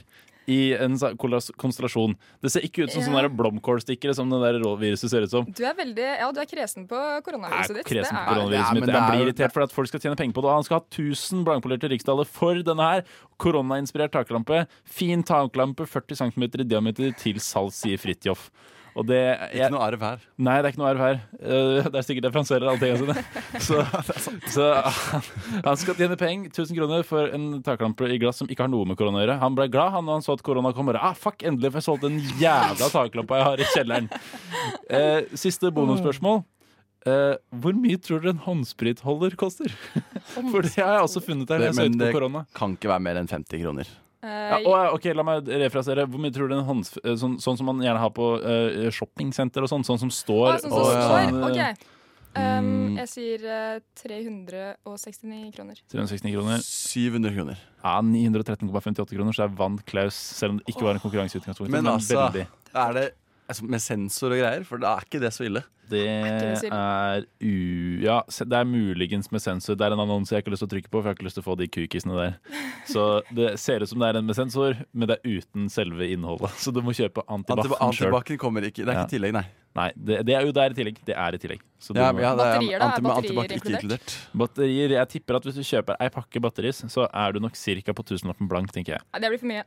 i 0.51 0.75
en 0.77 0.97
konstellasjon. 0.99 2.15
Det 2.43 2.51
ser 2.53 2.61
ikke 2.67 2.85
ut 2.85 2.93
som 2.93 3.03
Ja. 3.03 3.09
sånne 3.09 3.31
blomkålstikkere 3.37 4.15
som 4.15 4.29
det 4.31 4.41
der 4.41 4.59
viruset 4.61 5.11
ser 5.11 5.23
ut 5.23 5.31
som. 5.31 5.45
Du 5.45 5.65
er 5.65 5.75
veldig 5.75 6.19
Ja, 6.21 6.31
du 6.33 6.41
er 6.41 6.47
kresen 6.47 6.87
på 6.89 6.99
koronaviruset 7.25 7.75
ditt. 7.77 7.87
Kresen 7.87 8.17
på 8.17 8.25
koronaviruset 8.35 8.53
Ja, 8.53 8.75
mitt. 8.75 8.87
Jeg 8.87 9.11
blir 9.11 9.27
irritert 9.27 9.53
for 9.53 9.63
at 9.63 9.73
folk 9.73 9.89
skal 9.89 10.01
tjene 10.01 10.17
penger 10.17 10.35
på 10.35 10.43
det. 10.43 10.51
Han 10.53 10.63
skal 10.65 10.79
ha 10.81 10.85
1000 10.91 11.45
blankpolerte 11.45 11.89
riksdaler 11.91 12.27
for 12.27 12.55
denne 12.63 12.83
her. 12.83 13.05
Koronainspirert 13.39 14.13
taklampe. 14.13 14.67
Fin 14.85 15.23
taklampe, 15.23 15.87
40 15.87 16.15
cm 16.17 16.43
i 16.61 16.65
diameter, 16.65 17.13
til 17.17 17.35
salgs, 17.41 17.81
sier 17.83 17.97
Fridtjof. 17.99 18.51
Og 18.95 19.07
det 19.09 19.21
Ikke 19.51 19.73
noe 19.75 19.83
arv 19.83 20.03
her. 20.07 20.23
Nei, 20.39 20.55
det 20.63 20.69
er 20.69 20.75
ikke 20.75 20.81
noe 20.81 20.91
arv 20.93 21.03
her. 21.03 21.17
Uh, 21.41 21.87
det 21.89 21.99
er 21.99 22.07
sikkert 22.07 22.29
det 22.29 22.33
franserer 22.35 22.69
alle 22.71 22.79
tingene 22.79 23.01
sine. 23.03 23.25
Så, 23.65 23.81
så 24.53 24.69
han, 24.85 25.27
han 25.69 25.79
skal 25.81 25.97
tjene 25.99 26.19
penger, 26.21 26.51
1000 26.53 26.79
kroner, 26.79 27.05
for 27.07 27.31
en 27.35 27.61
taklampe 27.67 28.07
i 28.11 28.19
glass 28.23 28.39
som 28.43 28.51
ikke 28.51 28.67
har 28.67 28.71
noe 28.71 28.87
med 28.89 28.99
korona 28.99 29.21
å 29.21 29.25
gjøre. 29.25 29.39
Han 29.43 29.59
ble 29.59 29.69
glad 29.73 29.95
han, 29.97 30.11
han 30.11 30.25
så 30.25 30.37
at 30.37 30.45
korona 30.47 30.75
kom. 30.77 30.91
Bare, 30.91 31.03
ah, 31.03 31.17
fuck, 31.19 31.43
endelig 31.47 31.73
får 31.75 31.83
jeg 31.83 31.89
solgt 31.89 32.07
den 32.07 32.21
jævla 32.41 32.91
taklampa 32.93 33.41
jeg 33.41 33.49
har 33.49 33.63
i 33.63 33.71
kjelleren. 33.75 34.11
Uh, 34.91 35.21
siste 35.45 35.73
bonusspørsmål. 35.75 36.45
Uh, 37.05 37.35
hvor 37.61 37.75
mye 37.77 37.99
tror 38.01 38.23
dere 38.23 38.33
en 38.33 38.45
håndspritholder 38.47 39.35
koster? 39.41 39.75
For 40.39 40.65
det 40.65 40.79
har 40.79 41.01
jeg 41.01 41.11
også 41.11 41.25
funnet 41.27 41.51
her. 41.51 41.67
Det, 41.67 41.75
men 41.77 41.99
det 42.01 42.15
korona. 42.15 42.47
kan 42.57 42.79
ikke 42.79 42.95
være 42.95 43.09
mer 43.11 43.21
enn 43.21 43.31
50 43.31 43.65
kroner. 43.67 43.91
Ja, 44.25 44.59
og, 44.65 44.97
ok, 44.97 45.09
La 45.17 45.25
meg 45.27 45.49
refrasere. 45.65 46.07
Hvor 46.09 46.23
mye 46.23 46.33
tror 46.35 46.49
du 46.49 46.57
en 46.57 46.65
hånds... 46.69 46.95
eh, 47.03 47.17
Sånn, 47.21 47.37
sånn 47.43 47.59
som 47.61 47.69
man 47.69 47.83
gjerne 47.85 48.01
har 48.01 48.13
på 48.17 48.31
uh, 48.41 48.87
shoppingsenter 48.95 49.65
og 49.67 49.71
sånn? 49.73 49.85
Sånn 49.87 50.01
som 50.07 50.13
står 50.13 50.55
Ah, 50.55 50.63
sånn 50.63 50.73
som 50.73 50.79
og 50.81 50.87
står. 50.89 51.03
sånn, 51.11 51.43
eh, 51.43 51.51
OK. 51.51 51.91
Um, 52.35 52.65
mm. 52.67 52.95
jeg 52.99 53.11
sier 53.13 53.45
uh, 53.47 53.77
369 54.01 55.53
kroner. 55.55 55.79
369 55.93 56.33
kroner. 56.35 56.65
700 56.67 57.35
kroner. 57.37 57.61
Ja, 57.85 57.99
913,58 58.03 59.13
kroner, 59.13 59.37
så 59.37 59.45
er 59.47 59.53
vant 59.61 59.85
Klaus, 59.87 60.17
selv 60.41 60.57
om 60.57 60.59
det 60.59 60.73
ikke 60.75 60.89
var 60.89 60.99
en 60.99 61.05
konkurranseutgangspunkt. 61.05 61.71
Men 61.71 61.87
altså, 61.93 62.19
veldig. 62.25 62.49
er 62.75 62.97
det 62.99 63.07
altså, 63.49 63.65
med 63.69 63.83
sensor 63.83 64.35
og 64.35 64.41
greier? 64.43 64.65
For 64.69 64.83
da 64.83 64.97
er 64.99 65.07
ikke 65.09 65.21
det 65.23 65.33
så 65.37 65.47
ille. 65.49 65.65
Det 65.91 66.01
er 66.09 67.25
u... 67.45 67.51
Ja, 68.01 68.21
det 68.25 68.57
er 68.57 68.65
muligens 68.65 69.29
med 69.33 69.43
sensor. 69.45 69.77
Det 69.77 69.85
er 69.85 69.93
en 69.97 70.01
annonse 70.05 70.33
jeg 70.33 70.41
ikke 70.43 70.49
har 70.53 70.55
lyst 70.57 70.65
til 70.65 70.71
å 70.71 70.75
trykke 70.75 70.89
på, 70.91 71.01
for 71.01 71.05
jeg 71.05 71.13
har 71.13 71.19
ikke 71.19 71.27
lyst 71.29 71.39
til 71.39 71.45
å 71.45 71.49
få 71.51 71.57
de 71.61 71.69
kukisene 71.69 72.17
der. 72.17 72.39
Så 72.93 73.05
det 73.35 73.51
ser 73.61 73.85
ut 73.85 73.91
som 73.91 74.01
det 74.01 74.09
er 74.13 74.21
en 74.21 74.29
med 74.29 74.39
sensor, 74.39 74.79
men 74.93 75.11
det 75.11 75.19
er 75.21 75.37
uten 75.43 75.69
selve 75.73 76.09
innholdet. 76.15 76.57
Så 76.61 76.73
du 76.75 76.81
må 76.85 76.95
kjøpe 76.97 77.25
antibac 77.29 77.69
sjøl. 77.69 77.77
Antibac-en 77.91 78.41
kommer 78.41 78.67
ikke. 78.71 78.85
Det 78.85 78.93
er 78.95 79.03
ikke 79.05 79.13
i 79.13 79.17
tillegg, 79.19 79.37
nei. 79.37 79.45
Nei, 79.75 79.89
det, 79.99 80.21
det 80.29 80.35
er 80.39 80.45
jo 80.47 80.53
der 80.55 80.71
i 80.71 80.77
tillegg. 80.79 80.99
Det 81.05 81.15
er 81.19 81.35
i 81.35 81.39
tillegg. 81.43 81.63
Så 81.83 81.95
du 81.97 81.99
Ja, 81.99 82.13
må- 82.15 82.23
ja, 82.23 82.33
det 82.39 82.45
er 82.47 82.53
Batterier, 82.55 82.79
da? 82.79 82.91
Er 82.95 83.07
batterier 83.09 83.55
inkludert? 83.59 84.13
Batterier, 84.45 84.93
Jeg 85.01 85.09
tipper 85.17 85.41
at 85.41 85.49
hvis 85.49 85.57
du 85.59 85.65
kjøper 85.67 85.97
ei 86.01 86.11
pakke 86.15 86.41
batteris, 86.45 86.85
så 86.95 87.09
er 87.11 87.33
du 87.35 87.41
nok 87.43 87.59
ca. 87.59 87.93
på 87.99 88.05
tusenlappen 88.07 88.49
blank, 88.49 88.71
tenker 88.73 88.97
jeg. 88.97 89.03
Ja, 89.13 89.19
det 89.19 89.33
blir 89.35 89.43
for 89.43 89.51
mye. 89.51 89.65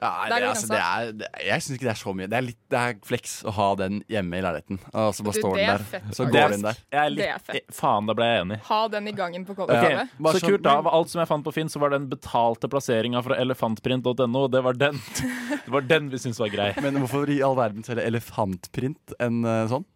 Ja, 0.00 0.10
det, 0.28 0.38
altså, 0.48 0.68
det 0.72 0.78
er, 0.82 1.10
det, 1.20 1.28
jeg 1.46 1.62
syns 1.62 1.76
ikke 1.76 1.86
det 1.86 1.92
er 1.92 1.98
så 2.00 2.12
mye. 2.18 2.26
Det 2.30 2.36
er 2.38 2.44
litt 2.48 2.58
det 2.74 2.78
er 2.80 2.96
flex 3.06 3.34
å 3.46 3.52
ha 3.54 3.66
den 3.78 4.00
hjemme 4.10 4.38
i 4.38 4.42
leiligheten. 4.42 4.78
Og 4.90 5.12
så 5.14 5.26
bare 5.26 5.34
Du, 5.36 5.40
står 5.40 5.54
den 5.54 5.64
er 5.64 5.70
der. 5.78 5.84
fett, 5.92 6.08
Så 6.18 6.26
går 6.26 6.54
den 6.54 6.64
der. 6.66 6.80
Jeg 6.90 7.00
er 7.04 7.12
litt, 7.14 7.20
Det 7.22 7.28
er 7.30 7.44
fett. 7.46 7.56
eh, 7.60 7.74
Faen, 7.78 8.08
da 8.10 8.16
ble 8.18 8.26
jeg 8.30 8.42
enig. 8.44 8.58
Ha 8.70 8.80
den 8.94 9.08
i 9.08 9.14
gangen 9.20 9.46
på 9.46 9.54
kollektivet. 9.58 10.10
Okay. 10.18 10.40
Så 10.40 10.42
kult 10.48 10.64
da, 10.66 10.74
Av 10.82 10.90
alt 10.98 11.12
som 11.14 11.22
jeg 11.22 11.30
fant 11.30 11.46
på 11.46 11.54
Finn, 11.54 11.70
så 11.72 11.78
var 11.84 11.94
den 11.94 12.08
betalte 12.10 12.70
plasseringa 12.72 13.22
fra 13.22 13.38
elefantprint.no. 13.44 14.44
Det 14.50 14.62
var 14.66 14.72
den 14.82 15.00
Det 15.14 15.70
var 15.78 15.80
den 15.94 16.10
vi 16.10 16.18
syntes 16.18 16.40
var 16.42 16.48
grei. 16.52 16.70
Men 16.84 16.98
hvorfor 17.04 17.30
i 17.30 17.40
all 17.46 17.56
verden 17.56 17.86
selge 17.86 18.02
elefantprint 18.10 19.14
enn 19.22 19.44
uh, 19.46 19.64
sånn? 19.70 19.86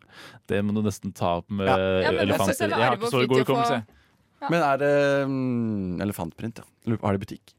Det 0.51 0.63
må 0.65 0.73
du 0.75 0.81
nesten 0.87 1.13
ta 1.15 1.37
opp 1.43 1.51
med 1.51 1.67
Ja. 1.69 1.77
Ja, 2.09 2.15
elefanter. 2.23 2.55
selve 2.57 2.79
Jeg 2.79 2.87
har 2.89 2.97
ikke 2.99 3.11
så 3.13 3.27
god 3.29 3.43
hukommelse. 3.45 3.83
Ja. 4.39 4.49
Men 4.55 4.63
er 4.63 4.77
det 4.79 4.95
um, 5.27 6.01
elefantprint, 6.03 6.63
ja. 6.63 6.97
Har 7.03 7.19
de 7.19 7.23
butikk? 7.27 7.55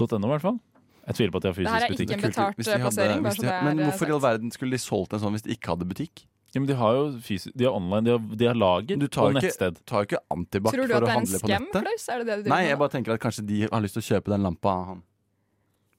.no, 0.00 0.06
i 0.06 0.30
hvert 0.32 0.44
fall. 0.44 0.58
Jeg 1.06 1.14
tviler 1.16 1.30
på 1.32 1.36
at 1.36 1.42
de 1.42 1.48
har 1.48 1.54
Det 1.54 1.66
her 1.66 1.74
er 1.80 1.88
fysisk 1.88 1.98
butikk. 1.98 2.10
ikke 2.10 2.24
en 2.24 2.30
betalt 2.30 2.56
Hvis 2.56 2.64
de 2.66 2.70
hadde- 2.72 2.82
plassering, 2.84 3.22
hvis 3.24 3.36
de- 3.36 3.42
det 3.46 3.50
er, 3.52 3.62
Men 3.64 3.78
eh, 3.80 3.86
hvorfor 3.90 4.08
i 4.08 4.12
all 4.12 4.20
verden 4.20 4.50
skulle 4.50 4.70
de 4.70 4.78
solgt 4.78 5.12
en 5.12 5.20
sånn 5.20 5.32
hvis 5.34 5.42
de 5.42 5.50
ikke 5.56 5.68
hadde 5.72 5.86
butikk? 5.88 6.24
Ja, 6.52 6.58
men 6.60 6.66
de 6.66 6.74
har 6.74 6.92
jo 6.94 7.04
fysisk, 7.22 7.52
de 7.56 7.64
har 7.64 7.72
online, 7.72 8.04
de 8.04 8.10
har, 8.10 8.18
de 8.36 8.44
har 8.46 8.54
lager 8.54 8.98
Du 8.98 9.06
tar 9.06 9.22
og 9.30 9.34
ikke, 9.34 9.42
nettsted. 9.46 9.76
tar 9.86 10.02
jo 10.02 10.06
ikke 10.10 10.18
antibac 10.34 10.72
du 10.72 10.78
for 10.78 10.82
å 10.82 10.86
det 10.88 10.90
er 10.90 11.02
en 11.02 11.08
handle 11.14 11.38
på 11.38 11.48
nettet. 11.48 11.70
Tror 11.70 11.78
du 11.78 11.86
at 11.86 12.24
det 12.26 12.30
er 12.30 12.34
en 12.34 12.34
skam, 12.34 12.44
Klaus? 12.44 12.48
Nei, 12.50 12.62
jeg 12.66 12.78
bare 12.78 12.88
tenker 12.90 13.12
at 13.14 13.20
kanskje 13.20 13.46
de 13.46 13.60
har 13.70 13.80
lyst 13.80 13.94
til 13.94 14.02
å 14.02 14.08
kjøpe 14.10 14.28
den 14.34 14.42
lampa. 14.42 14.74
Han. 14.86 15.02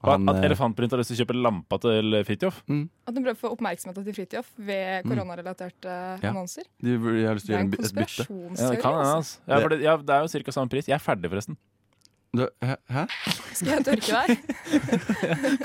At, 0.03 0.09
Han, 0.17 0.29
at 0.29 0.35
eh, 0.43 0.49
Elefantprint 0.49 0.89
har 0.91 0.97
lyst 0.99 1.13
til 1.13 1.17
å 1.21 1.25
kjøpe 1.25 1.35
lampa 1.41 1.77
til 1.79 2.03
Fridtjof? 2.25 2.55
At 3.07 3.13
de 3.13 3.21
prøver 3.21 3.37
å 3.37 3.37
få 3.37 3.51
oppmerksomhet 3.55 3.95
til 4.03 4.13
Fridtjof 4.17 4.47
ved 4.57 5.05
Mm. 5.05 5.11
koronarelaterte 5.13 6.21
Ja. 6.23 6.31
annonser. 6.33 6.63
De 6.81 6.97
burde- 6.97 7.27
har 7.27 7.35
lyst 7.35 7.45
til 7.45 7.53
å 7.55 7.61
Det 7.61 7.61
er 7.61 7.63
gjøre 7.63 7.85
et 7.85 7.95
bytte. 7.95 8.59
Ja, 8.59 8.69
det 8.71 8.81
kan 8.81 8.93
altså. 8.93 9.37
Ja, 9.47 9.59
for 9.61 9.69
det, 9.69 9.81
ja, 9.81 9.97
det 9.97 10.09
er 10.09 10.21
jo 10.25 10.43
ca. 10.43 10.51
samme 10.51 10.69
pris. 10.69 10.85
Jeg 10.87 10.95
er 10.95 10.99
ferdig, 11.15 11.29
forresten. 11.29 11.55
Du, 12.37 12.45
hæ? 12.63 13.01
Skal 13.53 13.67
jeg 13.67 13.85
tørke 13.85 14.11
deg? 14.15 14.37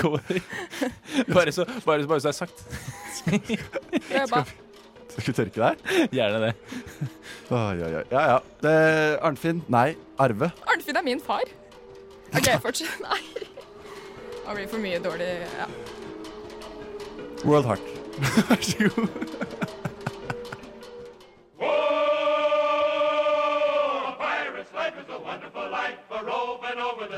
Bare 1.34 1.52
så, 1.54 1.64
bare, 1.86 2.02
så- 2.02 2.08
bare 2.08 2.20
så 2.20 2.26
det 2.26 2.32
er 2.32 2.32
sagt. 2.32 2.58
Skal 5.16 5.26
vi 5.26 5.32
tørke 5.38 5.60
deg? 5.62 5.74
Gjerne 6.12 6.40
det. 6.42 6.50
Oi, 7.54 7.76
oi, 7.86 7.92
oi. 8.00 8.02
Ja, 8.10 8.22
ja. 8.32 8.38
Det, 8.64 8.74
Arnfinn. 9.22 9.62
Nei, 9.72 9.94
Arve. 10.18 10.50
Arnfinn 10.66 10.98
er 10.98 11.06
min 11.06 11.22
far. 11.22 11.46
OK, 12.34 12.50
fortsett. 12.66 12.98
Nei. 13.06 13.20
Det 13.36 14.56
blir 14.58 14.66
for 14.70 14.82
mye 14.82 14.98
dårlig 15.02 15.30
ja. 15.60 15.66
World 17.46 17.66
Heart. 17.70 17.86
Vær 18.50 18.62
så 18.66 18.90
god. 18.90 19.08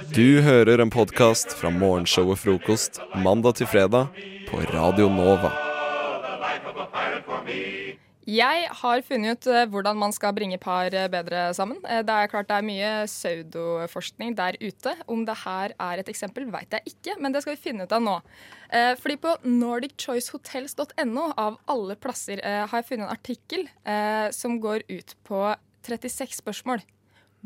Du 0.07 0.39
hører 0.47 0.79
en 0.79 0.91
podkast 0.95 1.57
fra 1.59 1.71
morgenshowet 1.75 2.39
Frokost 2.39 3.01
mandag 3.19 3.57
til 3.59 3.67
fredag 3.67 4.13
på 4.47 4.61
Radio 4.71 5.09
Nova. 5.11 5.51
Jeg 8.29 8.69
har 8.79 9.03
funnet 9.09 9.41
ut 9.41 9.49
eh, 9.51 9.65
hvordan 9.73 9.99
man 9.99 10.15
skal 10.15 10.35
bringe 10.37 10.59
par 10.63 10.95
eh, 10.95 11.09
bedre 11.11 11.49
sammen. 11.57 11.81
Eh, 11.83 12.05
Det 12.07 12.15
er 12.15 12.31
klart 12.31 12.47
det 12.51 12.59
er 12.61 12.67
mye 12.69 12.91
pseudoforskning 13.09 14.37
der 14.39 14.59
ute. 14.63 14.95
Om 15.11 15.25
det 15.27 15.39
her 15.43 15.75
er 15.75 16.03
et 16.05 16.11
eksempel, 16.13 16.47
vet 16.53 16.79
jeg 16.79 16.95
ikke, 16.95 17.19
men 17.19 17.35
det 17.35 17.43
skal 17.43 17.57
vi 17.57 17.63
finne 17.67 17.89
ut 17.89 17.95
av 17.99 18.05
nå. 18.05 18.19
Fordi 19.03 19.17
på 19.19 19.35
nordicchoicehotels.no 19.49 21.31
av 21.41 21.57
alle 21.67 21.97
plasser 21.99 22.45
har 22.45 22.83
jeg 22.83 22.87
funnet 22.93 23.09
en 23.09 23.15
artikkel 23.17 23.65
som 24.37 24.61
går 24.61 24.85
ut 24.93 25.17
på 25.27 25.41
36 25.89 26.39
spørsmål. 26.45 26.85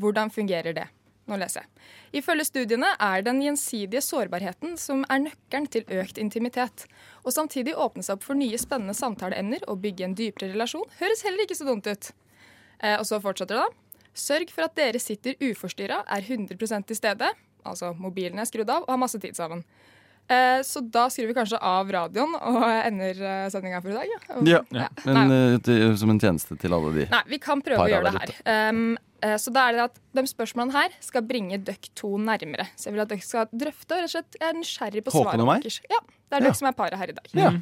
Hvordan 0.02 0.34
fungerer 0.34 0.74
det? 0.74 0.88
Nå 1.30 1.38
leser 1.38 1.62
jeg. 1.62 1.84
Ifølge 2.22 2.46
studiene 2.48 2.88
er 2.98 3.22
den 3.22 3.38
gjensidige 3.44 4.02
sårbarheten 4.02 4.74
som 4.80 5.04
er 5.06 5.22
nøkkelen 5.28 5.68
til 5.70 5.86
økt 6.00 6.18
intimitet. 6.18 6.86
Og 7.22 7.34
samtidig 7.36 7.76
åpne 7.78 8.02
seg 8.02 8.18
opp 8.18 8.26
for 8.26 8.38
nye 8.38 8.58
spennende 8.58 8.96
samtaleemner 8.98 9.62
og 9.70 9.80
bygge 9.84 10.08
en 10.08 10.18
dypere 10.18 10.50
relasjon 10.50 10.88
høres 10.98 11.22
heller 11.26 11.46
ikke 11.46 11.58
så 11.60 11.68
dumt 11.68 11.86
ut. 11.86 12.10
Eh, 12.82 12.98
og 12.98 13.06
så 13.06 13.22
fortsetter 13.22 13.60
det 13.60 13.62
da. 13.62 14.08
Sørg 14.12 14.50
for 14.52 14.66
at 14.66 14.76
dere 14.76 15.00
sitter 15.00 15.38
uforstyrra, 15.40 16.02
er 16.04 16.26
100 16.26 16.82
til 16.88 16.98
stede, 16.98 17.30
altså 17.64 17.94
mobilen 17.96 18.42
er 18.42 18.48
skrudd 18.48 18.68
av, 18.68 18.84
og 18.84 18.92
har 18.92 19.00
masse 19.00 19.20
tid 19.22 19.38
sammen. 19.38 19.62
Eh, 20.28 20.62
så 20.62 20.80
da 20.80 21.06
skrur 21.10 21.30
vi 21.30 21.36
kanskje 21.36 21.58
av 21.58 21.88
radioen 21.92 22.34
og 22.36 22.60
ender 22.62 23.18
uh, 23.18 23.46
sendinga 23.52 23.80
for 23.82 23.92
i 23.92 23.96
dag. 23.96 24.12
Ja. 24.12 24.20
Ja, 24.46 24.60
ja. 24.70 24.90
men 25.08 25.32
eh, 25.34 25.96
som 25.98 26.12
en 26.12 26.20
tjeneste 26.22 26.56
til 26.60 26.76
alle 26.76 26.92
de. 26.94 27.06
Nei, 27.12 27.22
vi 27.34 27.40
kan 27.42 27.62
prøve 27.64 27.88
å 27.88 27.90
gjøre 27.90 28.12
det 28.12 28.20
her. 28.20 28.34
Um, 28.70 28.84
eh, 28.94 29.08
så 29.38 29.52
da 29.54 29.68
er 29.68 29.76
det 29.76 29.84
at 29.84 30.00
De 30.18 30.24
spørsmålene 30.26 30.74
her 30.74 30.96
skal 31.04 31.22
bringe 31.26 31.58
dere 31.62 31.92
to 31.98 32.16
nærmere. 32.18 32.66
Så 32.76 32.88
jeg 32.88 32.96
vil 32.96 33.04
at 33.04 33.12
dere 33.12 33.24
skal 33.24 33.46
drøfte 33.52 33.94
og 33.94 34.02
rett 34.02 34.08
og 34.08 34.14
slett 34.16 34.40
er 34.40 34.58
nysgjerrig 34.58 35.04
på 35.06 35.14
svaret 35.14 35.46
deres. 35.62 35.78
Ja, 35.90 36.00
det 36.02 36.40
er 36.40 36.48
Ja. 36.48 36.52
som 36.58 36.68
er 36.68 36.76
paret 36.76 36.98
her 36.98 37.12
i 37.12 37.16
dag. 37.16 37.30
Ja. 37.38 37.52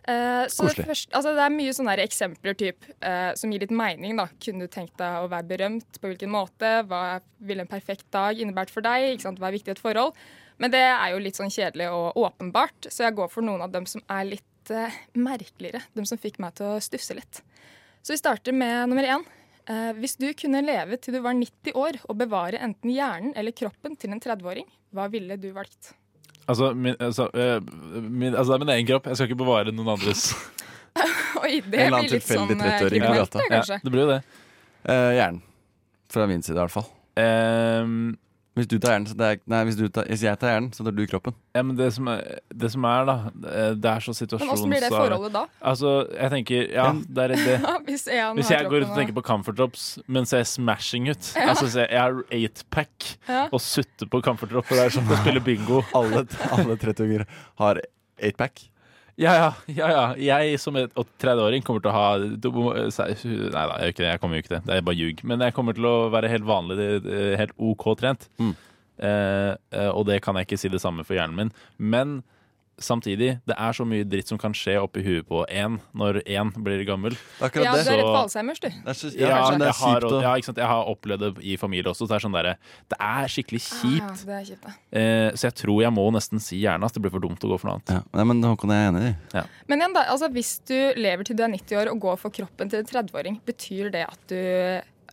Uh, 0.00 0.46
så 0.48 0.64
det, 0.70 0.86
første, 0.88 1.12
altså 1.12 1.34
det 1.36 1.42
er 1.44 1.52
mye 1.52 1.72
sånne 1.76 1.94
eksempler 2.00 2.54
typ, 2.56 2.86
uh, 3.04 3.34
som 3.36 3.52
gir 3.52 3.60
litt 3.60 3.74
mening. 3.74 4.16
da. 4.16 4.28
Kunne 4.40 4.64
du 4.64 4.72
tenkt 4.72 4.96
deg 4.96 5.18
å 5.20 5.28
være 5.28 5.46
berømt? 5.50 5.98
På 6.00 6.08
hvilken 6.08 6.32
måte? 6.32 6.70
Hva 6.88 7.20
ville 7.38 7.66
en 7.66 7.70
perfekt 7.70 8.06
dag 8.10 8.38
innebært 8.40 8.72
for 8.72 8.80
deg? 8.80 9.20
Hva 9.20 9.50
er 9.50 9.56
viktig 9.58 9.68
i 9.68 9.76
et 9.76 9.82
forhold? 9.82 10.16
Men 10.58 10.72
det 10.72 10.80
er 10.80 11.12
jo 11.12 11.20
litt 11.20 11.36
sånn 11.36 11.52
kjedelig 11.52 11.90
og 11.92 12.16
åpenbart, 12.16 12.88
så 12.88 13.06
jeg 13.06 13.16
går 13.16 13.28
for 13.32 13.44
noen 13.44 13.62
av 13.64 13.70
dem 13.72 13.86
som 13.88 14.02
er 14.08 14.24
litt 14.24 14.72
uh, 14.72 14.88
merkeligere. 15.14 15.82
De 15.94 16.04
som 16.08 16.20
fikk 16.20 16.40
meg 16.40 16.56
til 16.56 16.72
å 16.72 16.80
stusse 16.80 17.16
litt. 17.16 17.42
Så 18.00 18.14
vi 18.14 18.20
starter 18.20 18.56
med 18.56 18.88
nummer 18.88 19.04
én. 19.04 19.24
Eh, 19.70 19.90
hvis 20.02 20.16
du 20.18 20.26
kunne 20.34 20.62
leve 20.64 20.98
til 20.98 21.14
du 21.14 21.20
var 21.22 21.36
90 21.38 21.76
år 21.78 22.00
og 22.08 22.16
bevare 22.18 22.58
enten 22.64 22.90
hjernen 22.90 23.34
eller 23.38 23.54
kroppen 23.54 23.94
til 24.00 24.14
en 24.14 24.22
30-åring, 24.22 24.66
hva 24.96 25.06
ville 25.12 25.36
du 25.38 25.50
valgt? 25.54 25.92
Altså, 26.50 26.72
min, 26.74 26.96
altså, 26.98 27.28
eh, 27.38 27.60
min, 28.02 28.34
altså, 28.34 28.52
det 28.52 28.56
er 28.56 28.64
min 28.64 28.72
egen 28.74 28.88
kropp. 28.88 29.06
Jeg 29.06 29.20
skal 29.20 29.30
ikke 29.30 29.42
bevare 29.44 29.74
noen 29.74 29.92
andres. 29.94 30.32
Oi, 31.44 31.60
det 31.62 31.84
en 31.86 31.94
blir 31.94 32.16
litt 32.16 32.26
sånn 32.26 32.50
tilfeldig 32.50 32.56
eh, 32.56 32.64
30-åring 32.64 32.80
på 32.82 32.88
kriminelt, 32.90 33.20
gata. 33.20 33.38
det, 33.44 33.52
kanskje. 33.54 33.78
det 33.84 33.92
blir 33.94 34.02
jo 34.02 34.08
det. 34.10 34.18
Eh, 34.90 35.10
hjernen. 35.20 35.44
Fra 36.10 36.26
min 36.26 36.42
side, 36.42 36.56
i 36.56 36.62
hvert 36.64 36.74
fall. 36.74 36.88
Ehm, 37.22 38.00
hvis 38.58 38.66
du 38.66 38.76
tar 38.82 38.96
hjernen, 38.96 39.06
så 39.06 39.14
tar 39.14 39.36
er, 39.36 39.40
nei, 39.46 39.60
hvis, 39.68 39.76
du 39.78 39.84
tar, 39.94 40.06
hvis 40.10 40.22
jeg 40.26 40.38
tar 40.42 40.50
hjernen, 40.50 40.70
så 40.74 40.82
tar 40.82 40.94
du 40.96 41.02
kroppen. 41.06 41.34
Ja, 41.54 41.62
men 41.62 41.76
det 41.78 41.86
som 41.94 42.08
er, 42.10 42.40
det 42.50 42.70
som 42.72 42.86
er 42.90 43.04
da, 43.06 43.14
eh, 43.46 43.68
det 43.78 43.92
er 43.92 44.02
så 44.02 44.14
situasjons... 44.18 44.42
Men 44.42 44.50
hvordan 44.50 44.72
blir 44.74 44.82
det 44.82 44.90
forholdet 44.90 45.34
da? 45.36 45.42
Altså, 45.70 45.92
jeg 46.16 46.32
tenker, 46.34 46.64
ja, 46.74 46.86
det 47.06 47.26
er 47.26 47.34
det. 47.36 47.54
Hvis 47.88 48.04
en 48.10 48.40
Hvis 48.40 48.50
har 48.50 48.64
jeg 48.64 48.72
går 48.72 48.82
ut 48.82 48.88
og 48.88 48.98
tenker 48.98 49.16
på 49.20 49.24
Comfort 49.30 49.60
Drops, 49.60 49.86
men 50.10 50.26
ser 50.26 50.42
smashing 50.50 51.06
ut 51.12 51.30
Ja. 51.38 51.46
Altså, 51.52 51.70
se, 51.70 51.86
Jeg 51.86 52.00
har 52.00 52.18
8-pack 52.40 53.08
Ja. 53.28 53.46
og 53.52 53.62
sutter 53.62 54.10
på 54.10 54.22
Comfort 54.26 54.50
Drop, 54.50 54.66
og 54.66 54.76
det 54.76 54.88
er 54.88 54.98
som 54.98 55.06
å 55.06 55.22
spille 55.22 55.42
bingo. 55.46 55.84
Alle, 55.94 56.26
alle 56.50 56.76
30-unger 56.80 57.26
har 57.62 57.82
8-pack. 58.18 58.66
Ja, 59.20 59.32
ja, 59.36 59.48
ja, 59.68 59.88
ja. 59.92 60.04
Jeg 60.16 60.60
som 60.62 60.78
et 60.80 60.94
30-åring 60.96 61.64
kommer 61.66 61.82
til 61.84 61.90
å 61.90 61.96
ha 61.96 62.06
Nei 62.16 63.64
da, 63.68 63.76
jeg 63.82 63.94
ikke. 63.94 64.06
Jeg 64.06 64.20
kommer 64.22 64.38
jo 64.38 64.44
ikke 64.44 64.54
det. 64.54 64.62
Det 64.64 64.76
er 64.78 64.86
bare 64.86 64.96
ljug. 64.96 65.22
Men 65.28 65.44
jeg 65.44 65.56
kommer 65.56 65.76
til 65.76 65.88
å 65.90 65.96
være 66.12 66.30
helt 66.32 66.46
vanlig, 66.48 66.78
eh, 67.04 67.34
helt 67.40 67.52
OK 67.60 67.84
trent. 68.00 68.28
Mm. 68.40 68.54
Eh, 69.00 69.52
eh, 69.76 69.90
og 69.90 70.06
det 70.08 70.20
kan 70.24 70.36
jeg 70.40 70.48
ikke 70.48 70.60
si 70.60 70.72
det 70.72 70.80
samme 70.80 71.04
for 71.04 71.18
hjernen 71.18 71.36
min. 71.36 71.52
Men 71.76 72.20
samtidig, 72.80 73.34
det 73.46 73.54
er 73.56 73.72
så 73.76 73.84
mye 73.86 74.04
dritt 74.08 74.28
som 74.30 74.38
kan 74.40 74.54
skje 74.56 74.74
oppi 74.80 75.02
huet 75.04 75.26
på 75.28 75.42
én 75.46 75.78
når 75.96 76.20
én 76.24 76.50
blir 76.64 76.82
gammel. 76.88 77.14
Ja, 77.40 77.48
du 77.52 77.60
er 77.62 77.76
redd 77.84 78.02
for 78.02 78.18
Alzheimers, 78.22 78.60
du. 78.62 78.68
Ja, 78.68 78.80
Kanskje. 78.90 79.12
jeg, 79.20 79.30
har, 79.30 80.06
ja, 80.24 80.34
ikke 80.40 80.48
sant? 80.50 80.60
jeg 80.62 80.70
har 80.70 80.90
opplevd 80.90 81.24
det 81.26 81.44
i 81.44 81.56
familie 81.60 81.90
også. 81.92 82.06
Så 82.06 82.10
det 82.10 82.18
er 82.18 82.24
sånn 82.26 82.36
der, 82.36 82.50
Det 82.90 82.98
er 83.00 83.28
skikkelig 83.32 83.60
Ah, 83.60 83.80
kjipt. 83.80 84.24
det 84.26 84.34
er 84.40 84.44
kjipt. 84.50 84.68
Eh, 84.92 85.30
så 85.36 85.48
jeg 85.50 85.54
tror 85.62 85.82
jeg 85.84 85.92
må 85.92 86.06
nesten 86.16 86.40
si 86.42 86.60
gjerne 86.64 86.84
at 86.88 86.96
det 86.96 87.02
blir 87.04 87.12
for 87.14 87.20
dumt 87.22 87.44
å 87.44 87.50
gå 87.52 87.58
for 87.60 87.70
noe 87.70 87.78
annet. 87.80 88.06
Nei, 88.16 88.24
men 88.24 88.42
Håkon 88.42 88.72
er 88.74 88.88
enig 88.90 89.04
i. 89.10 89.14
Ja. 89.36 89.44
Men 89.68 89.80
igjen 89.84 89.94
da, 89.94 90.06
altså 90.10 90.30
Hvis 90.32 90.56
du 90.66 90.76
lever 90.96 91.24
til 91.26 91.36
du 91.36 91.42
er 91.44 91.52
90 91.52 91.76
år 91.82 91.90
og 91.92 92.00
går 92.00 92.16
for 92.22 92.30
kroppen 92.34 92.70
til 92.72 92.80
en 92.82 92.88
30-åring, 92.88 93.40
betyr 93.46 93.90
det 93.92 94.06
at 94.08 94.24
du 94.30 94.40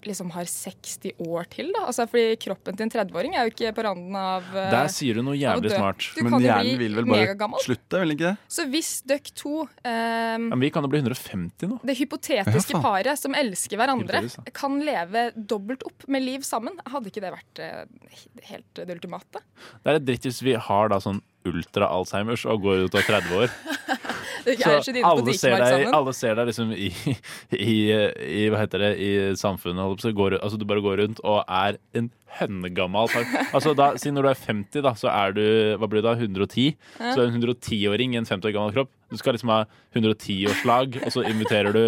liksom 0.05 0.31
har 0.35 0.47
60 0.49 1.17
år 1.25 1.47
til? 1.53 1.71
da? 1.75 1.85
Altså 1.89 2.05
Fordi 2.09 2.37
kroppen 2.43 2.77
til 2.77 2.85
en 2.87 2.93
30-åring 2.93 3.37
er 3.37 3.47
jo 3.47 3.53
ikke 3.53 3.73
på 3.77 3.85
randen 3.87 4.17
av 4.19 4.45
uh, 4.53 4.59
Der 4.73 4.91
sier 4.93 5.17
du 5.17 5.23
noe 5.25 5.37
jævlig 5.37 5.71
smart. 5.73 6.07
Men 6.21 6.37
hjernen 6.43 6.81
vil 6.81 6.97
vel 6.99 7.09
bare 7.09 7.61
slutte, 7.63 8.01
vil 8.03 8.15
ikke 8.17 8.27
det? 8.29 8.35
Så 8.57 8.67
hvis 8.71 8.91
døkk 9.07 9.31
to 9.37 9.53
um, 9.65 10.49
Men 10.51 10.59
vi 10.61 10.71
kan 10.73 10.85
jo 10.85 10.91
bli 10.91 11.01
150 11.01 11.71
nå. 11.71 11.79
det 11.87 11.97
hypotetiske 12.01 12.77
Ja, 12.77 12.83
paret 12.83 13.19
som 13.19 13.35
elsker 13.37 13.79
hverandre, 13.79 14.23
kan 14.55 14.77
leve 14.85 15.29
dobbelt 15.35 15.85
opp 15.87 16.05
med 16.11 16.25
liv 16.25 16.45
sammen, 16.45 16.77
hadde 16.85 17.11
ikke 17.11 17.23
det 17.23 17.33
vært 17.33 17.63
uh, 17.63 18.19
helt 18.51 18.83
det 18.83 18.99
ultimate? 18.99 19.41
Det 19.81 19.89
er 19.89 19.99
litt 19.99 20.07
dritt 20.11 20.29
hvis 20.29 20.43
vi 20.45 20.57
har 20.67 20.93
da 20.93 21.01
sånn 21.03 21.23
ultra-Alzheimers 21.47 22.45
og 22.49 22.65
går 22.65 22.87
ut 22.87 22.97
er 22.97 23.07
30 23.07 23.41
år. 23.41 23.53
Det 24.45 24.57
så 24.59 24.75
alle 25.07 25.33
ser, 25.37 25.57
deg, 25.61 25.87
alle 25.95 26.13
ser 26.15 26.37
deg 26.39 26.49
liksom 26.51 26.71
i, 26.75 26.91
i, 27.57 27.77
i 27.91 28.45
Hva 28.51 28.61
heter 28.63 28.83
det 28.85 28.91
I 29.01 29.09
samfunnet. 29.39 29.81
holdt 29.83 30.03
jeg 30.05 30.11
på 30.11 30.11
å 30.11 30.11
si, 30.11 30.17
Går, 30.21 30.37
altså, 30.41 30.59
du 30.59 30.65
bare 30.69 30.83
går 30.85 31.01
rundt 31.03 31.21
og 31.23 31.41
er 31.47 31.79
en 31.97 32.11
hønnegammal 32.37 33.07
far. 33.09 33.23
Altså, 33.55 33.71
da, 33.77 33.93
si 33.97 34.11
når 34.13 34.27
du 34.27 34.29
er 34.33 34.41
50, 34.43 34.83
da, 34.85 34.93
så 34.99 35.09
er 35.13 35.33
du 35.37 35.43
Hva 35.79 35.89
blir 35.89 36.03
det 36.03 36.09
da? 36.09 36.17
110? 36.19 36.75
Så 36.99 37.13
er 37.15 37.23
du 37.23 37.31
en 37.31 37.41
110-åring 37.41 38.13
i 38.13 38.21
en 38.21 38.27
50 38.29 38.49
år 38.51 38.55
gammel 38.57 38.75
kropp. 38.75 38.91
Du 39.11 39.17
skal 39.19 39.37
liksom 39.37 39.53
ha 39.53 39.63
110-årslag, 39.95 40.99
og 41.05 41.13
så 41.15 41.23
inviterer 41.29 41.73
du 41.75 41.83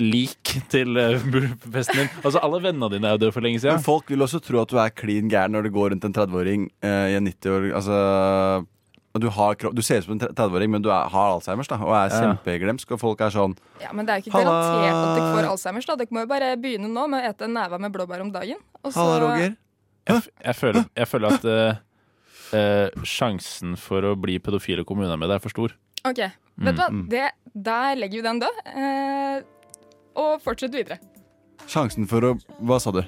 lik 0.00 0.54
til 0.72 0.96
eh, 1.00 1.20
festen 1.72 2.02
din. 2.02 2.10
Altså, 2.22 2.40
alle 2.44 2.60
vennene 2.64 2.90
dine 2.92 3.08
er 3.10 3.16
jo 3.16 3.22
døde 3.26 3.34
for 3.36 3.44
lenge 3.44 3.60
siden. 3.60 3.78
Men 3.78 3.84
folk 3.86 4.10
vil 4.12 4.24
også 4.24 4.40
tro 4.44 4.62
at 4.62 4.72
du 4.72 4.80
er 4.80 4.94
klin 4.96 5.30
gæren 5.32 5.54
når 5.56 5.68
du 5.68 5.74
går 5.76 5.92
rundt 5.94 6.08
en 6.08 6.16
30-åring 6.16 6.66
eh, 6.84 7.06
i 7.12 7.16
en 7.18 7.28
90-år 7.28 7.68
Altså 7.78 7.98
og 9.18 9.24
du, 9.24 9.28
har, 9.34 9.56
du 9.74 9.82
ser 9.82 10.00
ut 10.00 10.06
som 10.06 10.14
en 10.14 10.20
30-åring, 10.22 10.70
men 10.70 10.84
du 10.84 10.88
er, 10.94 11.08
har 11.10 11.32
Alzheimers 11.34 11.68
da, 11.70 11.76
og 11.82 11.90
er 11.98 12.12
Ja. 12.14 12.20
kjempeglemsk. 12.22 12.92
Og 12.94 13.00
folk 13.02 13.20
er 13.26 13.34
sånn 13.34 13.56
Ja, 13.82 13.90
Men 13.92 14.06
det 14.06 14.14
er 14.14 14.20
jo 14.22 14.30
ikke 14.30 14.38
Halla. 14.38 14.52
garantert 14.54 14.98
at 15.02 15.16
dere 15.18 15.32
får 15.34 15.48
Alzheimers. 15.50 15.86
da. 15.90 15.96
Dere 15.98 16.14
må 16.14 16.22
jo 16.22 16.30
bare 16.30 16.50
begynne 16.56 16.88
nå 16.92 17.08
med 17.10 17.18
å 17.24 17.28
ete 17.32 17.48
en 17.48 17.54
neve 17.58 17.80
med 17.82 17.92
blåbær 17.92 18.20
om 18.22 18.30
dagen. 18.32 18.56
og 18.84 18.92
så- 18.92 19.02
Halla, 19.02 19.18
Roger. 19.26 19.56
Jeg, 20.08 20.22
jeg, 20.44 20.54
føler, 20.56 20.86
jeg 20.96 21.06
føler 21.06 21.34
at 21.34 21.44
uh, 21.44 21.74
uh, 22.56 23.04
sjansen 23.04 23.76
for 23.76 24.00
å 24.08 24.14
bli 24.16 24.38
pedofil 24.38 24.80
i 24.80 24.84
kommunen 24.88 25.18
med 25.20 25.28
det 25.28 25.36
er 25.36 25.44
for 25.44 25.50
stor. 25.52 25.74
Ok, 26.06 26.16
vet 26.22 26.76
du 26.76 26.80
hva? 26.80 26.88
Mm, 26.88 27.02
mm. 27.02 27.08
Det, 27.10 27.30
Der 27.54 27.96
legger 27.96 28.22
vi 28.22 28.22
den 28.22 28.40
død. 28.40 28.60
Uh, 28.72 29.42
og 30.16 30.40
fortsett 30.42 30.72
videre. 30.72 30.98
Sjansen 31.68 32.06
for 32.08 32.20
å 32.22 32.40
Hva 32.62 32.80
sa 32.80 32.90
du? 32.94 33.02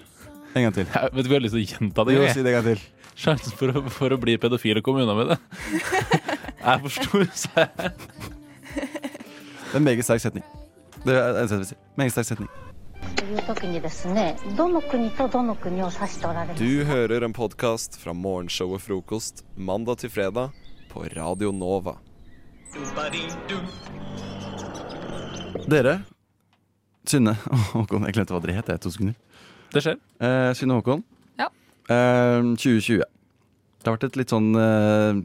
En 0.55 0.65
gang 0.66 0.73
til. 0.74 0.85
Jeg, 0.91 1.12
vet 1.15 1.24
du, 1.24 1.28
Vi 1.31 1.35
har 1.37 1.41
lyst 1.45 1.55
til 1.55 1.62
å 1.62 1.69
gjenta 1.70 2.05
det. 2.05 2.15
Jo, 2.19 2.27
si 2.35 2.43
det 2.43 2.51
en 2.53 2.57
gang 2.62 2.74
til 2.74 2.81
sjansen 3.20 3.55
for 3.59 3.72
å, 3.72 3.84
for 3.92 4.14
å 4.14 4.18
bli 4.20 4.38
pedofil 4.40 4.80
og 4.80 4.86
komme 4.86 5.05
unna 5.05 5.16
med 5.18 5.34
det 5.34 5.38
er 6.70 6.80
for 6.82 6.92
stor, 6.94 7.28
sa 7.36 7.66
jeg. 7.66 7.70
Det 8.74 9.76
er 9.76 9.78
en 9.78 9.86
meget 9.86 10.06
sterk 10.06 10.24
setning. 10.24 10.44
Det 11.05 11.14
er 11.14 11.38
en 11.40 11.48
setning. 11.48 11.80
Meget 12.01 12.16
sterk 12.16 12.32
setning. 12.32 12.51
Du 16.59 16.84
hører 16.84 17.24
en 17.24 17.36
podkast 17.36 17.97
fra 18.02 18.12
morgenshow 18.16 18.74
og 18.76 18.82
frokost 18.84 19.44
mandag 19.56 20.02
til 20.02 20.12
fredag 20.12 20.56
på 20.90 21.05
Radio 21.14 21.52
Nova. 21.55 21.97
Dere, 25.70 26.01
Synne 27.09 27.34
og 27.51 27.64
Håkon 27.72 28.05
Jeg 28.06 28.14
glemte 28.18 28.34
hva 28.34 28.42
dere 28.44 28.59
het, 28.59 28.68
jeg. 28.70 28.82
To 28.84 28.92
sekunder. 28.92 29.16
Det 29.70 29.82
skjer. 29.84 29.97
Eh, 30.22 30.51
Synne 30.59 30.76
Håkon, 30.78 31.02
ja. 31.90 31.96
Eh, 32.38 32.50
2020. 32.54 33.02
Det 33.80 33.88
har 33.88 33.96
vært 33.96 34.10
et 34.10 34.18
litt 34.20 34.32
sånn 34.32 34.52
uh, 34.54 35.16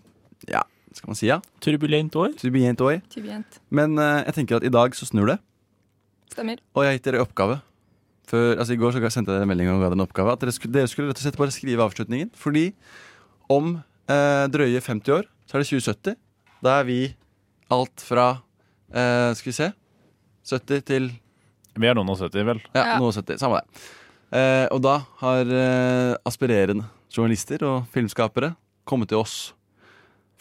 Ja, 0.47 0.61
skal 0.95 1.11
man 1.11 1.17
si 1.19 1.27
ja? 1.27 1.41
Turbulent 1.63 2.15
år. 2.17 2.33
Turbulent 2.39 2.81
år. 2.81 3.01
Turbulent. 3.11 3.59
Men 3.69 3.99
uh, 3.99 4.23
jeg 4.23 4.39
tenker 4.39 4.57
at 4.61 4.67
i 4.67 4.71
dag 4.73 4.95
så 4.95 5.07
snur 5.09 5.29
det. 5.33 5.39
Stemmer. 6.31 6.61
Og 6.73 6.85
jeg 6.85 6.93
har 6.93 6.97
gitt 6.97 7.09
dere 7.09 7.23
oppgave. 7.25 7.59
For, 8.25 8.55
altså 8.57 8.73
I 8.73 8.79
går 8.81 8.95
så 8.95 9.11
sendte 9.13 9.33
jeg 9.33 9.37
dere 9.37 9.45
en 9.45 9.51
melding 9.51 9.69
og 9.69 9.83
ga 9.83 9.89
dere 9.91 9.99
en 9.99 10.05
oppgave. 10.05 10.33
At 10.33 10.41
dere 10.41 10.53
skulle, 10.55 10.73
dere 10.73 10.89
skulle 10.89 11.11
rett 11.11 11.19
og 11.21 11.25
slett 11.27 11.37
bare 11.39 11.53
skrive 11.53 11.85
avslutningen. 11.85 12.31
Fordi 12.39 12.65
om 13.53 13.75
eh, 14.09 14.45
drøye 14.51 14.81
50 14.81 15.13
år 15.13 15.27
så 15.45 15.57
er 15.57 15.63
det 15.63 15.69
2070. 15.69 16.17
Da 16.65 16.79
er 16.79 16.87
vi 16.87 16.99
alt 17.73 18.01
fra 18.05 18.29
eh, 18.89 19.29
Skal 19.37 19.51
vi 19.51 19.55
se 19.59 19.69
70 20.49 20.85
til 20.89 21.11
Vi 21.75 21.89
er 21.89 21.97
noen 21.97 22.09
og 22.13 22.17
70, 22.21 22.47
vel? 22.47 22.63
Ja, 22.73 22.97
noe 23.01 23.13
70. 23.13 23.37
Samme 23.41 23.61
det. 23.61 23.85
Eh, 24.33 24.65
og 24.73 24.81
da 24.83 24.97
har 25.21 25.51
eh, 25.53 26.15
aspirerende 26.27 26.87
journalister 27.13 27.61
og 27.67 27.85
filmskapere 27.93 28.53
kommet 28.87 29.11
til 29.11 29.21
oss 29.21 29.53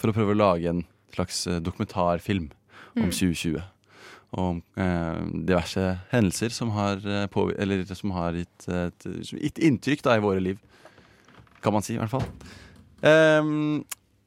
for 0.00 0.10
å 0.10 0.14
prøve 0.16 0.34
å 0.34 0.38
lage 0.40 0.70
en 0.72 0.82
slags 1.14 1.44
eh, 1.50 1.60
dokumentarfilm 1.62 2.50
om 2.50 3.08
Mm. 3.08 3.10
2020. 3.10 3.62
Om 4.38 4.60
eh, 4.78 5.16
diverse 5.46 5.82
hendelser 6.12 6.52
som 6.54 6.70
har, 6.74 7.00
eh, 7.02 7.24
på, 7.30 7.48
eller, 7.58 7.82
som 7.94 8.12
har 8.14 8.36
gitt, 8.38 8.68
eh, 8.68 8.86
et, 8.86 9.06
gitt 9.34 9.58
inntrykk 9.58 10.02
da, 10.06 10.14
i 10.14 10.22
våre 10.22 10.42
liv. 10.42 10.58
Kan 11.62 11.74
man 11.74 11.82
si, 11.82 11.94
i 11.94 11.98
hvert 11.98 12.12
fall. 12.12 12.22
Ehm, 13.02 13.82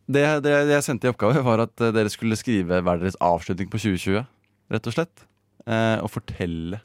det, 0.08 0.24
det, 0.44 0.54
det 0.68 0.76
jeg 0.76 0.84
sendte 0.84 1.08
i 1.08 1.12
oppgave, 1.14 1.44
var 1.44 1.64
at 1.64 1.76
dere 1.80 2.12
skulle 2.12 2.36
skrive 2.40 2.82
hver 2.84 3.00
deres 3.00 3.16
avslutning 3.24 3.72
på 3.72 3.80
2020. 3.80 4.28
Rett 4.76 4.88
og 4.92 4.96
slett. 4.96 5.24
Eh, 5.68 5.98
og 6.04 6.12
fortelle 6.12 6.82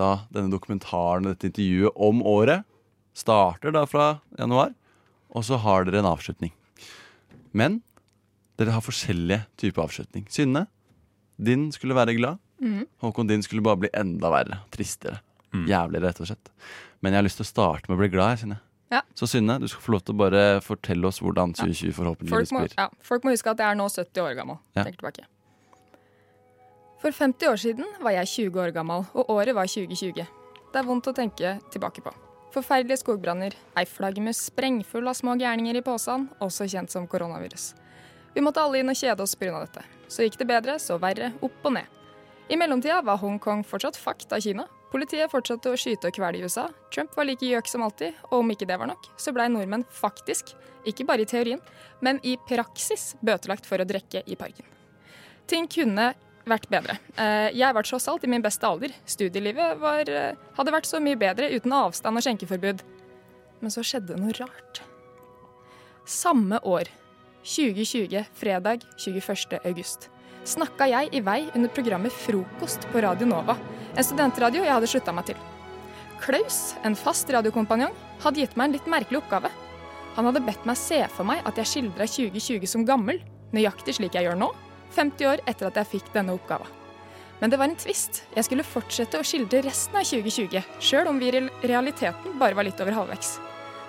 da 0.00 0.10
denne 0.32 0.52
dokumentaren 0.52 1.28
og 1.28 1.34
dette 1.36 1.50
intervjuet 1.50 2.00
om 2.08 2.24
året. 2.26 2.66
Starter 3.16 3.74
da 3.74 3.84
fra 3.90 4.10
januar, 4.38 4.72
og 5.34 5.44
så 5.46 5.58
har 5.60 5.86
dere 5.86 6.00
en 6.02 6.10
avslutning. 6.10 6.52
Men 7.52 7.80
dere 8.60 8.74
har 8.76 8.84
forskjellige 8.84 9.44
typer 9.60 9.84
avslutning. 9.86 10.26
Synne, 10.30 10.66
din 11.40 11.68
skulle 11.74 11.96
være 11.96 12.14
glad. 12.18 12.40
Mm. 12.60 12.84
Håkon, 13.00 13.28
din 13.30 13.42
skulle 13.42 13.64
bare 13.64 13.80
bli 13.84 13.90
enda 13.96 14.30
verre. 14.32 14.60
Tristere. 14.74 15.20
Jævligere, 15.50 16.10
rett 16.10 16.20
og 16.22 16.28
slett. 16.30 16.50
Men 17.00 17.14
jeg 17.14 17.22
har 17.22 17.26
lyst 17.26 17.40
til 17.40 17.46
å 17.46 17.50
starte 17.50 17.88
med 17.90 17.96
å 17.96 18.02
bli 18.02 18.10
glad. 18.12 18.38
Synne. 18.42 18.60
Ja. 18.92 19.00
Så 19.18 19.28
Synne, 19.30 19.56
du 19.62 19.68
skal 19.70 19.84
få 19.84 19.94
lov 19.94 20.04
til 20.04 20.16
å 20.16 20.20
bare 20.20 20.44
fortelle 20.66 21.06
oss 21.08 21.20
hvordan 21.22 21.54
2020 21.56 21.92
Folk 21.94 21.98
forhåpentligvis 22.00 22.52
blir. 22.56 22.72
ja, 22.76 22.88
folk 23.06 23.26
må 23.26 23.34
huske 23.34 23.52
at 23.52 23.62
jeg 23.62 23.72
er 23.72 23.78
nå 23.78 23.86
70 23.88 24.24
år 24.24 24.34
gammel. 24.38 24.58
Ja. 24.76 24.84
Tenk 24.86 24.98
tilbake. 24.98 25.26
For 27.00 27.12
50 27.16 27.48
år 27.48 27.56
siden 27.56 27.86
var 28.04 28.12
jeg 28.12 28.28
20 28.28 28.60
år 28.60 28.72
gammel, 28.76 29.06
og 29.16 29.30
året 29.32 29.56
var 29.56 29.68
2020. 29.68 30.26
Det 30.70 30.78
er 30.78 30.84
vondt 30.84 31.06
å 31.08 31.14
tenke 31.16 31.54
tilbake 31.72 32.02
på. 32.04 32.12
Forferdelige 32.52 33.00
skogbranner, 33.00 33.54
ei 33.78 33.86
flaggermus 33.88 34.42
sprengfull 34.50 35.08
av 35.08 35.16
små 35.16 35.32
gærninger 35.40 35.78
i 35.78 35.84
posen, 35.86 36.26
også 36.44 36.68
kjent 36.68 36.92
som 36.92 37.06
koronavirus. 37.08 37.70
Vi 38.34 38.44
måtte 38.44 38.60
alle 38.60 38.82
inn 38.82 38.92
og 38.92 38.98
kjede 39.00 39.24
oss 39.24 39.34
pga. 39.38 39.62
dette. 39.64 39.86
Så 40.12 40.26
gikk 40.26 40.36
det 40.38 40.50
bedre, 40.50 40.76
så 40.78 40.98
verre, 41.00 41.32
opp 41.40 41.64
og 41.64 41.72
ned. 41.78 41.88
I 42.50 42.58
mellomtida 42.58 43.00
var 43.06 43.16
Hongkong 43.22 43.64
fortsatt 43.64 43.96
fucked 43.96 44.32
av 44.32 44.44
Kina. 44.44 44.66
Politiet 44.92 45.30
fortsatte 45.30 45.70
å 45.70 45.78
skyte 45.78 46.10
og 46.10 46.14
kvele 46.14 46.36
i 46.36 46.42
USA. 46.44 46.68
Trump 46.92 47.16
var 47.16 47.24
like 47.24 47.46
gjøk 47.46 47.68
som 47.70 47.82
alltid, 47.86 48.12
og 48.28 48.42
om 48.42 48.50
ikke 48.50 48.66
det 48.66 48.76
var 48.76 48.90
nok, 48.90 49.08
så 49.16 49.32
blei 49.32 49.48
nordmenn 49.48 49.86
faktisk, 49.88 50.52
ikke 50.84 51.06
bare 51.06 51.24
i 51.24 51.30
teorien, 51.30 51.62
men 52.02 52.20
i 52.26 52.36
praksis 52.48 53.14
bøtelagt 53.22 53.64
for 53.64 53.80
å 53.80 53.86
drikke 53.86 54.26
i 54.26 54.36
parken. 54.36 54.66
Ting 55.46 55.70
kunne 55.70 56.12
vært 56.48 56.68
bedre. 56.70 56.98
Eh, 57.16 57.50
Jeg 57.56 57.74
var 57.74 57.82
tross 57.82 58.08
alt 58.08 58.24
i 58.24 58.30
min 58.30 58.42
beste 58.42 58.66
alder. 58.66 58.92
Studielivet 59.06 59.78
var, 59.80 60.00
eh, 60.08 60.34
hadde 60.56 60.72
vært 60.72 60.86
så 60.86 61.00
mye 61.00 61.16
bedre 61.18 61.50
uten 61.52 61.72
avstand 61.72 62.16
og 62.16 62.22
skjenkeforbud. 62.22 62.80
Men 63.60 63.70
så 63.70 63.82
skjedde 63.84 64.16
noe 64.18 64.32
rart. 64.40 64.80
Samme 66.06 66.58
år, 66.64 66.88
2020, 67.44 68.24
fredag 68.34 68.82
21. 68.98 69.60
august, 69.64 70.08
snakka 70.44 70.88
jeg 70.88 71.14
i 71.14 71.20
vei 71.20 71.50
under 71.54 71.68
programmet 71.68 72.12
Frokost 72.12 72.86
på 72.90 73.02
Radio 73.02 73.26
Nova, 73.26 73.56
en 73.96 74.04
studentradio 74.04 74.62
jeg 74.64 74.72
hadde 74.72 74.88
slutta 74.88 75.12
meg 75.14 75.26
til. 75.26 75.36
Klaus, 76.20 76.74
en 76.84 76.94
fast 76.94 77.28
radiokompanjong, 77.32 77.94
hadde 78.24 78.42
gitt 78.42 78.56
meg 78.56 78.64
en 78.68 78.72
litt 78.72 78.86
merkelig 78.86 79.22
oppgave. 79.22 79.50
Han 80.16 80.24
hadde 80.26 80.44
bedt 80.44 80.66
meg 80.66 80.76
se 80.76 81.06
for 81.08 81.24
meg 81.24 81.40
at 81.46 81.56
jeg 81.56 81.66
skildra 81.70 82.06
2020 82.08 82.66
som 82.66 82.84
gammel, 82.84 83.20
nøyaktig 83.52 83.94
slik 83.94 84.12
jeg 84.18 84.24
gjør 84.26 84.36
nå, 84.40 84.50
50 84.96 85.30
år 85.30 85.42
etter 85.46 85.68
at 85.68 85.80
jeg 85.80 85.90
fikk 85.96 86.12
denne 86.14 86.34
oppgava. 86.36 86.68
Men 87.40 87.52
det 87.52 87.56
var 87.60 87.70
en 87.70 87.78
tvist. 87.78 88.22
Jeg 88.36 88.44
skulle 88.44 88.66
fortsette 88.66 89.20
å 89.20 89.24
skildre 89.24 89.62
resten 89.64 89.96
av 89.96 90.04
2020, 90.04 90.60
sjøl 90.84 91.08
om 91.08 91.20
vi 91.20 91.30
i 91.30 91.44
realiteten 91.64 92.36
bare 92.40 92.56
var 92.58 92.68
litt 92.68 92.80
over 92.84 92.98
halvveis. 92.98 93.38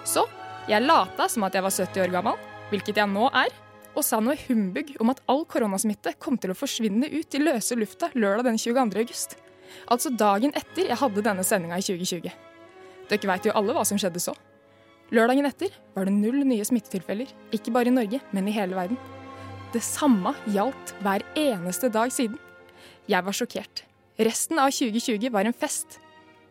Så 0.08 0.24
jeg 0.70 0.86
lata 0.86 1.28
som 1.30 1.44
at 1.44 1.58
jeg 1.58 1.66
var 1.66 1.74
70 1.76 2.06
år 2.06 2.14
gammel, 2.14 2.40
hvilket 2.72 3.02
jeg 3.02 3.12
nå 3.12 3.28
er, 3.36 3.52
og 3.92 4.06
sa 4.08 4.22
noe 4.24 4.38
humbug 4.48 4.94
om 5.04 5.12
at 5.12 5.20
all 5.32 5.44
koronasmitte 5.50 6.14
kom 6.22 6.38
til 6.40 6.54
å 6.54 6.58
forsvinne 6.58 7.10
ut 7.12 7.36
i 7.36 7.42
løse 7.42 7.76
lufta 7.76 8.08
lørdag 8.16 8.48
den 8.48 8.62
22. 8.62 9.02
august. 9.04 9.36
Altså 9.92 10.12
dagen 10.16 10.56
etter 10.56 10.88
jeg 10.88 11.00
hadde 11.02 11.26
denne 11.26 11.44
sendinga 11.48 11.80
i 11.80 11.84
2020. 11.84 12.32
Dere 13.12 13.32
veit 13.34 13.48
jo 13.48 13.56
alle 13.58 13.76
hva 13.76 13.84
som 13.88 14.00
skjedde 14.00 14.24
så. 14.24 14.36
Lørdagen 15.12 15.48
etter 15.50 15.74
var 15.96 16.08
det 16.08 16.16
null 16.16 16.46
nye 16.48 16.64
smittetilfeller, 16.64 17.28
ikke 17.52 17.74
bare 17.76 17.92
i 17.92 17.96
Norge, 17.96 18.22
men 18.32 18.48
i 18.48 18.56
hele 18.56 18.78
verden. 18.78 19.00
Det 19.72 19.80
samme 19.84 20.34
gjaldt 20.52 20.92
hver 21.00 21.24
eneste 21.40 21.88
dag 21.92 22.12
siden. 22.12 22.36
Jeg 23.08 23.24
var 23.24 23.36
sjokkert. 23.36 23.86
Resten 24.20 24.60
av 24.60 24.74
2020 24.76 25.32
var 25.32 25.48
en 25.48 25.56
fest. 25.56 25.96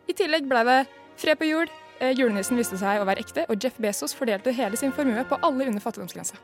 I 0.09 0.15
tillegg 0.17 0.47
ble 0.49 0.63
det 0.65 0.79
fred 1.21 1.37
på 1.37 1.45
jord, 1.45 1.69
eh, 2.01 2.15
julenissen 2.17 2.57
viste 2.57 2.79
seg 2.81 3.01
å 3.01 3.05
være 3.05 3.21
ekte, 3.21 3.45
og 3.47 3.61
Jeff 3.61 3.77
Bezos 3.77 4.15
fordelte 4.17 4.53
hele 4.57 4.79
sin 4.79 4.91
formue 4.91 5.21
på 5.29 5.37
alle 5.45 5.69
under 5.69 5.83
fattigdomsgrensa. 5.83 6.39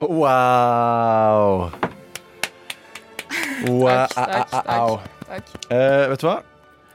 Wow! 0.00 1.70
Wow. 3.60 4.06
Takk, 4.08 4.14
takk, 4.48 4.52
takk, 4.64 5.02
takk. 5.28 5.50
Eh, 5.68 6.06
vet 6.08 6.22
du 6.22 6.24
hva? 6.24 6.38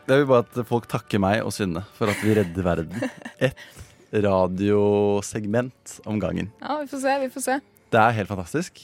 Jeg 0.10 0.22
vil 0.24 0.26
bare 0.32 0.46
at 0.48 0.58
folk 0.66 0.88
takker 0.90 1.22
meg 1.22 1.44
og 1.46 1.54
Synne 1.54 1.84
for 1.94 2.10
at 2.10 2.24
vi 2.26 2.34
redder 2.34 2.66
verden. 2.66 3.06
Et 3.46 3.62
radiosegment 4.26 6.00
om 6.10 6.18
gangen. 6.20 6.50
Ja, 6.64 6.80
vi 6.82 6.90
får 6.90 7.04
se, 7.06 7.16
vi 7.22 7.30
får 7.36 7.46
se. 7.46 7.60
Det 7.96 8.02
er 8.02 8.16
helt 8.18 8.28
fantastisk. 8.28 8.82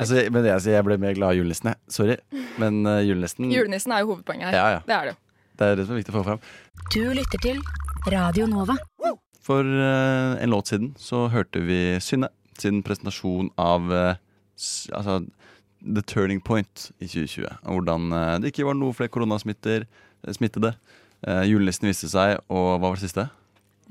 Altså, 0.00 0.22
men 0.32 0.46
jeg, 0.46 0.62
jeg 0.72 0.84
ble 0.86 0.96
mer 1.02 1.16
glad 1.18 1.36
julenissen. 1.36 1.72
jeg. 1.74 1.80
Sorry, 1.92 2.16
men 2.62 2.86
uh, 2.86 3.00
julenissen 3.04 3.50
Julenissen 3.52 3.92
er 3.92 4.04
jo 4.04 4.14
hovedpoenget 4.14 4.48
her. 4.48 4.56
Ja, 4.56 4.78
ja. 4.78 4.84
Det 4.86 4.94
er 4.96 5.08
det 5.08 5.12
jo. 5.12 5.18
Det 5.60 5.66
er 5.66 5.74
det 5.76 5.84
som 5.84 5.92
er 5.92 6.00
viktig 6.00 6.14
å 6.14 6.20
få 6.20 6.22
fram. 6.24 6.44
Du 6.94 7.02
lytter 7.12 7.42
til 7.44 7.58
Radio 8.08 8.46
Nova. 8.48 8.78
For 9.44 9.66
uh, 9.66 10.38
en 10.40 10.52
låt 10.54 10.70
siden 10.70 10.94
så 11.00 11.26
hørte 11.32 11.60
vi 11.66 11.98
Synne 12.00 12.30
sin 12.60 12.80
presentasjon 12.86 13.50
av 13.60 13.90
uh, 13.92 14.14
altså, 14.96 15.18
The 15.80 16.04
Turning 16.08 16.40
Point 16.44 16.86
i 17.00 17.08
2020. 17.08 17.50
Og 17.66 17.80
hvordan 17.80 18.08
uh, 18.14 18.38
det 18.40 18.54
ikke 18.54 18.70
var 18.70 18.78
noe 18.78 18.96
flere 18.96 19.12
koronasmittede. 19.12 19.84
smittede. 20.32 20.72
Julenissen 21.44 21.84
viste 21.84 22.08
seg, 22.08 22.38
og 22.48 22.78
hva 22.78 22.86
var 22.86 22.96
det 22.96 23.04
siste? 23.04 23.26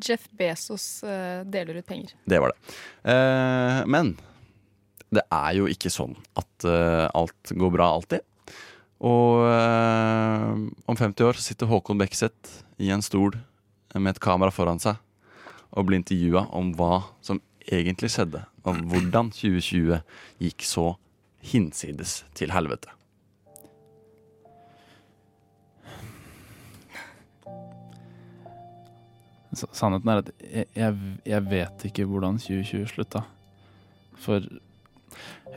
Jeff 0.01 0.23
Bezos 0.33 1.03
deler 1.45 1.77
ut 1.77 1.85
penger. 1.85 2.15
Det 2.25 2.39
var 2.41 2.49
det. 2.49 2.77
Eh, 3.11 3.81
men 3.85 4.15
det 5.15 5.23
er 5.33 5.53
jo 5.57 5.69
ikke 5.69 5.91
sånn 5.93 6.15
at 6.37 6.67
uh, 6.67 7.07
alt 7.17 7.53
går 7.57 7.73
bra 7.73 7.89
alltid. 7.95 8.25
Og 8.99 9.45
uh, 9.47 10.53
om 10.89 10.97
50 10.97 11.25
år 11.25 11.39
så 11.39 11.49
sitter 11.49 11.69
Håkon 11.69 12.01
Bekseth 12.01 12.61
i 12.81 12.91
en 12.93 13.03
stol 13.05 13.37
med 13.95 14.13
et 14.13 14.21
kamera 14.23 14.53
foran 14.53 14.81
seg 14.81 14.99
og 15.69 15.87
blir 15.87 16.01
intervjua 16.01 16.47
om 16.57 16.73
hva 16.77 17.03
som 17.25 17.41
egentlig 17.69 18.09
skjedde, 18.13 18.41
og 18.65 18.79
hvordan 18.89 19.29
2020 19.33 19.99
gikk 20.41 20.65
så 20.65 20.93
hinsides 21.45 22.23
til 22.37 22.53
helvete. 22.53 22.89
Sannheten 29.57 30.09
er 30.11 30.21
at 30.21 30.31
jeg, 30.39 30.65
jeg, 30.77 30.97
jeg 31.25 31.45
vet 31.49 31.85
ikke 31.89 32.05
hvordan 32.09 32.37
2020 32.41 32.89
slutta. 32.91 33.23
For 34.19 34.45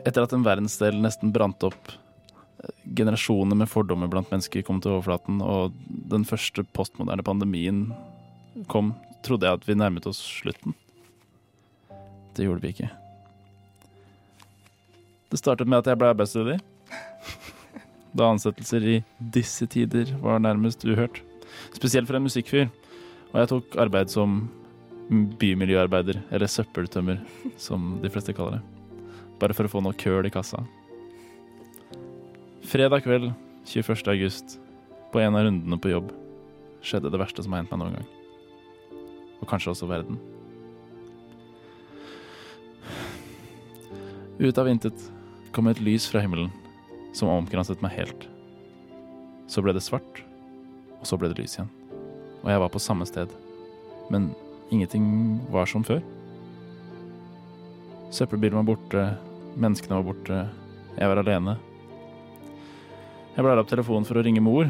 etter 0.03 0.25
at 0.25 0.33
en 0.35 0.45
verdensdel 0.45 0.99
nesten 1.01 1.31
brant 1.35 1.63
opp, 1.67 1.91
eh, 2.63 2.73
generasjoner 2.95 3.57
med 3.59 3.71
fordommer 3.71 4.11
blant 4.11 4.31
mennesker 4.31 4.65
kom 4.65 4.81
til 4.81 4.97
overflaten, 4.97 5.41
og 5.41 5.73
den 5.87 6.25
første 6.27 6.65
postmoderne 6.75 7.25
pandemien 7.25 7.85
kom, 8.67 8.93
trodde 9.23 9.47
jeg 9.47 9.59
at 9.59 9.67
vi 9.67 9.79
nærmet 9.79 10.07
oss 10.09 10.19
slutten. 10.19 10.75
Det 12.35 12.45
gjorde 12.45 12.61
vi 12.61 12.73
ikke. 12.73 12.89
Det 15.29 15.39
startet 15.39 15.67
med 15.67 15.81
at 15.81 15.89
jeg 15.89 15.97
ble 15.97 16.11
arbeidsledig. 16.13 16.59
Da 18.13 18.27
ansettelser 18.29 18.83
i 18.85 18.97
disse 19.17 19.65
tider 19.65 20.11
var 20.21 20.41
nærmest 20.41 20.85
uhørt. 20.85 21.21
Spesielt 21.73 22.09
for 22.09 22.19
en 22.19 22.27
musikkfyr. 22.27 22.67
Og 23.33 23.39
jeg 23.41 23.49
tok 23.49 23.79
arbeid 23.81 24.13
som 24.13 24.43
bymiljøarbeider, 25.09 26.21
eller 26.31 26.49
søppeltømmer, 26.49 27.17
som 27.57 27.97
de 28.03 28.13
fleste 28.13 28.35
kaller 28.37 28.59
det. 28.59 28.72
Bare 29.43 29.51
for 29.51 29.67
å 29.67 29.71
få 29.73 29.81
noe 29.83 29.97
køl 29.99 30.23
i 30.23 30.31
kassa. 30.31 30.61
Fredag 32.63 33.03
kveld 33.03 33.33
21. 33.67 34.05
august, 34.13 34.53
på 35.11 35.19
en 35.19 35.35
av 35.35 35.43
rundene 35.43 35.79
på 35.83 35.91
jobb, 35.91 36.13
skjedde 36.79 37.11
det 37.11 37.19
verste 37.19 37.43
som 37.43 37.51
har 37.51 37.59
hendt 37.59 37.73
meg 37.73 37.81
noen 37.81 37.97
gang. 37.97 39.01
Og 39.41 39.49
kanskje 39.49 39.73
også 39.73 39.89
verden. 39.89 40.15
Ut 44.39 44.63
av 44.63 44.71
intet 44.71 45.03
kom 45.51 45.67
et 45.67 45.83
lys 45.83 46.07
fra 46.07 46.23
himmelen 46.23 46.47
som 47.11 47.33
omkranset 47.33 47.83
meg 47.83 47.97
helt. 47.97 48.23
Så 49.51 49.59
ble 49.59 49.75
det 49.75 49.83
svart, 49.83 50.23
og 51.01 51.03
så 51.09 51.19
ble 51.19 51.33
det 51.33 51.41
lys 51.43 51.57
igjen. 51.59 51.71
Og 52.45 52.47
jeg 52.47 52.63
var 52.63 52.71
på 52.71 52.85
samme 52.87 53.11
sted. 53.11 53.27
Men 54.07 54.31
ingenting 54.71 55.11
var 55.51 55.67
som 55.67 55.83
før. 55.83 55.99
Søppelbilen 58.13 58.61
var 58.61 58.71
borte, 58.71 59.05
menneskene 59.59 59.99
var 59.99 60.07
borte, 60.07 60.41
jeg 60.97 61.09
var 61.09 61.21
alene. 61.21 61.57
Jeg 63.33 63.45
blar 63.45 63.61
opp 63.61 63.69
telefonen 63.69 64.05
for 64.07 64.19
å 64.19 64.23
ringe 64.25 64.43
mor, 64.43 64.69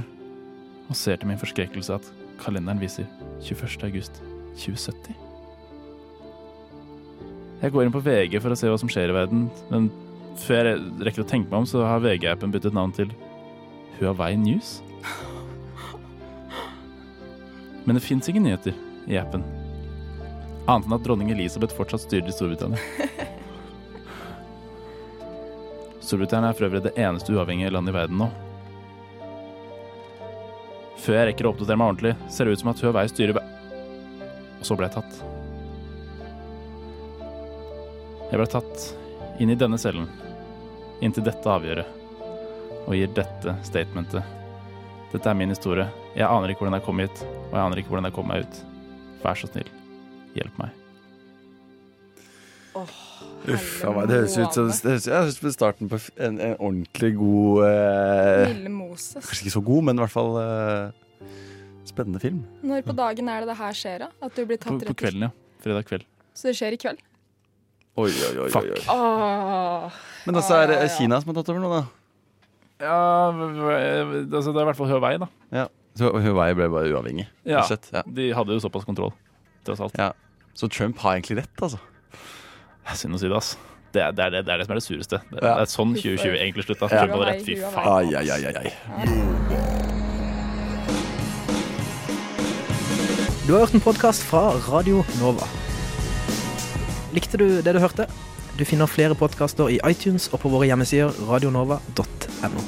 og 0.89 0.97
ser 0.97 1.19
til 1.19 1.29
min 1.29 1.39
forskrekkelse 1.39 1.97
at 1.97 2.09
kalenderen 2.41 2.81
viser 2.81 3.07
21. 3.43 3.83
august 3.87 4.19
2070. 4.59 5.15
Jeg 7.63 7.71
går 7.71 7.85
inn 7.85 7.95
på 7.95 8.03
VG 8.03 8.39
for 8.43 8.51
å 8.51 8.57
se 8.59 8.67
hva 8.67 8.79
som 8.79 8.91
skjer 8.91 9.11
i 9.11 9.15
verden, 9.15 9.45
men 9.71 9.87
før 10.43 10.71
jeg 10.71 10.81
rekker 11.07 11.23
å 11.23 11.29
tenke 11.29 11.51
meg 11.51 11.61
om, 11.61 11.69
så 11.69 11.85
har 11.87 12.03
VG-appen 12.03 12.51
byttet 12.51 12.75
navn 12.75 12.91
til 12.95 13.11
Huawei 13.99 14.35
News. 14.39 14.81
Men 17.85 17.99
det 17.99 18.03
fins 18.03 18.29
ingen 18.31 18.47
nyheter 18.47 18.75
i 19.11 19.19
appen. 19.19 19.43
Annet 20.63 20.87
enn 20.87 20.95
at 20.95 21.03
dronning 21.03 21.31
Elisabeth 21.33 21.75
fortsatt 21.75 22.05
styrer 22.05 22.31
i 22.31 22.35
Storbritannia. 22.35 23.02
Storbritannia 26.03 26.51
er 26.51 26.57
for 26.57 26.67
øvrig 26.67 26.83
det 26.83 26.97
eneste 26.99 27.31
uavhengige 27.33 27.71
landet 27.71 27.93
i 27.93 27.97
verden 27.97 28.19
nå. 28.19 28.27
Før 31.03 31.17
jeg 31.17 31.29
rekker 31.31 31.47
å 31.47 31.53
oppdatere 31.53 31.79
meg 31.79 31.93
ordentlig, 31.93 32.13
ser 32.31 32.47
det 32.47 32.55
ut 32.55 32.63
som 32.63 32.71
at 32.71 32.83
Huawei 32.83 33.07
styrer 33.11 33.39
Og 33.39 34.67
så 34.67 34.77
ble 34.79 34.87
jeg 34.87 34.95
tatt. 34.95 35.23
Jeg 38.31 38.39
ble 38.39 38.47
tatt 38.49 38.85
inn 39.43 39.51
i 39.51 39.57
denne 39.59 39.77
cellen, 39.77 40.07
inn 41.03 41.13
til 41.13 41.25
dette 41.27 41.51
avgjøret, 41.51 41.99
og 42.87 42.95
gir 42.97 43.11
dette 43.13 43.57
statementet. 43.67 44.23
Dette 45.11 45.29
er 45.29 45.37
min 45.37 45.53
historie. 45.53 45.85
Jeg 46.15 46.25
aner 46.25 46.49
ikke 46.49 46.63
hvordan 46.63 46.79
jeg 46.79 46.87
kom 46.87 47.03
hit, 47.03 47.25
og 47.51 47.57
jeg 47.57 47.65
aner 47.65 47.81
ikke 47.83 47.93
hvordan 47.93 48.09
jeg 48.09 48.17
kom 48.17 48.31
meg 48.31 48.47
ut. 48.47 48.63
Vær 49.21 49.37
så 49.37 49.51
snill, 49.51 49.69
hjelp 50.33 50.63
meg. 50.63 50.82
Uff 52.75 53.83
a 53.83 53.91
meg. 53.91 54.07
Det 54.09 54.17
høres 54.21 54.35
ut 54.39 54.55
som 54.55 54.69
det 54.71 54.93
høres, 55.11 55.39
ut 55.43 55.53
starten 55.55 55.89
på 55.91 55.99
en, 56.17 56.37
en 56.39 56.53
ordentlig 56.57 57.11
god 57.19 57.63
eh, 57.67 58.43
Lille 58.53 58.71
Moses. 58.71 59.19
Kanskje 59.25 59.45
ikke 59.47 59.55
så 59.57 59.63
god, 59.67 59.83
men 59.89 59.99
i 59.99 60.03
hvert 60.05 60.13
fall 60.13 60.37
eh, 60.41 61.33
spennende 61.89 62.21
film. 62.23 62.43
Når 62.63 62.85
på 62.87 62.95
dagen 62.97 63.29
er 63.29 63.43
det 63.43 63.51
det 63.51 63.57
her 63.59 63.75
skjer, 63.77 64.05
da? 64.05 64.11
At 64.23 64.37
du 64.37 64.45
blir 64.49 64.61
tatt 64.63 64.79
på 64.79 64.93
på 64.93 64.99
kvelden, 65.03 65.27
ja. 65.27 65.33
Fredag 65.63 65.85
kveld. 65.89 66.07
Så 66.33 66.49
det 66.49 66.55
skjer 66.57 66.75
i 66.77 66.79
kveld? 66.81 67.03
Oi, 67.93 68.09
oi, 68.09 68.31
oi, 68.41 68.49
oi, 68.49 68.69
oi. 68.73 68.81
Åh. 68.89 69.99
Men 70.25 70.39
også 70.39 70.55
er 70.63 70.71
det 70.71 70.79
Kina 70.95 71.19
som 71.21 71.29
har 71.29 71.37
tatt 71.41 71.51
over 71.53 71.61
nå, 71.61 71.69
da. 71.75 71.83
Ja, 72.83 72.97
v- 73.31 74.25
altså 74.33 74.49
det 74.51 74.59
er 74.59 74.65
i 74.65 74.69
hvert 74.71 74.79
fall 74.79 74.89
Huawei, 74.89 75.13
da. 75.21 75.27
Ja. 75.53 75.67
Så 75.99 76.09
Huawei 76.09 76.49
ble 76.57 76.71
bare 76.73 76.89
uavhengig. 76.89 77.27
Ja, 77.45 77.61
ja. 77.69 78.01
de 78.09 78.31
hadde 78.33 78.55
jo 78.57 78.63
såpass 78.63 78.87
kontroll, 78.87 79.13
tross 79.67 79.83
alt. 79.83 79.99
Ja. 80.01 80.09
Så 80.57 80.65
Trump 80.73 80.97
har 81.05 81.19
egentlig 81.19 81.43
rett, 81.43 81.53
altså. 81.61 81.77
Synd 82.93 83.15
å 83.15 83.19
si 83.21 83.27
det, 83.31 83.37
ass. 83.37 83.53
Det 83.93 84.01
er 84.01 84.11
det, 84.11 84.25
er 84.25 84.29
det, 84.33 84.39
det, 84.47 84.53
er 84.53 84.57
det 84.57 84.65
som 84.67 84.73
er 84.73 84.79
det 84.79 84.85
sureste. 84.87 85.19
Det, 85.29 85.39
Ja. 85.41 85.53
det 85.59 85.61
er 85.61 85.69
sånn 85.71 85.93
2020 85.95 86.35
egentlig 86.39 86.65
slutta. 86.65 86.89
Ja. 86.91 87.05
Rett. 87.05 87.43
Fy 87.45 87.55
faen. 87.61 87.87
Ai, 87.87 88.15
ai, 88.15 88.29
ai, 88.31 88.43
ai. 88.57 88.71
Du 93.45 93.53
har 93.53 93.59
hørt 93.65 93.73
en 93.75 93.81
podkast 93.83 94.23
fra 94.23 94.53
Radio 94.71 95.03
Nova. 95.19 95.45
Likte 97.13 97.37
du 97.37 97.61
det 97.61 97.73
du 97.75 97.79
hørte? 97.83 98.07
Du 98.57 98.63
finner 98.65 98.87
flere 98.89 99.15
podkaster 99.17 99.69
i 99.69 99.79
iTunes 99.89 100.29
og 100.33 100.39
på 100.43 100.49
våre 100.53 100.67
hjemmesider 100.69 101.11
radionova.no. 101.29 102.61